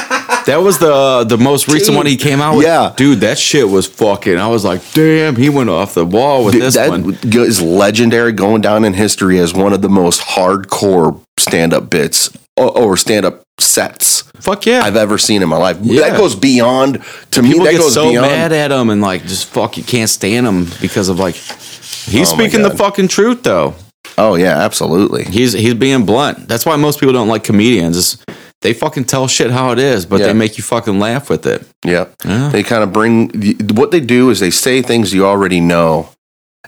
that 0.46 0.58
was 0.62 0.78
the 0.80 1.26
the 1.28 1.38
most 1.38 1.68
recent 1.68 1.88
Dude, 1.88 1.96
one 1.98 2.06
he 2.06 2.18
came 2.18 2.42
out 2.42 2.58
with. 2.58 2.66
yeah. 2.66 2.94
dude, 2.96 3.22
that 3.22 3.40
shit 3.40 3.68
was 3.68 3.88
fucking. 3.88 4.38
I 4.38 4.48
was 4.48 4.64
like, 4.64 4.82
damn, 4.94 5.36
he 5.36 5.50
went 5.50 5.70
off 5.70 5.94
the 5.96 6.06
wall 6.06 6.46
with 6.46 6.54
this 6.54 6.76
that 6.76 6.90
one. 6.90 7.18
is 7.24 7.62
legendary, 7.62 8.32
going 8.32 8.62
down 8.62 8.86
in 8.86 8.94
history 8.94 9.40
as 9.40 9.54
one 9.54 9.74
of 9.74 9.82
the 9.82 9.90
most 9.90 10.22
hardcore 10.22 11.20
stand-up 11.38 11.90
bits 11.90 12.30
or, 12.58 12.78
or 12.78 12.98
stand-up 12.98 13.44
sets 13.60 14.22
Fuck 14.42 14.66
yeah. 14.68 14.82
I've 14.84 14.96
ever 14.98 15.18
seen 15.18 15.42
in 15.42 15.50
my 15.50 15.58
life. 15.58 15.78
Yeah. 15.82 16.02
That 16.10 16.18
goes 16.18 16.36
beyond 16.36 17.04
to 17.32 17.42
me. 17.42 17.50
People 17.54 17.66
That 17.66 17.72
get 17.72 17.80
goes 17.80 17.94
so 17.96 18.10
beyond. 18.12 18.28
mad 18.28 18.52
at 18.52 18.72
him 18.72 18.90
and 18.92 19.02
like 19.02 19.24
just 19.24 19.48
fuck, 19.48 19.78
you 19.78 19.84
can't 19.84 20.10
stand 20.10 20.46
him 20.46 20.68
because 20.82 21.10
of 21.10 21.18
like 21.18 21.34
he's 21.36 22.32
Oh 22.32 22.36
speaking 22.36 22.62
the 22.62 22.70
fucking 22.70 23.08
truth 23.08 23.42
though. 23.44 23.74
oh 24.20 24.36
yeah, 24.36 24.58
absolutely. 24.60 25.24
He's 25.24 25.54
he's 25.54 25.74
being 25.74 26.06
blunt. 26.06 26.48
That's 26.48 26.66
why 26.66 26.76
most 26.76 27.00
people 27.00 27.14
don't 27.14 27.28
like 27.30 27.44
comedians. 27.44 27.98
Is 27.98 28.24
they 28.62 28.74
fucking 28.74 29.06
tell 29.06 29.28
shit 29.28 29.50
how 29.52 29.72
it 29.72 29.80
is, 29.80 30.06
but 30.06 30.20
Yeah. 30.20 30.28
they 30.28 30.34
make 30.34 30.58
you 30.60 30.64
fucking 30.64 31.00
laugh 31.00 31.30
with 31.30 31.46
it. 31.48 31.68
Yeah. 31.84 32.06
Yeah. 32.24 32.50
They 32.50 32.62
kind 32.62 32.84
of 32.84 32.94
bring 32.94 33.30
what 33.74 33.90
they 33.92 34.00
do 34.02 34.30
is 34.30 34.40
they 34.42 34.52
say 34.52 34.82
things 34.84 35.12
you 35.14 35.26
already 35.26 35.60
know. 35.62 36.10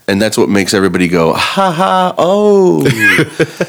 And 0.06 0.20
that's 0.22 0.38
what 0.38 0.48
makes 0.48 0.72
everybody 0.74 1.08
go, 1.08 1.32
ha 1.34 1.70
ha, 1.72 2.14
oh. 2.18 2.84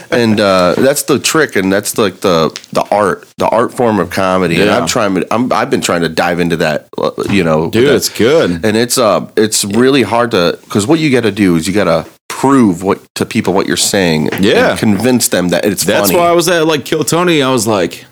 and 0.11 0.39
uh, 0.39 0.75
that's 0.77 1.03
the 1.03 1.19
trick. 1.19 1.55
And 1.55 1.71
that's 1.71 1.97
like 1.97 2.21
the, 2.21 2.49
the 2.71 2.83
art, 2.91 3.27
the 3.37 3.47
art 3.49 3.73
form 3.73 3.99
of 3.99 4.09
comedy. 4.09 4.55
And 4.55 4.65
Yeah. 4.65 4.77
I'm 4.77 4.87
trying 4.87 5.15
to, 5.15 5.33
I'm, 5.33 5.51
I've 5.51 5.69
been 5.69 5.81
trying 5.81 6.01
to 6.01 6.09
dive 6.09 6.39
into 6.39 6.57
that, 6.57 6.87
uh, 6.97 7.11
you 7.29 7.43
know. 7.43 7.69
Dude, 7.69 7.87
that- 7.87 7.95
it's 7.95 8.09
good. 8.09 8.63
and 8.65 8.77
it's, 8.77 8.97
uh, 8.97 9.29
it's 9.35 9.65
really 9.65 10.03
hard 10.03 10.31
to, 10.31 10.57
because 10.63 10.85
what 10.87 10.99
you 10.99 11.11
got 11.11 11.23
to 11.23 11.31
do 11.31 11.55
is 11.55 11.67
you 11.67 11.73
got 11.73 11.85
to 11.85 12.09
prove 12.27 12.83
what 12.83 13.01
to 13.15 13.25
people 13.25 13.53
what 13.53 13.67
you're 13.67 13.75
saying. 13.75 14.29
Yeah. 14.39 14.71
And 14.71 14.79
convince 14.79 15.27
them 15.29 15.49
that 15.49 15.65
it's 15.65 15.83
That's 15.83 16.07
funny. 16.09 16.19
why 16.19 16.27
I 16.29 16.31
was 16.33 16.47
at 16.47 16.65
like 16.67 16.85
Kill 16.85 17.03
Tony. 17.03 17.41
I 17.41 17.51
was 17.51 17.67
like, 17.67 18.05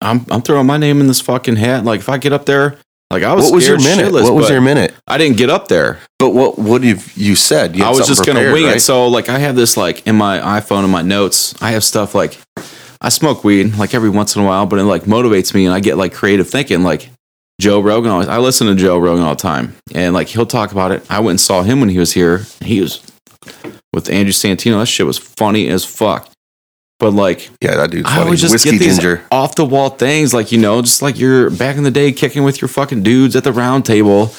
I'm 0.00 0.26
I'm 0.30 0.42
throwing 0.42 0.66
my 0.66 0.76
name 0.76 1.00
in 1.00 1.06
this 1.06 1.20
fucking 1.20 1.56
hat. 1.56 1.84
Like 1.84 2.00
if 2.00 2.08
I 2.08 2.18
get 2.18 2.32
up 2.32 2.44
there, 2.46 2.76
like 3.10 3.22
I 3.22 3.34
was 3.34 3.44
what 3.46 3.54
was 3.54 3.66
your 3.68 3.78
minute? 3.78 4.12
shitless, 4.12 4.22
What 4.24 4.34
was 4.34 4.50
your 4.50 4.60
minute? 4.60 4.94
I 5.06 5.16
didn't 5.18 5.36
get 5.38 5.48
up 5.50 5.68
there. 5.68 5.98
But 6.18 6.30
what 6.30 6.58
what 6.58 6.82
have 6.84 7.16
you 7.16 7.34
said? 7.36 7.76
You 7.76 7.84
I 7.84 7.90
was 7.90 8.06
just 8.06 8.26
gonna 8.26 8.40
prepared, 8.40 8.52
wing 8.52 8.64
right? 8.66 8.76
it. 8.76 8.80
So 8.80 9.08
like 9.08 9.28
I 9.28 9.38
have 9.38 9.56
this 9.56 9.76
like 9.76 10.06
in 10.06 10.16
my 10.16 10.38
iPhone 10.38 10.82
and 10.82 10.92
my 10.92 11.02
notes. 11.02 11.54
I 11.62 11.70
have 11.70 11.84
stuff 11.84 12.14
like 12.14 12.38
I 13.00 13.08
smoke 13.08 13.44
weed 13.44 13.76
like 13.76 13.94
every 13.94 14.10
once 14.10 14.36
in 14.36 14.42
a 14.42 14.44
while, 14.44 14.66
but 14.66 14.78
it 14.78 14.84
like 14.84 15.04
motivates 15.04 15.54
me 15.54 15.64
and 15.66 15.74
I 15.74 15.80
get 15.80 15.96
like 15.96 16.12
creative 16.12 16.48
thinking. 16.50 16.82
Like 16.82 17.08
Joe 17.60 17.80
Rogan, 17.80 18.10
always, 18.10 18.28
I 18.28 18.38
listen 18.38 18.66
to 18.68 18.74
Joe 18.74 18.98
Rogan 18.98 19.24
all 19.24 19.34
the 19.34 19.40
time, 19.42 19.74
and 19.94 20.14
like 20.14 20.28
he'll 20.28 20.46
talk 20.46 20.70
about 20.72 20.92
it. 20.92 21.04
I 21.10 21.20
went 21.20 21.30
and 21.30 21.40
saw 21.40 21.62
him 21.62 21.80
when 21.80 21.88
he 21.88 21.98
was 21.98 22.12
here. 22.12 22.42
He 22.62 22.80
was 22.80 23.00
with 23.92 24.10
Andrew 24.10 24.32
Santino. 24.32 24.78
That 24.80 24.86
shit 24.86 25.06
was 25.06 25.18
funny 25.18 25.68
as 25.68 25.84
fuck. 25.84 26.30
But 26.98 27.12
like 27.12 27.50
Yeah, 27.60 27.76
that 27.76 27.90
dude's 27.90 28.08
I 28.08 28.20
always 28.22 28.40
just 28.40 28.52
Whiskey 28.52 28.72
get 28.72 28.78
these 28.80 28.96
ginger. 28.96 29.22
off 29.30 29.54
the 29.54 29.64
wall 29.64 29.90
things, 29.90 30.34
like 30.34 30.50
you 30.52 30.58
know, 30.58 30.82
just 30.82 31.00
like 31.02 31.18
you're 31.18 31.48
back 31.50 31.76
in 31.76 31.84
the 31.84 31.90
day 31.90 32.10
kicking 32.12 32.42
with 32.42 32.60
your 32.60 32.68
fucking 32.68 33.02
dudes 33.02 33.36
at 33.36 33.44
the 33.44 33.52
round 33.52 33.84
table, 33.86 34.32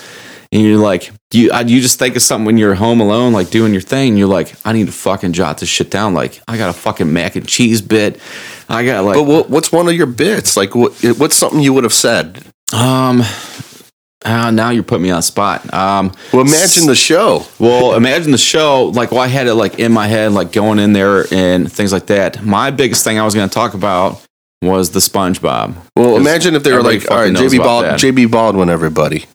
and 0.52 0.62
you're 0.62 0.78
like, 0.78 1.12
you 1.32 1.52
I, 1.52 1.62
you 1.62 1.80
just 1.80 2.00
think 2.00 2.16
of 2.18 2.22
something 2.22 2.46
when 2.46 2.58
you're 2.58 2.76
home 2.76 3.00
alone, 3.00 3.32
like 3.32 3.50
doing 3.50 3.72
your 3.72 3.82
thing. 3.82 4.18
You're 4.18 4.28
like, 4.28 4.54
I 4.66 4.74
need 4.74 4.88
to 4.88 4.92
fucking 4.92 5.32
jot 5.34 5.60
this 5.60 5.70
shit 5.70 5.90
down. 5.90 6.14
Like, 6.14 6.42
I 6.50 6.58
got 6.58 6.70
a 6.70 6.74
fucking 6.74 7.12
mac 7.14 7.36
and 7.38 7.48
cheese 7.48 7.82
bit. 7.82 8.20
I 8.68 8.84
got 8.86 9.06
like, 9.06 9.16
But 9.16 9.24
what, 9.24 9.50
what's 9.50 9.72
one 9.72 9.88
of 9.88 9.94
your 9.94 10.06
bits? 10.08 10.58
Like, 10.58 10.76
what, 10.76 10.94
what's 11.18 11.36
something 11.36 11.62
you 11.62 11.72
would 11.74 11.84
have 11.86 11.94
said? 11.94 12.44
um, 12.74 13.22
uh, 14.26 14.52
now 14.52 14.70
you're 14.70 14.84
putting 14.84 15.04
me 15.04 15.12
on 15.12 15.18
the 15.20 15.22
spot. 15.24 15.74
Um, 15.74 16.12
Well, 16.34 16.42
imagine 16.42 16.86
the 16.88 16.96
show. 16.96 17.46
Well, 17.60 17.94
imagine 17.96 18.32
the 18.32 18.38
show. 18.38 18.86
Like, 18.94 19.12
well, 19.12 19.22
I 19.22 19.28
had 19.28 19.48
it 19.48 19.54
like 19.56 19.80
in 19.80 19.92
my 19.92 20.08
head, 20.08 20.32
like 20.34 20.52
going 20.52 20.80
in 20.80 20.94
there 20.94 21.26
and 21.34 21.72
things 21.72 21.92
like 21.94 22.08
that. 22.08 22.44
My 22.44 22.72
biggest 22.72 23.04
thing 23.04 23.18
I 23.20 23.24
was 23.26 23.34
going 23.36 23.48
to 23.48 23.54
talk 23.54 23.74
about 23.74 24.22
was 24.62 24.90
the 24.92 25.00
SpongeBob. 25.00 25.76
Well, 25.96 26.18
imagine 26.18 26.54
if 26.56 26.64
they 26.64 26.74
were 26.74 26.84
like, 26.84 27.10
all 27.10 27.18
right, 27.18 27.32
JB, 27.34 27.58
Bald. 27.60 27.86
JB 27.86 28.30
Baldwin, 28.32 28.70
everybody. 28.70 29.26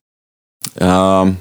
Um, 0.80 1.38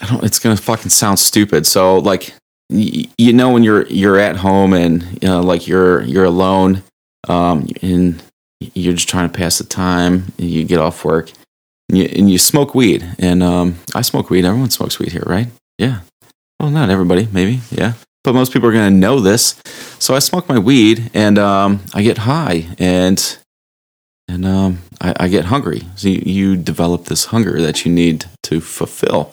I 0.00 0.06
don't. 0.06 0.22
It's 0.24 0.38
gonna 0.38 0.56
fucking 0.56 0.90
sound 0.90 1.18
stupid. 1.18 1.66
So 1.66 1.98
like, 1.98 2.32
y- 2.70 3.06
you 3.18 3.32
know, 3.32 3.50
when 3.50 3.62
you're 3.64 3.86
you're 3.86 4.18
at 4.18 4.36
home 4.36 4.72
and 4.74 5.02
you 5.22 5.28
know, 5.28 5.40
like 5.40 5.66
you're 5.66 6.02
you're 6.02 6.24
alone, 6.24 6.82
um, 7.28 7.66
and 7.82 8.22
you're 8.60 8.94
just 8.94 9.08
trying 9.08 9.28
to 9.28 9.36
pass 9.36 9.58
the 9.58 9.64
time. 9.64 10.32
You 10.36 10.64
get 10.64 10.78
off 10.78 11.04
work, 11.04 11.30
and 11.88 11.98
you, 11.98 12.04
and 12.04 12.30
you 12.30 12.38
smoke 12.38 12.74
weed. 12.74 13.06
And 13.18 13.42
um, 13.42 13.78
I 13.94 14.02
smoke 14.02 14.30
weed. 14.30 14.44
Everyone 14.44 14.70
smokes 14.70 14.98
weed 14.98 15.12
here, 15.12 15.24
right? 15.26 15.48
Yeah. 15.78 16.00
Well, 16.60 16.70
not 16.70 16.90
everybody, 16.90 17.28
maybe. 17.32 17.60
Yeah. 17.70 17.94
But 18.24 18.34
most 18.34 18.52
people 18.52 18.68
are 18.68 18.72
gonna 18.72 18.90
know 18.90 19.20
this. 19.20 19.60
So 19.98 20.14
I 20.14 20.18
smoke 20.18 20.48
my 20.48 20.58
weed, 20.58 21.10
and 21.14 21.38
um, 21.38 21.80
I 21.94 22.02
get 22.02 22.18
high, 22.18 22.66
and 22.78 23.38
and 24.28 24.44
um, 24.44 24.78
I, 25.00 25.14
I 25.20 25.28
get 25.28 25.46
hungry. 25.46 25.82
So 25.96 26.08
you, 26.08 26.22
you 26.26 26.56
develop 26.56 27.06
this 27.06 27.26
hunger 27.26 27.60
that 27.62 27.84
you 27.84 27.92
need 27.92 28.26
to 28.44 28.60
fulfill. 28.60 29.32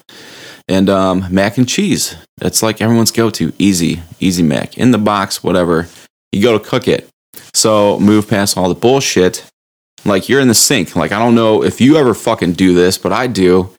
And 0.67 0.89
um, 0.89 1.27
mac 1.29 1.57
and 1.57 1.67
cheese. 1.67 2.15
That's 2.37 2.63
like 2.63 2.81
everyone's 2.81 3.11
go 3.11 3.29
to. 3.31 3.51
Easy, 3.59 4.01
easy 4.19 4.43
mac. 4.43 4.77
In 4.77 4.91
the 4.91 4.97
box, 4.97 5.43
whatever. 5.43 5.87
You 6.31 6.41
go 6.41 6.57
to 6.57 6.63
cook 6.63 6.87
it. 6.87 7.09
So 7.53 7.99
move 7.99 8.27
past 8.27 8.57
all 8.57 8.69
the 8.69 8.75
bullshit. 8.75 9.45
Like 10.05 10.29
you're 10.29 10.39
in 10.39 10.47
the 10.47 10.53
sink. 10.55 10.95
Like 10.95 11.11
I 11.11 11.19
don't 11.19 11.35
know 11.35 11.63
if 11.63 11.81
you 11.81 11.97
ever 11.97 12.13
fucking 12.13 12.53
do 12.53 12.73
this, 12.73 12.97
but 12.97 13.11
I 13.11 13.27
do. 13.27 13.71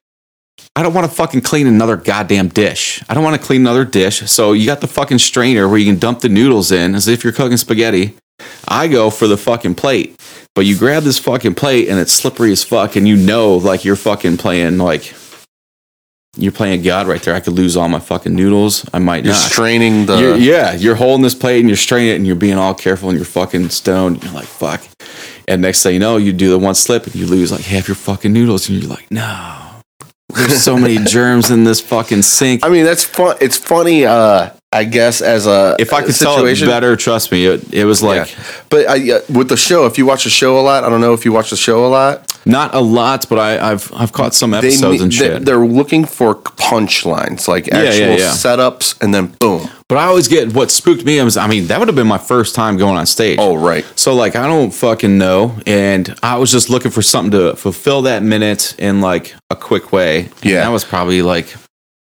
I 0.74 0.82
don't 0.82 0.92
want 0.94 1.08
to 1.08 1.14
fucking 1.14 1.40
clean 1.42 1.66
another 1.66 1.96
goddamn 1.96 2.48
dish. 2.48 3.02
I 3.08 3.14
don't 3.14 3.24
want 3.24 3.40
to 3.40 3.46
clean 3.46 3.60
another 3.62 3.84
dish. 3.84 4.28
So 4.30 4.52
you 4.52 4.66
got 4.66 4.80
the 4.80 4.86
fucking 4.86 5.18
strainer 5.18 5.68
where 5.68 5.78
you 5.78 5.86
can 5.86 5.98
dump 5.98 6.20
the 6.20 6.28
noodles 6.28 6.70
in 6.72 6.94
as 6.94 7.08
if 7.08 7.24
you're 7.24 7.32
cooking 7.32 7.56
spaghetti. 7.56 8.16
I 8.68 8.88
go 8.88 9.08
for 9.10 9.26
the 9.26 9.36
fucking 9.38 9.74
plate. 9.76 10.20
But 10.54 10.64
you 10.66 10.76
grab 10.76 11.02
this 11.02 11.18
fucking 11.18 11.54
plate 11.54 11.88
and 11.88 11.98
it's 11.98 12.12
slippery 12.12 12.50
as 12.52 12.64
fuck 12.64 12.96
and 12.96 13.06
you 13.06 13.16
know 13.16 13.56
like 13.56 13.84
you're 13.84 13.96
fucking 13.96 14.38
playing 14.38 14.78
like 14.78 15.14
you're 16.38 16.52
playing 16.52 16.82
God 16.82 17.06
right 17.06 17.22
there. 17.22 17.34
I 17.34 17.40
could 17.40 17.54
lose 17.54 17.76
all 17.76 17.88
my 17.88 17.98
fucking 18.00 18.34
noodles. 18.34 18.84
I 18.92 18.98
might 18.98 19.24
You're 19.24 19.32
not. 19.32 19.40
straining 19.50 20.04
the. 20.06 20.18
You're- 20.18 20.38
yeah, 20.38 20.74
you're 20.74 20.94
holding 20.94 21.22
this 21.22 21.34
plate 21.34 21.60
and 21.60 21.68
you're 21.68 21.76
straining 21.78 22.12
it 22.12 22.16
and 22.16 22.26
you're 22.26 22.36
being 22.36 22.58
all 22.58 22.74
careful 22.74 23.08
and 23.08 23.16
you're 23.16 23.24
fucking 23.24 23.70
stoned. 23.70 24.22
You're 24.22 24.32
like, 24.34 24.44
fuck. 24.46 24.82
And 25.49 25.62
next 25.62 25.82
thing 25.82 25.94
you 25.94 26.01
know, 26.01 26.16
you 26.16 26.32
do 26.32 26.51
the 26.51 26.59
one 26.59 26.74
slip 26.74 27.07
and 27.07 27.14
you 27.14 27.26
lose 27.26 27.53
like 27.53 27.62
half 27.62 27.86
your 27.88 27.94
fucking 27.94 28.32
noodles 28.32 28.68
and 28.68 28.80
you're 28.82 28.90
like, 28.90 29.11
no. 29.11 29.62
There's 30.34 30.62
so 30.62 30.76
many 30.76 30.99
germs 30.99 31.51
in 31.51 31.64
this 31.64 31.80
fucking 31.80 32.22
sink. 32.22 32.64
I 32.64 32.68
mean, 32.68 32.84
that's 32.84 33.05
fun. 33.05 33.36
It's 33.40 33.57
funny, 33.57 34.05
uh, 34.05 34.51
I 34.80 34.84
guess, 34.84 35.20
as 35.22 35.46
a 35.46 35.76
If 35.78 35.92
I 35.92 36.02
could 36.02 36.14
tell 36.14 36.44
it 36.44 36.60
better, 36.60 36.96
trust 36.96 37.32
me, 37.32 37.46
it, 37.46 37.72
it 37.72 37.84
was 37.84 38.02
like 38.02 38.28
yeah. 38.30 38.44
But 38.70 38.86
I, 38.88 38.96
with 39.38 39.48
the 39.48 39.56
show, 39.56 39.86
if 39.86 39.96
you 39.98 40.06
watch 40.06 40.24
the 40.24 40.30
show 40.30 40.58
a 40.58 40.64
lot, 40.70 40.84
I 40.84 40.88
don't 40.90 41.00
know 41.00 41.14
if 41.14 41.24
you 41.24 41.32
watch 41.32 41.50
the 41.50 41.56
show 41.56 41.86
a 41.86 41.90
lot. 41.98 42.14
not 42.44 42.74
a 42.74 42.80
lot, 42.80 43.26
but 43.28 43.38
I, 43.38 43.72
I've 43.72 43.90
I've 44.00 44.12
caught 44.12 44.34
some 44.34 44.50
They, 44.52 44.58
episodes 44.58 45.00
and 45.02 45.12
shit. 45.12 45.44
they're 45.44 45.66
looking 45.80 46.04
for 46.04 46.34
punchlines, 46.70 47.48
like 47.48 47.68
actual 47.72 48.08
yeah, 48.08 48.16
yeah. 48.16 48.30
setups, 48.32 49.00
and 49.02 49.12
then 49.14 49.26
boom. 49.40 49.68
But 49.88 49.98
I 49.98 50.04
always 50.06 50.28
get 50.28 50.52
what 50.52 50.70
spooked 50.70 51.04
me. 51.04 51.22
Was, 51.22 51.36
I 51.36 51.46
mean, 51.46 51.66
that 51.68 51.78
would 51.78 51.88
have 51.88 51.94
been 51.96 52.06
my 52.08 52.18
first 52.18 52.54
time 52.54 52.76
going 52.76 52.96
on 52.96 53.06
stage. 53.06 53.38
Oh, 53.40 53.56
right. 53.56 53.84
So 53.96 54.14
like 54.14 54.36
I 54.36 54.46
don't 54.46 54.72
fucking 54.72 55.16
know, 55.18 55.56
and 55.66 56.14
I 56.22 56.36
was 56.38 56.50
just 56.50 56.70
looking 56.70 56.90
for 56.90 57.02
something 57.02 57.32
to 57.32 57.56
fulfill 57.56 58.02
that 58.02 58.22
minute 58.22 58.74
in 58.78 59.00
like 59.00 59.34
a 59.50 59.56
quick 59.56 59.92
way. 59.92 60.26
And 60.42 60.44
Yeah. 60.44 60.60
that 60.64 60.68
was 60.70 60.84
probably 60.84 61.22
like 61.22 61.48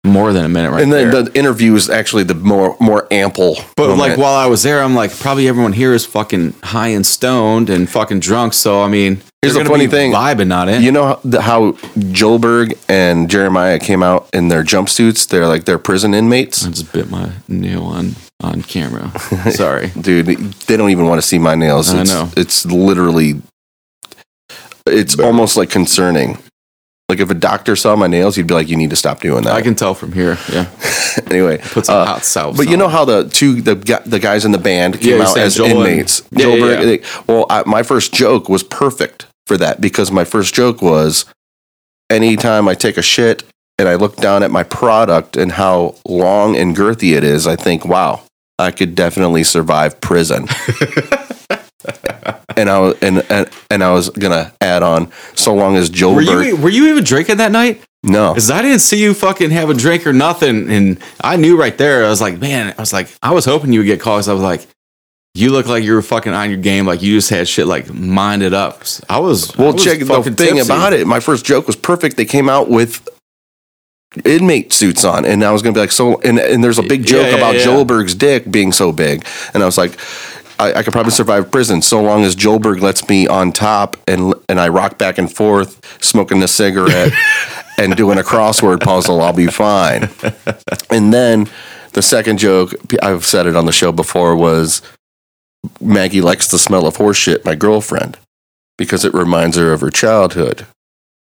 more 0.09 0.33
than 0.33 0.45
a 0.45 0.49
minute 0.49 0.71
right 0.71 0.83
And 0.83 0.93
then 0.93 1.11
there. 1.11 1.23
the 1.23 1.39
interview 1.39 1.75
is 1.75 1.89
actually 1.91 2.25
the 2.25 2.35
more 2.35 2.77
more 2.81 3.07
ample. 3.11 3.57
but 3.77 3.97
like 3.97 4.19
while 4.19 4.35
I 4.35 4.47
was 4.47 4.63
there, 4.63 4.83
I'm 4.83 4.95
like 4.95 5.17
probably 5.19 5.49
everyone 5.49 5.73
here 5.73 5.93
is 5.95 6.05
fucking 6.07 6.55
high 6.63 6.89
and 6.89 7.07
stoned 7.07 7.71
and 7.71 7.89
fucking 7.89 8.21
drunk. 8.21 8.55
So 8.55 8.83
I 8.83 8.89
mean, 8.89 9.21
Here's 9.43 9.55
the 9.55 9.65
funny 9.65 9.87
be 9.87 9.91
thing. 9.93 10.13
vibing 10.13 10.53
on 10.53 10.69
it. 10.69 10.83
You 10.83 10.91
know 10.91 11.07
how, 11.07 11.21
the- 11.25 11.41
how 11.43 11.73
Joelberg 12.13 12.77
and 12.89 13.31
Jeremiah 13.31 13.79
came 13.79 14.03
out 14.03 14.29
in 14.33 14.49
their 14.49 14.65
jumpsuits? 14.65 15.29
They're 15.29 15.47
like 15.47 15.65
they're 15.65 15.79
prison 15.79 16.13
inmates. 16.15 16.67
I 16.67 16.71
just 16.71 16.93
bit 16.93 17.09
my 17.11 17.31
nail 17.47 17.85
on 17.85 18.17
on 18.41 18.63
camera. 18.63 19.13
Sorry. 19.53 19.91
Dude, 20.01 20.27
they 20.27 20.77
don't 20.77 20.91
even 20.91 21.07
want 21.07 21.21
to 21.21 21.27
see 21.27 21.39
my 21.39 21.55
nails. 21.55 21.93
I 21.95 22.03
know. 22.05 22.31
It's 22.37 22.65
literally, 22.67 23.43
it's 24.87 25.19
almost 25.19 25.57
like 25.57 25.71
concerning. 25.71 26.39
Like 27.09 27.21
if 27.21 27.31
a 27.31 27.35
doctor 27.35 27.75
saw 27.75 27.97
my 27.97 28.07
nails, 28.07 28.37
he'd 28.37 28.47
be 28.47 28.53
like, 28.53 28.69
"You 28.69 28.77
need 28.77 28.91
to 28.91 28.97
stop 28.97 29.21
doing 29.21 29.45
that." 29.45 29.55
I 29.55 29.63
can 29.63 29.75
tell 29.75 29.95
from 29.95 30.13
here. 30.13 30.37
Yeah. 30.53 30.69
anyway, 31.31 31.57
Put 31.57 31.87
some 31.87 32.03
uh, 32.03 32.05
hot 32.05 32.23
sauce. 32.25 32.55
But 32.55 32.69
you 32.69 32.77
know 32.77 32.89
how 32.89 33.07
the 33.07 33.27
two 33.31 33.63
the 33.63 33.77
gu- 33.77 34.05
the 34.05 34.19
guys 34.19 34.45
in 34.45 34.53
the 34.53 34.59
band 34.59 35.01
came 35.01 35.17
Yeah, 35.19 35.25
out 35.27 35.39
as 35.39 35.55
Joel 35.57 35.69
and- 35.71 35.79
inmates. 35.79 36.21
Yeah, 36.33 36.43
Joel 36.43 36.59
yeah, 36.59 36.61
Berg- 36.65 36.79
yeah. 36.81 36.85
they- 36.85 37.03
well, 37.33 37.47
I, 37.49 37.63
my 37.65 37.83
first 37.83 38.13
joke 38.13 38.51
was 38.51 38.63
perfect 38.63 39.25
for 39.47 39.57
that 39.57 39.81
because 39.81 40.13
my 40.13 40.25
first 40.25 40.53
joke 40.55 40.83
was 40.83 41.25
anytime 42.11 42.69
I 42.69 42.75
take 42.75 42.99
a 42.99 43.03
shit 43.03 43.43
and 43.79 43.89
I 43.89 43.95
look 43.95 44.17
down 44.17 44.43
at 44.43 44.51
my 44.51 44.63
product 44.63 45.39
and 45.39 45.53
how 45.53 45.95
long 46.07 46.57
and 46.59 46.77
girthy 46.77 47.17
it 47.17 47.25
is, 47.25 47.47
I 47.47 47.57
think, 47.57 47.87
wow, 47.87 48.21
I 48.59 48.71
could 48.71 48.95
definitely 48.95 49.45
survive 49.45 49.99
prison. 50.03 50.47
and 52.57 52.69
I 52.69 52.79
was 52.79 52.99
and, 53.03 53.25
and 53.31 53.49
and 53.71 53.85
I 53.85 53.93
was 53.93 54.11
gonna 54.11 54.53
add 54.61 54.83
on 54.83 55.13
so 55.35 55.55
long 55.55 55.77
as 55.77 55.89
Joel 55.91 56.17
Were 56.17 56.25
Berg- 56.25 56.47
you 56.47 56.57
were 56.57 56.69
you 56.69 56.89
even 56.89 57.05
drinking 57.05 57.37
that 57.37 57.53
night? 57.53 57.83
no 58.03 58.33
Because 58.35 58.51
I 58.51 58.63
didn't 58.63 58.81
see 58.81 59.01
you 59.03 59.15
fucking 59.15 59.51
have 59.51 59.71
a 59.71 59.75
drink 59.75 60.07
or 60.07 60.13
nothing, 60.13 60.71
and 60.71 60.99
I 61.21 61.37
knew 61.37 61.57
right 61.59 61.77
there. 61.79 62.05
I 62.05 62.09
was 62.09 62.21
like, 62.21 62.39
man, 62.39 62.75
I 62.77 62.81
was 62.83 62.93
like, 62.93 63.09
I 63.23 63.33
was 63.33 63.45
hoping 63.45 63.73
you 63.73 63.81
would 63.81 63.87
get 63.87 64.01
called. 64.01 64.19
'cause 64.19 64.29
I 64.29 64.33
was 64.33 64.43
like, 64.43 64.67
you 65.35 65.51
look 65.51 65.67
like 65.67 65.85
you 65.85 65.95
were 65.95 66.03
fucking 66.03 66.33
on 66.33 66.49
your 66.51 66.59
game, 66.59 66.85
like 66.87 67.01
you 67.03 67.15
just 67.15 67.31
had 67.31 67.47
shit 67.47 67.67
like 67.69 67.93
minded 67.93 68.55
up. 68.55 68.83
I 69.09 69.19
was 69.21 69.57
Well, 69.57 69.69
I 69.69 69.73
was 69.73 69.85
check 69.85 69.99
the 70.01 70.23
thing 70.23 70.35
tipsy. 70.57 70.61
about 70.61 70.93
it. 70.95 71.07
My 71.07 71.21
first 71.21 71.45
joke 71.45 71.67
was 71.69 71.77
perfect. 71.77 72.17
They 72.17 72.25
came 72.25 72.49
out 72.49 72.69
with 72.69 73.09
inmate 74.25 74.73
suits 74.73 75.05
on, 75.05 75.25
and 75.25 75.45
I 75.45 75.51
was 75.53 75.63
gonna 75.63 75.75
be 75.75 75.81
like, 75.81 75.93
so. 75.93 76.21
And, 76.23 76.39
and 76.39 76.65
there's 76.65 76.79
a 76.79 76.83
big 76.83 77.05
joke 77.05 77.23
Yeah, 77.27 77.31
yeah, 77.31 77.37
about 77.37 77.55
yeah. 77.57 77.65
Joelberg's 77.65 78.15
dick 78.15 78.51
being 78.51 78.73
so 78.73 78.91
big, 78.91 79.25
and 79.55 79.63
I 79.63 79.67
was 79.67 79.79
like. 79.79 79.97
I, 80.59 80.75
I 80.75 80.83
could 80.83 80.93
probably 80.93 81.13
survive 81.13 81.51
prison 81.51 81.83
so 81.83 82.03
long 82.03 82.25
as 82.25 82.35
Joelberg 82.35 82.81
lets 82.81 83.09
me 83.09 83.27
on 83.27 83.53
top 83.53 83.97
and 84.07 84.35
and 84.49 84.61
I 84.61 84.69
rock 84.69 84.99
back 84.99 85.19
and 85.19 85.33
forth 85.33 85.81
smoking 86.03 86.43
a 86.43 86.49
cigarette 86.49 87.13
and 87.79 87.97
doing 87.97 88.19
a 88.19 88.23
crossword 88.23 88.81
puzzle. 88.81 89.21
I'll 89.21 89.33
be 89.33 89.47
fine. 89.47 90.09
And 90.91 91.13
then 91.13 91.49
the 91.93 92.03
second 92.03 92.39
joke 92.39 92.75
I've 93.03 93.25
said 93.25 93.47
it 93.47 93.57
on 93.57 93.67
the 93.67 93.73
show 93.73 93.93
before 93.93 94.37
was 94.37 94.83
Maggie 95.81 96.21
likes 96.21 96.49
the 96.51 96.59
smell 96.59 96.87
of 96.87 96.97
horse 96.97 97.17
shit. 97.17 97.45
My 97.45 97.55
girlfriend 97.55 98.19
because 98.79 99.05
it 99.05 99.13
reminds 99.13 99.57
her 99.57 99.73
of 99.73 99.83
her 99.83 99.91
childhood. 99.91 100.67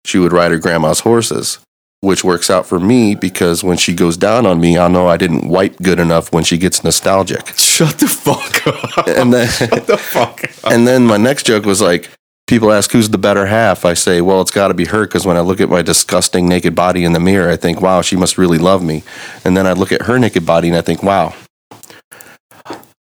She 0.06 0.20
would 0.20 0.32
ride 0.32 0.52
her 0.52 0.60
grandma's 0.60 1.02
horses, 1.02 1.60
which 2.02 2.24
works 2.24 2.50
out 2.50 2.66
for 2.66 2.80
me 2.80 3.16
because 3.16 3.64
when 3.64 3.78
she 3.78 3.94
goes 3.94 4.18
down 4.18 4.46
on 4.46 4.60
me, 4.60 4.78
I'll 4.78 4.90
know 4.90 5.08
I 5.08 5.18
didn't 5.18 5.48
wipe 5.48 5.78
good 5.78 6.00
enough 6.00 6.32
when 6.32 6.44
she 6.44 6.58
gets 6.58 6.84
nostalgic. 6.84 7.48
Shut 7.58 7.98
the 8.00 8.08
fuck 8.08 8.68
up. 8.68 9.08
And 9.08 9.34
then, 9.34 9.48
Shut 9.70 9.88
the 9.88 9.98
fuck 9.98 10.44
up. 10.44 10.72
and 10.72 10.88
then 10.88 11.06
my 11.06 11.18
next 11.18 11.46
joke 11.46 11.66
was 11.66 11.82
like, 11.82 12.10
people 12.48 12.72
ask 12.72 12.92
who's 12.92 13.10
the 13.10 13.18
better 13.18 13.48
half. 13.48 13.84
I 13.84 13.94
say, 13.94 14.22
well, 14.22 14.42
it's 14.42 14.52
got 14.52 14.70
to 14.70 14.74
be 14.74 14.86
her 14.86 15.06
because 15.06 15.26
when 15.26 15.38
I 15.38 15.42
look 15.42 15.60
at 15.60 15.70
my 15.70 15.82
disgusting 15.82 16.48
naked 16.48 16.76
body 16.76 17.04
in 17.04 17.14
the 17.14 17.20
mirror, 17.20 17.50
I 17.50 17.56
think, 17.58 17.82
wow, 17.82 18.02
she 18.02 18.16
must 18.16 18.38
really 18.38 18.58
love 18.58 18.84
me. 18.84 19.04
And 19.44 19.58
then 19.58 19.66
I 19.66 19.74
look 19.74 19.92
at 19.92 20.04
her 20.04 20.20
naked 20.20 20.46
body 20.46 20.68
and 20.70 20.78
I 20.78 20.82
think, 20.82 21.04
wow, 21.04 21.34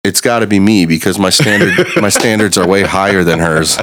it's 0.03 0.21
got 0.21 0.39
to 0.41 0.47
be 0.47 0.59
me 0.59 0.87
because 0.87 1.19
my 1.19 1.31
standard 1.31 1.87
my 2.01 2.09
standards 2.21 2.57
are 2.57 2.67
way 2.67 2.83
higher 2.83 3.23
than 3.23 3.39
hers. 3.39 3.79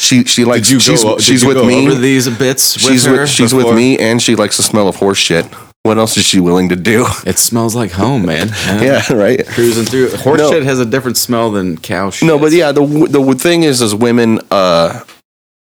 She 0.00 0.24
she 0.24 0.44
likes 0.44 0.66
Did 0.68 0.72
you 0.74 0.80
she's 0.80 1.04
go, 1.04 1.18
she's 1.18 1.44
with 1.44 1.58
me. 1.64 1.86
over 1.86 1.94
these 1.94 2.28
bits 2.28 2.74
with 2.76 2.84
she's 2.84 3.06
with, 3.06 3.28
she's 3.28 3.52
before? 3.52 3.66
with 3.72 3.76
me 3.76 3.98
and 3.98 4.20
she 4.22 4.34
likes 4.34 4.56
the 4.56 4.62
smell 4.62 4.88
of 4.88 4.96
horse 4.96 5.18
shit. 5.18 5.44
What 5.82 5.96
else 5.98 6.16
is 6.16 6.24
she 6.26 6.40
willing 6.40 6.68
to 6.70 6.76
do? 6.76 7.06
It 7.26 7.38
smells 7.38 7.74
like 7.74 7.90
home, 7.92 8.26
man. 8.26 8.48
yeah, 8.82 9.12
right. 9.12 9.46
Cruising 9.46 9.84
through. 9.84 10.10
Horse 10.16 10.38
No. 10.38 10.50
shit 10.50 10.62
has 10.64 10.78
a 10.78 10.84
different 10.86 11.16
smell 11.16 11.50
than 11.50 11.76
cow 11.78 12.10
shit. 12.10 12.26
No, 12.26 12.38
but 12.38 12.52
yeah, 12.52 12.72
the 12.72 12.84
the 13.08 13.34
thing 13.38 13.62
is, 13.62 13.80
is 13.80 13.94
women 13.94 14.40
uh, 14.50 15.02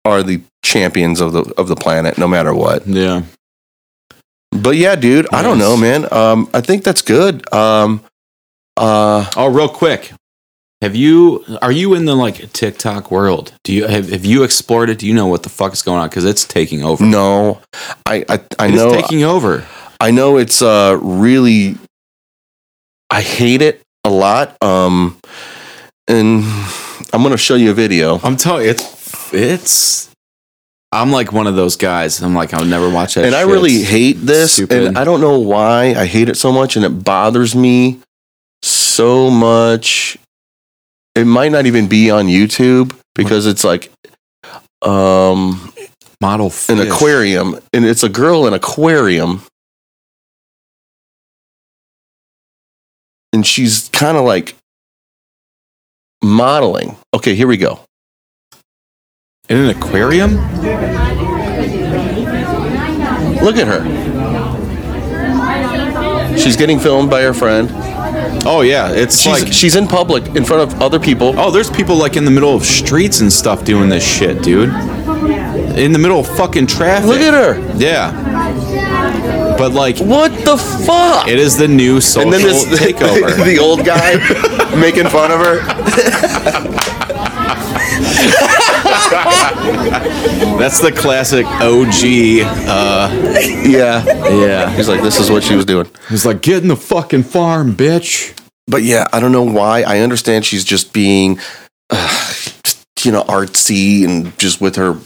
are 0.05 0.23
the 0.23 0.41
champions 0.64 1.20
of 1.20 1.33
the 1.33 1.53
of 1.57 1.68
the 1.68 1.77
planet, 1.77 2.16
no 2.18 2.27
matter 2.29 2.53
what. 2.55 2.87
Yeah. 2.87 3.23
But 4.51 4.77
yeah, 4.77 4.97
dude, 4.97 5.27
I 5.33 5.43
don't 5.43 5.59
know, 5.59 5.77
man. 5.77 6.12
Um, 6.12 6.49
I 6.53 6.61
think 6.61 6.85
that's 6.85 7.03
good. 7.03 7.53
Um, 7.53 8.03
uh, 8.77 9.31
Oh, 9.37 9.47
real 9.49 9.68
quick. 9.68 10.12
Have 10.83 10.97
you 10.97 11.45
are 11.62 11.70
you 11.70 11.95
in 11.95 12.07
the 12.07 12.16
like 12.16 12.53
TikTok 12.53 13.12
world? 13.12 13.53
Do 13.62 13.72
you 13.72 13.87
have, 13.87 14.11
have 14.11 14.24
you 14.24 14.43
explored 14.43 14.91
it? 14.91 14.99
Do 14.99 15.07
you 15.07 15.14
know 15.14 15.28
what 15.28 15.45
the 15.45 15.49
fuck 15.49 15.72
is 15.72 15.80
going 15.80 16.01
on? 16.01 16.09
Because 16.09 16.24
it's 16.24 16.45
taking 16.45 16.83
over. 16.83 17.05
no, 17.05 17.62
I 18.05 18.24
I, 18.28 18.41
I 18.59 18.66
It 18.66 18.74
know 18.74 18.93
taking 18.93 19.22
over. 19.22 19.64
I 20.01 20.11
know 20.11 20.39
it's 20.39 20.61
uh 20.61 20.99
really 21.01 21.76
I 23.11 23.20
hate 23.20 23.62
it 23.62 23.80
a 24.05 24.11
lot. 24.11 24.61
Um, 24.61 25.20
and 26.09 26.43
I'm 27.12 27.22
gonna 27.22 27.37
show 27.37 27.55
you 27.55 27.70
a 27.70 27.74
video. 27.74 28.18
I'm 28.24 28.37
telling 28.37 28.64
you, 28.64 28.70
it's 28.70 29.33
it's. 29.33 30.11
I'm 30.91 31.12
like 31.12 31.33
one 31.33 31.47
of 31.47 31.55
those 31.55 31.76
guys. 31.76 32.20
I'm 32.20 32.35
like 32.35 32.53
I'll 32.55 32.64
never 32.64 32.91
watch 32.91 33.14
that. 33.14 33.24
and 33.24 33.37
I 33.37 33.43
really 33.43 33.83
hate 33.83 34.14
this, 34.14 34.55
stupid. 34.55 34.83
and 34.89 34.99
I 34.99 35.05
don't 35.05 35.20
know 35.20 35.39
why 35.39 35.95
I 35.95 36.07
hate 36.07 36.28
it 36.28 36.37
so 36.37 36.51
much, 36.51 36.74
and 36.74 36.85
it 36.85 37.05
bothers 37.05 37.55
me 37.55 38.01
so 38.62 39.30
much. 39.30 40.18
It 41.14 41.24
might 41.26 41.52
not 41.52 41.66
even 41.66 41.88
be 41.88 42.10
on 42.10 42.26
YouTube 42.26 42.94
because 43.14 43.46
it's 43.46 43.64
like 43.64 43.90
um 44.82 45.72
model 46.20 46.52
an 46.68 46.80
aquarium, 46.80 47.58
and 47.72 47.84
it's 47.84 48.02
a 48.02 48.08
girl 48.08 48.46
in 48.46 48.54
aquarium, 48.54 49.42
and 53.32 53.46
she's 53.46 53.88
kind 53.90 54.16
of 54.16 54.24
like 54.24 54.56
modeling. 56.22 56.96
Okay, 57.14 57.34
here 57.34 57.46
we 57.46 57.56
go. 57.56 57.80
in 59.48 59.58
an 59.58 59.68
aquarium. 59.70 60.36
Look 63.42 63.56
at 63.56 63.66
her. 63.66 63.82
She's 66.38 66.56
getting 66.56 66.78
filmed 66.78 67.10
by 67.10 67.22
her 67.22 67.34
friend. 67.34 67.68
Oh 68.45 68.62
yeah, 68.62 68.91
it's 68.93 69.18
She's 69.20 69.43
like 69.45 69.53
she's 69.53 69.77
in 69.77 69.87
public 69.87 70.35
in 70.37 70.45
front 70.45 70.62
of 70.73 70.83
other 70.83 70.99
people. 70.99 71.39
oh, 71.39 71.51
there's 71.51 71.70
people 71.70 71.97
like 71.97 72.16
in 72.16 72.25
the 72.25 72.31
middle 72.31 72.55
of 72.55 72.64
streets 72.64 73.20
and 73.20 73.33
stuff 73.33 73.64
doing 73.64 73.89
this 73.89 74.07
shit, 74.07 74.43
dude. 74.43 74.70
In 75.79 75.93
the 75.93 75.99
middle 75.99 76.20
of 76.20 76.27
fucking 76.37 76.66
traffic. 76.66 77.09
Look 77.09 77.20
at 77.20 77.35
her. 77.35 77.59
Yeah. 77.79 78.12
But 79.57 79.73
like, 79.73 79.99
What 79.99 80.33
the 80.45 80.57
fuck? 80.57 81.29
it 81.29 81.39
is 81.39 81.57
the 81.57 81.68
new 81.68 82.01
social 82.01 82.23
and 82.23 82.33
then 82.33 82.43
this 82.43 82.64
takeover. 82.81 83.45
the 83.45 83.59
old 83.59 83.85
guy 83.85 84.16
making 84.79 85.09
fun 85.09 85.31
of 85.31 85.39
her. 85.41 85.61
That's 90.62 90.80
the 90.80 90.92
classic 90.92 91.44
OG. 91.46 92.42
Uh, 92.68 93.10
Yeah. 93.68 94.04
yeah. 94.30 94.70
He's 94.76 94.88
like, 94.88 95.02
this 95.02 95.18
is 95.18 95.28
what 95.30 95.42
she 95.42 95.56
was 95.56 95.64
doing. 95.64 95.88
He's 96.08 96.24
like, 96.24 96.40
get 96.40 96.62
in 96.62 96.68
the 96.68 96.76
fucking 96.76 97.24
farm, 97.24 97.74
bitch. 97.74 98.38
But 98.68 98.82
yeah, 98.84 99.08
I 99.12 99.18
don't 99.18 99.32
know 99.32 99.42
why. 99.42 99.82
I 99.82 99.98
understand 100.00 100.44
she's 100.44 100.64
just 100.64 100.92
being, 100.92 101.40
uh, 101.90 102.06
just, 102.62 102.86
you 103.04 103.10
know, 103.10 103.24
artsy 103.24 104.04
and 104.04 104.36
just 104.38 104.60
with 104.60 104.76
her 104.76 104.96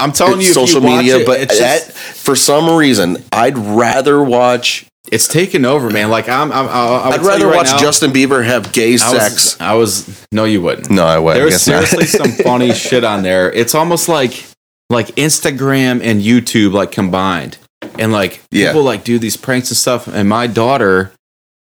I'm 0.00 0.10
telling 0.12 0.40
you, 0.40 0.48
if 0.48 0.54
social 0.54 0.82
you 0.82 0.88
media. 0.96 1.18
it, 1.18 1.26
but 1.26 1.40
it's, 1.40 1.58
that, 1.60 1.84
just- 1.86 1.96
for 2.24 2.34
some 2.34 2.68
reason, 2.76 3.18
I'd 3.32 3.56
rather 3.58 4.20
watch. 4.22 4.86
it's 5.12 5.28
taken 5.28 5.64
over, 5.64 5.88
man. 5.90 6.10
Like 6.10 6.28
I'm, 6.28 6.50
I'm 6.50 6.66
I'll, 6.68 6.94
I 6.94 7.06
will 7.06 7.12
I'd 7.14 7.20
rather 7.22 7.46
right 7.46 7.56
watch 7.58 7.66
now, 7.66 7.78
Justin 7.78 8.10
Bieber 8.10 8.44
have 8.44 8.72
gay 8.72 8.94
I 8.94 8.96
sex. 8.96 9.34
was, 9.34 9.60
I 9.60 9.74
was, 9.74 10.26
no, 10.32 10.44
you 10.44 10.62
wouldn't. 10.62 10.90
no, 10.90 11.04
I 11.04 11.18
would. 11.18 11.36
There 11.36 11.46
I 11.46 11.50
guess 11.50 11.68
not. 11.68 11.84
seriously 11.84 12.06
some 12.06 12.32
funny 12.44 12.72
shit 12.74 13.04
on 13.04 13.22
there. 13.22 13.52
It's 13.52 13.74
almost 13.76 14.08
like 14.08 14.44
like 14.90 15.06
Instagram 15.16 16.02
and 16.02 16.20
YouTube 16.20 16.72
like 16.72 16.92
combined. 16.92 17.56
And 17.98 18.12
like 18.12 18.42
Yeah. 18.50 18.68
people 18.68 18.82
like 18.82 19.04
do 19.04 19.18
these 19.18 19.36
pranks 19.38 19.70
and 19.70 19.76
stuff. 19.78 20.06
And 20.06 20.28
my 20.28 20.46
daughter, 20.46 21.12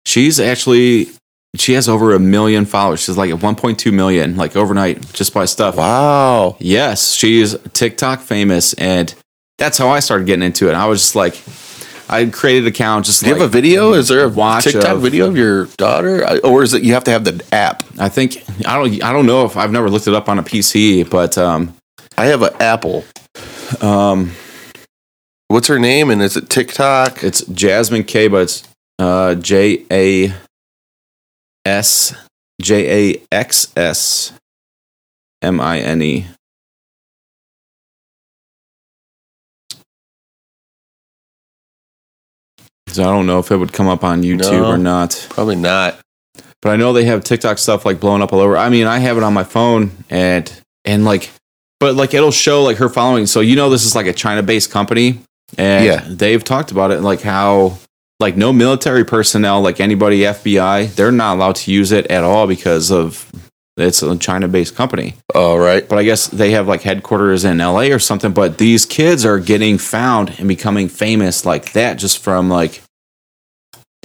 she's 0.06 0.38
actually 0.38 1.08
she 1.56 1.74
has 1.74 1.88
over 1.88 2.12
a 2.14 2.18
million 2.18 2.64
followers. 2.66 3.00
She's 3.04 3.16
like 3.16 3.30
at 3.30 3.38
1.2 3.38 3.92
million, 3.92 4.36
like 4.36 4.56
overnight, 4.56 5.12
just 5.12 5.32
by 5.32 5.44
stuff. 5.44 5.76
wow. 5.76 6.56
Yes, 6.58 7.12
she's 7.12 7.54
TikTok 7.72 8.20
famous, 8.20 8.72
and 8.74 9.14
that's 9.58 9.78
how 9.78 9.88
I 9.88 10.00
started 10.00 10.26
getting 10.26 10.42
into 10.42 10.68
it. 10.68 10.74
I 10.74 10.86
was 10.86 11.00
just 11.00 11.14
like, 11.14 11.40
I 12.08 12.24
created 12.26 12.64
an 12.64 12.68
account 12.70 13.06
just 13.06 13.22
Do 13.22 13.28
you 13.28 13.34
have 13.36 13.42
a 13.44 13.46
video? 13.48 13.92
Is 13.92 14.08
there 14.08 14.24
a 14.24 14.28
watch 14.28 14.64
TikTok 14.64 14.96
of- 14.96 15.02
video 15.02 15.28
of 15.28 15.36
your 15.36 15.66
daughter, 15.78 16.26
I- 16.28 16.38
or 16.38 16.64
is 16.64 16.74
it 16.74 16.82
you 16.82 16.92
have 16.94 17.04
to 17.04 17.12
have 17.12 17.22
the 17.24 17.40
app? 17.52 17.84
I 18.00 18.08
think 18.08 18.42
I 18.66 18.76
don't 18.76 19.00
I 19.04 19.12
don't 19.12 19.26
know 19.26 19.44
if 19.44 19.56
I've 19.56 19.70
never 19.70 19.88
looked 19.88 20.08
it 20.08 20.14
up 20.14 20.28
on 20.28 20.40
a 20.40 20.42
PC, 20.42 21.08
but 21.08 21.38
um 21.38 21.72
I 22.16 22.26
have 22.26 22.42
an 22.42 22.54
Apple. 22.60 23.04
um 23.80 24.32
What's 25.48 25.68
her 25.68 25.78
name? 25.78 26.10
And 26.10 26.22
is 26.22 26.36
it 26.36 26.48
TikTok? 26.48 27.22
It's 27.22 27.44
Jasmine 27.46 28.04
K, 28.04 28.28
but 28.28 28.42
it's 28.42 28.66
uh, 28.98 29.34
J 29.36 29.84
A 29.90 30.32
S 31.64 32.14
J 32.60 33.12
A 33.14 33.22
X 33.30 33.72
S 33.76 34.32
M 35.42 35.60
I 35.60 35.78
N 35.80 36.02
E. 36.02 36.26
So 42.88 43.02
I 43.02 43.06
don't 43.06 43.26
know 43.26 43.38
if 43.40 43.50
it 43.50 43.56
would 43.56 43.72
come 43.72 43.88
up 43.88 44.04
on 44.04 44.22
YouTube 44.22 44.62
No. 44.62 44.70
or 44.70 44.78
not, 44.78 45.26
Probably 45.30 45.56
not. 45.56 45.98
but 46.62 46.70
I 46.70 46.76
know 46.76 46.92
they 46.92 47.04
have 47.06 47.24
TikTok 47.24 47.58
stuff 47.58 47.84
like 47.84 47.98
blowing 47.98 48.22
up 48.22 48.32
all 48.32 48.40
over. 48.40 48.56
I 48.56 48.68
mean, 48.68 48.86
I 48.86 48.98
have 48.98 49.16
it 49.16 49.22
on 49.22 49.34
my 49.34 49.44
phone 49.44 49.90
and 50.10 50.50
and 50.84 51.04
like, 51.04 51.30
but 51.84 51.96
like 51.96 52.14
it'll 52.14 52.30
show 52.30 52.62
like 52.62 52.78
her 52.78 52.88
following. 52.88 53.26
So 53.26 53.40
you 53.40 53.56
know 53.56 53.68
this 53.68 53.84
is 53.84 53.94
like 53.94 54.06
a 54.06 54.12
China-based 54.14 54.70
company, 54.70 55.18
and 55.58 55.84
Yeah. 55.84 56.02
they've 56.08 56.42
talked 56.42 56.70
about 56.70 56.90
it 56.90 57.00
like 57.02 57.20
how 57.20 57.76
like 58.20 58.38
no 58.38 58.54
military 58.54 59.04
personnel, 59.04 59.60
like 59.60 59.80
anybody 59.80 60.20
FBI, 60.20 60.94
they're 60.94 61.12
not 61.12 61.36
allowed 61.36 61.56
to 61.56 61.70
use 61.70 61.92
it 61.92 62.06
at 62.06 62.24
all 62.24 62.46
because 62.46 62.90
of 62.90 63.30
it's 63.76 64.02
a 64.02 64.16
China-based 64.16 64.74
company. 64.74 65.12
All 65.34 65.58
right. 65.58 65.86
But 65.86 65.98
I 65.98 66.04
guess 66.04 66.28
they 66.28 66.52
have 66.52 66.66
like 66.66 66.80
headquarters 66.80 67.44
in 67.44 67.58
LA 67.58 67.90
or 67.92 67.98
something. 67.98 68.32
But 68.32 68.56
these 68.56 68.86
kids 68.86 69.26
are 69.26 69.38
getting 69.38 69.76
found 69.76 70.36
and 70.38 70.48
becoming 70.48 70.88
famous 70.88 71.44
like 71.44 71.72
that 71.72 71.98
just 71.98 72.16
from 72.18 72.48
like 72.48 72.80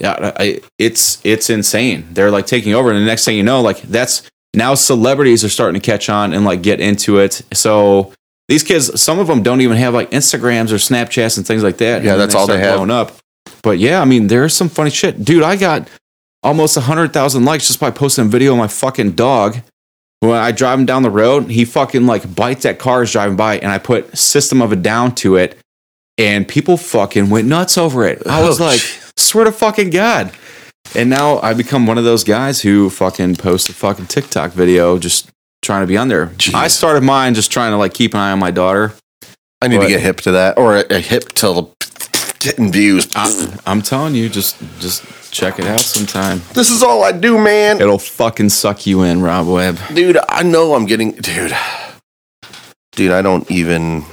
yeah, 0.01 0.33
I, 0.37 0.59
it's 0.77 1.21
it's 1.23 1.49
insane. 1.49 2.07
They're 2.11 2.31
like 2.31 2.45
taking 2.45 2.73
over, 2.73 2.89
and 2.91 2.99
the 2.99 3.05
next 3.05 3.23
thing 3.23 3.37
you 3.37 3.43
know, 3.43 3.61
like 3.61 3.81
that's 3.83 4.23
now 4.53 4.73
celebrities 4.75 5.43
are 5.43 5.49
starting 5.49 5.79
to 5.79 5.85
catch 5.85 6.09
on 6.09 6.33
and 6.33 6.43
like 6.45 6.61
get 6.61 6.79
into 6.79 7.19
it. 7.19 7.41
So 7.53 8.13
these 8.47 8.63
kids, 8.63 8.99
some 9.01 9.19
of 9.19 9.27
them 9.27 9.43
don't 9.43 9.61
even 9.61 9.77
have 9.77 9.93
like 9.93 10.09
Instagrams 10.11 10.71
or 10.71 10.75
Snapchats 10.75 11.37
and 11.37 11.45
things 11.45 11.63
like 11.63 11.77
that. 11.77 12.03
Yeah, 12.03 12.15
that's 12.15 12.33
all 12.35 12.47
they 12.47 12.59
have. 12.59 12.75
Blowing 12.75 12.91
up. 12.91 13.11
But 13.61 13.77
yeah, 13.79 14.01
I 14.01 14.05
mean, 14.05 14.27
there's 14.27 14.53
some 14.53 14.69
funny 14.69 14.89
shit, 14.89 15.23
dude. 15.23 15.43
I 15.43 15.55
got 15.55 15.87
almost 16.43 16.77
a 16.77 16.81
hundred 16.81 17.13
thousand 17.13 17.45
likes 17.45 17.67
just 17.67 17.79
by 17.79 17.91
posting 17.91 18.25
a 18.25 18.27
video 18.27 18.53
of 18.53 18.57
my 18.57 18.67
fucking 18.67 19.11
dog. 19.11 19.57
When 20.21 20.31
I 20.31 20.51
drive 20.51 20.79
him 20.79 20.85
down 20.85 21.03
the 21.03 21.09
road, 21.09 21.49
he 21.49 21.63
fucking 21.63 22.05
like 22.05 22.35
bites 22.35 22.65
at 22.65 22.79
cars 22.79 23.11
driving 23.11 23.37
by, 23.37 23.57
and 23.59 23.71
I 23.71 23.77
put 23.77 24.17
System 24.17 24.61
of 24.61 24.71
a 24.71 24.75
Down 24.75 25.15
to 25.15 25.35
it, 25.37 25.57
and 26.17 26.45
people 26.47 26.75
fucking 26.75 27.29
went 27.29 27.47
nuts 27.47 27.77
over 27.77 28.05
it. 28.05 28.25
I 28.27 28.41
was 28.43 28.59
Oh, 28.59 28.65
like, 28.65 28.79
swear 29.15 29.45
to 29.45 29.51
fucking 29.51 29.91
God. 29.91 30.31
And 30.95 31.09
now 31.09 31.39
I 31.39 31.53
become 31.53 31.85
one 31.87 31.97
of 31.97 32.03
those 32.03 32.23
guys 32.23 32.61
who 32.61 32.89
fucking 32.89 33.35
post 33.35 33.69
a 33.69 33.73
fucking 33.73 34.07
TikTok 34.07 34.51
video 34.51 34.97
just 34.97 35.29
trying 35.61 35.81
to 35.81 35.87
be 35.87 35.97
on 35.97 36.07
there. 36.07 36.27
Jeez. 36.27 36.53
I 36.53 36.67
started 36.67 37.03
mine 37.03 37.33
just 37.35 37.51
trying 37.51 37.71
to 37.71 37.77
like 37.77 37.93
keep 37.93 38.13
an 38.13 38.19
eye 38.19 38.31
on 38.31 38.39
my 38.39 38.51
daughter. 38.51 38.93
I 39.61 39.67
need 39.67 39.77
But- 39.77 39.83
to 39.83 39.89
get 39.89 40.01
hip 40.01 40.21
to 40.21 40.31
that, 40.31 40.57
or 40.57 40.77
a, 40.77 40.85
a 40.89 40.99
hip 40.99 41.33
to 41.35 41.67
getting 42.39 42.71
views. 42.71 43.07
I, 43.15 43.59
I'm 43.65 43.81
telling 43.81 44.15
you, 44.15 44.29
just 44.29 44.57
just 44.79 45.03
check 45.31 45.59
it 45.59 45.65
out 45.65 45.81
sometime. 45.81 46.41
This 46.53 46.71
is 46.71 46.81
all 46.81 47.03
I 47.03 47.11
do, 47.11 47.37
man. 47.37 47.81
It'll 47.81 47.99
fucking 47.99 48.49
suck 48.49 48.87
you 48.87 49.03
in, 49.03 49.21
Rob 49.21 49.47
Webb. 49.47 49.77
Dude, 49.93 50.17
I 50.29 50.43
know 50.43 50.73
I'm 50.75 50.85
getting, 50.85 51.11
dude. 51.11 51.53
Dude, 52.93 53.11
I 53.11 53.21
don't 53.21 53.49
even. 53.51 54.05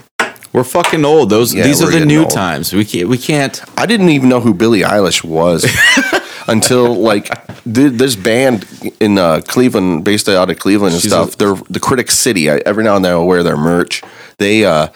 We're 0.52 0.64
fucking 0.64 1.04
old. 1.04 1.30
Those 1.30 1.54
Yeah, 1.54 1.62
these 1.64 1.80
are 1.82 1.90
the 1.90 2.04
new 2.04 2.22
old. 2.22 2.30
times. 2.30 2.72
We 2.72 2.84
can't 2.84 3.08
we 3.08 3.18
can't 3.18 3.62
I 3.78 3.86
didn't 3.86 4.08
even 4.08 4.28
know 4.28 4.40
who 4.40 4.52
Billie 4.54 4.80
Eilish 4.80 5.22
was 5.22 5.64
until 6.48 6.94
like 6.94 7.26
th- 7.64 7.92
this 7.92 8.16
band 8.16 8.66
in 9.00 9.18
uh, 9.18 9.40
Cleveland, 9.46 10.04
based 10.04 10.28
out 10.28 10.50
of 10.50 10.58
Cleveland 10.58 10.94
and 10.94 11.02
She's 11.02 11.12
stuff. 11.12 11.34
a- 11.34 11.36
they're 11.38 11.54
the 11.70 11.80
Critic 11.80 12.10
City. 12.10 12.50
I, 12.50 12.56
every 12.66 12.84
now 12.84 12.96
and 12.96 13.04
then 13.04 13.12
I 13.12 13.18
wear 13.18 13.42
their 13.42 13.56
merch. 13.56 14.02
They 14.38 14.64
uh, 14.64 14.88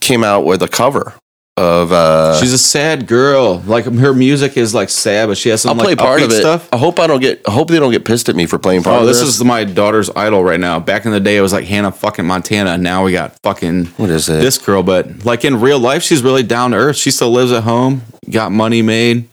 came 0.00 0.24
out 0.24 0.44
with 0.44 0.62
a 0.62 0.68
cover 0.68 1.14
of. 1.56 1.92
Uh, 1.92 2.38
She's 2.40 2.52
a 2.52 2.58
sad 2.58 3.06
girl. 3.06 3.58
Like 3.66 3.84
her 3.84 4.14
music 4.14 4.56
is 4.56 4.74
like 4.74 4.88
sad, 4.88 5.26
but 5.28 5.36
she 5.38 5.48
has 5.50 5.64
I'll 5.66 5.70
some 5.70 5.78
play 5.78 5.88
like 5.92 5.98
part 5.98 6.20
upbeat 6.20 6.24
of 6.26 6.30
it. 6.32 6.40
stuff. 6.40 6.68
I 6.72 6.76
hope 6.78 6.98
I 6.98 7.06
don't 7.06 7.20
get. 7.20 7.42
I 7.46 7.50
hope 7.52 7.68
they 7.68 7.78
don't 7.78 7.92
get 7.92 8.04
pissed 8.04 8.28
at 8.28 8.36
me 8.36 8.46
for 8.46 8.58
playing 8.58 8.82
part 8.82 9.02
Oh, 9.02 9.06
this 9.06 9.20
this. 9.20 9.28
is 9.28 9.44
my 9.44 9.64
daughter's 9.64 10.10
idol 10.10 10.42
right 10.44 10.60
now. 10.60 10.80
Back 10.80 11.04
in 11.06 11.12
the 11.12 11.20
day, 11.20 11.36
it 11.36 11.40
was 11.42 11.52
like 11.52 11.64
Hannah 11.66 11.92
fucking 11.92 12.24
Montana. 12.26 12.78
Now 12.78 13.04
we 13.04 13.12
got 13.12 13.36
fucking 13.42 13.86
what 13.96 14.10
is 14.10 14.28
it? 14.28 14.40
this 14.40 14.58
girl. 14.58 14.82
But 14.82 15.24
like 15.24 15.44
in 15.44 15.60
real 15.60 15.78
life, 15.78 16.02
she's 16.02 16.22
really 16.22 16.42
down 16.42 16.70
to 16.70 16.76
earth. 16.78 16.96
She 16.96 17.10
still 17.10 17.30
lives 17.30 17.52
at 17.52 17.64
home, 17.64 18.02
got 18.30 18.50
money 18.52 18.80
made, 18.82 19.28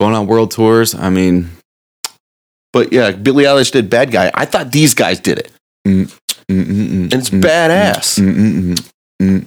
going 0.00 0.14
on 0.14 0.26
world 0.26 0.50
tours. 0.50 0.94
I 0.94 1.10
mean, 1.10 1.50
but 2.72 2.92
yeah, 2.92 3.10
Billie 3.12 3.44
Eilish 3.44 3.72
did 3.72 3.90
"Bad 3.90 4.10
Guy." 4.10 4.30
I 4.34 4.44
thought 4.44 4.72
these 4.72 4.94
guys 4.94 5.20
did 5.20 5.38
it, 5.38 5.50
mm, 5.86 6.04
mm, 6.48 6.64
mm, 6.64 7.02
and 7.04 7.14
it's 7.14 7.30
mm, 7.30 7.40
badass. 7.42 8.18
mm, 8.18 8.34
mm, 8.34 8.74
mm, 8.74 8.90
mm. 9.22 9.46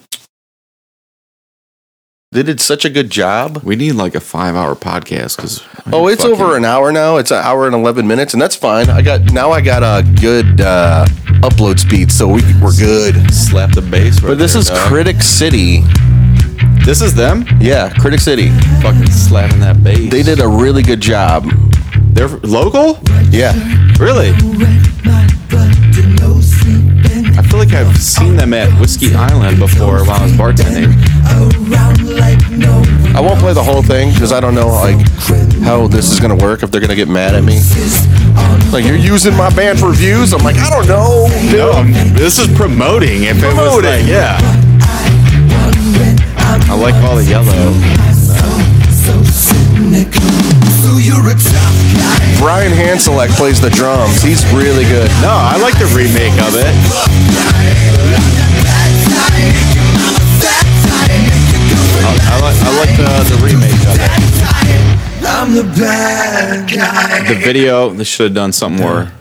They 2.34 2.44
did 2.44 2.62
such 2.62 2.86
a 2.86 2.90
good 2.90 3.10
job. 3.10 3.58
We 3.62 3.76
need 3.76 3.92
like 3.94 4.16
a 4.16 4.22
five-hour 4.22 4.76
podcast 4.76 5.36
because 5.36 5.62
Oh, 5.92 6.08
it's 6.08 6.24
over 6.24 6.56
an 6.56 6.64
hour 6.64 6.90
now. 6.94 7.18
It's 7.18 7.30
an 7.30 7.44
hour 7.44 7.66
and 7.66 7.76
eleven 7.76 8.08
minutes, 8.08 8.32
and 8.34 8.42
that's 8.42 8.56
fine. 8.56 8.90
I 8.90 9.02
got 9.02 9.34
now. 9.34 9.52
I 9.52 9.60
got 9.60 9.84
a 9.84 10.02
good 10.22 10.62
uh, 10.62 11.06
upload 11.42 11.78
speed, 11.80 12.10
so 12.10 12.30
we 12.30 12.42
we're 12.62 12.72
good. 12.78 13.34
slap 13.34 13.72
the 13.74 13.82
bass. 13.82 14.22
Right 14.22 14.30
But 14.30 14.38
this 14.38 14.54
there, 14.54 14.62
is 14.62 14.68
dog. 14.70 14.88
Critic 14.88 15.22
City. 15.22 15.82
This 16.86 17.02
is 17.02 17.14
them 17.14 17.46
Yeah, 17.60 17.90
Critic 18.00 18.20
City. 18.20 18.50
fucking 18.82 19.10
slapping 19.12 19.60
that 19.62 19.84
bass. 19.84 20.10
They 20.12 20.24
did 20.24 20.40
a 20.40 20.48
really 20.48 20.84
good 20.84 21.00
job. 21.02 21.46
They're 22.14 22.28
local. 22.28 23.00
Yeah, 23.30 23.54
Really? 24.00 24.34
I 27.34 27.44
feel 27.44 27.60
like 27.60 27.74
I've 27.74 27.98
seen 27.98 28.36
them 28.36 28.54
at 28.54 28.70
Whiskey 28.80 29.14
Island 29.16 29.60
before 29.60 30.04
while 30.06 30.20
I 30.22 30.24
was 30.24 30.32
bartending. 30.34 30.92
I 33.16 33.20
won't 33.22 33.40
play 33.40 33.54
the 33.54 33.64
whole 33.64 33.84
thing 33.84 34.12
because 34.14 34.32
I 34.32 34.40
don't 34.40 34.56
know 34.56 34.68
like 34.68 34.98
how 35.64 35.88
this 35.88 36.12
is 36.12 36.20
gonna 36.20 36.36
work. 36.36 36.64
If 36.64 36.72
they're 36.72 36.82
gonna 36.82 36.96
get 36.96 37.08
mad 37.10 37.36
at 37.36 37.44
me, 37.44 37.60
like 38.72 38.86
you're 38.86 38.96
using 38.98 39.36
my 39.36 39.50
band 39.54 39.80
for 39.80 39.92
views. 39.92 40.34
I'm 40.34 40.44
like, 40.44 40.58
I 40.58 40.70
don't 40.70 40.88
know. 40.88 41.28
No, 41.52 41.72
I'm- 41.72 41.94
this 42.16 42.40
is 42.40 42.48
promoting. 42.58 43.24
If 43.24 43.44
it 43.44 43.54
was 43.56 43.84
like, 43.84 44.06
yeah. 44.08 44.40
I 46.72 46.76
like 46.76 46.96
all 47.04 47.18
the 47.18 47.26
yellow. 47.26 47.44
Brian 52.40 52.72
Hanselek 52.72 53.30
plays 53.36 53.60
the 53.60 53.70
drums. 53.70 54.22
He's 54.22 54.46
really 54.54 54.86
good. 54.86 55.12
No, 55.22 55.36
I 55.36 55.58
like 55.62 55.78
the 55.78 55.92
remake 55.94 56.32
of 56.40 56.56
it. 56.56 56.72
I, 62.00 62.16
I 62.24 62.40
like, 62.40 62.56
I 62.64 62.72
like 62.80 62.96
the, 62.96 63.36
the 63.36 63.44
remake 63.44 63.84
of 63.92 64.00
it. 64.00 65.28
I'm 65.28 65.54
the 65.54 65.64
bad 65.78 66.70
guy. 66.72 67.28
The 67.28 67.36
video, 67.36 67.90
they 67.90 68.06
should 68.06 68.28
have 68.28 68.36
done 68.36 68.54
something 68.54 68.82
more. 68.82 69.04
More 69.04 69.21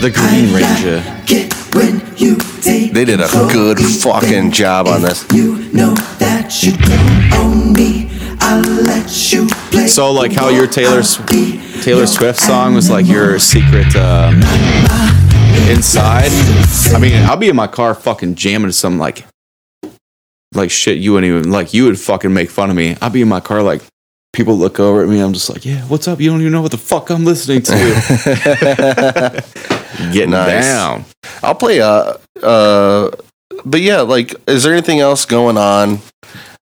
The 0.00 0.10
Green 0.10 0.54
Ranger. 0.54 1.04
Get 1.26 1.52
when 1.74 2.00
you 2.16 2.36
take 2.62 2.94
They 2.94 3.04
did 3.04 3.20
a 3.20 3.28
good 3.52 3.78
fucking 3.78 4.50
job 4.50 4.88
on 4.88 5.02
this. 5.02 5.26
You 5.30 5.56
know 5.74 5.94
that 6.18 6.62
you 6.62 6.72
don't 6.72 7.34
own 7.34 7.72
me. 7.74 8.08
I'll 8.40 8.62
let 8.62 9.30
you 9.30 9.46
play. 9.70 9.88
So, 9.88 10.10
like 10.10 10.32
how 10.32 10.48
your 10.48 10.66
Taylor 10.66 11.02
Taylor 11.02 12.06
Swift 12.06 12.40
song 12.40 12.72
was 12.72 12.88
like 12.88 13.06
your 13.06 13.38
secret 13.38 13.94
um, 13.94 14.36
inside. 15.68 16.30
I 16.94 16.98
mean, 16.98 17.22
I'll 17.24 17.36
be 17.36 17.50
in 17.50 17.56
my 17.56 17.66
car 17.66 17.94
fucking 17.94 18.36
jamming 18.36 18.70
to 18.70 18.72
some 18.72 18.98
like 18.98 19.26
like 20.54 20.70
shit 20.70 20.96
you 20.96 21.12
wouldn't 21.12 21.30
even 21.30 21.52
like. 21.52 21.74
You 21.74 21.84
would 21.84 22.00
fucking 22.00 22.32
make 22.32 22.48
fun 22.48 22.70
of 22.70 22.76
me. 22.76 22.96
I'll 23.02 23.10
be 23.10 23.20
in 23.20 23.28
my 23.28 23.40
car 23.40 23.62
like 23.62 23.82
people 24.32 24.56
look 24.56 24.80
over 24.80 25.02
at 25.02 25.08
me. 25.08 25.20
I'm 25.20 25.32
just 25.32 25.50
like, 25.50 25.64
yeah, 25.64 25.80
what's 25.82 26.08
up? 26.08 26.20
You 26.20 26.30
don't 26.30 26.40
even 26.40 26.52
know 26.52 26.62
what 26.62 26.70
the 26.70 26.78
fuck 26.78 27.10
I'm 27.10 27.24
listening 27.24 27.62
to. 27.62 27.72
Getting 30.12 30.30
Nice. 30.30 30.64
down. 30.66 31.04
I'll 31.42 31.54
play. 31.54 31.80
Uh, 31.80 32.14
uh, 32.42 33.10
but 33.64 33.80
yeah, 33.80 34.00
like, 34.00 34.34
is 34.48 34.62
there 34.62 34.72
anything 34.72 35.00
else 35.00 35.26
going 35.26 35.56
on? 35.58 35.98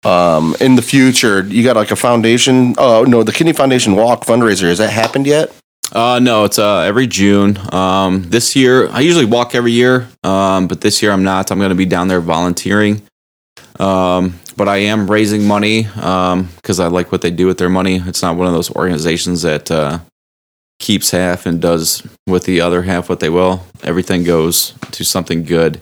Um, 0.04 0.56
in 0.60 0.76
the 0.76 0.82
future, 0.82 1.46
you 1.46 1.64
got 1.64 1.76
like 1.76 1.92
a 1.92 1.96
foundation. 1.96 2.74
Oh 2.80 3.04
no, 3.04 3.22
the 3.22 3.32
Kidney 3.32 3.54
Foundation 3.54 3.96
Walk 3.96 4.26
fundraiser. 4.26 4.64
Has 4.64 4.80
that 4.80 4.90
happened 4.90 5.28
yet? 5.28 5.54
Uh, 5.92 6.18
no, 6.20 6.46
it's 6.46 6.58
uh, 6.58 6.80
every 6.80 7.06
June. 7.06 7.60
Um, 7.72 8.24
this 8.24 8.56
year, 8.56 8.90
I 8.90 9.02
usually 9.02 9.26
walk 9.26 9.54
every 9.54 9.74
year, 9.74 10.08
um, 10.24 10.68
but 10.68 10.82
this 10.82 11.04
year 11.04 11.12
I'm 11.12 11.24
not. 11.24 11.52
I'm 11.52 11.60
going 11.60 11.70
to 11.70 11.76
be 11.76 11.86
down 11.86 12.08
there 12.08 12.22
volunteering. 12.22 13.04
Um, 13.80 14.40
but 14.56 14.68
I 14.68 14.78
am 14.78 15.10
raising 15.10 15.46
money 15.46 15.84
because 15.84 16.80
I 16.80 16.88
like 16.88 17.12
what 17.12 17.22
they 17.22 17.32
do 17.32 17.48
with 17.48 17.58
their 17.58 17.70
money. 17.70 17.98
It's 18.06 18.22
not 18.22 18.36
one 18.36 18.48
of 18.48 18.54
those 18.54 18.74
organizations 18.76 19.42
that 19.44 19.70
uh, 19.72 20.00
keeps 20.80 21.12
half 21.12 21.46
and 21.46 21.62
does 21.62 22.06
with 22.28 22.46
the 22.46 22.62
other 22.62 22.84
half 22.84 23.10
what 23.10 23.20
they 23.20 23.30
will. 23.30 23.66
Everything 23.84 24.24
goes 24.24 24.74
to 24.92 25.04
something 25.04 25.44
good. 25.44 25.82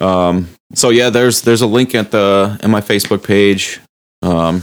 Um, 0.00 0.48
so 0.74 0.90
yeah, 0.90 1.10
there's 1.10 1.42
there's 1.42 1.62
a 1.62 1.66
link 1.66 1.94
at 1.94 2.10
the 2.10 2.58
in 2.62 2.70
my 2.70 2.80
Facebook 2.80 3.24
page, 3.24 3.80
um, 4.22 4.62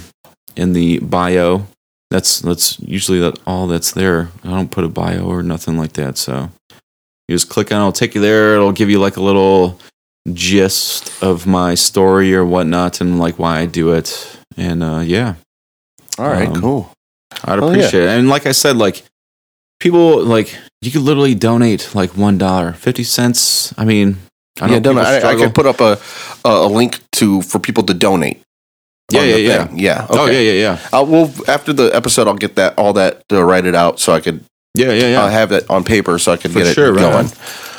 in 0.56 0.74
the 0.74 1.00
bio 1.00 1.66
that's 2.16 2.40
that's 2.40 2.80
usually 2.80 3.20
that 3.20 3.40
all 3.46 3.68
that's 3.68 3.92
there. 3.92 4.30
I 4.44 4.50
don't 4.50 4.72
put 4.72 4.84
a 4.84 4.90
bio 4.90 5.26
or 5.26 5.44
nothing 5.44 5.78
like 5.78 5.94
that. 5.94 6.18
So 6.18 6.50
you 7.28 7.36
just 7.36 7.50
click 7.50 7.72
on 7.72 7.80
it, 7.80 7.82
it'll 7.82 7.92
take 7.92 8.16
you 8.16 8.22
there. 8.22 8.56
It'll 8.56 8.72
give 8.72 8.90
you 8.90 9.00
like 9.00 9.18
a 9.18 9.22
little 9.22 9.80
gist 10.34 11.22
of 11.24 11.46
my 11.46 11.76
story 11.76 12.36
or 12.36 12.46
whatnot 12.46 13.02
and 13.02 13.20
like 13.20 13.38
why 13.40 13.60
I 13.60 13.66
do 13.66 13.94
it. 13.94 14.38
And 14.58 14.84
uh, 14.84 15.00
yeah, 15.06 15.36
All 16.18 16.28
right, 16.30 16.50
Um, 16.50 16.62
cool. 16.62 16.92
I'd 17.44 17.60
Oh, 17.60 17.66
yeah. 17.68 17.78
appreciate 17.78 18.04
it. 18.04 18.10
And 18.10 18.30
like 18.30 18.46
I 18.46 18.52
said, 18.54 18.78
like 18.78 19.04
people 19.80 20.24
like 20.24 20.56
you 20.82 20.92
could 20.92 21.02
literally 21.02 21.36
donate 21.36 21.94
like 21.94 22.16
one 22.18 22.38
dollar, 22.38 22.74
fifty 22.74 23.04
cents. 23.04 23.74
I 23.78 23.86
mean, 23.86 24.18
I 24.62 24.68
yeah, 24.70 24.80
don't, 24.80 24.98
I, 24.98 25.32
I 25.32 25.36
could 25.36 25.54
put 25.54 25.66
up 25.66 25.82
a, 25.82 25.98
a 26.46 26.68
link 26.68 27.00
to 27.14 27.42
for 27.42 27.60
people 27.60 27.84
to 27.84 27.94
donate. 27.94 28.42
Yeah, 29.12 29.20
on 29.22 29.28
yeah, 29.28 29.36
yeah. 29.36 29.66
thing. 29.68 29.80
yeah. 29.80 30.08
Oh 30.10 30.24
okay. 30.26 30.46
yeah, 30.46 30.52
yeah, 30.54 30.62
yeah, 30.62 30.90
I'll, 30.94 31.06
well, 31.06 31.32
after 31.48 31.74
the 31.74 31.92
episode, 31.96 32.28
I'll 32.28 32.34
get 32.36 32.56
that 32.56 32.74
all 32.78 32.94
that 32.94 33.28
to 33.30 33.44
write 33.44 33.66
it 33.66 33.76
out 33.76 34.00
so 34.00 34.14
I 34.14 34.20
could. 34.22 34.44
yeah, 34.74 34.92
yeah, 34.94 35.08
yeah. 35.12 35.22
I'll 35.22 35.30
have 35.30 35.50
that 35.50 35.70
on 35.70 35.84
paper 35.84 36.18
so 36.18 36.32
I 36.32 36.38
can 36.38 36.52
For 36.52 36.60
get 36.64 36.74
sure, 36.74 36.88
it 36.88 36.92
right 37.02 37.12
going. 37.12 37.28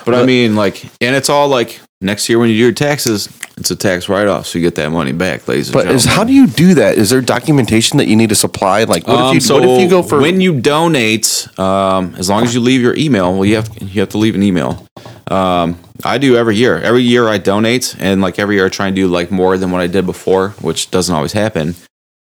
But 0.05 0.15
I 0.15 0.25
mean, 0.25 0.55
like, 0.55 0.85
and 1.01 1.17
it's 1.17 1.29
all 1.29 1.49
like 1.49 1.81
next 2.01 2.29
year 2.29 2.39
when 2.39 2.49
you 2.49 2.57
do 2.57 2.63
your 2.63 2.73
taxes, 2.73 3.29
it's 3.57 3.71
a 3.71 3.77
tax 3.77 4.09
write 4.09 4.27
off, 4.29 4.47
so 4.47 4.59
you 4.59 4.65
get 4.65 4.75
that 4.75 4.91
money 4.91 5.13
back, 5.13 5.49
ladies 5.49 5.69
and 5.69 5.75
But 5.75 5.89
is, 5.89 6.05
how 6.05 6.25
do 6.25 6.33
you 6.33 6.47
do 6.47 6.75
that? 6.75 6.99
Is 6.99 7.11
there 7.11 7.21
documentation 7.21 7.99
that 7.99 8.07
you 8.07 8.17
need 8.17 8.29
to 8.29 8.35
supply? 8.35 8.85
Like, 8.85 9.07
what, 9.07 9.17
Um, 9.17 9.37
if, 9.37 9.49
you, 9.49 9.55
what 9.55 9.65
if 9.65 9.81
you 9.81 9.89
go 9.89 10.03
for? 10.03 10.21
when 10.21 10.41
you 10.41 10.61
donate? 10.61 11.49
Um, 11.59 12.15
as 12.19 12.29
long 12.29 12.45
as 12.45 12.55
you 12.55 12.61
leave 12.61 12.83
your 12.83 12.95
email, 12.97 13.33
well, 13.33 13.45
you 13.45 13.57
have 13.57 13.71
you 13.81 14.01
have 14.01 14.11
to 14.11 14.19
leave 14.19 14.35
an 14.35 14.43
email. 14.43 14.87
Um, 15.29 15.79
I 16.05 16.19
do 16.19 16.37
every 16.37 16.57
year. 16.57 16.79
Every 16.79 17.03
year 17.03 17.29
I 17.29 17.39
donate, 17.39 17.97
and 17.99 18.21
like 18.21 18.39
every 18.39 18.57
year 18.57 18.67
I 18.67 18.69
try 18.69 18.87
and 18.89 18.95
do 18.97 19.09
like 19.09 19.31
more 19.31 19.57
than 19.57 19.71
what 19.71 19.81
I 19.81 19.87
did 19.87 20.05
before, 20.05 20.51
which 20.61 20.91
doesn't 20.91 21.15
always 21.15 21.33
happen. 21.33 21.75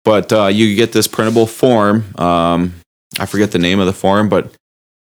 But 0.04 0.34
uh, 0.34 0.48
you 0.48 0.76
get 0.76 0.92
this 0.92 1.08
printable 1.08 1.48
form. 1.48 2.04
Um, 2.20 2.74
I 3.18 3.26
forget 3.26 3.52
the 3.52 3.60
name 3.60 3.80
of 3.80 3.86
the 3.86 3.94
form, 3.94 4.28
but 4.28 4.52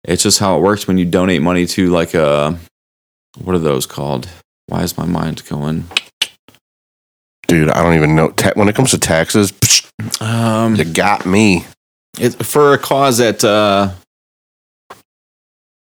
it's 0.05 0.23
just 0.23 0.39
how 0.39 0.57
it 0.57 0.61
works 0.61 0.87
when 0.87 0.97
you 0.97 1.03
donate 1.03 1.41
money 1.41 1.65
to 1.65 1.89
like 1.89 2.13
a 2.13 2.57
what 3.43 3.55
are 3.55 3.59
those 3.59 3.85
called? 3.85 4.27
Why 4.67 4.83
is 4.83 4.97
my 4.97 5.05
mind 5.05 5.43
going? 5.47 5.85
dude, 7.47 7.69
I 7.69 7.81
don't 7.81 7.95
even 7.95 8.15
know. 8.15 8.29
Ta- 8.31 8.51
when 8.55 8.67
it 8.69 8.75
comes 8.75 8.91
to 8.91 8.97
taxes, 8.97 9.51
psh, 9.53 10.21
Um, 10.21 10.75
you 10.75 10.83
got 10.83 11.25
me. 11.25 11.65
It's 12.19 12.35
for 12.35 12.73
a 12.73 12.77
cause 12.77 13.17
that 13.19 13.43
uh, 13.43 13.91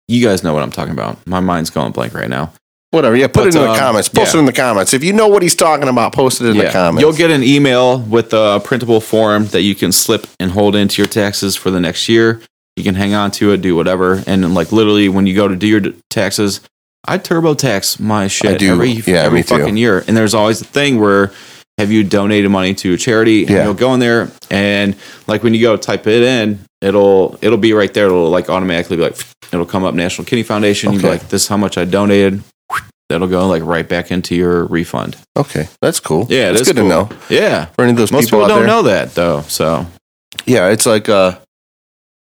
you 0.08 0.26
guys 0.26 0.42
know 0.42 0.52
what 0.52 0.62
I'm 0.62 0.70
talking 0.70 0.92
about. 0.92 1.24
My 1.26 1.40
mind's 1.40 1.70
going 1.70 1.92
blank 1.92 2.14
right 2.14 2.28
now. 2.28 2.52
Whatever. 2.90 3.16
Yeah, 3.16 3.26
put 3.26 3.34
But, 3.34 3.46
it 3.48 3.54
in 3.56 3.62
the 3.62 3.70
um, 3.70 3.78
comments. 3.78 4.08
Post 4.08 4.34
yeah. 4.34 4.38
it 4.38 4.40
in 4.40 4.46
the 4.46 4.52
comments. 4.52 4.94
If 4.94 5.02
you 5.02 5.12
know 5.12 5.26
what 5.28 5.42
he's 5.42 5.54
talking 5.56 5.88
about, 5.88 6.12
post 6.12 6.40
it 6.40 6.46
in 6.46 6.56
the 6.56 6.70
comments. 6.70 7.00
You'll 7.02 7.12
get 7.12 7.30
an 7.30 7.42
email 7.42 7.98
with 8.00 8.32
a 8.32 8.60
printable 8.62 9.00
form 9.00 9.46
that 9.46 9.62
you 9.62 9.74
can 9.74 9.90
slip 9.92 10.26
and 10.38 10.50
hold 10.50 10.76
into 10.76 11.02
your 11.02 11.08
taxes 11.08 11.56
for 11.56 11.70
the 11.70 11.80
next 11.80 12.08
year. 12.08 12.40
You 12.76 12.84
can 12.84 12.94
hang 12.94 13.14
on 13.14 13.30
to 13.32 13.52
it, 13.52 13.62
do 13.62 13.74
whatever, 13.76 14.22
and 14.26 14.54
like 14.54 14.72
literally 14.72 15.08
when 15.08 15.26
you 15.26 15.34
go 15.34 15.46
to 15.48 15.56
do 15.56 15.66
your 15.66 15.80
taxes, 16.10 16.60
I 17.06 17.18
turbo-tax 17.18 18.00
my 18.00 18.26
shit 18.28 18.58
do. 18.58 18.72
every 18.72 18.90
Yeah, 18.92 19.22
every 19.22 19.40
me 19.40 19.42
too. 19.42 19.58
fucking 19.58 19.76
year. 19.76 20.04
And 20.08 20.16
there's 20.16 20.34
always 20.34 20.60
a 20.60 20.64
thing 20.64 21.00
where 21.00 21.32
have 21.78 21.90
you 21.90 22.04
donated 22.04 22.50
money 22.50 22.72
to 22.74 22.94
a 22.94 22.96
charity? 22.96 23.42
And 23.42 23.50
Yeah. 23.50 23.64
you'll 23.64 23.74
go 23.74 23.92
in 23.94 24.00
there 24.00 24.30
and 24.50 24.96
like 25.26 25.42
when 25.42 25.54
you 25.54 25.60
go 25.60 25.76
type 25.76 26.06
it 26.06 26.22
in, 26.22 26.60
it'll 26.80 27.38
it'll 27.42 27.58
be 27.58 27.72
right 27.72 27.92
there. 27.92 28.06
It'll 28.06 28.30
like 28.30 28.48
automatically 28.48 28.96
be 28.96 29.02
like 29.02 29.16
it'll 29.52 29.66
come 29.66 29.84
up 29.84 29.94
National 29.94 30.24
Kidney 30.24 30.42
Foundation. 30.44 30.92
You 30.92 31.00
be 31.00 31.08
like, 31.08 31.28
this 31.28 31.42
is 31.42 31.48
how 31.48 31.56
much 31.56 31.76
I 31.76 31.84
donated. 31.84 32.42
That'll 33.10 33.28
go 33.28 33.46
like 33.48 33.62
right 33.62 33.86
back 33.86 34.10
into 34.10 34.34
your 34.34 34.64
refund. 34.64 35.16
okay, 35.36 35.68
that's 35.82 36.00
cool. 36.00 36.26
Yeah, 36.30 36.50
it's 36.50 36.60
that's 36.60 36.68
good 36.72 36.76
to 36.82 36.88
know 36.88 37.10
Yeah. 37.28 37.66
for 37.76 37.82
any 37.82 37.90
of 37.90 37.98
those 37.98 38.10
Most 38.10 38.24
people, 38.26 38.38
people, 38.38 38.48
don't 38.48 38.58
there. 38.60 38.66
know 38.66 38.82
that 38.84 39.14
though. 39.14 39.42
So 39.42 39.86
Yeah, 40.46 40.68
it's 40.70 40.86
like 40.86 41.08
uh, 41.10 41.32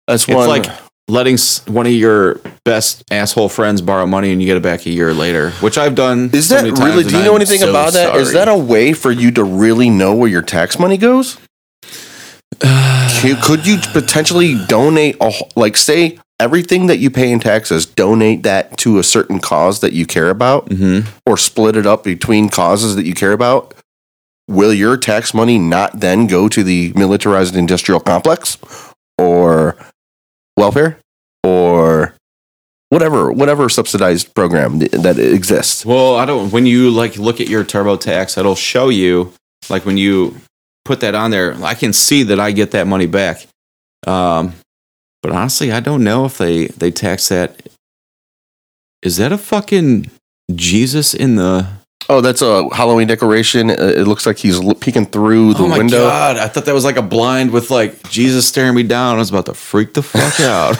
that's 0.08 0.24
it's 0.28 0.34
one. 0.34 0.48
like 0.48 0.66
letting 1.08 1.36
one 1.66 1.86
of 1.86 1.92
your 1.92 2.40
best 2.64 3.04
asshole 3.10 3.48
friends 3.48 3.80
borrow 3.82 4.06
money 4.06 4.32
and 4.32 4.40
you 4.40 4.46
get 4.46 4.56
it 4.56 4.62
back 4.62 4.86
a 4.86 4.90
year 4.90 5.12
later, 5.12 5.50
which 5.60 5.76
I've 5.78 5.94
done. 5.94 6.30
is 6.32 6.48
so 6.48 6.56
that 6.56 6.78
really? 6.78 7.04
Do 7.04 7.16
you 7.18 7.22
know 7.24 7.30
I'm 7.30 7.36
anything 7.36 7.60
so 7.60 7.70
about 7.70 7.92
that? 7.92 8.16
Is 8.16 8.28
sorry. 8.32 8.44
that 8.44 8.48
a 8.48 8.56
way 8.56 8.92
for 8.92 9.10
you 9.12 9.30
to 9.32 9.44
really 9.44 9.90
know 9.90 10.14
where 10.14 10.28
your 10.28 10.42
tax 10.42 10.78
money 10.78 10.96
goes? 10.96 11.38
Could- 12.60 13.40
Could 13.42 13.66
you 13.66 13.78
potentially 13.92 14.54
donate 14.66 15.16
a 15.20 15.32
like 15.56 15.76
say 15.76 16.18
everything 16.40 16.86
that 16.88 16.98
you 16.98 17.10
pay 17.10 17.30
in 17.30 17.40
taxes, 17.40 17.86
donate 17.86 18.42
that 18.42 18.76
to 18.78 18.98
a 18.98 19.02
certain 19.02 19.38
cause 19.38 19.80
that 19.80 19.92
you 19.92 20.04
care 20.06 20.30
about, 20.30 20.68
Mhm. 20.68 21.06
or 21.26 21.36
split 21.36 21.76
it 21.76 21.86
up 21.86 22.02
between 22.04 22.48
causes 22.48 22.96
that 22.96 23.06
you 23.06 23.14
care 23.14 23.32
about? 23.32 23.72
Will 24.48 24.74
your 24.74 24.96
tax 24.96 25.32
money 25.32 25.58
not 25.58 26.00
then 26.00 26.26
go 26.26 26.48
to 26.48 26.62
the 26.62 26.92
militarized 26.96 27.56
industrial 27.56 28.00
complex 28.00 28.58
or 29.16 29.76
welfare 30.56 30.98
or 31.42 32.14
whatever 32.90 33.32
whatever 33.32 33.68
subsidized 33.68 34.34
program 34.34 34.78
that 34.78 35.18
exists? 35.18 35.84
Well, 35.84 36.16
I 36.16 36.24
don't. 36.24 36.50
When 36.50 36.66
you 36.66 36.90
like 36.90 37.16
look 37.16 37.40
at 37.40 37.48
your 37.48 37.64
TurboTax, 37.64 38.38
it'll 38.38 38.54
show 38.54 38.88
you 38.88 39.32
like 39.68 39.84
when 39.84 39.96
you 39.96 40.36
put 40.84 41.00
that 41.00 41.14
on 41.14 41.30
there. 41.30 41.54
I 41.64 41.74
can 41.74 41.92
see 41.92 42.22
that 42.24 42.38
I 42.38 42.52
get 42.52 42.70
that 42.72 42.86
money 42.86 43.06
back. 43.06 43.46
Um, 44.06 44.54
but 45.22 45.32
honestly, 45.32 45.72
I 45.72 45.80
don't 45.80 46.04
know 46.04 46.24
if 46.26 46.38
they 46.38 46.66
they 46.68 46.90
tax 46.90 47.28
that. 47.28 47.68
Is 49.02 49.16
that 49.16 49.32
a 49.32 49.38
fucking 49.38 50.10
Jesus 50.54 51.14
in 51.14 51.36
the? 51.36 51.66
Oh, 52.08 52.20
that's 52.20 52.42
a 52.42 52.68
Halloween 52.74 53.06
decoration. 53.08 53.70
Uh, 53.70 53.74
It 53.96 54.06
looks 54.06 54.26
like 54.26 54.36
he's 54.38 54.60
l- 54.60 54.74
peeking 54.74 55.06
through 55.06 55.54
the 55.54 55.62
oh 55.64 55.68
my 55.68 55.78
window. 55.78 56.02
god! 56.06 56.36
I 56.36 56.48
thought 56.48 56.66
that 56.66 56.74
was 56.74 56.84
like 56.84 56.96
a 56.98 57.02
blind 57.02 57.50
with 57.50 57.70
like 57.70 58.08
Jesus 58.10 58.46
staring 58.46 58.74
me 58.74 58.82
down. 58.82 59.16
I 59.16 59.18
was 59.18 59.30
about 59.30 59.46
to 59.46 59.54
freak 59.54 59.94
the 59.94 60.02
fuck 60.02 60.38
out. 60.40 60.76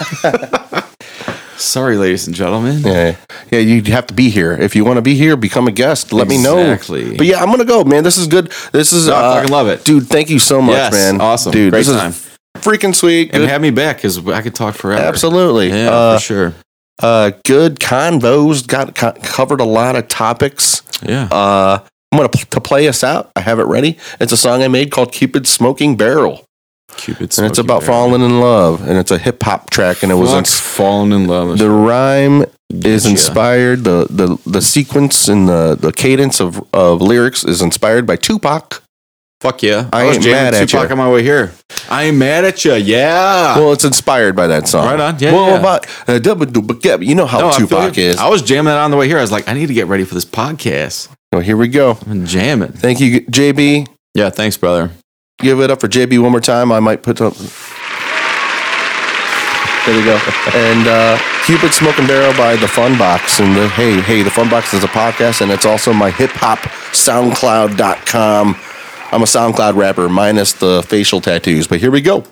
Sorry, 1.57 1.97
ladies 1.97 2.27
and 2.27 2.35
gentlemen. 2.37 2.81
Yeah, 2.81 3.17
yeah. 3.51 3.61
You 3.61 3.81
have 3.93 4.07
to 4.09 4.15
be 4.15 4.29
here 4.29 4.53
if 4.53 4.75
you 4.77 4.85
want 4.85 4.97
to 4.99 5.03
be 5.03 5.15
here. 5.15 5.37
Become 5.37 5.69
a 5.69 5.73
guest. 5.73 6.13
Let 6.13 6.29
me 6.29 6.37
know. 6.43 6.59
Exactly. 6.59 7.17
But 7.17 7.27
yeah, 7.27 7.41
I'm 7.41 7.51
gonna 7.51 7.65
go, 7.65 7.85
man. 7.85 8.03
This 8.05 8.19
is 8.19 8.27
good. 8.27 8.53
This 8.73 8.93
is. 8.93 9.07
No, 9.07 9.15
I 9.15 9.19
uh, 9.21 9.35
fucking 9.37 9.51
love 9.53 9.69
it. 9.69 9.85
dude. 9.85 10.07
Thank 10.09 10.31
you 10.31 10.39
so 10.41 10.61
much, 10.61 10.75
Yes, 10.75 10.93
man. 10.93 11.21
awesome. 11.21 11.53
dude. 11.53 11.71
Great 11.73 11.87
this 11.87 11.97
time. 11.97 12.11
is 12.11 12.39
freaking 12.57 12.95
sweet. 12.95 13.31
and 13.33 13.43
Good. 13.43 13.49
have 13.49 13.63
me 13.63 13.71
back 13.71 13.97
because 13.97 14.19
I 14.29 14.43
could 14.43 14.55
talk 14.55 14.75
forever. 14.75 15.03
Absolutely. 15.03 15.69
Yeah, 15.71 15.91
uh, 15.91 16.17
for 16.19 16.23
sure. 16.23 16.55
Uh, 17.03 17.33
good 17.45 17.79
convos. 17.81 18.67
Got 18.67 18.95
co- 18.95 19.13
covered 19.23 19.61
a 19.61 19.65
lot 19.65 19.97
of 19.97 20.09
topics. 20.09 20.83
Yeah. 21.03 21.29
Uh, 21.31 21.79
I'm 22.13 22.19
gonna 22.19 22.29
p- 22.29 22.45
to 22.51 22.61
play 22.61 22.87
us 22.89 23.03
out. 23.03 23.31
I 23.35 23.41
have 23.41 23.59
it 23.59 23.65
ready. 23.67 23.99
It's 24.21 24.33
a 24.33 24.37
song 24.37 24.63
I 24.63 24.69
made 24.69 24.91
called 24.93 25.11
"Cupid 25.13 25.47
Smoking 25.49 25.97
Barrel," 25.97 26.45
Cupid. 26.97 27.37
and 27.39 27.47
it's 27.47 27.59
about 27.59 27.81
Barrel. 27.81 27.93
falling 28.11 28.23
in 28.23 28.41
love. 28.41 28.87
And 28.89 28.97
it's 28.99 29.11
a 29.11 29.19
hip 29.19 29.43
hop 29.43 29.71
track, 29.71 30.03
and 30.05 30.13
it 30.13 30.15
was 30.15 30.31
in, 30.31 30.37
Fuck's 30.45 30.61
falling 30.61 31.11
in 31.13 31.27
love. 31.27 31.59
the 31.59 31.69
rhyme 31.71 32.45
is 32.71 33.05
inspired. 33.07 33.83
The 33.83 34.07
the 34.09 34.39
the 34.49 34.63
sequence 34.63 35.27
and 35.27 35.49
the 35.49 35.75
the 35.75 35.91
cadence 35.93 36.41
of 36.41 36.63
of 36.73 37.03
lyrics 37.03 37.45
is 37.45 37.61
inspired 37.61 38.07
by 38.07 38.15
Tupac. 38.17 38.84
Fuck 39.45 39.63
yeah. 39.63 39.91
I 39.93 40.05
was 40.07 40.15
ain't 40.17 40.25
jamming 40.25 40.43
mad 40.45 40.55
at 40.55 40.69
Tupac 40.71 40.89
ya. 40.89 40.93
on 40.93 40.97
my 40.99 41.11
way 41.11 41.23
here. 41.23 41.53
I 41.91 42.05
ain't 42.05 42.17
mad 42.17 42.47
at 42.47 42.65
you. 42.65 42.73
Yeah. 42.77 43.59
Well, 43.59 43.73
it's 43.75 43.85
inspired 43.85 44.35
by 44.35 44.47
that 44.47 44.67
song. 44.67 44.87
Right 44.87 44.99
on. 44.99 45.19
Yeah, 45.19 45.33
Well, 45.35 45.49
yeah. 45.51 45.59
about 45.59 45.85
uh, 46.09 46.19
dubba 46.19 46.47
dubba 46.47 46.81
gab. 46.81 47.03
you 47.03 47.15
know 47.15 47.27
how 47.27 47.41
No, 47.41 47.49
I 47.51 47.59
Tupac 47.59 47.95
you. 47.99 48.05
is. 48.05 48.17
I 48.17 48.29
was 48.31 48.41
jamming 48.41 48.71
that 48.73 48.79
on 48.79 48.91
the 48.91 48.97
way 48.97 49.07
here. 49.07 49.19
I 49.19 49.21
was 49.21 49.31
like, 49.31 49.47
I 49.47 49.53
need 49.53 49.67
to 49.67 49.75
get 49.75 49.87
ready 49.87 50.05
for 50.05 50.15
this 50.15 50.25
podcast. 50.25 51.11
Well, 51.31 51.43
here 51.43 51.59
we 51.59 51.69
go. 51.69 51.99
I'm 52.07 52.25
jamming. 52.25 52.73
Thank 52.73 53.01
you, 53.01 53.21
JB. 53.27 53.87
Yeah. 54.15 54.31
Thanks, 54.31 54.57
brother. 54.57 54.91
Give 55.41 55.61
it 55.61 55.71
up 55.71 55.79
for 55.83 55.89
JB 55.89 56.23
one 56.23 56.31
more 56.31 56.41
time. 56.41 56.73
I 56.73 56.81
might 56.81 57.03
put 57.03 57.21
up. 57.21 57.35
There 59.85 59.95
we 59.95 60.05
go. 60.07 60.19
And 60.55 60.89
uh, 60.89 61.19
Cupid 61.45 61.75
Smoking 61.75 62.07
Barrel 62.07 62.33
by 62.39 62.57
the 62.57 62.67
Fun 62.69 62.97
Box. 62.97 63.41
And 63.41 63.55
the 63.55 63.69
hey, 63.69 64.01
hey, 64.01 64.23
the 64.23 64.31
Fun 64.31 64.49
Box 64.49 64.73
is 64.73 64.83
a 64.85 64.89
podcast, 64.89 65.43
and 65.43 65.53
it's 65.53 65.67
also 65.67 65.93
my 65.93 66.11
hip 66.11 66.31
hop 66.31 66.61
SoundCloud.com. 66.95 68.57
I'm 69.15 69.23
a 69.23 69.27
SoundCloud 69.27 69.77
rapper 69.77 70.09
minus 70.09 70.55
the 70.55 70.83
facial 70.83 71.21
tattoos, 71.21 71.69
but 71.69 71.79
here 71.79 71.93
we 71.93 72.01
go. 72.01 72.25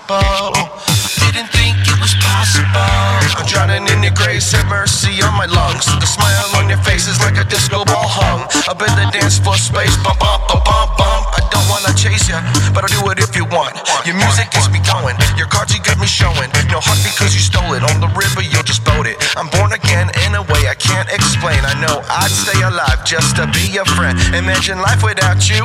Possible. 0.00 0.68
Didn't 1.20 1.50
think 1.52 1.76
it 1.84 1.98
was 2.00 2.14
possible. 2.20 2.68
I'm 3.36 3.46
drowning 3.46 3.84
in 3.88 4.02
your 4.02 4.14
grace, 4.14 4.52
have 4.52 4.68
mercy 4.68 5.20
on 5.22 5.34
my 5.34 5.46
lungs. 5.46 5.86
The 5.86 6.08
smile 6.08 6.48
on 6.56 6.68
your 6.68 6.80
face 6.84 7.08
is 7.08 7.20
like 7.20 7.36
a 7.36 7.44
disco 7.44 7.84
ball 7.84 8.08
hung. 8.08 8.48
Up 8.68 8.80
in 8.80 8.92
the 8.96 9.06
dance 9.12 9.38
floor 9.38 9.56
space, 9.56 9.96
bump, 10.04 10.20
bump, 10.20 10.48
bump, 10.48 10.64
bump, 10.64 10.96
bump. 10.96 11.24
I 11.36 11.40
don't 11.52 11.66
wanna 11.68 11.92
chase 11.96 12.28
ya, 12.28 12.40
but 12.72 12.84
I'll 12.84 12.94
do 12.94 13.02
it 13.12 13.18
if 13.20 13.36
you 13.36 13.44
want. 13.48 13.76
Your 14.04 14.16
music 14.16 14.50
gets 14.50 14.68
me 14.72 14.80
going, 14.84 15.16
your 15.36 15.48
cards 15.48 15.74
you 15.74 15.80
got 15.82 15.98
me 16.00 16.06
showing. 16.06 16.48
No 16.72 16.80
heart 16.80 17.00
because 17.04 17.34
you 17.36 17.42
stole 17.42 17.74
it. 17.76 17.82
On 17.84 18.00
the 18.00 18.10
river, 18.16 18.42
you'll 18.42 18.66
just 18.66 18.84
boat 18.84 19.06
it. 19.06 19.20
I'm 19.36 19.48
born 19.52 19.72
again 19.72 20.08
in 20.26 20.34
a 20.34 20.42
way 20.52 20.68
I 20.68 20.76
can't 20.76 21.08
explain. 21.12 21.60
I 21.64 21.74
know 21.80 22.00
I'd 22.08 22.32
stay 22.32 22.60
alive 22.64 23.04
just 23.04 23.36
to 23.36 23.46
be 23.52 23.72
your 23.72 23.86
friend. 23.96 24.16
Imagine 24.34 24.80
life 24.80 25.02
without 25.04 25.48
you 25.48 25.64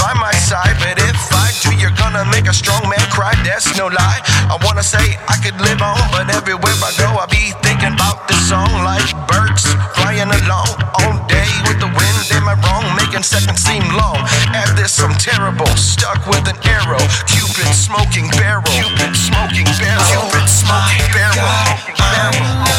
by 0.00 0.16
my 0.16 0.32
side, 0.32 0.74
but 0.80 0.96
if 0.96 1.20
I 1.30 1.52
do, 1.60 1.70
you're 1.76 1.94
gonna 2.00 2.24
make 2.32 2.48
a 2.48 2.56
strong 2.56 2.80
man 2.88 3.04
cry. 3.12 3.36
That's 3.44 3.68
no 3.76 3.86
lie. 3.86 4.20
I 4.48 4.56
wanna 4.64 4.82
say 4.82 5.04
I 5.28 5.36
could 5.44 5.60
live 5.60 5.84
on, 5.84 6.00
but 6.10 6.32
everywhere 6.32 6.74
I 6.80 6.90
go, 6.96 7.08
I 7.20 7.28
be 7.28 7.52
thinking 7.60 7.92
about 7.92 8.26
this 8.26 8.40
song 8.48 8.72
like 8.82 9.12
birds 9.28 9.68
flying 9.94 10.32
along 10.32 10.72
all 11.04 11.14
day 11.28 11.48
with 11.68 11.78
the 11.78 11.92
wind. 11.92 12.16
Am 12.32 12.48
I 12.48 12.56
wrong? 12.64 12.84
Making 12.96 13.22
seconds 13.22 13.60
seem 13.60 13.84
long. 13.92 14.16
At 14.56 14.72
this, 14.74 14.98
I'm 14.98 15.14
terrible, 15.20 15.68
stuck 15.76 16.24
with 16.26 16.48
an 16.48 16.56
arrow. 16.64 17.04
Cupid 17.28 17.68
smoking 17.76 18.32
barrel. 18.40 18.64
Cupid 18.72 19.12
smoking 19.12 19.68
barrel. 19.76 20.08
Cupid 20.08 20.48
smoking 20.48 21.04
oh 21.04 21.14
barrel. 21.14 21.52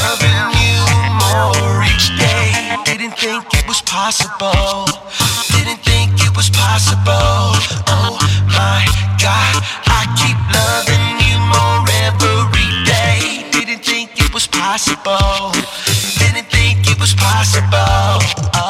Loving 0.09 0.41
you 0.57 0.81
more 1.21 1.85
each 1.85 2.09
day. 2.17 2.81
Didn't 2.89 3.13
think 3.13 3.45
it 3.53 3.67
was 3.67 3.81
possible. 3.85 4.89
Didn't 5.53 5.79
think 5.85 5.90
it 6.31 6.37
was 6.37 6.49
possible. 6.49 7.59
Oh 7.91 8.17
my 8.47 8.85
God, 9.19 9.55
I 9.87 10.07
keep 10.15 10.39
loving 10.55 11.07
you 11.27 11.37
more 11.51 11.83
every 12.07 12.71
day. 12.85 13.49
Didn't 13.51 13.83
think 13.83 14.11
it 14.17 14.33
was 14.33 14.47
possible. 14.47 15.51
Didn't 16.19 16.47
think 16.49 16.87
it 16.87 16.99
was 16.99 17.13
possible. 17.13 18.60